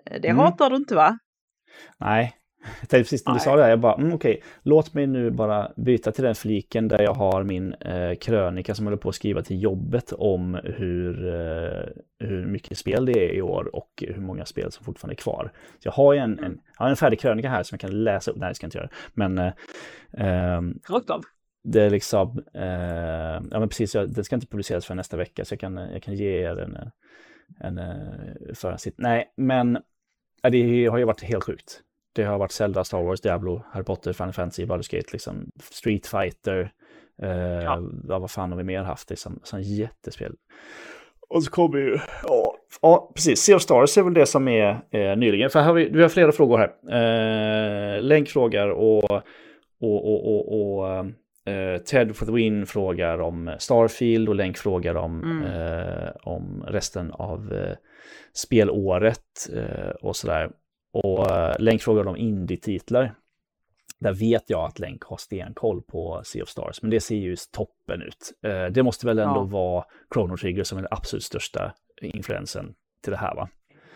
eh, 0.05 0.21
det 0.21 0.27
Mm. 0.27 0.37
hatar 0.39 0.69
du 0.69 0.75
inte 0.75 0.95
va? 0.95 1.17
Nej, 1.99 2.33
Jag 2.61 2.89
tänkte 2.89 2.97
precis 2.97 3.25
när 3.25 3.33
du 3.33 3.39
sa 3.39 3.55
det 3.55 3.63
här, 3.63 3.69
jag 3.69 3.79
bara, 3.79 3.93
mm, 3.93 4.13
okej, 4.13 4.43
låt 4.63 4.93
mig 4.93 5.07
nu 5.07 5.31
bara 5.31 5.71
byta 5.75 6.11
till 6.11 6.23
den 6.23 6.35
fliken 6.35 6.87
där 6.87 7.01
jag 7.01 7.13
har 7.13 7.43
min 7.43 7.73
eh, 7.73 8.15
krönika 8.15 8.75
som 8.75 8.85
håller 8.85 8.97
på 8.97 9.09
att 9.09 9.15
skriva 9.15 9.41
till 9.41 9.63
jobbet 9.63 10.13
om 10.13 10.59
hur, 10.63 11.27
eh, 11.27 11.87
hur 12.19 12.45
mycket 12.45 12.77
spel 12.77 13.05
det 13.05 13.29
är 13.29 13.33
i 13.33 13.41
år 13.41 13.75
och 13.75 14.03
hur 14.07 14.21
många 14.21 14.45
spel 14.45 14.71
som 14.71 14.85
fortfarande 14.85 15.13
är 15.13 15.23
kvar. 15.23 15.51
Så 15.55 15.87
jag 15.87 15.91
har 15.91 16.13
ju 16.13 16.19
en, 16.19 16.39
en, 16.39 16.59
jag 16.77 16.85
har 16.85 16.89
en 16.89 16.95
färdig 16.95 17.19
krönika 17.19 17.49
här 17.49 17.63
som 17.63 17.75
jag 17.75 17.81
kan 17.81 18.03
läsa 18.03 18.31
upp, 18.31 18.37
nej 18.37 18.49
det 18.49 18.55
ska 18.55 18.63
jag 18.63 18.67
inte 18.67 18.77
göra, 18.77 18.89
men 19.13 19.37
eh, 19.37 19.53
ehm, 20.13 20.79
Rakt 20.89 21.09
av. 21.09 21.23
det 21.63 21.81
är 21.81 21.89
liksom, 21.89 22.43
eh, 22.53 22.63
ja 23.51 23.59
men 23.59 23.69
precis, 23.69 23.95
jag, 23.95 24.13
den 24.13 24.23
ska 24.23 24.35
inte 24.35 24.47
publiceras 24.47 24.85
för 24.85 24.95
nästa 24.95 25.17
vecka 25.17 25.45
så 25.45 25.53
jag 25.53 25.59
kan, 25.59 25.77
jag 25.77 26.03
kan 26.03 26.13
ge 26.13 26.41
er 26.41 26.57
en, 26.57 26.77
en, 27.59 27.77
en 27.77 28.55
förhandssit. 28.55 28.95
Nej, 28.97 29.33
men 29.37 29.77
det 30.43 30.85
har 30.85 30.97
ju 30.97 31.05
varit 31.05 31.23
helt 31.23 31.43
sjukt. 31.43 31.83
Det 32.15 32.23
har 32.23 32.37
varit 32.37 32.51
Zelda, 32.51 32.83
Star 32.83 33.03
Wars, 33.03 33.21
Diablo, 33.21 33.63
Harry 33.71 33.83
Potter, 33.83 34.13
Final 34.13 34.33
Fantasy, 34.33 34.65
Baldur's 34.65 34.95
Gate, 34.95 35.07
liksom 35.11 35.51
Street 35.59 36.07
Fighter, 36.07 36.71
eh, 37.21 37.29
ja. 37.63 37.79
vad 38.03 38.31
fan 38.31 38.51
har 38.51 38.57
vi 38.57 38.63
mer 38.63 38.83
haft, 38.83 39.09
liksom, 39.09 39.39
sån 39.43 39.61
jättespel. 39.61 40.33
Och 41.29 41.43
så 41.43 41.51
kommer 41.51 41.77
ju, 41.77 41.99
ja, 42.23 42.55
ja 42.81 43.11
precis, 43.15 43.39
Sea 43.39 43.55
of 43.55 43.61
Stars 43.61 43.97
är 43.97 44.03
väl 44.03 44.13
det 44.13 44.25
som 44.25 44.47
är 44.47 44.69
eh, 44.91 45.17
nyligen, 45.17 45.49
för 45.49 45.59
här 45.59 45.65
har 45.67 45.73
vi, 45.73 45.89
vi 45.89 46.01
har 46.01 46.09
flera 46.09 46.31
frågor 46.31 46.57
här. 46.57 47.95
Eh, 47.97 48.01
Länk 48.01 48.29
frågar 48.29 48.67
och, 48.69 49.11
och, 49.11 49.21
och, 49.81 50.27
och, 50.35 50.77
och 50.79 50.97
eh, 51.53 51.77
Ted 51.77 52.15
for 52.15 52.25
the 52.25 52.31
Win 52.31 52.65
frågar 52.65 53.19
om 53.21 53.55
Starfield 53.59 54.29
och 54.29 54.35
Länk 54.35 54.57
frågar 54.57 54.95
om, 54.95 55.23
Mm. 55.23 55.43
eh, 55.45 56.09
om 56.23 56.63
resten 56.67 57.11
av 57.11 57.53
eh, 57.53 57.75
spelåret 58.33 59.49
eh, 59.55 59.89
och 60.01 60.15
sådär. 60.15 60.49
Och 60.91 61.31
eh, 61.31 61.55
Länk 61.59 61.81
frågar 61.81 62.07
om 62.07 62.15
indie-titlar. 62.17 63.15
Där 63.99 64.13
vet 64.13 64.43
jag 64.49 64.65
att 64.65 64.79
Länk 64.79 65.03
har 65.03 65.17
stenkoll 65.17 65.81
på 65.81 66.21
Sea 66.25 66.43
of 66.43 66.49
Stars, 66.49 66.81
men 66.81 66.91
det 66.91 66.99
ser 66.99 67.15
ju 67.15 67.35
toppen 67.51 68.01
ut. 68.01 68.31
Eh, 68.45 68.65
det 68.73 68.83
måste 68.83 69.05
väl 69.05 69.19
ändå 69.19 69.39
Ja. 69.39 69.43
vara 69.43 69.83
Chrono 70.13 70.37
Trigger 70.37 70.63
som 70.63 70.77
är 70.77 70.81
den 70.81 70.89
absolut 70.91 71.23
största 71.23 71.73
influensen 72.01 72.65
till 73.03 73.11
det 73.11 73.17
här 73.17 73.35
va? 73.35 73.49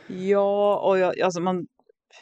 Ja, 0.08 0.80
och 0.88 0.98
jag, 1.00 1.20
alltså 1.22 1.42
man... 1.42 1.68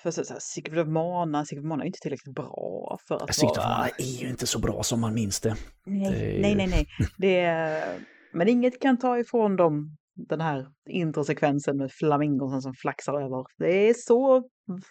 Of 0.06 0.88
Mana, 0.88 1.42
of 1.42 1.64
Mana 1.64 1.84
är 1.84 1.88
inte 1.88 2.00
tillräckligt 2.02 2.36
bra 2.36 2.98
för 3.08 3.16
att 3.16 3.22
of 3.22 3.44
vara... 3.58 3.68
Mana 3.70 3.88
är 3.98 4.22
ju 4.24 4.30
inte 4.30 4.48
så 4.48 4.60
bra 4.60 4.84
som 4.84 5.02
man 5.02 5.14
minns 5.14 5.40
det. 5.42 5.56
Nej, 5.86 6.12
det 6.12 6.32
ju- 6.34 6.42
nej, 6.42 6.56
nej, 6.56 6.68
nej. 6.68 6.86
Det 7.18 7.40
är... 7.40 8.00
Men 8.34 8.48
inget 8.50 8.82
kan 8.82 8.98
ta 9.00 9.20
ifrån 9.20 9.56
dem 9.56 9.98
den 10.30 10.42
här 10.42 10.66
introsekvensen 10.90 11.78
med 11.78 11.92
flamingon 11.92 12.62
som 12.62 12.74
flaxar 12.74 13.14
över. 13.14 13.46
Det 13.58 13.90
är 13.90 13.94
så 13.98 14.44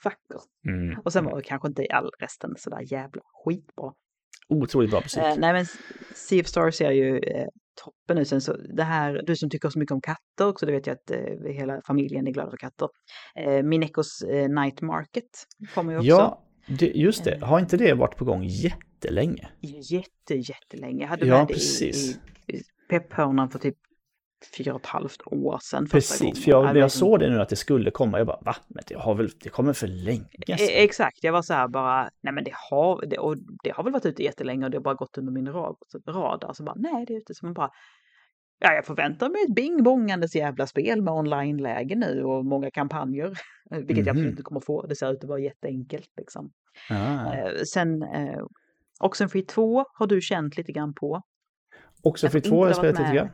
vackert. 0.04 0.44
Mm. 0.68 1.00
Och 1.04 1.12
sen 1.12 1.24
var 1.24 1.36
det 1.36 1.42
kanske 1.42 1.68
inte 1.68 1.86
all 1.90 2.10
resten 2.20 2.54
sådär 2.58 2.92
jävla 2.92 3.22
skitbra. 3.44 3.92
Otroligt 4.48 4.90
bra 4.90 5.00
musik. 5.00 5.22
Eh, 5.22 5.34
nej 5.38 5.52
men 5.52 5.66
Sea 6.14 6.40
of 6.40 6.46
Stars 6.46 6.80
är 6.80 6.90
ju 6.90 7.18
eh, 7.18 7.46
toppen 7.84 8.16
nu. 8.16 8.24
Sen 8.24 8.40
så 8.40 8.56
det 8.56 8.82
här, 8.82 9.22
du 9.26 9.36
som 9.36 9.50
tycker 9.50 9.68
så 9.68 9.78
mycket 9.78 9.92
om 9.92 10.00
katter 10.00 10.48
också, 10.48 10.66
det 10.66 10.72
vet 10.72 10.86
jag 10.86 10.94
att 10.94 11.10
eh, 11.10 11.52
hela 11.52 11.80
familjen 11.86 12.26
är 12.26 12.32
glada 12.32 12.50
för 12.50 12.56
katter. 12.56 12.88
Eh, 13.36 13.62
Minekos 13.62 14.22
eh, 14.22 14.48
Night 14.48 14.80
Market 14.80 15.30
kommer 15.74 15.92
ju 15.92 15.98
också. 15.98 16.08
Ja, 16.08 16.44
det, 16.66 16.86
just 16.86 17.24
det. 17.24 17.38
Har 17.42 17.58
inte 17.60 17.76
det 17.76 17.94
varit 17.94 18.16
på 18.16 18.24
gång 18.24 18.44
jättelänge? 18.44 19.48
Jätte, 19.60 20.34
jättelänge. 20.34 21.02
Jag 21.02 21.08
hade 21.08 21.26
Ja, 21.26 21.38
med 21.38 21.46
det 21.48 21.54
precis. 21.54 22.18
i, 22.46 22.56
i 22.56 22.62
pepphörnan 22.90 23.50
för 23.50 23.58
typ 23.58 23.76
fyra 24.56 24.74
och 24.74 24.80
ett 24.80 24.86
halvt 24.86 25.20
år 25.26 25.58
sedan. 25.62 25.86
Precis, 25.88 26.44
för 26.44 26.50
jag, 26.50 26.64
när 26.64 26.74
jag 26.74 26.82
vet 26.82 26.92
såg 26.92 27.20
det 27.20 27.30
nu 27.30 27.40
att 27.40 27.48
det 27.48 27.56
skulle 27.56 27.90
komma, 27.90 28.18
jag 28.18 28.26
bara 28.26 28.40
va? 28.40 28.56
Men 28.68 28.84
det 28.88 28.94
har 28.94 29.14
väl, 29.14 29.28
det 29.42 29.48
kommer 29.48 29.72
för 29.72 29.86
länge 29.86 30.24
E- 30.48 30.56
sedan. 30.58 30.68
Exakt, 30.70 31.24
jag 31.24 31.32
var 31.32 31.42
så 31.42 31.54
här 31.54 31.68
bara, 31.68 32.10
nej 32.20 32.32
men 32.34 32.44
det 32.44 32.52
har, 32.70 33.06
det, 33.06 33.18
och 33.18 33.36
det 33.62 33.70
har 33.70 33.84
väl 33.84 33.92
varit 33.92 34.06
ute 34.06 34.22
jättelänge 34.22 34.64
och 34.64 34.70
det 34.70 34.76
har 34.76 34.82
bara 34.82 34.94
gått 34.94 35.18
under 35.18 35.32
min 35.32 35.48
rad, 35.52 35.76
radar. 36.08 36.52
Så 36.52 36.62
bara, 36.62 36.74
nej 36.76 37.04
det 37.06 37.14
är 37.14 37.18
ute. 37.18 37.34
Så 37.34 37.46
man 37.46 37.54
bara, 37.54 37.70
ja 38.60 38.72
jag 38.72 38.86
förväntar 38.86 39.28
mig 39.28 39.40
ett 39.48 39.56
bing-bongandes 39.56 40.36
jävla 40.36 40.66
spel 40.66 41.02
med 41.02 41.14
online-läge 41.14 41.96
nu 41.96 42.24
och 42.24 42.44
många 42.44 42.70
kampanjer. 42.70 43.32
Vilket 43.70 43.96
jag 43.96 44.04
Mhm. 44.06 44.08
absolut 44.10 44.30
inte 44.30 44.42
kommer 44.42 44.60
få, 44.60 44.86
det 44.86 44.96
ser 44.96 45.12
ut 45.12 45.24
att 45.24 45.28
vara 45.28 45.40
jätteenkelt 45.40 46.10
liksom. 46.16 46.50
Ah. 46.90 47.32
Eh, 47.34 47.52
sen, 47.74 48.02
eh, 48.02 48.40
Oxenfree 49.00 49.42
2 49.42 49.84
har 49.98 50.06
du 50.06 50.20
känt 50.20 50.56
lite 50.56 50.72
grann 50.72 50.94
på. 50.94 51.22
Jag 52.02 52.34
inte 52.34 52.40
två 52.40 52.60
har 52.60 52.66
jag 52.66 52.76
spelat 52.76 52.98
lite 52.98 53.14
grann. 53.14 53.28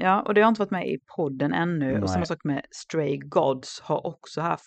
Ja, 0.00 0.22
och 0.22 0.34
det 0.34 0.40
har 0.40 0.48
inte 0.48 0.60
varit 0.60 0.70
med 0.70 0.88
i 0.88 0.98
podden 1.16 1.52
ännu. 1.54 1.94
Och 1.94 2.00
Nej. 2.00 2.08
samma 2.08 2.24
sak 2.24 2.44
med 2.44 2.62
Stray 2.70 3.16
Gods 3.18 3.80
har 3.80 4.06
också 4.06 4.40
haft, 4.40 4.64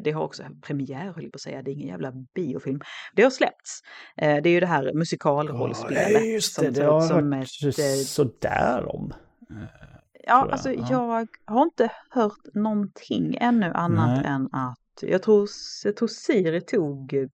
det 0.00 0.10
har 0.10 0.22
också 0.22 0.42
haft 0.42 0.62
premiär 0.62 1.04
höll 1.12 1.22
jag 1.22 1.32
på 1.32 1.36
att 1.36 1.40
säga, 1.40 1.62
det 1.62 1.70
är 1.70 1.72
ingen 1.72 1.88
jävla 1.88 2.12
biofilm. 2.34 2.80
Det 3.14 3.22
har 3.22 3.30
släppts. 3.30 3.80
Eh, 4.16 4.42
Det 4.42 4.48
är 4.48 4.52
ju 4.52 4.60
det 4.60 4.66
här 4.66 4.92
musikalrollspelet. 4.94 6.12
Ja, 6.12 6.20
just 6.20 6.60
det. 6.60 6.64
som 6.64 6.74
Det 6.74 6.84
har 6.84 6.92
jag 6.92 7.04
som 7.04 7.32
hört 7.32 7.46
ett, 7.62 7.78
eh, 7.78 8.04
sådär 8.04 8.94
om. 8.96 9.12
Ja, 9.48 10.40
tror 10.40 10.46
jag. 10.46 10.52
alltså 10.52 10.72
Ja. 10.72 10.86
jag 10.90 11.26
har 11.44 11.62
inte 11.62 11.90
hört 12.10 12.54
någonting 12.54 13.36
ännu 13.40 13.66
annat 13.72 14.22
Nej. 14.22 14.32
än 14.32 14.48
att 14.52 14.78
jag 15.02 15.22
tror, 15.22 15.48
jag 15.84 15.96
tror 15.96 16.08
Siri 16.08 16.60
tog 16.60 17.14
eh, 17.14 17.26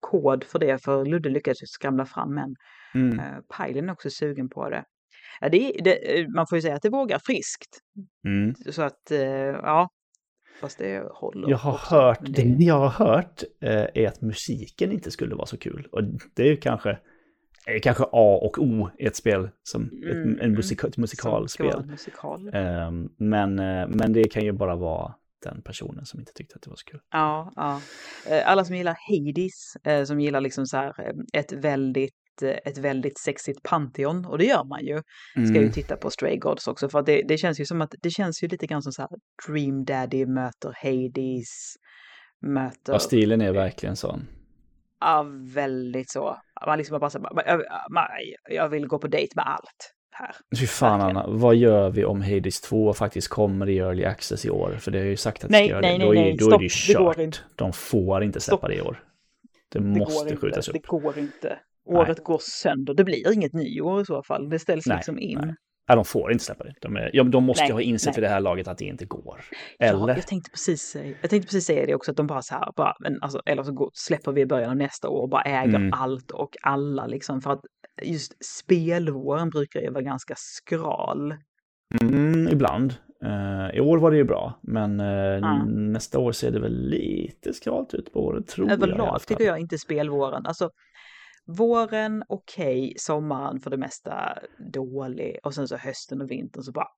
kod 0.00 0.44
för 0.44 0.58
det 0.58 0.84
för 0.84 1.04
Ludde 1.04 1.28
lyckades 1.28 1.58
skramla 1.62 2.06
fram 2.06 2.38
en. 2.38 2.54
Mm. 2.94 3.18
Eh, 3.18 3.24
Pajlen 3.48 3.88
är 3.88 3.92
också 3.92 4.10
sugen 4.10 4.48
på 4.48 4.70
det. 4.70 4.84
Ja, 5.40 5.48
det, 5.48 5.72
det, 5.84 6.20
eh, 6.20 6.28
man 6.28 6.46
får 6.46 6.58
ju 6.58 6.62
säga 6.62 6.74
att 6.74 6.82
det 6.82 6.90
vågar 6.90 7.18
friskt. 7.18 7.78
Mm. 8.24 8.54
Så 8.70 8.82
att, 8.82 9.10
eh, 9.10 9.20
ja. 9.20 9.88
Fast 10.60 10.78
det 10.78 11.02
håller. 11.10 11.50
Jag 11.50 11.58
har 11.58 11.72
också. 11.72 11.94
hört, 11.94 12.20
Men 12.20 12.32
det 12.32 12.64
jag 12.64 12.88
har 12.88 13.06
hört 13.06 13.42
eh, 13.60 13.86
är 13.94 14.08
att 14.08 14.20
musiken 14.20 14.92
inte 14.92 15.10
skulle 15.10 15.34
vara 15.34 15.46
så 15.46 15.56
kul. 15.56 15.88
Och 15.92 16.02
det 16.34 16.42
är 16.42 16.46
ju 16.46 16.56
kanske, 16.56 16.98
är 17.66 17.78
kanske 17.78 18.04
A 18.04 18.38
och 18.42 18.58
O 18.58 18.90
i 18.98 19.06
ett 19.06 19.16
spel 19.16 19.48
som 19.62 19.82
Mm, 19.82 20.34
ett, 20.34 20.42
en 20.42 20.52
musika, 20.52 20.86
ett 20.86 20.96
musikalspel. 20.96 21.86
Musikal. 21.86 22.50
Ehm, 22.54 23.08
men, 23.16 23.54
men 23.90 24.12
det 24.12 24.24
kan 24.24 24.44
ju 24.44 24.52
bara 24.52 24.76
vara 24.76 25.14
den 25.42 25.62
personen 25.62 26.06
som 26.06 26.20
inte 26.20 26.32
tyckte 26.32 26.56
att 26.56 26.62
det 26.62 26.70
var 26.70 26.76
så 26.76 26.84
kul. 26.84 27.00
Ja, 27.10 27.52
ja. 27.56 27.80
Alla 28.44 28.64
som 28.64 28.76
gillar 28.76 28.96
Hades, 29.08 30.08
som 30.08 30.20
gillar 30.20 30.40
liksom 30.40 30.66
så 30.66 30.76
här 30.76 31.12
ett 31.32 31.52
väldigt 31.52 32.14
ett 32.42 32.78
väldigt 32.78 33.18
sexigt 33.18 33.62
Pantheon, 33.62 34.24
och 34.26 34.38
det 34.38 34.44
gör 34.44 34.64
man 34.64 34.84
ju, 34.86 35.02
ska 35.32 35.40
ju 35.54 35.58
Mm. 35.58 35.72
titta 35.72 35.96
på 35.96 36.10
Stray 36.10 36.36
Gods 36.36 36.66
också, 36.68 36.88
för 36.88 37.02
det, 37.02 37.22
det 37.28 37.38
känns 37.38 37.60
ju 37.60 37.64
som 37.64 37.80
att 37.80 37.94
det 38.02 38.10
känns 38.10 38.42
ju 38.42 38.48
lite 38.48 38.66
grann 38.66 38.82
som 38.82 38.92
så 38.92 39.02
här 39.02 39.08
Dream 39.48 39.84
Daddy 39.84 40.26
möter 40.26 40.72
Hades, 40.82 41.74
möter... 42.40 42.92
Ja, 42.92 42.98
stilen 42.98 43.40
är 43.40 43.52
verkligen 43.52 43.96
sån. 43.96 44.26
Ja, 45.00 45.26
väldigt 45.54 46.10
så. 46.10 46.36
Man 46.66 46.78
liksom 46.78 47.00
bara 47.00 47.10
så 47.10 47.18
här, 47.18 47.42
jag, 47.46 47.62
man- 47.90 48.04
jag 48.50 48.68
vill 48.68 48.86
gå 48.86 48.98
på 48.98 49.06
dejt 49.06 49.32
med 49.36 49.46
allt 49.48 49.94
här. 50.10 50.34
Fy 50.60 50.66
fan. 50.66 51.00
Anna, 51.00 51.26
vad 51.28 51.56
gör 51.56 51.90
vi 51.90 52.04
om 52.04 52.22
Hades 52.22 52.60
2 52.60 52.92
faktiskt 52.92 53.28
kommer 53.28 53.68
i 53.68 53.78
Early 53.78 54.04
Access 54.04 54.46
i 54.46 54.50
år? 54.50 54.76
För 54.80 54.90
det 54.90 54.98
har 54.98 55.06
ju 55.06 55.16
sagt 55.16 55.44
att 55.44 55.50
det 55.50 55.56
Nej, 55.58 55.66
ska 55.68 55.70
göra 55.70 55.80
nej, 55.80 55.98
det. 55.98 55.98
nej, 55.98 56.06
Då 56.06 56.12
är, 56.12 56.24
nej, 56.24 56.36
då 56.36 56.46
är 56.46 56.58
det 56.58 56.64
ju 56.64 56.68
det 56.68 56.94
kört. 56.94 57.18
inte. 57.18 57.38
De 57.56 57.72
får 57.72 58.22
inte 58.24 58.40
släppa 58.40 58.56
Stopp. 58.58 58.68
det 58.70 58.74
i 58.76 58.80
år. 58.80 59.04
Det 59.72 59.78
Det 59.78 59.84
måste 59.84 60.36
skjutas 60.36 60.68
upp. 60.68 60.72
det 60.72 60.86
går 60.86 61.18
inte. 61.18 61.58
Året 61.88 62.24
går 62.24 62.38
sönder, 62.42 62.94
det 62.94 63.04
blir 63.04 63.32
inget 63.32 63.52
nyår 63.52 64.00
i 64.00 64.04
så 64.04 64.22
fall, 64.22 64.48
det 64.50 64.58
ställs 64.58 64.86
Nej, 64.86 64.96
liksom 64.96 65.18
in. 65.18 65.38
nej. 65.42 65.54
Nej, 65.88 65.96
de 65.96 66.04
får 66.04 66.32
inte 66.32 66.44
släppa 66.44 66.64
det. 66.64 66.74
De, 66.80 66.96
är, 66.96 67.10
ja, 67.12 67.24
de 67.24 67.44
måste 67.44 67.62
Nej, 67.64 67.72
ha 67.72 67.80
insett 67.80 68.06
nej. 68.06 68.14
vid 68.14 68.24
det 68.24 68.28
här 68.28 68.40
laget 68.40 68.68
att 68.68 68.78
det 68.78 68.84
inte 68.84 69.04
går. 69.06 69.40
Ja, 69.78 69.86
Eller? 69.86 70.08
jag 70.08 70.26
tänkte 70.26 70.50
precis 70.50 70.96
jag 71.22 71.30
tänkte 71.30 71.46
precis 71.46 71.64
säga 71.64 71.86
det 71.86 71.94
också, 71.94 72.10
att 72.10 72.16
de 72.16 72.26
bara 72.26 72.42
så 72.42 72.54
här, 72.54 72.72
bara, 72.76 72.94
men 73.00 73.22
alltså, 73.22 73.40
eller 73.46 73.62
så 73.62 73.72
går, 73.72 73.90
släpper 73.94 74.32
vi 74.32 74.40
i 74.40 74.46
början 74.46 74.70
av 74.70 74.76
nästa 74.76 75.08
år 75.08 75.22
och 75.22 75.28
bara 75.28 75.42
äger 75.42 75.74
Mm. 75.78 75.92
allt 75.92 76.30
och 76.30 76.50
alla 76.62 77.06
liksom, 77.06 77.40
för 77.40 77.52
att 77.52 77.60
just 78.02 78.44
spelvåren 78.44 79.50
brukar 79.50 79.80
ju 79.80 79.90
vara 79.90 80.02
ganska 80.02 80.34
skral. 80.36 81.34
Mm, 82.02 82.48
ibland. 82.48 82.94
Eh, 83.24 83.76
I 83.76 83.80
år 83.80 83.98
var 83.98 84.10
det 84.10 84.16
ju 84.16 84.24
bra, 84.24 84.58
men 84.62 85.00
eh, 85.00 85.06
Ja. 85.06 85.64
nästa 85.66 86.18
år 86.18 86.32
ser 86.32 86.50
det 86.50 86.60
väl 86.60 86.88
lite 86.88 87.52
skralt 87.52 87.94
ut 87.94 88.12
på 88.12 88.24
året, 88.26 88.46
tror 88.46 88.68
jag 88.68 88.78
i 88.80 88.82
alla 88.82 88.86
Överlag 88.92 89.22
tycker 89.26 89.44
jag 89.44 89.58
inte 89.58 89.78
spelvåren, 89.78 90.46
alltså 90.46 90.70
våren 91.48 92.24
okej, 92.28 92.94
sommaren 92.98 93.60
för 93.60 93.70
det 93.70 93.76
mesta 93.76 94.38
dålig 94.72 95.38
och 95.42 95.54
sen 95.54 95.68
så 95.68 95.76
hösten 95.76 96.20
och 96.22 96.30
vintern 96.30 96.62
så 96.62 96.72
bara. 96.72 96.88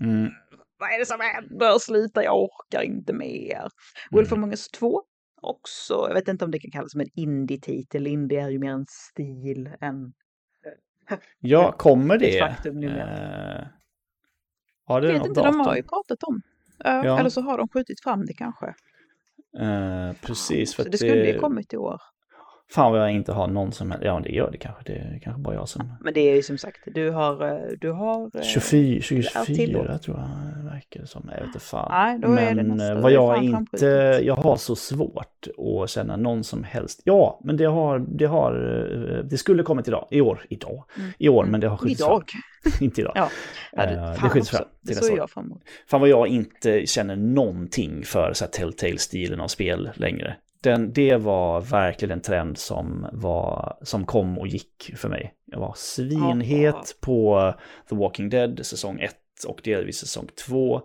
Mm. 0.00 0.30
Vad 0.78 0.90
är 0.92 0.98
det 0.98 1.06
som 1.06 1.20
händer? 1.20 1.78
Sluta, 1.78 2.24
jag 2.24 2.42
orkar 2.42 2.82
inte 2.82 3.12
mer. 3.12 3.68
Wolf 4.10 4.32
Mm. 4.32 4.38
Among 4.38 4.50
Us 4.50 4.68
2 4.68 5.02
också, 5.42 5.94
jag 6.08 6.14
vet 6.14 6.28
inte 6.28 6.44
om 6.44 6.50
det 6.50 6.58
kan 6.58 6.70
kallas 6.70 6.92
som 6.92 7.00
en 7.00 7.10
indie-titel. 7.14 8.06
Indie 8.06 8.42
är 8.44 8.48
ju 8.50 8.58
mer 8.58 8.70
en 8.72 8.86
stil 8.88 9.70
än... 9.80 10.12
Ja, 11.38 11.72
kommer 11.72 12.14
Ett 12.14 12.20
det? 12.20 12.38
faktum 12.38 12.80
numera. 12.80 13.58
Eh, 13.58 13.66
har 14.84 15.00
Jag 15.00 15.02
det 15.02 15.12
vet 15.12 15.18
något 15.18 15.28
inte, 15.28 15.40
de 15.40 15.44
datum? 15.46 15.60
har 15.60 15.76
ju 15.76 15.82
pratat 15.82 16.22
om. 16.22 16.40
Ja, 16.78 17.04
Ja. 17.04 17.18
Eller 17.18 17.30
så 17.30 17.40
har 17.40 17.58
de 17.58 17.68
skjutit 17.68 18.00
fram 18.02 18.26
det 18.26 18.34
kanske. 18.34 18.66
Eh, 19.60 20.12
precis, 20.22 20.74
för 20.74 20.82
Så 20.82 20.88
det 20.88 20.98
skulle 20.98 21.26
ju 21.26 21.32
det- 21.32 21.38
kommit 21.38 21.72
i 21.72 21.76
år. 21.76 22.00
Fan 22.74 22.92
vad 22.92 23.00
jag 23.00 23.12
inte 23.12 23.32
har 23.32 23.46
någon 23.46 23.72
som 23.72 23.90
helst, 23.90 24.04
ja 24.04 24.20
det 24.24 24.30
gör 24.30 24.50
det 24.50 24.58
kanske, 24.58 24.82
det 24.86 24.92
är 24.92 25.20
kanske 25.22 25.42
bara 25.42 25.54
jag 25.54 25.68
som... 25.68 25.92
Men 26.00 26.14
det 26.14 26.20
är 26.20 26.34
ju 26.34 26.42
som 26.42 26.58
sagt, 26.58 26.80
du 26.86 27.10
har, 27.10 27.46
eh, 27.48 27.60
du 27.80 27.90
har... 27.90 28.30
eh, 28.36 28.42
24, 28.42 28.90
är 29.40 29.44
tillåtet. 29.44 29.56
24 29.56 29.98
tror 29.98 30.16
jag 30.18 30.64
verkar 30.64 31.00
det 31.00 31.06
som, 31.06 31.30
jag 31.32 31.38
vet 31.38 31.46
inte 31.46 31.58
fan. 31.60 31.88
Nej, 31.90 32.18
då 32.18 32.28
är 32.28 32.54
det 32.54 32.54
men 32.54 32.66
nästa, 32.68 32.92
eh, 32.92 33.00
vad 33.00 33.10
det 33.10 33.14
jag 33.14 33.44
inte, 33.44 34.20
jag 34.22 34.34
har 34.36 34.56
så 34.56 34.76
svårt 34.76 35.46
att 35.82 35.90
känna 35.90 36.16
någon 36.16 36.44
som 36.44 36.64
helst. 36.64 37.00
Ja, 37.04 37.40
men 37.44 37.56
det 37.56 37.64
har, 37.64 37.98
det 37.98 38.26
har, 38.26 38.52
eh, 39.18 39.24
det 39.24 39.38
skulle 39.38 39.62
kommit 39.62 39.88
idag, 39.88 40.08
i 40.10 40.20
år, 40.20 40.44
idag, 40.48 40.84
i 41.18 41.28
år, 41.28 41.44
men 41.44 41.60
det 41.60 41.68
har 41.68 41.76
skjutits 41.76 42.00
Mm. 42.00 42.10
Idag. 42.12 42.30
fram. 42.30 42.72
inte 42.84 43.00
idag. 43.00 43.12
Ja, 43.14 43.28
Eh, 43.72 43.86
det, 43.88 43.94
det 43.94 44.16
fan 44.16 44.30
skjuts 44.30 44.48
också. 44.48 44.56
fram 44.56 44.66
till 44.86 44.94
Det 44.94 45.00
nästa 45.00 45.22
år. 45.22 45.28
Fan 45.86 46.00
vad 46.00 46.08
jag 46.08 46.28
inte 46.28 46.86
känner 46.86 47.16
någonting 47.16 48.02
för 48.04 48.32
så 48.32 48.44
här 48.44 48.52
Telltale-stilen 48.52 49.40
av 49.40 49.48
spel 49.48 49.90
längre. 49.94 50.36
Den, 50.62 50.92
det 50.92 51.16
var 51.16 51.60
verkligen 51.60 52.12
en 52.12 52.20
trend 52.22 52.58
som, 52.58 53.06
var, 53.12 53.78
som 53.82 54.06
kom 54.06 54.38
och 54.38 54.46
gick 54.46 54.92
för 54.96 55.08
mig. 55.08 55.34
Jag 55.44 55.60
var 55.60 55.74
svinhet 55.76 56.74
Ja. 56.74 56.84
på 57.00 57.54
The 57.88 57.96
Walking 57.96 58.28
Dead 58.28 58.66
säsong 58.66 59.00
1 59.00 59.16
och 59.48 59.60
delvis 59.64 59.96
säsong 59.96 60.28
2. 60.46 60.82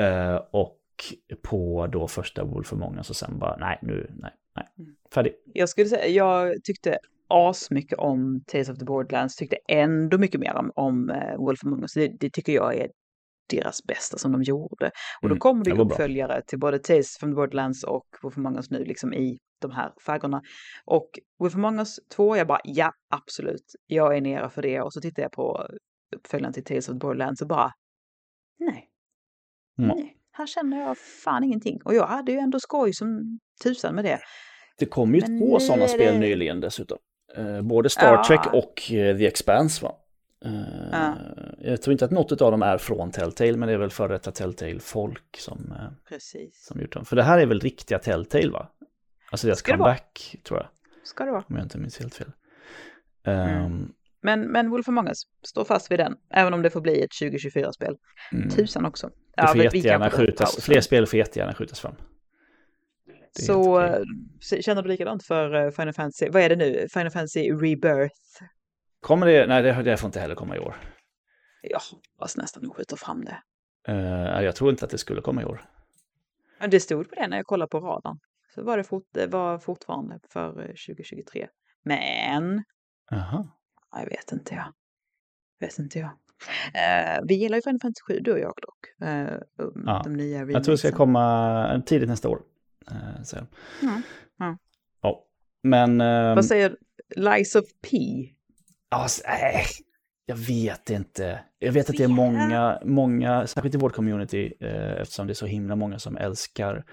Eh, 0.00 0.36
och 0.50 0.78
på 1.42 1.86
då 1.86 2.08
första 2.08 2.44
Wolf 2.44 2.72
Among 2.72 2.96
Us 2.96 3.10
och 3.10 3.16
sen 3.16 3.38
bara 3.38 3.56
nej, 3.56 3.78
nu, 3.82 4.10
nej, 4.16 4.32
nej. 4.56 4.66
Mm. 4.78 4.94
Färdig. 5.14 5.32
Jag 5.54 5.68
skulle 5.68 5.86
säga, 5.86 6.06
jag 6.06 6.64
tyckte 6.64 6.98
asmycket 7.28 7.98
om 7.98 8.44
Tales 8.46 8.68
of 8.68 8.78
the 8.78 8.84
Borderlands, 8.84 9.36
tyckte 9.36 9.56
ändå 9.68 10.18
mycket 10.18 10.40
mer 10.40 10.54
om, 10.54 10.72
om 10.74 11.10
uh, 11.10 11.36
Wolf 11.36 11.64
Among 11.64 11.82
Us. 11.82 11.94
Det, 11.94 12.08
det 12.20 12.30
tycker 12.30 12.52
jag 12.52 12.76
är 12.76 12.88
deras 13.50 13.84
bästa 13.84 14.18
som 14.18 14.32
de 14.32 14.42
gjorde. 14.42 14.86
Och 15.22 15.28
då 15.28 15.34
Mm, 15.34 15.38
kommer 15.38 15.64
det 15.64 15.70
det 15.70 15.74
ju 15.74 15.78
var 15.78 15.84
bra. 15.84 15.94
uppföljare 15.94 16.42
till 16.46 16.58
både 16.58 16.78
Tales 16.78 17.16
from 17.18 17.30
the 17.30 17.34
Borderlands 17.34 17.84
och 17.84 18.06
Wolf 18.22 18.36
Among 18.38 18.56
Us 18.56 18.70
nu 18.70 18.84
liksom 18.84 19.14
i 19.14 19.38
de 19.60 19.70
här 19.70 19.92
faggorna. 20.00 20.42
Och 20.84 21.10
Wolf 21.38 21.54
Among 21.54 21.78
Us 21.78 21.96
2, 22.16 22.36
jag 22.36 22.46
bara 22.46 22.60
ja, 22.64 22.92
absolut, 23.14 23.64
jag 23.86 24.16
är 24.16 24.20
nere 24.20 24.50
för 24.50 24.62
det. 24.62 24.80
Och 24.80 24.92
så 24.92 25.00
tittar 25.00 25.22
jag 25.22 25.32
på 25.32 25.66
uppföljaren 26.16 26.52
till 26.52 26.64
Tales 26.64 26.88
of 26.88 26.92
the 26.94 26.98
Borderlands 26.98 27.42
och 27.42 27.48
bara 27.48 27.72
nej, 28.58 28.84
Mm. 29.78 29.96
nej, 29.96 30.16
här 30.32 30.46
känner 30.46 30.80
jag 30.80 30.98
fan 30.98 31.44
ingenting. 31.44 31.78
Och 31.84 31.94
jag 31.94 32.06
hade 32.06 32.32
ju 32.32 32.38
ändå 32.38 32.60
skoj 32.60 32.92
som 32.92 33.38
tusan 33.62 33.94
med 33.94 34.04
det. 34.04 34.18
Det 34.78 34.86
kom 34.86 35.14
ju 35.14 35.20
Men 35.20 35.38
två 35.40 35.58
sådana 35.60 35.82
är 35.84 35.88
spel 35.88 36.14
det- 36.14 36.20
nyligen 36.20 36.60
dessutom. 36.60 36.98
Eh, 37.36 37.62
både 37.62 37.90
Star 37.90 38.12
Ja. 38.12 38.24
Trek 38.28 38.40
och 38.54 38.92
eh, 38.92 39.16
The 39.18 39.26
Expanse 39.26 39.84
va? 39.84 39.94
Eh, 40.44 40.52
Ja. 40.92 41.14
Jag 41.58 41.82
tror 41.82 41.92
inte 41.92 42.04
att 42.04 42.10
något 42.10 42.42
av 42.42 42.50
dem 42.50 42.62
är 42.62 42.78
från 42.78 43.10
Telltale, 43.10 43.56
men 43.56 43.68
det 43.68 43.74
är 43.74 43.78
väl 43.78 43.90
före 43.90 44.12
detta 44.12 44.30
Telltale-folk 44.30 45.36
som, 45.38 45.72
eh, 45.72 46.08
Precis. 46.08 46.66
som 46.66 46.80
gjort 46.80 46.92
dem. 46.92 47.04
För 47.04 47.16
det 47.16 47.22
här 47.22 47.38
är 47.38 47.46
väl 47.46 47.60
riktiga 47.60 47.98
Telltale 47.98 48.48
va? 48.50 48.68
Alltså 49.30 49.46
deras 49.46 49.58
Ska 49.58 49.72
comeback, 49.72 50.36
tror 50.44 50.58
jag. 50.58 50.68
Ska 51.04 51.24
det 51.24 51.30
vara. 51.30 51.44
Om 51.48 51.56
jag 51.56 51.64
inte 51.64 51.78
minns 51.78 51.98
helt 51.98 52.14
fel. 52.14 52.32
Mm. 53.24 53.64
Ehm, 53.64 53.92
Men, 54.22 54.40
men 54.52 54.70
Wolf 54.70 54.88
Among 54.88 55.08
Us, 55.08 55.22
stå 55.46 55.64
fast 55.64 55.90
vid 55.90 55.98
den. 55.98 56.16
Även 56.34 56.54
om 56.54 56.62
det 56.62 56.70
får 56.70 56.80
bli 56.80 57.00
ett 57.02 57.10
2024-spel. 57.22 57.96
mm. 58.32 58.48
Tusan 58.50 58.86
också. 58.86 59.10
Det 59.36 59.46
får 59.46 59.54
vi 59.54 59.64
jättegärna 59.64 60.10
skjutas, 60.10 60.56
fler 60.64 60.80
spel 60.80 61.06
får 61.06 61.18
jättegärna 61.18 61.54
skjutas 61.54 61.80
fram. 61.80 61.94
Så 63.32 63.80
eh, 63.80 64.02
känner 64.60 64.82
du 64.82 64.88
likadant 64.88 65.24
för 65.24 65.54
eh, 65.54 65.70
Final 65.70 65.92
Fantasy? 65.94 66.28
Vad 66.30 66.42
är 66.42 66.48
det 66.48 66.56
nu? 66.56 66.86
Final 66.92 67.10
Fantasy 67.10 67.50
Rebirth? 67.50 68.14
Kommer 69.00 69.26
det? 69.26 69.46
Nej, 69.46 69.62
det, 69.62 69.82
det 69.82 69.96
får 69.96 70.08
inte 70.08 70.20
heller 70.20 70.34
komma 70.34 70.56
i 70.56 70.58
år. 70.58 70.76
Jag 71.62 71.80
hoppas 71.80 72.36
nästan 72.36 72.62
de 72.62 72.70
skjuter 72.72 72.96
fram 72.96 73.24
det. 73.24 73.42
Eh, 73.88 74.42
jag 74.44 74.56
tror 74.56 74.70
inte 74.70 74.84
att 74.84 74.90
det 74.90 74.98
skulle 74.98 75.20
komma 75.20 75.42
i 75.42 75.44
år. 75.44 75.64
Det 76.70 76.80
stod 76.80 77.08
på 77.08 77.14
det 77.14 77.28
när 77.28 77.36
jag 77.36 77.46
kollade 77.46 77.68
på 77.68 77.80
radarn. 77.80 78.18
Så 78.54 78.62
var 78.62 78.76
det, 78.76 78.84
fort, 78.84 79.06
det 79.14 79.26
var 79.26 79.58
fortfarande 79.58 80.20
för 80.30 80.60
eh, 80.60 80.66
2023. 80.66 81.48
Men, 81.84 82.64
Jaha. 83.10 83.48
jag 83.92 84.06
vet 84.06 84.32
inte 84.32 84.54
jag. 84.54 84.72
Vet 85.60 85.78
inte 85.78 85.98
jag. 85.98 86.10
Eh, 86.74 87.20
vi 87.28 87.34
gillar 87.34 87.56
ju 87.56 87.62
Final 87.62 87.80
Fantasy 87.80 88.02
7, 88.06 88.20
du 88.20 88.32
och 88.32 88.38
jag 88.38 88.52
dock. 88.62 89.08
Eh, 89.08 89.32
um, 89.56 89.82
Ja, 89.86 90.00
De 90.04 90.12
nya 90.16 90.38
Jag 90.44 90.64
tror 90.64 90.72
det 90.72 90.78
ska 90.78 90.92
komma 90.92 91.82
tidigt 91.86 92.08
nästa 92.08 92.28
år. 92.28 92.42
Eh, 92.90 93.22
så. 93.22 93.36
Mm, 93.36 94.02
ja. 94.38 94.58
Ja, 95.02 95.24
men... 95.62 96.00
ehm, 96.00 96.34
Vad 96.34 96.44
säger 96.44 96.76
Lies 97.16 97.54
of 97.54 97.64
P? 97.90 97.98
S- 99.04 99.22
nej, 99.26 99.64
jag 100.26 100.36
vet 100.36 100.90
inte. 100.90 101.40
Jag 101.58 101.72
vet 101.72 101.90
att 101.90 101.96
det 101.96 102.04
är 102.04 102.08
många, 102.08 102.78
många, 102.84 103.46
särskilt 103.46 103.74
i 103.74 103.78
vårt 103.78 103.92
community, 103.92 104.52
eh, 104.60 104.92
eftersom 104.92 105.26
det 105.26 105.32
är 105.32 105.34
så 105.34 105.46
himla 105.46 105.76
många 105.76 105.98
som 105.98 106.16
älskar 106.16 106.84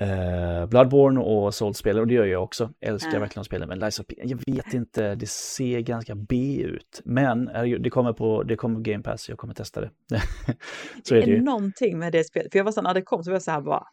eh, 0.00 0.66
Bloodborne 0.66 1.20
och 1.20 1.54
Souls-spel, 1.54 1.98
och 1.98 2.06
det 2.06 2.14
gör 2.14 2.24
jag 2.26 2.42
också. 2.42 2.70
Älskar 2.80 3.12
Ja. 3.14 3.20
verkligen 3.20 3.44
spelen, 3.44 3.68
men 3.68 3.78
Lies 3.78 4.00
of 4.00 4.06
P, 4.06 4.14
jag 4.24 4.40
vet 4.46 4.74
inte, 4.74 5.14
det 5.14 5.28
ser 5.28 5.80
ganska 5.80 6.14
B 6.14 6.62
ut. 6.62 7.02
Men 7.04 7.48
herregud, 7.48 7.82
det 7.82 7.90
kommer 7.90 8.12
på, 8.12 8.42
det 8.42 8.56
kommer 8.56 8.74
på 8.74 8.80
Game 8.80 9.02
Pass, 9.02 9.28
jag 9.28 9.38
kommer 9.38 9.54
testa 9.54 9.80
det. 9.80 9.90
så 11.02 11.14
är 11.14 11.18
det 11.20 11.26
är 11.26 11.26
ju. 11.36 11.42
någonting 11.42 11.98
med 11.98 12.12
det 12.12 12.24
spelet. 12.24 12.52
För 12.52 12.58
jag 12.58 12.64
var 12.64 12.72
så 12.72 12.82
när 12.82 12.94
det 12.94 13.02
kom 13.02 13.24
så 13.24 13.30
var 13.30 13.34
jag 13.34 13.42
så 13.42 13.50
här 13.50 13.60
bara 13.60 13.84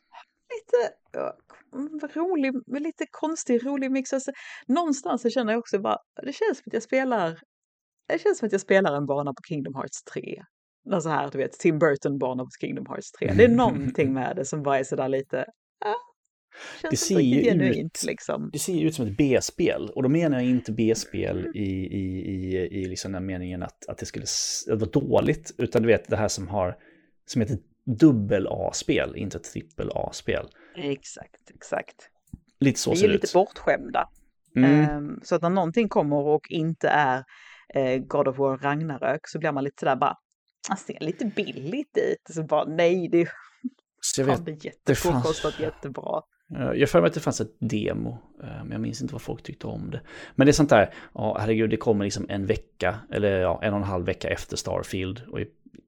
lite 0.73 2.19
rolig, 2.19 2.53
lite 2.67 3.05
konstig, 3.11 3.65
rolig 3.65 3.91
mix. 3.91 4.13
Alltså, 4.13 4.31
någonstans 4.67 5.21
så 5.21 5.29
känner 5.29 5.53
jag 5.53 5.59
också 5.59 5.79
bara, 5.79 5.97
det 6.23 6.33
känns 6.33 6.57
som 6.57 6.63
att 6.67 6.73
jag 6.73 6.83
spelar, 6.83 7.39
det 8.07 8.19
känns 8.21 8.37
som 8.37 8.45
att 8.45 8.51
jag 8.51 8.61
spelar 8.61 8.95
en 8.95 9.05
bana 9.05 9.33
på 9.33 9.41
Kingdom 9.47 9.75
Hearts 9.75 10.03
3. 10.03 10.43
Någon 10.85 11.01
så 11.01 11.09
här, 11.09 11.29
du 11.31 11.37
vet, 11.37 11.51
Tim 11.51 11.79
Burton-bana 11.79 12.43
på 12.43 12.49
Kingdom 12.61 12.85
Hearts 12.89 13.11
3. 13.11 13.33
Det 13.37 13.43
är 13.43 13.49
någonting 13.49 14.13
med 14.19 14.35
det 14.35 14.45
som 14.45 14.63
bara 14.63 14.79
är 14.79 14.83
sådär 14.83 15.09
lite, 15.09 15.45
ja, 15.85 15.95
Det 16.81 16.87
känns 16.87 16.99
ser 16.99 17.19
ju 17.19 17.35
riktigt 17.37 17.53
ut- 17.53 17.59
genuint 17.61 18.03
liksom. 18.03 18.49
Det 18.53 18.59
ser 18.59 18.73
ju 18.73 18.87
ut 18.87 18.95
som 18.95 19.07
ett 19.07 19.17
B-spel. 19.17 19.89
Och 19.95 20.03
då 20.03 20.09
menar 20.09 20.37
jag 20.39 20.49
inte 20.49 20.71
B-spel 20.71 21.51
i, 21.55 21.69
i, 21.69 22.21
i, 22.31 22.55
i 22.81 22.85
liksom 22.85 23.11
den 23.11 23.25
meningen 23.25 23.63
att, 23.63 23.85
att 23.87 23.97
det 23.97 24.05
skulle 24.05 24.25
vara 24.67 24.89
dåligt. 24.89 25.55
Utan 25.57 25.81
du 25.81 25.87
vet 25.87 26.09
det 26.09 26.15
här 26.17 26.27
som 26.27 26.47
har 26.47 26.77
som 27.25 27.41
heter 27.41 27.57
dubbel 27.85 28.47
A-spel, 28.49 29.15
inte 29.15 29.39
trippel 29.39 29.89
A-spel. 29.95 30.47
Exakt, 30.75 31.49
exakt. 31.55 31.95
Lite 32.59 32.79
så 32.79 32.91
Vi 32.91 32.97
ser 32.97 33.03
är 33.05 33.07
det 33.07 33.13
lite 33.13 33.27
ut. 33.27 33.33
bortskämda. 33.33 34.09
Mm. 34.55 34.71
Ehm, 34.89 35.19
så 35.23 35.35
att 35.35 35.41
när 35.41 35.49
någonting 35.49 35.89
kommer 35.89 36.15
och 36.17 36.51
inte 36.51 36.87
är 36.89 37.23
eh, 37.75 37.97
God 37.99 38.27
of 38.27 38.37
War 38.37 38.57
Ragnarök 38.57 39.21
så 39.27 39.39
blir 39.39 39.51
man 39.51 39.63
lite 39.63 39.79
sådär 39.79 39.95
bara, 39.95 40.17
han 40.69 40.77
ser 40.77 40.97
lite 40.99 41.25
billigt 41.25 41.97
ut. 41.97 42.35
Så 42.35 42.43
bara 42.43 42.65
nej, 42.65 43.09
det 43.11 43.21
är 43.21 43.29
Så 44.01 44.21
jag, 44.21 44.27
fan 44.27 44.43
vet, 44.45 44.61
det 44.63 44.67
är 44.67 44.73
det 44.85 44.95
fanns- 44.95 45.59
jättebra. 45.59 46.21
jag 46.75 46.89
för 46.89 47.01
mig 47.01 47.07
att 47.07 47.13
det 47.13 47.19
fanns 47.19 47.41
ett 47.41 47.55
demo, 47.59 48.11
eh, 48.43 48.47
men 48.63 48.71
jag 48.71 48.81
minns 48.81 49.01
inte 49.01 49.13
vad 49.13 49.21
folk 49.21 49.43
tyckte 49.43 49.67
om 49.67 49.91
det. 49.91 50.01
Men 50.35 50.47
det 50.47 50.51
är 50.51 50.53
sånt 50.53 50.69
där, 50.69 50.93
ja 51.13 51.37
herregud, 51.39 51.69
det 51.69 51.77
kommer 51.77 52.05
liksom 52.05 52.25
en 52.29 52.45
vecka, 52.45 52.99
eller 53.11 53.39
ja, 53.39 53.59
en 53.63 53.73
och 53.73 53.79
en 53.79 53.83
halv 53.85 54.05
vecka 54.05 54.29
efter 54.29 54.57
Starfield. 54.57 55.21
Och 55.31 55.39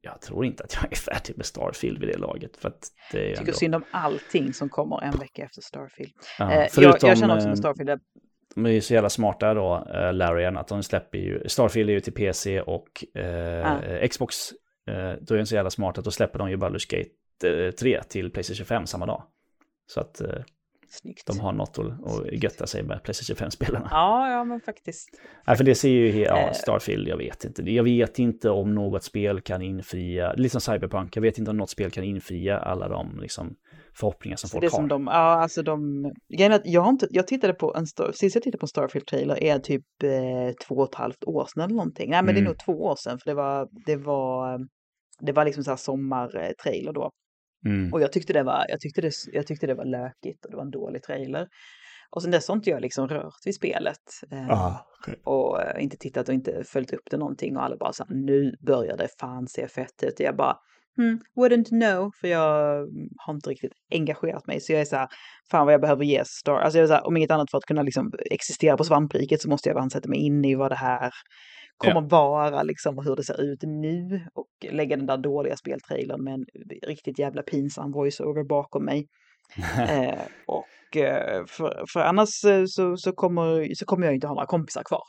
jag 0.05 0.21
tror 0.21 0.45
inte 0.45 0.63
att 0.63 0.73
jag 0.73 0.91
är 0.91 0.95
färdig 0.95 1.37
med 1.37 1.45
Starfield 1.45 1.99
vid 1.99 2.09
det 2.09 2.17
laget. 2.17 2.57
För 2.57 2.69
att 2.69 2.87
det 3.11 3.19
är 3.19 3.29
Jag 3.29 3.37
tycker 3.37 3.49
ändå, 3.51 3.57
synd 3.57 3.75
om 3.75 3.83
allting 3.91 4.53
som 4.53 4.69
kommer 4.69 5.03
en 5.03 5.19
vecka 5.19 5.43
efter 5.43 5.61
Starfield. 5.61 6.11
ja, 6.39 6.51
Eh, 6.51 6.59
jag, 6.59 6.71
förutom, 6.71 7.09
jag 7.09 7.17
känner 7.17 7.35
också 7.35 7.45
eh, 7.45 7.49
med 7.49 7.57
Starfield, 7.57 7.89
att 7.89 8.01
De 8.55 8.65
är 8.65 8.69
ju 8.69 8.81
så 8.81 8.93
jävla 8.93 9.09
smarta 9.09 9.53
då, 9.53 9.87
uh, 9.95 10.13
Larian, 10.13 10.57
att 10.57 10.67
de 10.67 10.83
släpper 10.83 11.17
ju, 11.17 11.49
Starfield 11.49 11.89
är 11.89 11.93
ju 11.93 11.99
till 11.99 12.13
PC 12.13 12.61
och 12.61 13.05
eh, 13.15 13.71
Ah. 13.71 14.07
Xbox, 14.07 14.35
eh, 14.87 15.13
då 15.21 15.33
är 15.33 15.37
de 15.37 15.45
så 15.45 15.55
jävla 15.55 15.69
smarta 15.69 15.99
att 16.01 16.05
då 16.05 16.11
släpper 16.11 16.39
de 16.39 16.49
ju 16.49 16.57
Baldur's 16.57 16.97
Gate 16.97 17.65
eh, 17.67 17.71
3 17.71 18.03
till 18.03 18.31
Playstation 18.31 18.65
5 18.65 18.85
samma 18.85 19.05
dag. 19.05 19.23
Så 19.87 19.99
att 19.99 20.21
eh, 20.21 20.29
snyggt. 20.95 21.27
de 21.27 21.39
har 21.39 21.53
något 21.53 21.79
att, 21.79 21.85
att 22.11 22.31
götta 22.31 22.67
sig 22.67 22.83
med 22.83 23.03
Playstation 23.03 23.47
5-spelarna. 23.49 23.87
Ja, 23.91 24.31
ja 24.31 24.43
men 24.43 24.61
faktiskt. 24.61 25.09
Nej, 25.47 25.55
för 25.57 25.63
det 25.63 25.75
ser 25.75 25.89
ju, 25.89 26.19
ja, 26.23 26.37
Eh. 26.37 26.51
Starfield, 26.53 27.07
jag 27.07 27.17
vet 27.17 27.45
inte. 27.45 27.61
Jag 27.71 27.83
vet 27.83 28.19
inte 28.19 28.49
om 28.49 28.75
något 28.75 29.03
spel 29.03 29.41
kan 29.41 29.61
infria, 29.61 30.33
liksom 30.33 30.61
Cyberpunk, 30.61 31.15
jag 31.17 31.21
vet 31.21 31.37
inte 31.37 31.51
om 31.51 31.57
något 31.57 31.69
spel 31.69 31.91
kan 31.91 32.03
infria 32.03 32.59
alla 32.59 32.87
de 32.87 33.19
liksom, 33.21 33.55
förhoppningar 33.93 34.37
som 34.37 34.49
Så 34.49 34.53
folk 34.53 34.61
det 34.61 34.67
har. 34.67 34.77
som 34.77 34.87
de, 34.87 35.07
ja 35.07 35.13
alltså 35.13 35.61
de, 35.63 36.05
är 36.29 36.61
jag 36.65 36.81
har 36.81 36.89
inte, 36.89 37.07
jag 37.11 37.27
tittade 37.27 37.53
på 37.53 37.75
en, 37.75 37.85
sist 38.13 38.35
jag 38.35 38.43
tittade 38.43 38.57
på 38.57 38.63
en 38.65 38.67
Starfield-trailer 38.67 39.43
är 39.43 39.59
typ 39.59 39.85
eh, 40.03 40.55
två 40.67 40.75
och 40.75 40.89
ett 40.89 40.95
halvt 40.95 41.23
år 41.23 41.45
sedan 41.53 41.63
eller 41.63 41.75
någonting. 41.75 42.09
Nej 42.09 42.23
men 42.23 42.33
det 42.35 42.39
är 42.39 42.41
Mm. 42.41 42.49
nog 42.51 42.59
två 42.65 42.71
år 42.83 42.95
sedan 42.95 43.19
för 43.19 43.29
det 43.29 43.35
var, 43.35 43.67
det 43.85 43.95
var, 43.95 44.59
det 45.19 45.31
var 45.31 45.45
liksom 45.45 45.63
så 45.63 45.69
här 45.69 45.77
sommartrailer 45.77 46.93
då. 46.93 47.11
Mm. 47.65 47.93
Och 47.93 48.01
jag 48.01 48.11
tyckte 48.11 48.33
det 48.33 48.43
var, 48.43 48.65
jag 48.69 48.79
tyckte 48.79 49.01
det, 49.01 49.11
jag 49.31 49.47
tyckte 49.47 49.67
det 49.67 49.73
var 49.73 49.85
lökigt 49.85 50.45
och 50.45 50.51
det 50.51 50.57
var 50.57 50.63
en 50.63 50.71
dålig 50.71 51.03
trailer. 51.03 51.47
Och 52.09 52.21
sen 52.21 52.31
dess 52.31 52.47
har 52.47 52.55
inte 52.55 52.69
jag 52.69 52.81
liksom 52.81 53.07
rört 53.07 53.33
vid 53.45 53.55
spelet. 53.55 54.03
Eh, 54.31 54.49
Ah, 54.49 54.85
okej. 54.99 55.15
och 55.23 55.61
eh, 55.61 55.83
inte 55.83 55.97
tittat 55.97 56.27
och 56.27 56.33
inte 56.33 56.63
följt 56.63 56.93
upp 56.93 57.07
det 57.11 57.17
någonting 57.17 57.57
och 57.57 57.63
alla 57.63 57.77
bara 57.77 57.93
så 57.93 58.03
här, 58.03 58.15
nu 58.15 58.55
börjar 58.65 58.97
det 58.97 59.07
fan 59.19 59.47
se 59.47 59.67
fett 59.67 60.03
ut. 60.03 60.13
Och 60.19 60.25
jag 60.25 60.35
bara, 60.35 60.57
hmm, 60.97 61.19
wouldn't 61.35 61.69
know, 61.69 62.11
för 62.21 62.27
jag 62.27 62.77
mm, 62.77 63.09
har 63.17 63.33
inte 63.33 63.49
riktigt 63.49 63.71
engagerat 63.91 64.47
mig. 64.47 64.61
Så 64.61 64.73
jag 64.73 64.81
är 64.81 64.85
så 64.85 64.95
här, 64.95 65.07
fan 65.51 65.65
vad 65.65 65.73
jag 65.73 65.81
behöver 65.81 66.03
ge 66.03 66.23
Star, 66.25 66.53
alltså 66.59 66.77
jag 66.77 66.83
är 66.83 66.87
så 66.87 66.93
här, 66.93 67.07
om 67.07 67.17
inget 67.17 67.31
annat 67.31 67.51
för 67.51 67.57
att 67.57 67.65
kunna 67.65 67.81
liksom 67.81 68.11
existera 68.31 68.77
på 68.77 68.83
svampriket 68.83 69.41
så 69.41 69.49
måste 69.49 69.69
jag 69.69 69.75
bara 69.75 69.89
sätta 69.89 70.09
mig 70.09 70.19
in 70.19 70.45
i 70.45 70.55
vad 70.55 70.71
det 70.71 70.75
här 70.75 71.11
kommer 71.77 72.01
vara, 72.01 72.63
liksom 72.63 72.97
hur 73.05 73.15
det 73.15 73.23
ser 73.23 73.41
ut 73.41 73.59
nu. 73.63 74.21
Och 74.33 74.71
lägga 74.71 74.97
den 74.97 75.05
där 75.05 75.17
dåliga 75.17 75.57
speltrailern 75.57 76.23
med 76.23 76.33
en 76.33 76.45
riktigt 76.87 77.19
jävla 77.19 77.41
pinsam 77.41 77.91
voiceover 77.91 78.43
bakom 78.43 78.85
mig. 78.85 79.07
Eh, 79.79 80.21
och 80.47 80.97
eh, 80.97 81.45
för, 81.47 81.85
för 81.93 81.99
annars 81.99 82.43
eh, 82.43 82.65
så, 82.65 82.97
så, 82.97 83.11
kommer, 83.11 83.75
så 83.75 83.85
kommer 83.85 84.05
jag 84.05 84.15
inte 84.15 84.27
ha 84.27 84.33
några 84.33 84.45
kompisar 84.45 84.83
kvar. 84.83 85.03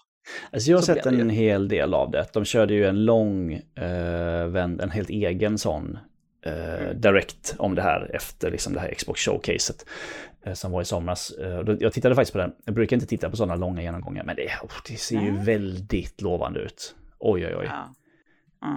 Alltså 0.52 0.70
jag 0.70 0.76
har 0.76 0.82
Så 0.82 0.94
sett 0.94 1.06
en 1.06 1.30
hel 1.30 1.68
del 1.68 1.94
av 1.94 2.10
det. 2.10 2.26
De 2.32 2.44
körde 2.44 2.74
ju 2.74 2.86
en 2.86 3.04
lång, 3.04 3.52
eh, 3.52 4.46
vänd, 4.46 4.80
en 4.80 4.90
helt 4.90 5.10
egen 5.10 5.58
sån 5.58 5.98
eh, 6.46 6.86
Mm. 6.86 7.00
direct 7.00 7.54
om 7.58 7.74
det 7.74 7.82
här 7.82 8.10
efter 8.14 8.50
liksom 8.50 8.72
det 8.72 8.80
här 8.80 8.94
Xbox 8.94 9.20
showcaset 9.20 9.86
eh, 10.46 10.52
som 10.52 10.72
var 10.72 10.82
i 10.82 10.84
somras. 10.84 11.30
Eh, 11.30 11.76
jag 11.80 11.92
tittade 11.92 12.14
faktiskt 12.14 12.32
på 12.32 12.38
den. 12.38 12.52
Jag 12.64 12.74
brukar 12.74 12.96
inte 12.96 13.06
titta 13.06 13.30
på 13.30 13.36
sådana 13.36 13.54
långa 13.56 13.82
genomgångar, 13.82 14.24
men 14.24 14.36
det, 14.36 14.46
oh, 14.62 14.70
det 14.88 14.96
ser 14.96 15.20
ju 15.20 15.32
Nej. 15.32 15.44
väldigt 15.44 16.20
lovande 16.20 16.60
ut. 16.60 16.94
Oj, 17.18 17.46
oj, 17.46 17.56
oj. 17.56 17.66
Ja. 17.70 17.94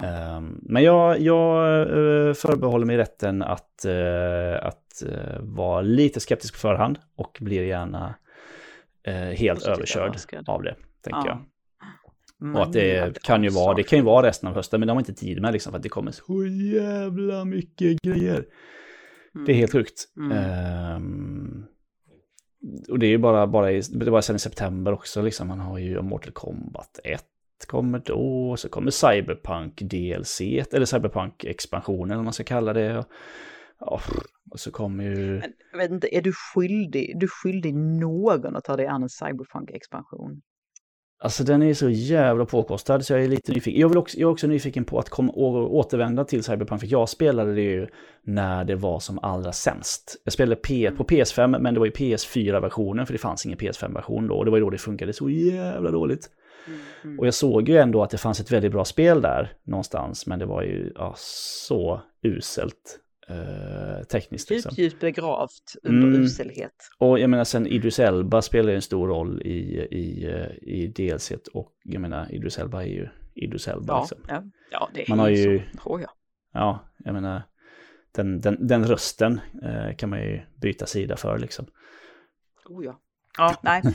Ehm, 0.04 0.60
men 0.62 0.82
jag, 0.82 1.20
jag 1.20 1.80
eh, 1.80 2.34
förbehåller 2.34 2.86
mig 2.86 2.96
rätten 2.96 3.42
att, 3.42 3.84
eh, 3.84 4.66
att 4.66 5.02
eh, 5.02 5.40
vara 5.40 5.80
lite 5.80 6.20
skeptisk 6.20 6.54
på 6.54 6.60
förhand 6.60 6.98
och 7.16 7.38
blir 7.40 7.62
gärna 7.62 8.14
helt 9.36 9.66
överkörd 9.66 10.16
av 10.46 10.62
det, 10.62 10.74
tänker 11.04 11.28
jag. 11.28 11.38
Men 12.40 12.56
Och 12.56 12.62
att 12.62 12.72
det 12.72 13.22
kan 13.22 13.44
ju 13.44 13.50
vara, 13.50 13.74
det 13.74 13.82
kan 13.82 13.98
ju 13.98 14.04
vara 14.04 14.26
resten 14.26 14.48
av 14.48 14.54
hösten, 14.54 14.80
men 14.80 14.86
de 14.86 14.92
har 14.92 15.00
inte 15.00 15.14
tid 15.14 15.42
med 15.42 15.52
liksom 15.52 15.72
för 15.72 15.76
att 15.76 15.82
det 15.82 15.88
kommer 15.88 16.10
så 16.10 16.46
jävla 16.46 17.44
mycket 17.44 18.02
grejer. 18.02 18.44
Det 19.46 19.52
är 19.52 19.56
helt 19.56 19.72
sjukt. 19.72 20.04
Mm. 20.16 20.32
Ehm, 20.32 21.64
och 22.88 22.98
det 22.98 23.06
är 23.06 23.10
ju 23.10 23.18
bara, 23.18 23.46
bara, 23.46 23.72
i, 23.72 23.80
det 23.80 24.10
var 24.10 24.20
sen 24.20 24.36
i 24.36 24.38
september 24.38 24.92
också, 24.92 25.22
liksom. 25.22 25.48
man 25.48 25.60
har 25.60 25.78
ju 25.78 26.02
Mortal 26.02 26.32
Kombat 26.32 27.00
1 27.04 27.24
kommer 27.66 27.98
då, 27.98 28.56
så 28.58 28.68
kommer 28.68 28.90
Cyberpunk 28.90 29.80
DLC, 29.80 30.40
eller 30.40 30.84
Cyberpunk-expansionen 30.84 32.16
vad 32.16 32.24
man 32.24 32.32
ska 32.32 32.44
kalla 32.44 32.72
det. 32.72 32.98
Och, 32.98 33.06
ja, 33.78 34.00
och 34.50 34.60
så 34.60 34.70
kommer 34.70 35.04
ju... 35.04 35.42
Men, 35.76 35.92
inte, 35.92 36.16
är 36.16 36.22
du 36.22 36.32
skyldig, 36.32 37.20
du 37.20 37.28
skyldig 37.28 37.74
någon 37.74 38.56
att 38.56 38.64
ta 38.64 38.76
dig 38.76 38.86
an 38.86 39.02
en 39.02 39.08
cyberpunk-expansion? 39.08 40.42
Alltså 41.22 41.44
den 41.44 41.62
är 41.62 41.74
så 41.74 41.90
jävla 41.90 42.44
påkostad 42.44 43.06
så 43.06 43.12
jag 43.12 43.24
är 43.24 43.28
lite 43.28 43.52
nyfiken. 43.52 43.80
Jag, 43.80 43.88
vill 43.88 43.98
också, 43.98 44.18
jag 44.18 44.28
är 44.28 44.32
också 44.32 44.46
nyfiken 44.46 44.84
på 44.84 44.98
att 44.98 45.08
komma 45.08 45.32
å, 45.32 45.66
återvända 45.66 46.24
till 46.24 46.44
Cyberpunk, 46.44 46.80
för 46.80 46.88
jag 46.88 47.08
spelade 47.08 47.54
det 47.54 47.60
ju 47.60 47.86
när 48.22 48.64
det 48.64 48.74
var 48.74 49.00
som 49.00 49.18
allra 49.22 49.52
sämst. 49.52 50.16
Jag 50.24 50.32
spelade 50.32 50.56
P, 50.56 50.90
på 50.96 51.04
PS5, 51.04 51.58
men 51.58 51.74
det 51.74 51.80
var 51.80 51.86
ju 51.86 51.92
PS4-versionen, 51.92 53.06
för 53.06 53.12
det 53.12 53.18
fanns 53.18 53.46
ingen 53.46 53.58
PS5-version 53.58 54.28
då, 54.28 54.34
och 54.34 54.44
det 54.44 54.50
var 54.50 54.58
ju 54.58 54.64
då 54.64 54.70
det 54.70 54.78
funkade 54.78 55.12
så 55.12 55.30
jävla 55.30 55.90
dåligt. 55.90 56.30
Och 57.18 57.26
jag 57.26 57.34
såg 57.34 57.68
ju 57.68 57.76
ändå 57.76 58.02
att 58.02 58.10
det 58.10 58.18
fanns 58.18 58.40
ett 58.40 58.52
väldigt 58.52 58.72
bra 58.72 58.84
spel 58.84 59.22
där 59.22 59.52
någonstans, 59.64 60.26
men 60.26 60.38
det 60.38 60.46
var 60.46 60.62
ju 60.62 60.92
ja, 60.94 61.14
så 61.16 62.00
uselt 62.22 62.98
eh, 63.30 64.04
tekniskt. 64.04 64.50
Liksom. 64.50 64.72
Djupt, 64.76 65.00
begravt 65.00 65.74
under 65.82 66.08
Mm. 66.08 66.22
uselhet. 66.22 66.72
Och 66.98 67.18
jag 67.18 67.30
menar 67.30 67.44
sen 67.44 67.66
Idris 67.66 67.98
Elba 67.98 68.42
spelar 68.42 68.70
ju 68.70 68.76
en 68.76 68.82
stor 68.82 69.08
roll 69.08 69.42
i, 69.42 69.78
i, 69.90 70.26
i 70.62 70.86
DLC 70.86 71.32
och 71.54 71.72
jag 71.84 72.00
menar 72.00 72.32
Idris 72.34 72.58
Elba 72.58 72.82
är 72.82 72.86
ju 72.86 73.08
Idris 73.34 73.68
Elba. 73.68 73.92
Ja, 73.94 74.00
Liksom. 74.00 74.18
ja, 74.28 74.42
ja, 74.70 74.88
det 74.94 75.02
är 75.02 75.08
Man 75.08 75.18
har 75.18 75.28
ju- 75.28 75.62
så. 75.72 75.78
tror 75.82 76.00
jag. 76.00 76.10
Ja, 76.52 76.84
jag 76.98 77.14
menar 77.14 77.42
den, 78.14 78.40
den, 78.40 78.66
den 78.66 78.84
rösten 78.86 79.40
eh, 79.62 79.96
kan 79.96 80.10
man 80.10 80.18
ju 80.20 80.40
byta 80.60 80.86
sida 80.86 81.16
för 81.16 81.38
liksom. 81.38 81.66
Oh, 82.68 82.84
ja. 82.84 83.00
ja, 83.38 83.54
nej. 83.62 83.82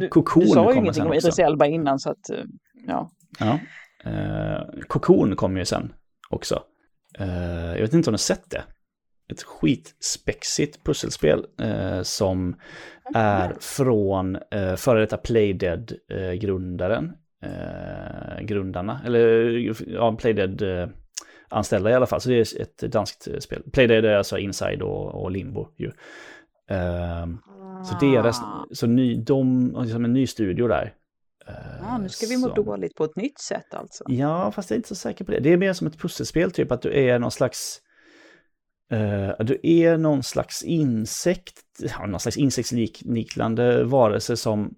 Du, 0.00 0.08
Cocoon 0.08 0.40
du 0.44 0.48
sa 0.50 0.72
ju 0.72 0.78
ingenting 0.78 1.02
om. 1.06 1.12
Idris 1.14 1.38
Elba 1.38 1.66
innan 1.66 1.98
så 1.98 2.10
att, 2.10 2.30
eh, 2.30 2.44
ja. 2.86 3.10
Ja. 3.38 3.58
Eh, 4.10 4.62
Cocoon 4.88 5.36
kommer 5.36 5.58
ju 5.58 5.64
sen 5.64 5.92
också. 6.30 6.62
Eh, 7.18 7.72
jag 7.72 7.80
vet 7.80 7.94
inte 7.94 8.10
om 8.10 8.12
du 8.12 8.14
har 8.14 8.16
sett 8.16 8.50
det. 8.50 8.64
Ett 9.32 9.42
skitspexigt 9.42 10.84
pusselspel 10.84 11.46
eh, 11.60 12.02
som 12.02 12.56
är 13.14 13.54
från 13.60 14.36
eh, 14.50 14.74
före 14.76 15.00
detta 15.00 15.16
Playdead-grundaren. 15.16 17.12
Eh, 17.42 18.42
grundarna, 18.42 19.00
eller 19.06 19.48
ja, 19.86 20.16
Playdead-anställda 20.16 21.90
i 21.90 21.94
alla 21.94 22.06
fall. 22.06 22.20
Så 22.20 22.28
det 22.28 22.34
är 22.34 22.60
ett 22.62 22.78
danskt 22.78 23.42
spel. 23.42 23.62
Playdead 23.72 24.04
är 24.04 24.14
alltså 24.14 24.38
Inside 24.38 24.82
och, 24.82 25.22
och 25.22 25.30
Limbo 25.30 25.68
ju. 25.76 25.90
Så 27.84 28.06
deras, 28.06 28.40
så 28.72 28.86
ny, 28.86 29.16
de 29.16 29.70
liksom 29.82 30.04
en 30.04 30.12
ny 30.12 30.26
studio 30.26 30.68
där. 30.68 30.94
Eh, 31.52 31.78
Ja, 31.82 31.98
nu 31.98 32.08
ska 32.08 32.26
vi 32.26 32.36
må 32.36 32.46
som- 32.46 32.64
dåligt 32.64 32.94
på 32.94 33.04
ett 33.04 33.16
nytt 33.16 33.40
sätt 33.40 33.74
alltså. 33.74 34.04
Ja, 34.08 34.52
fast 34.52 34.70
jag 34.70 34.74
är 34.74 34.78
inte 34.78 34.88
så 34.88 34.94
säker 34.94 35.24
på 35.24 35.30
det. 35.32 35.40
Det 35.40 35.52
är 35.52 35.56
mer 35.56 35.72
som 35.72 35.86
ett 35.86 35.98
pusselspel, 35.98 36.50
typ 36.50 36.72
att 36.72 36.82
du 36.82 36.94
är 37.08 37.18
någon 37.18 37.30
slags... 37.30 37.78
eh, 38.92 39.44
du 39.44 39.60
är 39.62 39.96
någon 39.96 40.22
slags 40.22 40.62
insekt, 40.62 41.60
ja, 41.78 42.06
någon 42.06 42.20
slags 42.20 42.36
insektsliknande 42.36 43.84
varelse 43.84 44.36
som 44.36 44.74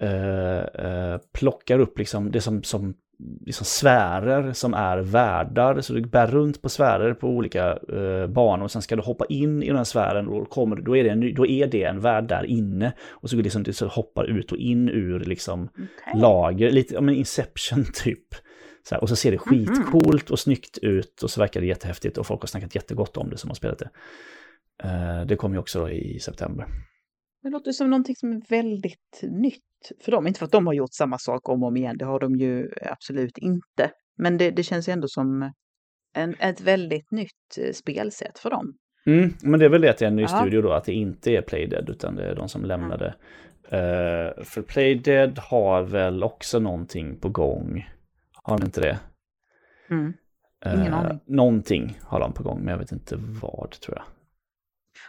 eh, 0.00 0.58
eh, 0.58 1.18
plockar 1.32 1.78
upp 1.78 1.98
liksom 1.98 2.30
det 2.30 2.40
som, 2.40 2.62
som 2.62 2.94
liksom 3.46 3.64
sfärer 3.64 4.52
som 4.52 4.74
är 4.74 4.98
världar. 4.98 5.80
Så 5.80 5.92
du 5.92 6.00
bär 6.00 6.26
runt 6.26 6.62
på 6.62 6.68
sfärer 6.68 7.14
på 7.14 7.28
olika 7.28 7.78
eh, 7.92 8.26
banor 8.26 8.64
och 8.64 8.70
sen 8.70 8.82
ska 8.82 8.96
du 8.96 9.02
hoppa 9.02 9.24
in 9.28 9.62
i 9.62 9.66
den 9.66 9.76
här 9.76 9.84
sfären 9.84 10.28
och 10.28 10.40
då, 10.40 10.44
kommer, 10.44 10.76
då, 10.76 10.96
är 10.96 11.04
det 11.04 11.10
en, 11.10 11.34
då 11.34 11.46
är 11.46 11.66
det 11.66 11.82
en 11.82 12.00
värld 12.00 12.28
där 12.28 12.44
inne. 12.44 12.92
Och 13.08 13.30
så, 13.30 13.36
liksom, 13.36 13.64
så 13.64 13.86
hoppar 13.86 14.24
ut 14.24 14.52
och 14.52 14.58
in 14.58 14.88
ur 14.88 15.20
liksom 15.20 15.68
Okej. 15.72 16.20
lager, 16.20 16.70
lite 16.70 16.94
ja, 16.94 17.00
men 17.00 17.14
Inception 17.14 17.84
typ. 17.94 18.34
Så 18.88 18.94
här, 18.94 19.02
och 19.02 19.08
så 19.08 19.16
ser 19.16 19.30
det 19.30 19.38
skitcoolt 19.38 20.30
och 20.30 20.38
snyggt 20.38 20.78
ut 20.78 21.22
och 21.22 21.30
så 21.30 21.40
verkar 21.40 21.60
det 21.60 21.66
jättehäftigt 21.66 22.18
och 22.18 22.26
folk 22.26 22.40
har 22.40 22.46
snackat 22.46 22.74
jättegott 22.74 23.16
om 23.16 23.30
det 23.30 23.36
som 23.36 23.50
har 23.50 23.54
spelat 23.54 23.78
det. 23.78 23.88
Eh, 24.82 25.26
det 25.26 25.36
kommer 25.36 25.56
ju 25.56 25.60
också 25.60 25.90
i 25.90 26.18
september. 26.18 26.66
Det 27.46 27.50
låter 27.50 27.72
som 27.72 27.90
någonting 27.90 28.16
som 28.16 28.32
är 28.32 28.40
väldigt 28.48 29.20
nytt 29.22 29.62
för 30.04 30.12
dem. 30.12 30.26
Inte 30.26 30.38
för 30.38 30.46
att 30.46 30.52
de 30.52 30.66
har 30.66 30.74
gjort 30.74 30.94
samma 30.94 31.18
sak 31.18 31.48
om 31.48 31.62
och 31.62 31.68
om 31.68 31.76
igen, 31.76 31.98
det 31.98 32.04
har 32.04 32.20
de 32.20 32.36
ju 32.36 32.70
absolut 32.82 33.38
inte. 33.38 33.90
Men 34.18 34.38
det, 34.38 34.50
det 34.50 34.62
känns 34.62 34.88
ju 34.88 34.92
ändå 34.92 35.08
som 35.08 35.52
en, 36.14 36.34
ett 36.38 36.60
väldigt 36.60 37.10
nytt 37.10 37.58
eh, 37.58 37.72
spelsätt 37.72 38.38
för 38.38 38.50
dem. 38.50 38.74
Mm, 39.06 39.34
men 39.42 39.60
det 39.60 39.66
är 39.66 39.68
väl 39.70 39.80
det 39.80 39.90
att 39.90 39.98
det 39.98 40.04
är 40.04 40.08
en 40.08 40.16
ny 40.16 40.22
Ja. 40.22 40.28
studio 40.28 40.62
då, 40.62 40.72
att 40.72 40.84
det 40.84 40.92
inte 40.92 41.30
är 41.30 41.42
Playdead 41.42 41.90
utan 41.90 42.16
det 42.16 42.24
är 42.30 42.34
de 42.34 42.48
som 42.48 42.64
lämnade. 42.64 43.06
Eh, 43.68 44.44
för 44.44 44.62
Playdead 44.62 45.38
har 45.38 45.82
väl 45.82 46.22
också 46.22 46.58
någonting 46.58 47.16
på 47.20 47.28
gång. 47.28 47.88
Har 48.42 48.58
de 48.58 48.64
inte 48.64 48.80
det? 48.80 48.98
Mm. 49.90 50.12
Ingen 50.66 50.92
Eh, 50.92 50.98
aning. 50.98 51.20
Någonting 51.26 51.98
har 52.02 52.20
de 52.20 52.32
på 52.32 52.42
gång, 52.42 52.58
men 52.58 52.68
jag 52.68 52.78
vet 52.78 52.92
inte 52.92 53.16
vad 53.42 53.70
tror 53.70 53.96
jag. 53.96 54.04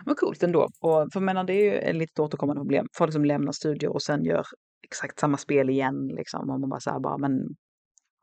Vad 0.06 0.18
coolt 0.18 0.44
ändå. 0.44 0.70
Och 0.82 1.08
för 1.14 1.20
menar, 1.20 1.44
det 1.44 1.54
är 1.54 1.64
ju 1.64 1.78
ett 1.78 1.96
litet 1.96 2.20
återkommande 2.20 2.60
problem. 2.60 2.88
Folk 2.98 3.14
som 3.14 3.26
lämnar 3.26 3.52
studier 3.52 3.92
och 3.92 4.02
sen 4.02 4.24
gör 4.24 4.46
exakt 4.84 5.20
samma 5.20 5.38
spel 5.38 5.70
igen 5.70 6.08
liksom. 6.08 6.50
Och 6.50 6.60
man 6.60 6.70
bara 6.70 6.80
så 6.80 6.92
här 6.92 7.00
bara, 7.00 7.18
men 7.18 7.32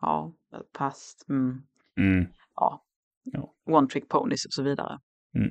ja, 0.01 0.32
pass. 0.72 1.12
Mm. 1.28 1.62
Mm. 1.98 2.26
Ja. 2.55 2.84
Ja. 3.24 3.55
One 3.70 3.88
trick 3.88 4.09
ponies 4.09 4.46
och 4.46 4.52
så 4.52 4.62
vidare. 4.62 4.98
Mm. 5.36 5.51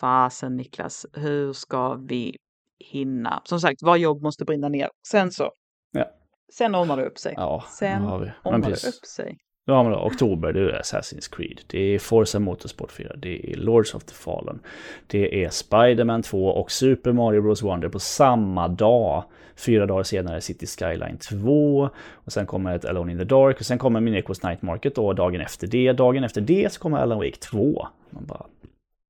Fasen 0.00 0.56
Niklas, 0.56 1.06
hur 1.12 1.52
ska 1.52 1.94
vi 1.94 2.36
hinna? 2.78 3.42
Som 3.44 3.60
sagt, 3.60 3.82
var 3.82 3.96
jobb 3.96 4.22
måste 4.22 4.44
brinna 4.44 4.68
ner. 4.68 4.90
Sen 5.08 5.30
så. 5.30 5.50
Ja. 5.90 6.10
Sen 6.52 6.74
ordnar 6.74 6.96
det 6.96 7.06
upp 7.06 7.18
sig. 7.18 7.34
Ja, 7.36 7.64
Sen. 7.78 8.02
Men 8.02 8.10
ordnar 8.44 8.70
det 8.70 8.88
upp 8.88 9.06
sig. 9.06 9.38
Ja, 9.70 9.82
men 9.82 9.92
då, 9.92 9.98
oktober, 9.98 10.52
det 10.52 10.60
är 10.60 10.80
Assassin's 10.82 11.36
Creed. 11.36 11.60
Det 11.66 11.78
är 11.78 11.98
Forza 11.98 12.38
Motorsport 12.38 12.92
4. 12.92 13.12
Det 13.16 13.52
är 13.52 13.56
Lords 13.56 13.94
of 13.94 14.04
the 14.04 14.14
Fallen. 14.14 14.60
Det 15.06 15.44
är 15.44 15.48
Spider-Man 15.50 16.22
2 16.22 16.46
och 16.46 16.70
Super 16.70 17.12
Mario 17.12 17.42
Bros. 17.42 17.62
Wonder 17.62 17.88
på 17.88 17.98
samma 17.98 18.68
dag. 18.68 19.24
Fyra 19.56 19.86
dagar 19.86 20.02
senare 20.02 20.40
City 20.40 20.66
Skyline 20.66 21.18
2. 21.18 21.90
Och 22.12 22.32
sen 22.32 22.46
kommer 22.46 22.76
ett 22.76 22.84
Alone 22.84 23.12
in 23.12 23.18
the 23.18 23.24
Dark. 23.24 23.60
Och 23.60 23.66
sen 23.66 23.78
kommer 23.78 24.00
Minecos 24.00 24.42
Night 24.42 24.62
Market 24.62 24.94
då 24.94 25.12
dagen 25.12 25.40
efter 25.40 25.66
det. 25.66 25.92
Dagen 25.92 26.24
efter 26.24 26.40
det 26.40 26.72
så 26.72 26.80
kommer 26.80 26.98
Alan 26.98 27.18
Wake 27.18 27.36
2. 27.36 27.88
Man 28.10 28.26
bara, 28.26 28.46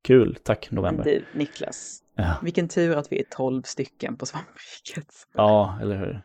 kul, 0.06 0.36
tack 0.43 0.70
november. 0.70 1.05
du 1.05 1.24
Niklas, 1.32 2.02
Ja. 2.14 2.35
vilken 2.43 2.68
tur 2.68 2.97
att 2.97 3.12
vi 3.12 3.18
är 3.20 3.24
tolv 3.30 3.62
stycken 3.62 4.16
på 4.16 4.26
Svampriket. 4.26 5.14
Ja, 5.35 5.78
eller 5.82 5.97
hur? 5.97 6.20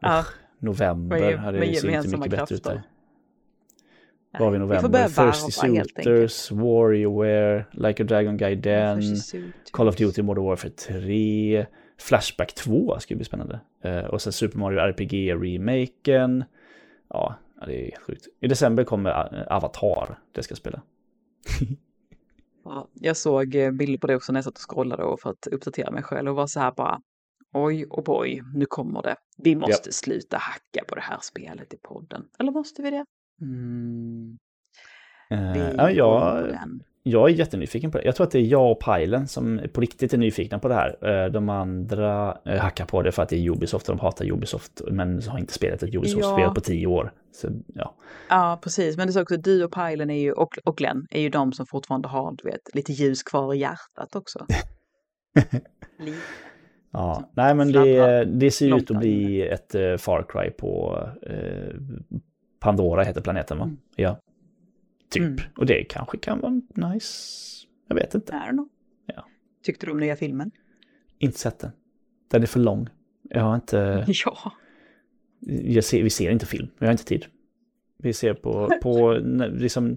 Ja. 0.00 0.24
November 0.58 1.36
hade 1.36 1.66
ju 1.66 1.74
sett 1.74 2.06
mycket 2.06 2.30
bättre 2.30 2.54
ut 2.54 2.64
där. 2.64 2.82
Vad 4.32 4.42
har 4.42 4.50
vi 4.50 4.56
i 4.56 4.58
Vi 4.58 4.66
november? 4.66 4.88
börja 4.88 5.08
Thirsty. 5.08 5.52
Suitors, 5.52 6.50
Warriorware, 6.50 7.64
Like 7.72 8.02
a 8.02 8.06
Dragon 8.06 8.36
Gaiden. 8.36 9.02
Call 9.72 9.88
of 9.88 9.96
Duty 9.96 10.22
Modern 10.22 10.44
Warfare 10.44 10.70
3, 10.70 11.66
Flashback 11.98 12.54
2 12.54 12.98
ska 13.00 13.14
bli 13.16 13.24
spännande. 13.24 13.60
Eh, 13.82 14.04
och 14.04 14.22
sen 14.22 14.32
Super 14.32 14.58
Mario 14.58 14.78
RPG-remaken. 14.78 16.44
Ja, 17.08 17.34
ja, 17.60 17.66
det 17.66 17.92
är 17.92 18.00
sjukt. 18.00 18.26
I 18.40 18.48
december 18.48 18.84
kommer 18.84 19.10
eh, 19.10 19.56
Avatar, 19.56 20.18
det 20.32 20.42
ska 20.42 20.52
jag 20.52 20.58
spela. 20.58 20.82
Ja, 22.64 22.88
jag 22.94 23.16
såg 23.16 23.54
eh, 23.54 23.70
bilder 23.70 23.98
på 23.98 24.06
det 24.06 24.16
också 24.16 24.32
när 24.32 24.38
jag 24.38 24.44
satt 24.44 24.54
och 24.54 24.70
scrollade 24.70 25.02
och 25.04 25.20
för 25.20 25.30
att 25.30 25.46
uppdatera 25.46 25.90
mig 25.90 26.02
själv 26.02 26.30
och 26.30 26.36
var 26.36 26.46
så 26.46 26.60
här 26.60 26.72
bara 26.72 27.00
oj 27.52 27.84
och 27.90 28.04
boy, 28.04 28.42
nu 28.54 28.66
kommer 28.66 29.02
det. 29.02 29.16
Vi 29.38 29.56
måste 29.56 29.92
sluta 29.92 30.36
hacka 30.36 30.84
på 30.88 30.94
det 30.94 31.00
här 31.00 31.18
spelet 31.22 31.74
i 31.74 31.76
podden. 31.76 32.24
Eller 32.38 32.52
måste 32.52 32.82
vi 32.82 32.90
det? 32.90 33.04
Mm, 33.42 34.38
vi 35.30 35.74
ja, 35.76 35.90
jag, 35.90 36.46
jag 37.02 37.30
är 37.30 37.34
jättenyfiken 37.34 37.90
på 37.90 37.98
det. 37.98 38.04
Jag 38.04 38.16
tror 38.16 38.26
att 38.26 38.30
det 38.30 38.38
är 38.38 38.42
jag 38.42 38.70
och 38.70 38.80
Pilen 38.84 39.28
som 39.28 39.60
på 39.72 39.80
riktigt 39.80 40.14
är 40.14 40.18
nyfikna 40.18 40.58
på 40.58 40.68
det 40.68 40.74
här. 40.74 41.24
Eh, 41.24 41.30
de 41.30 41.48
andra 41.48 42.38
eh, 42.44 42.58
hackar 42.60 42.84
på 42.84 43.02
det 43.02 43.12
för 43.12 43.22
att 43.22 43.28
det 43.28 43.36
är 43.36 43.50
Ubisoft 43.50 43.88
och 43.88 43.96
de 43.96 44.02
hatar 44.02 44.32
Ubisoft. 44.32 44.82
Men 44.90 45.22
har 45.22 45.38
inte 45.38 45.52
spelat 45.52 45.82
ett 45.82 45.94
Ubisoft-spel 45.94 46.40
Ja. 46.40 46.54
på 46.54 46.60
tio 46.60 46.86
år. 46.86 47.12
Så, 47.32 47.48
ja. 47.74 47.94
Ja, 48.28 48.60
precis. 48.62 48.96
Men 48.96 49.06
det 49.06 49.10
är 49.10 49.12
så 49.12 49.22
också, 49.22 49.36
du 49.36 49.64
och 49.64 49.72
Pajlen 49.72 50.10
är 50.10 50.20
ju, 50.20 50.32
och, 50.32 50.58
och 50.64 50.76
Glenn 50.76 51.06
är 51.10 51.20
ju 51.20 51.28
de 51.28 51.52
som 51.52 51.66
fortfarande 51.66 52.08
har 52.08 52.32
du 52.32 52.50
vet, 52.50 52.74
lite 52.74 52.92
ljus 52.92 53.22
kvar 53.22 53.54
i 53.54 53.58
hjärtat 53.58 54.16
också. 54.16 54.46
Ja. 56.94 57.30
Nej, 57.36 57.54
men 57.54 57.72
det, 57.72 58.24
det 58.24 58.50
ser 58.50 58.76
ut 58.76 58.90
att 58.90 58.98
bli 58.98 59.42
ett 59.48 60.00
Far 60.00 60.26
Cry 60.28 60.50
på 60.50 61.02
eh, 61.22 61.74
Pandora 62.62 63.02
heter 63.04 63.20
planeten 63.20 63.58
va? 63.58 63.64
Mm. 63.64 63.78
Ja. 63.96 64.20
Typ. 65.10 65.22
Mm. 65.22 65.38
Och 65.56 65.66
det 65.66 65.84
kanske 65.84 66.18
kan 66.18 66.40
vara 66.40 66.60
nice. 66.92 67.66
Jag 67.88 67.94
vet 67.94 68.14
inte. 68.14 68.32
Don't 68.32 68.50
know. 68.50 68.68
Ja. 69.06 69.26
Tyckte 69.62 69.86
du 69.86 69.92
om 69.92 70.00
nya 70.00 70.16
filmen? 70.16 70.50
Inte 71.18 71.38
sett 71.38 71.58
den. 71.58 71.70
Den 72.30 72.42
är 72.42 72.46
för 72.46 72.60
lång. 72.60 72.88
Jag 73.22 73.42
har 73.42 73.54
inte... 73.54 74.06
Ja. 74.24 74.52
jag 75.46 75.84
ser, 75.84 76.02
vi 76.02 76.10
ser 76.10 76.30
inte 76.30 76.46
film, 76.46 76.68
vi 76.78 76.86
har 76.86 76.92
inte 76.92 77.04
tid. 77.04 77.26
Vi 77.98 78.12
ser 78.12 78.34
på, 78.34 78.70
på 78.82 79.12
liksom, 79.52 79.96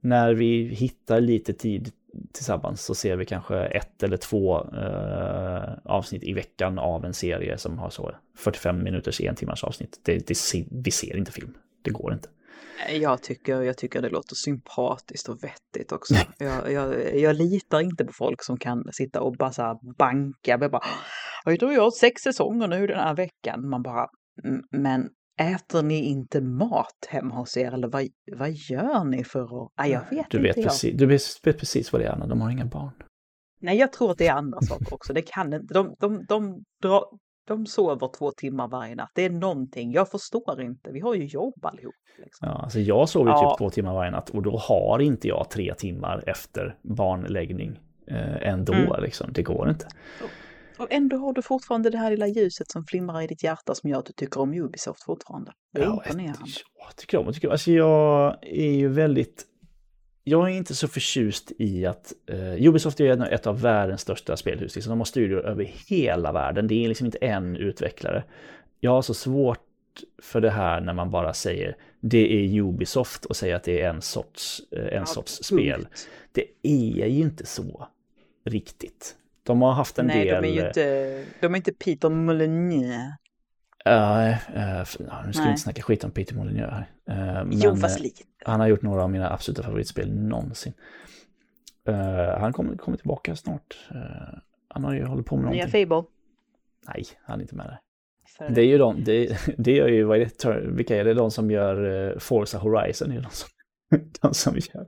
när 0.00 0.34
vi 0.34 0.64
hittar 0.64 1.20
lite 1.20 1.52
tid 1.52 1.92
tillsammans 2.32 2.84
så 2.84 2.94
ser 2.94 3.16
vi 3.16 3.24
kanske 3.24 3.58
ett 3.58 4.02
eller 4.02 4.16
två 4.16 4.70
eh, 4.74 5.72
avsnitt 5.84 6.24
i 6.24 6.32
veckan 6.32 6.78
av 6.78 7.04
en 7.04 7.14
serie 7.14 7.58
som 7.58 7.78
har 7.78 7.90
så 7.90 8.14
45 8.34 8.82
minuters 8.82 9.20
en 9.20 9.34
timmars 9.34 9.64
avsnitt. 9.64 10.00
Det, 10.02 10.26
det, 10.26 10.36
vi 10.70 10.90
ser 10.90 11.16
inte 11.16 11.32
film, 11.32 11.54
det 11.86 11.90
går 11.92 12.12
inte. 12.12 12.28
Jag 13.00 13.22
tycker, 13.22 13.62
jag 13.62 13.76
tycker 13.78 14.02
det 14.02 14.08
låter 14.08 14.34
sympatiskt 14.34 15.28
och 15.28 15.44
vettigt 15.44 15.92
också. 15.92 16.14
Jag, 16.38 16.72
jag, 16.72 17.16
jag 17.18 17.36
litar 17.36 17.80
inte 17.80 18.04
på 18.04 18.12
folk 18.12 18.42
som 18.42 18.56
kan 18.56 18.92
sitta 18.92 19.20
och 19.20 19.36
bara 19.36 19.52
så 19.52 19.62
här 19.62 19.94
banka. 19.98 20.58
med 20.58 20.70
Bara, 20.70 20.82
jag 21.44 21.58
tror 21.60 21.72
jag 21.72 21.82
har 21.82 21.90
sex 21.90 22.22
säsonger 22.22 22.68
nu 22.68 22.86
den 22.86 22.98
här 22.98 23.14
veckan. 23.16 23.68
Man 23.68 23.82
bara, 23.82 24.06
"Mm, 24.44 24.62
men 24.70 25.08
äter 25.40 25.82
ni 25.82 26.04
inte 26.04 26.40
mat 26.40 27.06
hemma 27.08 27.34
hos 27.34 27.56
er? 27.56 27.72
Eller 27.72 27.88
vad, 27.88 28.06
vad 28.36 28.50
gör 28.52 29.04
ni 29.04 29.24
för 29.24 29.42
att... 29.64 29.72
Nej, 29.78 29.90
jag 29.90 30.00
vet 30.00 30.10
Du 30.30 30.38
inte. 30.38 30.38
vet, 30.38 30.56
jag. 30.56 30.64
precis, 30.64 30.94
du 30.98 31.06
vet, 31.06 31.58
precis 31.58 31.92
vad 31.92 32.02
det 32.02 32.06
är, 32.06 32.12
Anna, 32.12 32.26
de 32.26 32.40
har 32.40 32.50
inga 32.50 32.66
barn. 32.66 32.92
Nej, 33.60 33.76
jag 33.78 33.92
tror 33.92 34.10
att 34.10 34.18
det 34.18 34.26
är 34.26 34.32
andra 34.32 34.60
saker 34.60 34.94
också. 34.94 35.12
Det 35.12 35.22
kan 35.22 35.52
inte. 35.52 35.74
De, 35.74 35.94
de, 35.98 36.24
de, 36.28 36.64
drar, 36.82 37.04
de 37.46 37.66
sover 37.66 38.10
två 38.18 38.30
timmar 38.30 38.68
varje 38.68 38.94
natt. 38.94 39.10
Det 39.14 39.24
är 39.24 39.30
någonting. 39.30 39.92
Jag 39.92 40.10
förstår 40.10 40.60
inte. 40.62 40.90
Vi 40.92 41.00
har 41.00 41.14
ju 41.14 41.24
jobb 41.24 41.54
allihop. 41.66 41.94
Liksom. 42.18 42.48
Ja, 42.48 42.54
alltså 42.54 42.78
jag 42.80 43.08
sover 43.08 43.30
Ja. 43.30 43.50
typ 43.50 43.58
två 43.58 43.70
timmar 43.70 43.94
varje 43.94 44.10
natt 44.10 44.30
och 44.30 44.42
då 44.42 44.56
har 44.56 44.98
inte 44.98 45.28
jag 45.28 45.50
tre 45.50 45.74
timmar 45.74 46.24
efter 46.26 46.76
barnläggning 46.82 47.78
eh, 48.10 48.48
ändå. 48.48 48.72
Mm. 48.72 49.02
Liksom. 49.02 49.32
Det 49.32 49.42
går 49.42 49.70
inte. 49.70 49.86
Och 50.78 50.86
ändå 50.92 51.16
har 51.16 51.32
du 51.32 51.42
fortfarande 51.42 51.90
det 51.90 51.98
här 51.98 52.10
lilla 52.10 52.26
ljuset 52.26 52.70
som 52.70 52.84
flimrar 52.84 53.22
i 53.22 53.26
ditt 53.26 53.42
hjärta 53.44 53.74
som 53.74 53.90
gör 53.90 53.98
att 53.98 54.06
du 54.06 54.12
tycker 54.12 54.40
om 54.40 54.54
Ubisoft 54.54 55.04
fortfarande. 55.04 55.52
Det 55.72 55.80
är 55.80 55.84
Ja, 55.84 56.02
imponerande. 56.06 56.38
Jag 56.86 56.96
tycker 56.96 57.18
om, 57.18 57.24
jag 57.24 57.34
tycker, 57.34 57.48
alltså 57.48 57.70
jag 57.70 58.36
är 58.42 58.72
ju 58.72 58.88
väldigt, 58.88 59.44
jag 60.28 60.50
är 60.50 60.54
inte 60.54 60.74
så 60.74 60.88
förtjust 60.88 61.52
i 61.58 61.86
att, 61.86 62.12
eh, 62.30 62.68
Ubisoft 62.68 63.00
är 63.00 63.32
ett 63.32 63.46
av 63.46 63.60
världens 63.60 64.00
största 64.00 64.36
spelhus, 64.36 64.74
liksom, 64.74 64.90
de 64.90 64.98
har 65.00 65.04
studior 65.04 65.46
över 65.46 65.64
hela 65.88 66.32
världen, 66.32 66.66
det 66.68 66.84
är 66.84 66.88
liksom 66.88 67.06
inte 67.06 67.18
en 67.18 67.56
utvecklare. 67.56 68.24
Jag 68.80 68.90
har 68.90 69.02
så 69.02 69.14
svårt 69.14 69.58
för 70.22 70.40
det 70.40 70.50
här 70.50 70.80
när 70.80 70.92
man 70.92 71.10
bara 71.10 71.32
säger 71.34 71.76
det 72.00 72.32
är 72.44 72.60
Ubisoft 72.60 73.24
och 73.24 73.36
säger 73.36 73.54
att 73.56 73.62
det 73.64 73.80
är 73.82 73.88
en 73.90 74.02
sorts, 74.02 74.62
eh, 74.70 74.98
en 75.00 75.06
sorts 75.06 75.32
spel. 75.42 75.88
Det 76.32 76.44
är 76.62 77.06
ju 77.06 77.22
inte 77.22 77.46
så 77.46 77.88
riktigt. 78.44 79.16
De 79.42 79.62
har 79.62 79.72
haft 79.72 79.98
en 79.98 80.06
Nej, 80.06 80.24
del... 80.24 80.42
de 80.42 80.48
är 80.48 80.52
ju 80.52 80.66
inte, 80.66 81.24
de 81.40 81.52
är 81.52 81.56
inte 81.56 81.72
Peter 81.72 82.08
Molyneux. 82.08 83.12
Eh, 83.84 84.30
f- 84.80 84.96
ja, 85.08 85.22
nu 85.26 85.32
ska 85.32 85.40
vi 85.42 85.44
Nej. 85.44 85.50
inte 85.50 85.62
snacka 85.62 85.82
skit 85.82 86.04
om 86.04 86.10
Peter 86.10 86.34
Molyneux 86.34 86.70
här. 86.72 86.86
Eh, 87.10 87.46
Jo, 87.50 87.70
men, 87.70 87.80
fast 87.80 87.98
eh, 87.98 88.02
lite. 88.02 88.22
Han 88.46 88.60
har 88.60 88.66
gjort 88.66 88.82
några 88.82 89.02
av 89.02 89.10
mina 89.10 89.30
absoluta 89.30 89.62
favoritspel 89.62 90.14
någonsin. 90.14 90.72
Eh, 91.88 92.38
han 92.40 92.52
kommer, 92.52 92.76
kommer 92.76 92.98
tillbaka 92.98 93.36
snart. 93.36 93.78
Eh, 93.90 94.38
han 94.68 94.84
har 94.84 94.94
ju 94.94 95.04
hållit 95.04 95.26
på 95.26 95.36
med 95.36 95.44
Nya 95.44 95.64
någonting. 95.64 95.86
Fable. 95.86 96.08
Nej, 96.88 97.04
han 97.22 97.38
är 97.38 97.42
inte 97.42 97.54
med 97.54 97.66
där. 97.66 97.78
Det 98.48 98.60
är 98.60 98.66
ju 98.66 98.78
de, 98.78 99.04
det, 99.04 99.38
det 99.58 99.78
är 99.78 99.88
ju, 99.88 100.04
vad 100.04 100.20
är 100.20 100.30
det, 100.42 100.70
vilka 100.70 100.96
är 100.96 101.04
det? 101.04 101.14
De 101.14 101.30
som 101.30 101.50
gör 101.50 101.84
uh, 101.84 102.18
Forza 102.18 102.58
Horizon 102.58 103.12
är 103.12 103.20
de 103.20 103.30
som, 103.30 103.48
de 104.20 104.34
som 104.34 104.56
gör 104.56 104.86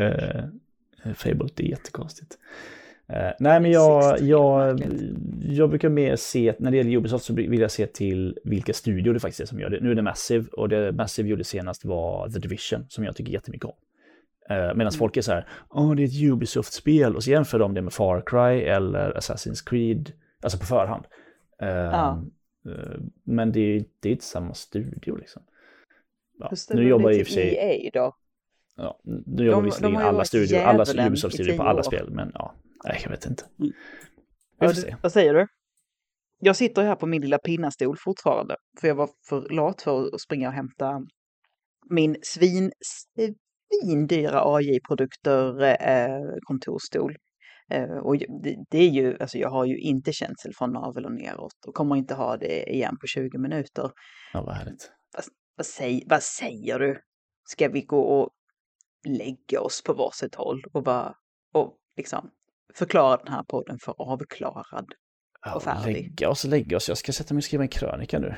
uh, 0.00 1.14
Fable. 1.14 1.48
Det 1.54 1.62
är 1.62 1.68
jättekonstigt. 1.68 2.38
Eh, 3.12 3.32
nej, 3.38 3.60
men 3.60 3.70
jag, 3.70 4.20
jag, 4.20 4.80
jag 5.42 5.68
brukar 5.70 5.88
mer 5.88 6.16
se, 6.16 6.54
när 6.58 6.70
det 6.70 6.76
gäller 6.76 6.96
Ubisoft 6.96 7.24
så 7.24 7.34
vill 7.34 7.60
jag 7.60 7.70
se 7.70 7.86
till 7.86 8.38
vilka 8.44 8.72
studior 8.72 9.14
det 9.14 9.20
faktiskt 9.20 9.40
är 9.40 9.46
som 9.46 9.60
gör 9.60 9.70
det. 9.70 9.80
Nu 9.80 9.90
är 9.90 9.94
det 9.94 10.02
Massive 10.02 10.46
och 10.52 10.68
det 10.68 10.92
Massive 10.92 11.28
gjorde 11.28 11.44
senast 11.44 11.84
var 11.84 12.28
The 12.28 12.38
Division 12.38 12.86
som 12.88 13.04
jag 13.04 13.16
tycker 13.16 13.32
jättemycket 13.32 13.64
om. 13.64 13.74
Uh, 14.50 14.56
Medan 14.56 14.80
Mm. 14.80 14.92
folk 14.92 15.16
är 15.16 15.22
så 15.22 15.32
här, 15.32 15.46
åh 15.70 15.94
det 15.94 16.02
är 16.02 16.06
ett 16.06 16.32
Ubisoft-spel 16.32 17.16
och 17.16 17.24
så 17.24 17.30
jämför 17.30 17.58
de 17.58 17.74
det 17.74 17.82
med 17.82 17.92
Far 17.92 18.22
Cry 18.26 18.62
eller 18.62 19.12
Assassin's 19.12 19.68
Creed, 19.68 20.12
alltså 20.42 20.58
på 20.58 20.64
förhand. 20.66 21.04
Eh, 21.62 21.68
Ja. 21.68 22.22
eh, 22.66 23.00
Men 23.24 23.52
det 23.52 23.60
är, 23.60 23.84
det 24.00 24.08
är 24.08 24.12
inte 24.12 24.24
samma 24.24 24.54
studio 24.54 25.16
liksom. 25.16 25.42
Ja, 26.38 26.50
nu 26.70 26.88
jobbar 26.88 27.08
du 27.10 27.16
i 27.18 27.22
och 27.22 27.26
för 27.26 27.32
sig, 27.32 27.56
EA 27.56 27.90
då? 27.94 28.16
ja, 28.76 28.98
nu 29.26 29.44
jobbar 29.44 29.62
visserligen 29.62 29.96
alla 30.02 30.24
studior, 30.24 30.58
alla 30.60 30.84
Ubisoft-studior 30.84 31.56
på 31.56 31.62
alla 31.62 31.82
spel, 31.82 32.10
men 32.10 32.30
ja, 32.34 32.54
nej 32.84 33.00
jag 33.02 33.10
vet 33.10 33.26
inte. 33.26 33.44
Vi 33.56 33.72
Ja, 34.60 34.72
du, 34.72 34.94
vad 35.02 35.12
säger 35.12 35.34
du? 35.34 35.46
Jag 36.38 36.56
sitter 36.56 36.82
här 36.82 36.96
på 36.96 37.06
min 37.06 37.22
lilla 37.22 37.38
pinnastol 37.38 37.96
fortfarande. 37.98 38.56
För 38.80 38.88
jag 38.88 38.94
var 38.94 39.10
för 39.28 39.48
lat 39.48 39.82
för 39.82 40.14
att 40.14 40.20
springa 40.20 40.48
och 40.48 40.54
hämta 40.54 41.00
min 41.90 42.16
svin, 42.22 42.72
svindyra 43.82 44.42
AJ-produkter 44.44 45.62
eh, 45.62 46.34
kontorstol. 46.40 47.16
Eh, 47.70 47.96
och 47.96 48.18
det, 48.18 48.56
det 48.70 48.78
är 48.78 48.88
ju, 48.88 49.16
alltså 49.20 49.38
jag 49.38 49.50
har 49.50 49.64
ju 49.64 49.78
inte 49.78 50.12
känsel 50.12 50.52
från 50.54 50.72
navel 50.72 51.04
och 51.04 51.12
neråt 51.12 51.64
och 51.66 51.74
kommer 51.74 51.96
inte 51.96 52.14
ha 52.14 52.36
det 52.36 52.70
igen 52.70 52.96
på 53.00 53.06
20 53.06 53.38
minuter. 53.38 53.90
Ja, 54.32 54.42
vad 54.42 54.54
härligt. 54.54 54.92
Vad, 55.56 55.66
säg, 55.66 56.04
vad 56.06 56.22
säger 56.22 56.78
du? 56.78 57.00
Ska 57.44 57.68
vi 57.68 57.82
gå 57.82 58.00
och 58.00 58.30
lägga 59.08 59.60
oss 59.60 59.82
på 59.82 59.92
varsitt 59.92 60.34
håll 60.34 60.64
och 60.72 60.82
bara 60.82 61.14
och 61.52 61.76
liksom 61.96 62.30
förklara 62.74 63.16
den 63.16 63.32
här 63.34 63.42
podden 63.42 63.78
för 63.84 63.94
avklarad? 63.98 64.86
Ja, 65.44 65.54
Och 65.54 65.62
färdig. 65.62 65.92
lägga 65.92 66.28
oss, 66.30 66.44
lägga 66.44 66.76
oss. 66.76 66.88
Jag 66.88 66.98
ska 66.98 67.12
sätta 67.12 67.34
mig 67.34 67.38
och 67.40 67.44
skriva 67.44 67.62
en 67.64 67.68
krönika 67.68 68.18
nu. 68.18 68.34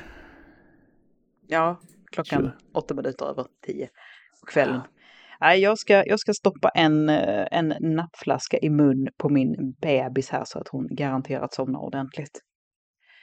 Ja, 1.47 1.79
klockan 2.11 2.41
Sure. 2.41 2.53
åtta 2.73 2.93
minuter 2.93 3.25
över 3.25 3.45
tio 3.65 3.89
på 4.39 4.45
kvällen. 4.45 4.81
Nej, 5.41 5.59
jag 5.59 5.77
ska, 5.77 6.05
jag 6.05 6.19
ska 6.19 6.33
stoppa 6.33 6.69
en, 6.69 7.09
eh, 7.09 7.47
en 7.51 7.73
nappflaska 7.79 8.57
i 8.57 8.69
mun 8.69 9.07
på 9.17 9.29
min 9.29 9.75
bebis 9.81 10.29
här 10.29 10.43
så 10.45 10.59
att 10.59 10.67
hon 10.67 10.87
garanterat 10.95 11.53
somnar 11.53 11.79
ordentligt. 11.79 12.41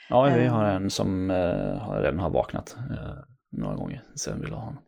Ja, 0.09 0.23
vi 0.23 0.45
Ehm. 0.45 0.53
har 0.53 0.65
en 0.65 0.91
som 0.91 1.31
har- 1.31 2.01
redan 2.03 2.19
har 2.20 2.31
vaknat 2.31 2.77
eh, 2.91 3.15
några 3.53 3.77
gånger 3.77 4.03
sen 4.15 4.41
vi 4.41 4.47
la 4.47 4.57
honom. 4.57 4.82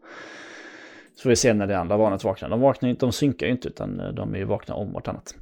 Så 1.17 1.23
får 1.23 1.31
vi 1.31 1.37
se 1.37 1.55
när 1.55 1.67
det 1.67 1.79
andra 1.79 1.99
barnet 1.99 2.25
vaknar. 2.25 2.49
De 2.49 2.61
vaknar 2.61 2.89
inte, 2.89 3.07
de 3.07 3.13
synkar 3.13 3.47
ju 3.47 3.53
inte 3.53 3.69
utan 3.69 3.97
de 4.15 4.35
är 4.35 4.39
ju 4.39 4.45
vakna 4.45 4.75
om 4.75 4.93
vartannat. 4.93 5.35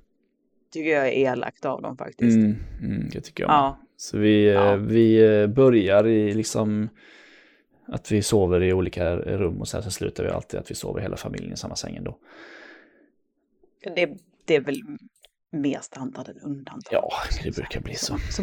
Tycker 0.72 0.90
jag 0.90 1.08
är 1.08 1.12
elakt 1.12 1.64
av 1.64 1.82
dem 1.82 1.96
faktiskt. 1.96 2.36
Mm, 2.36 2.56
mm, 2.82 3.08
det 3.12 3.20
tycker 3.20 3.42
jag. 3.44 3.50
Ja, 3.50 3.80
Så 3.96 4.18
vi, 4.18 4.46
eh, 4.46 4.52
Ja. 4.52 4.76
vi 4.76 5.40
eh, 5.42 5.46
börjar 5.46 6.06
i 6.06 6.34
liksom 6.34 6.88
att 7.86 8.12
vi 8.12 8.22
sover 8.22 8.62
i 8.62 8.72
olika 8.72 9.16
rum 9.16 9.60
och 9.60 9.68
sen 9.68 9.82
så 9.82 9.90
slutar 9.90 10.24
vi 10.24 10.30
alltid 10.30 10.60
att 10.60 10.70
vi 10.70 10.74
sover 10.74 11.00
hela 11.00 11.16
familjen 11.16 11.52
i 11.52 11.56
samma 11.56 11.76
säng 11.76 11.96
ändå. 11.96 12.18
det, 13.96 14.16
det 14.44 14.56
är 14.56 14.60
väl 14.60 14.80
mer 15.52 15.78
standard 15.80 16.28
än 16.28 16.38
undantag. 16.40 16.92
Ja, 16.92 17.10
det 17.42 17.56
brukar 17.56 17.80
bli 17.80 17.94
så. 17.94 18.18
Så 18.30 18.42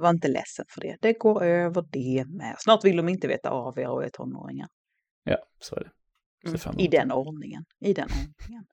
var 0.00 0.10
inte 0.10 0.28
ledsen 0.28 0.64
för 0.68 0.80
det. 0.80 0.96
Det 1.00 1.12
går 1.12 1.44
över 1.44 1.84
det 1.90 2.24
med. 2.28 2.54
Snart 2.58 2.84
vill 2.84 2.96
de 2.96 3.08
inte 3.08 3.28
veta 3.28 3.50
av 3.50 3.78
er 3.78 3.88
och 3.88 4.04
är 4.04 4.08
tonåringar. 4.08 4.68
Ja, 5.24 5.38
så 5.60 5.76
är 5.76 5.80
det. 5.80 5.90
Mm, 6.48 6.78
I 6.78 6.88
den 6.88 7.12
ordningen. 7.12 7.64
I 7.80 7.92
den 7.92 8.04
ordningen. 8.08 8.64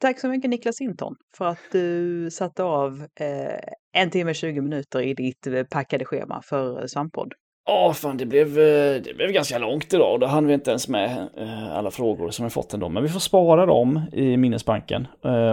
Tack 0.00 0.20
så 0.20 0.28
mycket 0.28 0.50
Niklas 0.50 0.80
Hinton 0.80 1.16
för 1.36 1.44
att 1.44 1.58
du 1.72 2.30
satte 2.30 2.62
av 2.62 3.06
eh, 3.20 4.02
en 4.02 4.10
timme 4.10 4.34
20 4.34 4.60
minuter 4.60 5.00
i 5.02 5.14
ditt 5.14 5.46
eh, 5.46 5.62
packade 5.62 6.04
schema 6.04 6.42
för 6.44 6.80
eh, 6.80 6.86
Svamppodd. 6.86 7.32
Ja, 7.66 7.92
fan 7.92 8.16
det 8.16 8.26
blev, 8.26 8.46
eh, 8.58 9.02
det 9.02 9.16
blev 9.16 9.30
ganska 9.30 9.58
långt 9.58 9.94
idag 9.94 10.12
och 10.12 10.18
då 10.20 10.26
hann 10.26 10.46
vi 10.46 10.54
inte 10.54 10.70
ens 10.70 10.88
med 10.88 11.28
alla 11.72 11.90
frågor 11.90 12.30
som 12.30 12.44
vi 12.44 12.50
fått 12.50 12.74
ändå. 12.74 12.88
Men 12.88 13.02
vi 13.02 13.08
får 13.08 13.20
spara 13.20 13.66
dem 13.66 14.00
i 14.12 14.36
minnesbanken. 14.36 15.06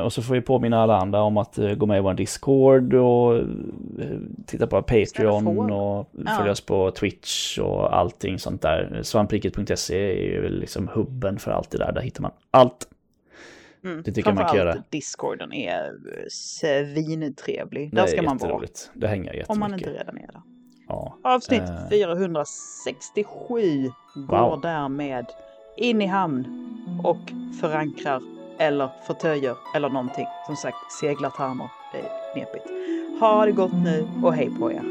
Och 0.04 0.14
så 0.14 0.22
får 0.22 0.34
vi 0.34 0.42
påminna 0.42 0.82
alla 0.84 0.98
andra 0.98 1.22
om 1.22 1.38
att 1.38 1.60
gå 1.78 1.86
med 1.86 1.98
i 1.98 2.02
vår 2.02 2.14
Discord 2.14 2.94
och 2.94 3.42
titta 4.46 4.68
på 4.68 4.82
Patreon 4.82 5.72
och 5.72 6.10
Ja. 6.26 6.32
följa 6.38 6.52
oss 6.52 6.62
på 6.66 6.92
Twitch 6.92 7.60
och 7.60 7.98
allting 7.98 8.40
sånt 8.40 8.62
där. 8.62 9.00
Svampriket.se 9.04 9.98
är 10.12 10.24
ju 10.24 10.50
liksom 10.50 10.88
hubben 10.94 11.40
för 11.40 11.52
allt 11.52 11.72
det 11.72 11.78
där. 11.78 11.92
Där 11.92 12.02
hittar 12.02 12.22
man 12.22 12.32
allt. 12.52 12.88
Mm. 13.84 14.02
Det 14.04 14.12
tycker 14.12 14.30
jag 14.30 14.36
man 14.36 14.44
kan 14.44 14.50
Framförallt 14.56 14.76
göra. 14.76 14.84
Discorden 14.90 15.54
är 15.54 15.86
eh, 15.86 15.92
svintrevlig. 16.30 17.90
Det 17.92 17.96
Där 17.96 18.04
är 18.04 18.08
ska 18.08 18.22
man 18.22 18.38
vara. 18.38 18.66
Det 18.94 19.08
hänger 19.08 19.24
jättemycket. 19.26 19.50
Om 19.50 19.60
man 19.60 19.74
inte 19.74 19.90
redan 19.94 20.18
är 20.18 20.28
där. 20.28 20.42
Ja. 20.88 21.18
Avsnitt 21.24 21.62
Eh. 21.62 21.90
467 21.90 23.92
går 24.16 24.50
Wow. 24.50 24.62
därmed 24.62 25.26
in 25.78 26.02
i 26.02 26.06
hamn 26.06 26.48
och 27.04 27.18
förankrar 27.62 28.22
eller 28.60 28.90
förtöjer 29.08 29.56
eller 29.76 29.90
någonting. 29.90 30.26
Som 30.46 30.56
sagt, 30.56 30.92
seglartermer, 31.00 31.70
det 31.94 32.00
är 32.00 32.34
knepigt. 32.34 32.66
Ha 33.20 33.46
det 33.46 33.52
gott 33.52 33.74
nu 33.84 34.08
och 34.24 34.34
hej 34.34 34.50
på 34.60 34.72
er! 34.72 34.84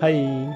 Hej! 0.00 0.54